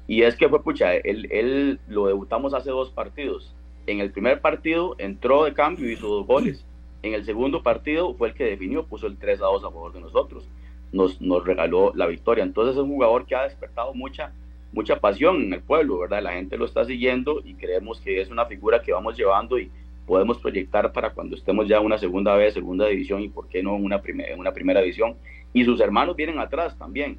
y 0.06 0.22
es 0.22 0.36
que 0.36 0.48
fue, 0.48 0.62
pucha, 0.62 0.94
él, 0.96 1.28
él 1.30 1.80
lo 1.86 2.06
debutamos 2.06 2.54
hace 2.54 2.70
dos 2.70 2.90
partidos. 2.90 3.57
En 3.88 4.00
el 4.00 4.10
primer 4.12 4.40
partido 4.40 4.94
entró 4.98 5.44
de 5.44 5.54
cambio 5.54 5.88
y 5.88 5.94
hizo 5.94 6.08
dos 6.08 6.26
goles. 6.26 6.64
En 7.02 7.14
el 7.14 7.24
segundo 7.24 7.62
partido 7.62 8.14
fue 8.14 8.28
el 8.28 8.34
que 8.34 8.44
definió, 8.44 8.84
puso 8.84 9.06
el 9.06 9.16
3 9.16 9.40
a 9.40 9.44
2 9.46 9.64
a 9.64 9.70
favor 9.70 9.92
de 9.92 10.00
nosotros. 10.00 10.48
Nos, 10.92 11.20
nos 11.20 11.44
regaló 11.44 11.92
la 11.94 12.06
victoria. 12.06 12.44
Entonces 12.44 12.76
es 12.76 12.82
un 12.82 12.90
jugador 12.90 13.24
que 13.26 13.34
ha 13.34 13.44
despertado 13.44 13.94
mucha, 13.94 14.32
mucha 14.72 15.00
pasión 15.00 15.42
en 15.44 15.52
el 15.54 15.60
pueblo, 15.62 15.98
¿verdad? 15.98 16.22
La 16.22 16.32
gente 16.32 16.56
lo 16.58 16.64
está 16.64 16.84
siguiendo 16.84 17.40
y 17.44 17.54
creemos 17.54 18.00
que 18.00 18.20
es 18.20 18.30
una 18.30 18.46
figura 18.46 18.82
que 18.82 18.92
vamos 18.92 19.16
llevando 19.16 19.58
y 19.58 19.70
podemos 20.06 20.38
proyectar 20.38 20.92
para 20.92 21.10
cuando 21.10 21.36
estemos 21.36 21.68
ya 21.68 21.80
una 21.80 21.98
segunda 21.98 22.34
vez, 22.34 22.54
segunda 22.54 22.86
división 22.86 23.22
y 23.22 23.28
por 23.28 23.48
qué 23.48 23.62
no 23.62 23.74
una, 23.74 24.00
primer- 24.02 24.30
en 24.32 24.40
una 24.40 24.52
primera 24.52 24.80
división. 24.80 25.14
Y 25.52 25.64
sus 25.64 25.80
hermanos 25.80 26.16
vienen 26.16 26.38
atrás 26.38 26.76
también. 26.78 27.18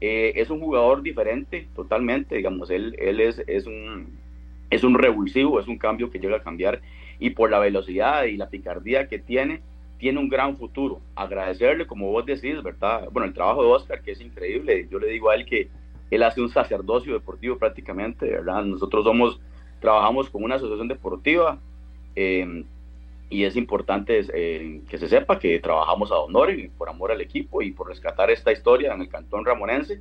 Eh, 0.00 0.32
es 0.36 0.50
un 0.50 0.58
jugador 0.60 1.00
diferente 1.02 1.68
totalmente, 1.76 2.34
digamos, 2.34 2.70
él, 2.70 2.96
él 2.98 3.20
es, 3.20 3.40
es, 3.46 3.66
un, 3.66 4.18
es 4.72 4.84
un 4.84 4.94
revulsivo, 4.94 5.60
es 5.60 5.68
un 5.68 5.76
cambio 5.76 6.10
que 6.10 6.18
llega 6.18 6.38
a 6.38 6.42
cambiar 6.42 6.80
y 7.20 7.30
por 7.30 7.50
la 7.50 7.58
velocidad 7.58 8.24
y 8.24 8.38
la 8.38 8.48
picardía 8.48 9.06
que 9.06 9.18
tiene, 9.18 9.60
tiene 9.98 10.18
un 10.18 10.30
gran 10.30 10.56
futuro. 10.56 11.02
Agradecerle, 11.14 11.86
como 11.86 12.10
vos 12.10 12.24
decís, 12.24 12.62
¿verdad? 12.62 13.06
Bueno, 13.12 13.26
el 13.26 13.34
trabajo 13.34 13.62
de 13.62 13.68
Oscar, 13.68 14.00
que 14.00 14.12
es 14.12 14.20
increíble, 14.22 14.88
yo 14.90 14.98
le 14.98 15.08
digo 15.08 15.28
a 15.28 15.34
él 15.34 15.44
que 15.44 15.68
él 16.10 16.22
hace 16.22 16.40
un 16.40 16.48
sacerdocio 16.48 17.12
deportivo 17.12 17.58
prácticamente, 17.58 18.24
¿verdad? 18.30 18.64
Nosotros 18.64 19.04
somos, 19.04 19.38
trabajamos 19.78 20.30
con 20.30 20.42
una 20.42 20.54
asociación 20.54 20.88
deportiva 20.88 21.58
eh, 22.16 22.64
y 23.28 23.44
es 23.44 23.56
importante 23.56 24.22
eh, 24.32 24.80
que 24.88 24.96
se 24.96 25.06
sepa 25.06 25.38
que 25.38 25.60
trabajamos 25.60 26.10
a 26.10 26.16
honor 26.16 26.50
y 26.50 26.68
por 26.68 26.88
amor 26.88 27.12
al 27.12 27.20
equipo 27.20 27.60
y 27.60 27.72
por 27.72 27.88
rescatar 27.88 28.30
esta 28.30 28.52
historia 28.52 28.94
en 28.94 29.02
el 29.02 29.08
Cantón 29.10 29.44
Ramonense 29.44 30.00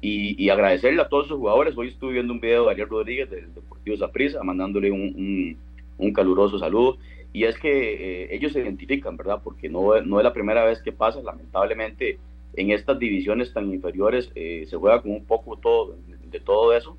y, 0.00 0.42
y 0.42 0.50
agradecerle 0.50 1.02
a 1.02 1.08
todos 1.08 1.28
sus 1.28 1.38
jugadores. 1.38 1.76
Hoy 1.76 1.88
estuve 1.88 2.14
viendo 2.14 2.32
un 2.32 2.40
video 2.40 2.64
de 2.64 2.70
Ariel 2.72 2.88
Rodríguez 2.88 3.30
del 3.30 3.52
Deportivo 3.54 3.96
Zaprisa 3.96 4.42
mandándole 4.42 4.90
un, 4.90 5.00
un, 5.00 5.56
un 5.98 6.12
caluroso 6.12 6.58
saludo 6.58 6.98
y 7.32 7.44
es 7.44 7.58
que 7.58 8.24
eh, 8.24 8.34
ellos 8.34 8.52
se 8.52 8.60
identifican, 8.60 9.16
¿verdad? 9.16 9.40
Porque 9.42 9.68
no, 9.68 10.00
no 10.02 10.20
es 10.20 10.24
la 10.24 10.32
primera 10.32 10.64
vez 10.64 10.80
que 10.80 10.92
pasa, 10.92 11.20
lamentablemente 11.22 12.18
en 12.54 12.70
estas 12.70 12.98
divisiones 12.98 13.52
tan 13.52 13.72
inferiores 13.72 14.30
eh, 14.34 14.66
se 14.68 14.76
juega 14.76 15.02
con 15.02 15.12
un 15.12 15.24
poco 15.24 15.56
todo, 15.56 15.96
de 16.30 16.40
todo 16.40 16.74
eso, 16.74 16.96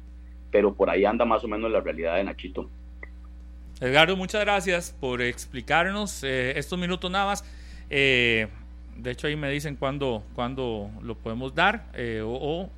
pero 0.52 0.74
por 0.74 0.90
ahí 0.90 1.06
anda 1.06 1.26
más 1.26 1.44
o 1.44 1.48
menos 1.48 1.72
la 1.72 1.82
realidad 1.82 2.16
de 2.16 2.24
Nachito. 2.24 2.70
Edgardo, 3.82 4.18
muchas 4.18 4.42
gracias 4.42 4.96
por 5.00 5.22
explicarnos 5.22 6.24
eh, 6.24 6.58
estos 6.60 6.78
minutos 6.78 7.10
nada 7.10 7.26
más. 7.26 7.46
Eh, 7.90 8.48
de 8.98 9.12
hecho, 9.12 9.28
ahí 9.28 9.38
me 9.38 9.50
dicen 9.50 9.78
cuándo, 9.78 10.24
cuándo 10.36 10.90
lo 11.02 11.16
podemos 11.16 11.56
dar 11.56 11.90
eh, 11.94 12.22
o, 12.22 12.30
o 12.30 12.70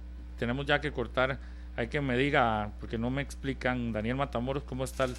tenemos 0.42 0.66
ya 0.66 0.82
que 0.82 0.92
cortar. 0.92 1.38
Hay 1.76 1.88
que 1.88 2.02
me 2.02 2.18
diga, 2.18 2.72
porque 2.80 2.98
no 2.98 3.12
me 3.12 3.22
explican, 3.22 3.92
Daniel 3.92 4.16
Matamoros, 4.16 4.64
cómo 4.64 4.84
está 4.84 5.04
el- 5.04 5.14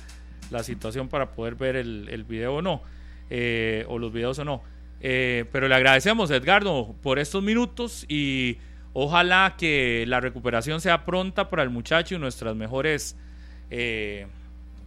la 0.50 0.64
situación 0.64 1.06
para 1.08 1.30
poder 1.30 1.54
ver 1.54 1.76
el, 1.76 2.08
el 2.10 2.24
video 2.24 2.56
o 2.56 2.60
no, 2.62 2.82
eh, 3.30 3.84
o 3.88 4.00
los 4.00 4.12
videos 4.12 4.40
o 4.40 4.44
no. 4.44 4.64
Eh, 5.00 5.44
pero 5.52 5.68
le 5.68 5.76
agradecemos, 5.76 6.28
Edgardo, 6.32 6.96
por 7.02 7.20
estos 7.20 7.40
minutos 7.40 8.04
y 8.08 8.58
ojalá 8.94 9.54
que 9.56 10.04
la 10.08 10.18
recuperación 10.18 10.80
sea 10.80 11.04
pronta 11.04 11.48
para 11.48 11.62
el 11.62 11.70
muchacho 11.70 12.16
y 12.16 12.18
nuestras 12.18 12.56
mejores 12.56 13.16
eh, 13.70 14.26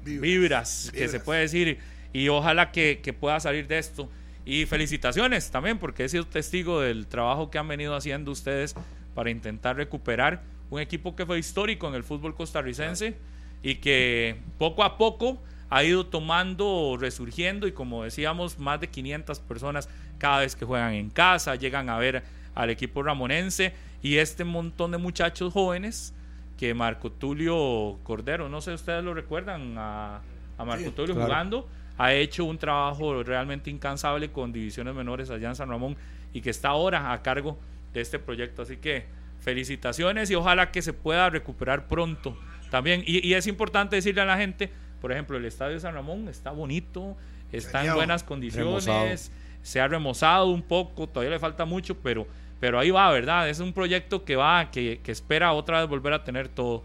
vibras, 0.04 0.92
que 0.94 1.08
se 1.08 1.20
puede 1.22 1.42
decir, 1.42 1.80
y 2.12 2.28
ojalá 2.28 2.72
que, 2.74 3.00
que 3.02 3.14
pueda 3.14 3.40
salir 3.40 3.68
de 3.68 3.78
esto. 3.78 4.10
Y 4.46 4.66
felicitaciones 4.68 5.50
también, 5.50 5.80
porque 5.80 6.04
he 6.04 6.10
sido 6.10 6.26
testigo 6.28 6.82
del 6.82 7.08
trabajo 7.08 7.50
que 7.50 7.58
han 7.58 7.68
venido 7.70 7.96
haciendo 7.96 8.32
ustedes 8.32 8.76
para 9.16 9.32
intentar 9.32 9.76
recuperar 9.78 10.44
un 10.70 10.80
equipo 10.80 11.16
que 11.16 11.26
fue 11.26 11.40
histórico 11.40 11.88
en 11.88 11.96
el 11.96 12.04
fútbol 12.04 12.36
costarricense 12.36 13.16
y 13.64 13.76
que 13.76 14.36
poco 14.60 14.84
a 14.84 14.98
poco 14.98 15.42
ha 15.70 15.84
ido 15.84 16.06
tomando, 16.06 16.98
resurgiendo 17.00 17.66
y 17.68 17.72
como 17.72 18.04
decíamos, 18.04 18.60
más 18.60 18.80
de 18.80 18.88
500 18.90 19.40
personas 19.40 19.90
cada 20.20 20.40
vez 20.42 20.56
que 20.56 20.66
juegan 20.66 20.94
en 20.94 21.10
casa, 21.10 21.56
llegan 21.56 21.90
a 21.90 21.98
ver 21.98 22.24
al 22.54 22.70
equipo 22.70 23.02
ramonense 23.02 23.74
y 24.04 24.18
este 24.18 24.44
montón 24.44 24.92
de 24.92 24.98
muchachos 24.98 25.52
jóvenes 25.54 26.14
que 26.58 26.74
Marco 26.74 27.12
Tulio 27.12 27.98
Cordero, 28.04 28.48
no 28.50 28.62
sé 28.62 28.72
si 28.72 28.76
ustedes 28.76 29.04
lo 29.04 29.14
recuerdan, 29.14 29.76
a, 29.78 30.22
a 30.58 30.66
Marco 30.66 30.86
Sí, 30.86 30.92
Tulio 30.92 31.16
claro. 31.16 31.28
jugando, 31.30 31.68
ha 31.98 32.14
hecho 32.14 32.46
un 32.46 32.58
trabajo 32.58 33.24
realmente 33.24 33.70
incansable 33.70 34.32
con 34.32 34.54
divisiones 34.54 34.94
menores 34.96 35.30
allá 35.30 35.50
en 35.50 35.56
San 35.56 35.70
Ramón 35.70 35.98
y 36.34 36.42
que 36.42 36.50
está 36.50 36.70
ahora 36.70 37.12
a 37.12 37.22
cargo 37.22 37.52
de 37.52 37.75
este 38.02 38.20
proyecto. 38.20 38.62
Así 38.62 38.78
que 38.78 39.06
felicitaciones 39.40 40.32
y 40.32 40.36
ojalá 40.36 40.72
que 40.72 40.82
se 40.82 40.94
pueda 40.94 41.30
recuperar 41.30 41.88
pronto 41.88 42.38
también. 42.72 43.04
Y, 43.06 43.26
y 43.28 43.34
es 43.36 43.48
importante 43.48 43.96
decirle 43.96 44.22
a 44.22 44.26
la 44.26 44.38
gente, 44.38 44.70
por 45.02 45.12
ejemplo, 45.12 45.38
el 45.38 45.46
estadio 45.46 45.74
de 45.76 45.80
San 45.80 45.94
Ramón 45.94 46.28
está 46.28 46.52
bonito, 46.52 47.16
está 47.52 47.86
en 47.86 47.94
buenas 47.94 48.24
condiciones, 48.24 48.86
Remozado. 48.88 49.36
se 49.62 49.80
ha 49.82 49.88
remozado 49.88 50.48
un 50.48 50.64
poco, 50.64 51.08
todavía 51.08 51.32
le 51.32 51.40
falta 51.40 51.64
mucho, 51.66 51.96
pero, 52.02 52.26
pero 52.60 52.80
ahí 52.80 52.90
va, 52.90 53.12
¿verdad? 53.12 53.48
Es 53.50 53.60
un 53.60 53.72
proyecto 53.72 54.26
que 54.26 54.36
va, 54.36 54.72
que, 54.72 55.00
que 55.04 55.12
espera 55.12 55.54
otra 55.54 55.82
vez 55.82 55.90
volver 55.90 56.14
a 56.14 56.24
tener 56.24 56.48
todo. 56.48 56.84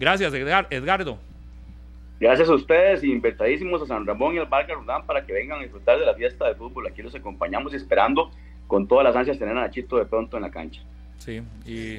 Gracias, 0.00 0.32
Edgar- 0.34 0.66
Edgardo. 0.70 1.18
Gracias 2.18 2.48
a 2.50 2.54
ustedes, 2.54 3.02
invitadísimos 3.02 3.80
a 3.82 3.86
San 3.86 4.04
Ramón 4.04 4.34
y 4.34 4.38
al 4.38 4.46
Bar 4.46 4.66
Garudán 4.66 5.06
para 5.06 5.24
que 5.24 5.32
vengan 5.32 5.60
a 5.60 5.62
disfrutar 5.62 5.98
de 5.98 6.04
la 6.04 6.14
fiesta 6.14 6.46
de 6.48 6.54
fútbol. 6.54 6.86
Aquí 6.86 7.00
los 7.02 7.14
acompañamos 7.14 7.72
esperando 7.72 8.30
con 8.70 8.86
todas 8.86 9.02
las 9.04 9.16
ansias 9.16 9.36
tener 9.36 9.56
a 9.58 9.62
Nachito 9.62 9.96
de 9.96 10.04
pronto 10.04 10.36
en 10.36 10.44
la 10.44 10.50
cancha. 10.50 10.80
Sí, 11.18 11.42
y 11.66 11.98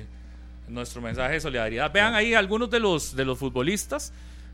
nuestro 0.69 1.01
mensaje 1.01 1.33
de 1.33 1.41
solidaridad. 1.41 1.91
Vean 1.91 2.15
ahí 2.15 2.33
algunos 2.33 2.69
de 2.71 2.79
los 2.79 3.13
de 3.13 3.25
los 3.25 3.37
futbolistas 3.37 4.13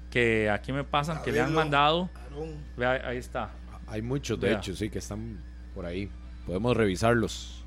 que 0.09 0.49
aquí 0.49 0.73
me 0.73 0.83
pasan, 0.83 1.21
que 1.21 1.31
le 1.31 1.39
han 1.41 1.53
mandado. 1.53 2.09
Vea, 2.75 3.07
ahí 3.07 3.17
está. 3.17 3.51
Hay 3.85 4.01
muchos, 4.01 4.39
de 4.41 4.47
Vea. 4.49 4.57
hecho, 4.57 4.75
sí, 4.75 4.89
que 4.89 4.97
están 4.97 5.39
por 5.75 5.85
ahí. 5.85 6.09
Podemos 6.47 6.75
revisarlos. 6.75 7.63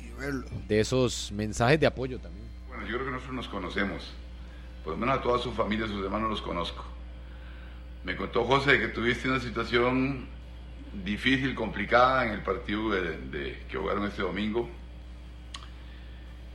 y 0.00 0.08
verlo. 0.20 0.46
De 0.68 0.78
esos 0.78 1.32
mensajes 1.32 1.80
de 1.80 1.86
apoyo 1.88 2.20
también. 2.20 2.46
Bueno, 2.68 2.84
yo 2.84 2.94
creo 2.94 3.06
que 3.06 3.10
nosotros 3.10 3.34
nos 3.34 3.48
conocemos. 3.48 4.12
Por 4.84 4.92
lo 4.92 4.98
menos 4.98 5.18
a 5.18 5.20
toda 5.20 5.40
su 5.40 5.50
familia, 5.50 5.88
sus 5.88 6.04
hermanos 6.04 6.30
los 6.30 6.42
conozco. 6.42 6.84
Me 8.04 8.14
contó 8.14 8.44
José 8.44 8.78
que 8.78 8.88
tuviste 8.88 9.28
una 9.28 9.40
situación 9.40 10.28
difícil, 11.02 11.54
complicada 11.54 12.26
en 12.26 12.32
el 12.32 12.42
partido 12.42 12.90
que 12.90 13.76
jugaron 13.76 14.06
este 14.06 14.22
domingo. 14.22 14.68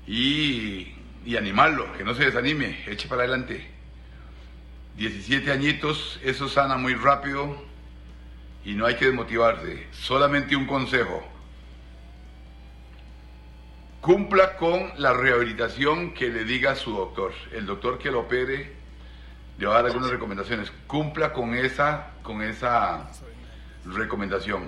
Y, 0.07 0.93
y 1.25 1.35
animarlo, 1.37 1.91
que 1.93 2.03
no 2.03 2.13
se 2.13 2.25
desanime, 2.25 2.79
eche 2.87 3.07
para 3.07 3.23
adelante. 3.23 3.67
17 4.97 5.51
añitos, 5.51 6.19
eso 6.23 6.49
sana 6.49 6.77
muy 6.77 6.93
rápido 6.93 7.55
y 8.65 8.73
no 8.73 8.85
hay 8.85 8.95
que 8.95 9.05
desmotivarse. 9.05 9.87
Solamente 9.91 10.55
un 10.55 10.65
consejo. 10.65 11.23
Cumpla 14.01 14.57
con 14.57 14.91
la 14.97 15.13
rehabilitación 15.13 16.13
que 16.13 16.29
le 16.29 16.43
diga 16.43 16.75
su 16.75 16.91
doctor. 16.91 17.33
El 17.53 17.65
doctor 17.65 17.97
que 17.99 18.11
lo 18.11 18.21
opere 18.21 18.73
le 19.57 19.65
va 19.65 19.73
a 19.73 19.75
dar 19.77 19.85
algunas 19.87 20.09
recomendaciones. 20.09 20.71
Cumpla 20.87 21.33
con 21.33 21.53
esa, 21.53 22.11
con 22.23 22.41
esa 22.41 23.09
recomendación. 23.93 24.63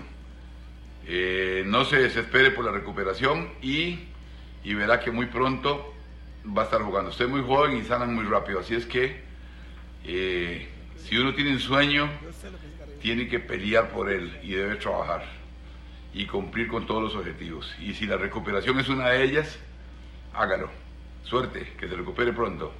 Eh, 1.07 1.63
no 1.65 1.85
se 1.85 1.97
desespere 1.97 2.51
por 2.51 2.65
la 2.65 2.71
recuperación 2.71 3.49
y, 3.61 3.99
y 4.63 4.73
verá 4.73 4.99
que 4.99 5.11
muy 5.11 5.25
pronto 5.27 5.93
va 6.45 6.63
a 6.63 6.65
estar 6.65 6.81
jugando. 6.81 7.09
Usted 7.09 7.25
es 7.25 7.31
muy 7.31 7.41
joven 7.41 7.77
y 7.77 7.83
sana 7.83 8.05
muy 8.05 8.25
rápido. 8.25 8.59
Así 8.59 8.75
es 8.75 8.85
que 8.85 9.21
eh, 10.05 10.67
si 10.97 11.17
uno 11.17 11.33
tiene 11.33 11.51
un 11.53 11.59
sueño, 11.59 12.09
tiene 13.01 13.27
que 13.27 13.39
pelear 13.39 13.89
por 13.89 14.11
él 14.11 14.39
y 14.43 14.51
debe 14.51 14.75
trabajar 14.75 15.25
y 16.13 16.25
cumplir 16.25 16.67
con 16.67 16.85
todos 16.85 17.03
los 17.03 17.15
objetivos. 17.15 17.73
Y 17.79 17.93
si 17.93 18.05
la 18.05 18.17
recuperación 18.17 18.79
es 18.79 18.89
una 18.89 19.09
de 19.09 19.23
ellas, 19.23 19.59
hágalo. 20.33 20.69
Suerte, 21.23 21.73
que 21.79 21.87
se 21.87 21.95
recupere 21.95 22.33
pronto. 22.33 22.73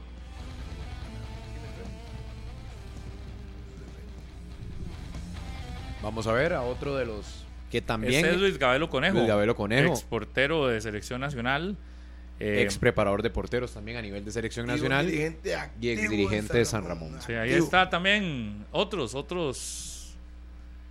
Vamos 6.02 6.28
a 6.28 6.34
ver 6.34 6.54
a 6.54 6.62
otro 6.64 6.96
de 6.96 7.06
los 7.06 7.46
que 7.70 7.82
también 7.82 8.26
Este 8.26 8.32
es 8.36 8.42
Luis 8.42 8.58
Gabelo 8.58 8.90
Conejo. 8.90 9.16
Luis 9.18 9.28
Gabelo 9.28 9.56
Conejo. 9.56 9.94
Ex 9.94 10.02
portero 10.04 10.68
de 10.68 10.82
selección 10.82 11.22
nacional. 11.22 11.78
eh, 12.40 12.62
ex 12.64 12.78
preparador 12.78 13.22
de 13.22 13.30
porteros 13.30 13.72
también 13.74 13.98
a 13.98 14.02
nivel 14.02 14.26
de 14.26 14.32
selección 14.32 14.66
nacional 14.66 15.06
dirigente 15.06 15.58
y 15.80 15.90
ex 15.90 16.04
en 16.04 16.10
dirigente 16.10 16.58
de 16.58 16.66
San 16.66 16.86
Ramón. 16.86 17.22
Sí, 17.22 17.34
ahí 17.34 17.54
está 17.54 17.90
también 17.90 18.66
otros, 18.72 19.16
otros 19.16 20.16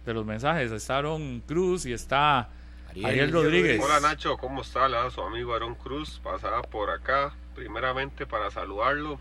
de 0.07 0.15
los 0.15 0.25
mensajes. 0.25 0.71
Está 0.73 0.99
Aaron 0.99 1.43
Cruz 1.47 1.87
y 1.87 1.93
está 1.93 2.49
Ariel. 2.89 3.07
Ariel, 3.07 3.33
Rodríguez. 3.33 3.81
Hola 3.83 4.01
Nacho, 4.01 4.37
¿cómo 4.39 4.63
está? 4.63 4.89
Su 5.11 5.21
amigo 5.23 5.55
Aaron 5.55 5.75
Cruz, 5.75 6.21
pasaba 6.23 6.63
por 6.63 6.91
acá, 6.91 7.35
primeramente 7.55 8.27
para 8.27 8.51
saludarlo 8.51 9.21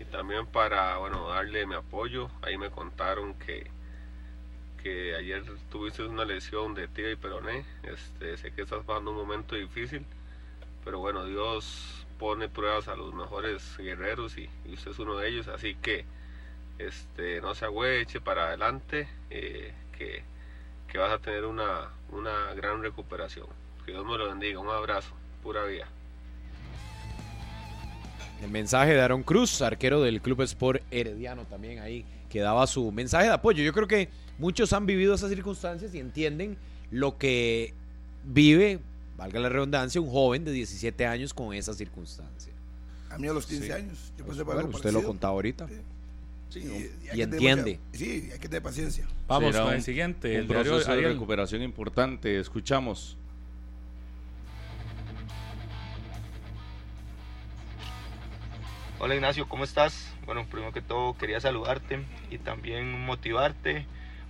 y 0.00 0.04
también 0.06 0.46
para, 0.46 0.96
bueno, 0.96 1.28
darle 1.28 1.66
mi 1.66 1.74
apoyo. 1.74 2.30
Ahí 2.42 2.56
me 2.56 2.70
contaron 2.70 3.34
que, 3.34 3.70
que 4.82 5.14
ayer 5.14 5.42
tuviste 5.70 6.02
una 6.02 6.24
lesión 6.24 6.74
de 6.74 6.88
tibia 6.88 7.12
y 7.12 7.16
peroné. 7.16 7.64
Este, 7.82 8.36
sé 8.36 8.52
que 8.52 8.62
estás 8.62 8.84
pasando 8.84 9.10
un 9.10 9.16
momento 9.16 9.54
difícil, 9.54 10.04
pero 10.84 10.98
bueno, 10.98 11.24
Dios 11.24 12.06
pone 12.18 12.48
pruebas 12.48 12.88
a 12.88 12.96
los 12.96 13.14
mejores 13.14 13.76
guerreros 13.78 14.36
y, 14.36 14.48
usted 14.72 14.90
es 14.90 14.98
uno 14.98 15.16
de 15.16 15.28
ellos, 15.28 15.48
así 15.48 15.74
que 15.74 16.04
este, 16.78 17.40
no 17.40 17.54
se 17.54 17.64
agüe, 17.64 18.00
eche 18.00 18.20
para 18.20 18.48
adelante, 18.48 19.08
eh, 19.30 19.72
que, 19.96 20.22
que 20.88 20.98
vas 20.98 21.12
a 21.12 21.18
tener 21.18 21.44
una, 21.44 21.88
una 22.10 22.54
gran 22.54 22.82
recuperación. 22.82 23.46
Que 23.84 23.92
Dios 23.92 24.04
me 24.04 24.18
lo 24.18 24.28
bendiga, 24.28 24.58
un 24.58 24.68
abrazo, 24.68 25.14
pura 25.42 25.64
vida. 25.64 25.86
El 28.42 28.50
mensaje 28.50 28.94
de 28.94 29.00
Aaron 29.02 29.22
Cruz, 29.22 29.60
arquero 29.60 30.00
del 30.00 30.22
Club 30.22 30.40
Sport 30.42 30.82
Herediano 30.90 31.44
también 31.44 31.78
ahí, 31.78 32.04
que 32.30 32.40
daba 32.40 32.66
su 32.66 32.90
mensaje 32.92 33.26
de 33.26 33.32
apoyo. 33.34 33.62
Yo 33.62 33.72
creo 33.74 33.86
que 33.86 34.08
muchos 34.38 34.72
han 34.72 34.86
vivido 34.86 35.12
esas 35.14 35.28
circunstancias 35.28 35.94
y 35.94 35.98
entienden 35.98 36.56
lo 36.90 37.18
que 37.18 37.74
vive, 38.24 38.78
valga 39.18 39.38
la 39.40 39.48
redundancia, 39.50 40.00
un 40.00 40.08
joven 40.10 40.44
de 40.44 40.52
17 40.52 41.06
años 41.06 41.34
con 41.34 41.52
esa 41.52 41.74
circunstancia. 41.74 42.52
A 43.10 43.18
mí 43.18 43.26
a 43.28 43.32
los 43.32 43.46
15 43.46 43.66
Sí. 43.66 43.72
años. 43.72 44.12
Yo 44.16 44.24
pasé 44.24 44.44
por 44.44 44.54
Bueno, 44.54 44.70
usted 44.70 44.92
lo 44.92 45.02
contaba 45.02 45.32
ahorita. 45.34 45.66
Sí, 46.48 46.62
Y 47.14 47.20
entiende. 47.20 47.78
sí, 47.92 48.28
hay 48.32 48.38
que 48.40 48.48
tener 48.48 48.62
paciencia. 48.62 49.06
Vamos 49.28 49.52
Será 49.52 49.64
con 49.64 49.68
un- 49.72 49.76
el 49.76 49.82
siguiente. 49.84 50.30
Un 50.34 50.40
el 50.40 50.46
proceso 50.46 50.94
de 50.94 51.00
recuperación 51.02 51.62
importante. 51.62 52.38
Escuchamos. 52.40 53.16
Hola 58.98 59.14
Ignacio, 59.14 59.48
¿cómo 59.48 59.64
estás? 59.64 60.09
Bueno, 60.26 60.46
primero 60.46 60.72
que 60.72 60.82
todo 60.82 61.16
quería 61.16 61.40
saludarte 61.40 62.00
y 62.30 62.38
también 62.38 63.04
motivarte 63.04 63.86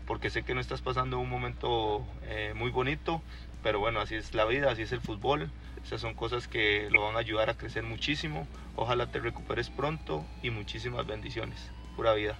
porque 0.07 0.29
sé 0.29 0.43
que 0.43 0.55
no 0.55 0.61
estás 0.61 0.81
pasando 0.81 1.21
un 1.21 1.31
momento 1.31 2.05
eh, 2.25 2.53
muy 2.57 2.71
bonito, 2.71 3.23
pero 3.62 3.79
bueno, 3.79 4.01
así 4.01 4.17
es 4.17 4.35
la 4.35 4.45
vida, 4.45 4.71
así 4.71 4.83
es 4.83 4.91
el 4.91 5.01
fútbol. 5.01 5.51
Esas 5.85 6.01
son 6.01 6.15
cosas 6.15 6.49
que 6.49 6.89
lo 6.91 7.03
van 7.03 7.15
a 7.15 7.21
ayudar 7.21 7.49
a 7.49 7.55
crecer 7.55 7.85
muchísimo. 7.85 8.49
Ojalá 8.75 9.07
te 9.07 9.21
recuperes 9.21 9.71
pronto 9.71 10.25
y 10.43 10.51
muchísimas 10.51 11.07
bendiciones. 11.07 11.59
Pura 11.95 12.12
vida. 12.15 12.37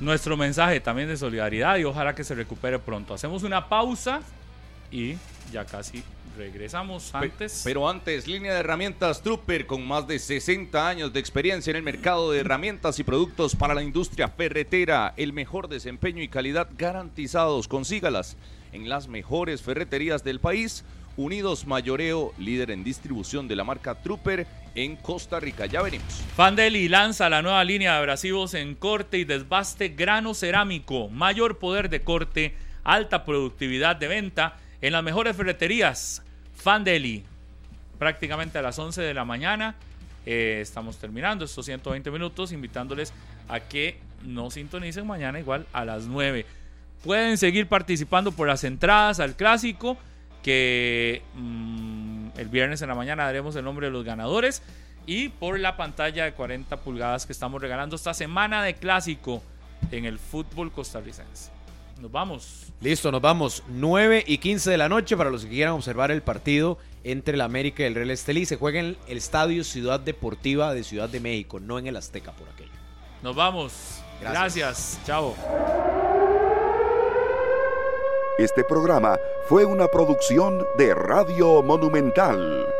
Nuestro 0.00 0.36
mensaje 0.36 0.80
también 0.80 1.08
de 1.08 1.16
solidaridad 1.16 1.76
y 1.76 1.84
ojalá 1.84 2.14
que 2.14 2.24
se 2.24 2.34
recupere 2.34 2.78
pronto. 2.78 3.14
Hacemos 3.14 3.44
una 3.44 3.68
pausa 3.68 4.20
y 4.90 5.16
ya 5.52 5.64
casi 5.64 6.02
regresamos 6.38 7.14
antes. 7.14 7.62
Pero 7.64 7.88
antes, 7.88 8.26
línea 8.26 8.54
de 8.54 8.60
herramientas 8.60 9.20
Trooper 9.22 9.66
con 9.66 9.86
más 9.86 10.06
de 10.06 10.18
60 10.18 10.88
años 10.88 11.12
de 11.12 11.20
experiencia 11.20 11.72
en 11.72 11.76
el 11.76 11.82
mercado 11.82 12.30
de 12.30 12.40
herramientas 12.40 12.98
y 12.98 13.04
productos 13.04 13.56
para 13.56 13.74
la 13.74 13.82
industria 13.82 14.28
ferretera. 14.28 15.12
El 15.16 15.32
mejor 15.32 15.68
desempeño 15.68 16.22
y 16.22 16.28
calidad 16.28 16.70
garantizados. 16.78 17.66
Consígalas 17.68 18.36
en 18.72 18.88
las 18.88 19.08
mejores 19.08 19.62
ferreterías 19.62 20.22
del 20.24 20.40
país. 20.40 20.84
Unidos 21.16 21.66
Mayoreo, 21.66 22.32
líder 22.38 22.70
en 22.70 22.84
distribución 22.84 23.48
de 23.48 23.56
la 23.56 23.64
marca 23.64 23.96
Trooper 23.96 24.46
en 24.76 24.94
Costa 24.94 25.40
Rica. 25.40 25.66
Ya 25.66 25.82
venimos. 25.82 26.22
Fandeli 26.36 26.88
lanza 26.88 27.28
la 27.28 27.42
nueva 27.42 27.64
línea 27.64 27.92
de 27.92 27.98
abrasivos 27.98 28.54
en 28.54 28.76
corte 28.76 29.18
y 29.18 29.24
desbaste 29.24 29.88
grano 29.88 30.32
cerámico. 30.34 31.08
Mayor 31.08 31.58
poder 31.58 31.90
de 31.90 32.02
corte, 32.02 32.54
alta 32.84 33.24
productividad 33.24 33.96
de 33.96 34.06
venta 34.06 34.58
en 34.80 34.92
las 34.92 35.02
mejores 35.02 35.36
ferreterías. 35.36 36.22
Fandeli, 36.68 37.24
prácticamente 37.98 38.58
a 38.58 38.62
las 38.62 38.78
11 38.78 39.00
de 39.00 39.14
la 39.14 39.24
mañana. 39.24 39.74
eh, 40.26 40.58
estamos 40.60 40.98
terminando 40.98 41.46
estos 41.46 41.64
120 41.64 42.10
minutos, 42.10 42.52
invitándoles 42.52 43.14
a 43.48 43.58
que 43.60 43.98
nos 44.22 44.52
sintonicen 44.52 45.06
mañana 45.06 45.40
igual 45.40 45.64
a 45.72 45.86
las 45.86 46.04
9. 46.04 46.44
Pueden 47.02 47.38
seguir 47.38 47.68
participando 47.68 48.32
por 48.32 48.48
las 48.48 48.64
entradas 48.64 49.18
al 49.18 49.34
clásico, 49.34 49.96
que 50.42 51.22
mm, 51.36 52.36
el 52.36 52.48
viernes 52.48 52.82
en 52.82 52.88
la 52.88 52.94
mañana 52.94 53.24
daremos 53.24 53.56
el 53.56 53.64
nombre 53.64 53.86
de 53.86 53.92
los 53.94 54.04
ganadores. 54.04 54.62
Y 55.06 55.30
por 55.30 55.58
la 55.58 55.78
pantalla 55.78 56.26
de 56.26 56.32
40 56.32 56.76
pulgadas 56.80 57.24
que 57.24 57.32
estamos 57.32 57.62
regalando 57.62 57.96
esta 57.96 58.12
semana 58.12 58.62
de 58.62 58.74
clásico 58.74 59.42
en 59.90 60.04
el 60.04 60.18
fútbol 60.18 60.70
costarricense. 60.70 61.57
Nos 62.00 62.12
vamos. 62.12 62.72
Listo, 62.80 63.10
nos 63.10 63.20
vamos 63.20 63.64
9 63.68 64.24
y 64.26 64.38
15 64.38 64.70
de 64.70 64.78
la 64.78 64.88
noche 64.88 65.16
para 65.16 65.30
los 65.30 65.44
que 65.44 65.50
quieran 65.50 65.74
observar 65.74 66.10
el 66.10 66.22
partido 66.22 66.78
entre 67.02 67.34
el 67.34 67.40
América 67.40 67.82
y 67.82 67.86
el 67.86 67.94
Real 67.96 68.10
Estelí. 68.10 68.46
Se 68.46 68.56
juega 68.56 68.78
en 68.78 68.96
el 69.08 69.16
Estadio 69.16 69.64
Ciudad 69.64 69.98
Deportiva 69.98 70.72
de 70.74 70.84
Ciudad 70.84 71.08
de 71.08 71.18
México, 71.18 71.58
no 71.58 71.78
en 71.78 71.88
el 71.88 71.96
Azteca 71.96 72.32
por 72.32 72.48
aquello. 72.48 72.70
Nos 73.22 73.34
vamos. 73.34 74.00
Gracias. 74.20 74.54
Gracias. 74.56 75.00
Chao. 75.06 75.34
Este 78.38 78.62
programa 78.62 79.18
fue 79.48 79.64
una 79.64 79.88
producción 79.88 80.64
de 80.76 80.94
Radio 80.94 81.60
Monumental. 81.64 82.77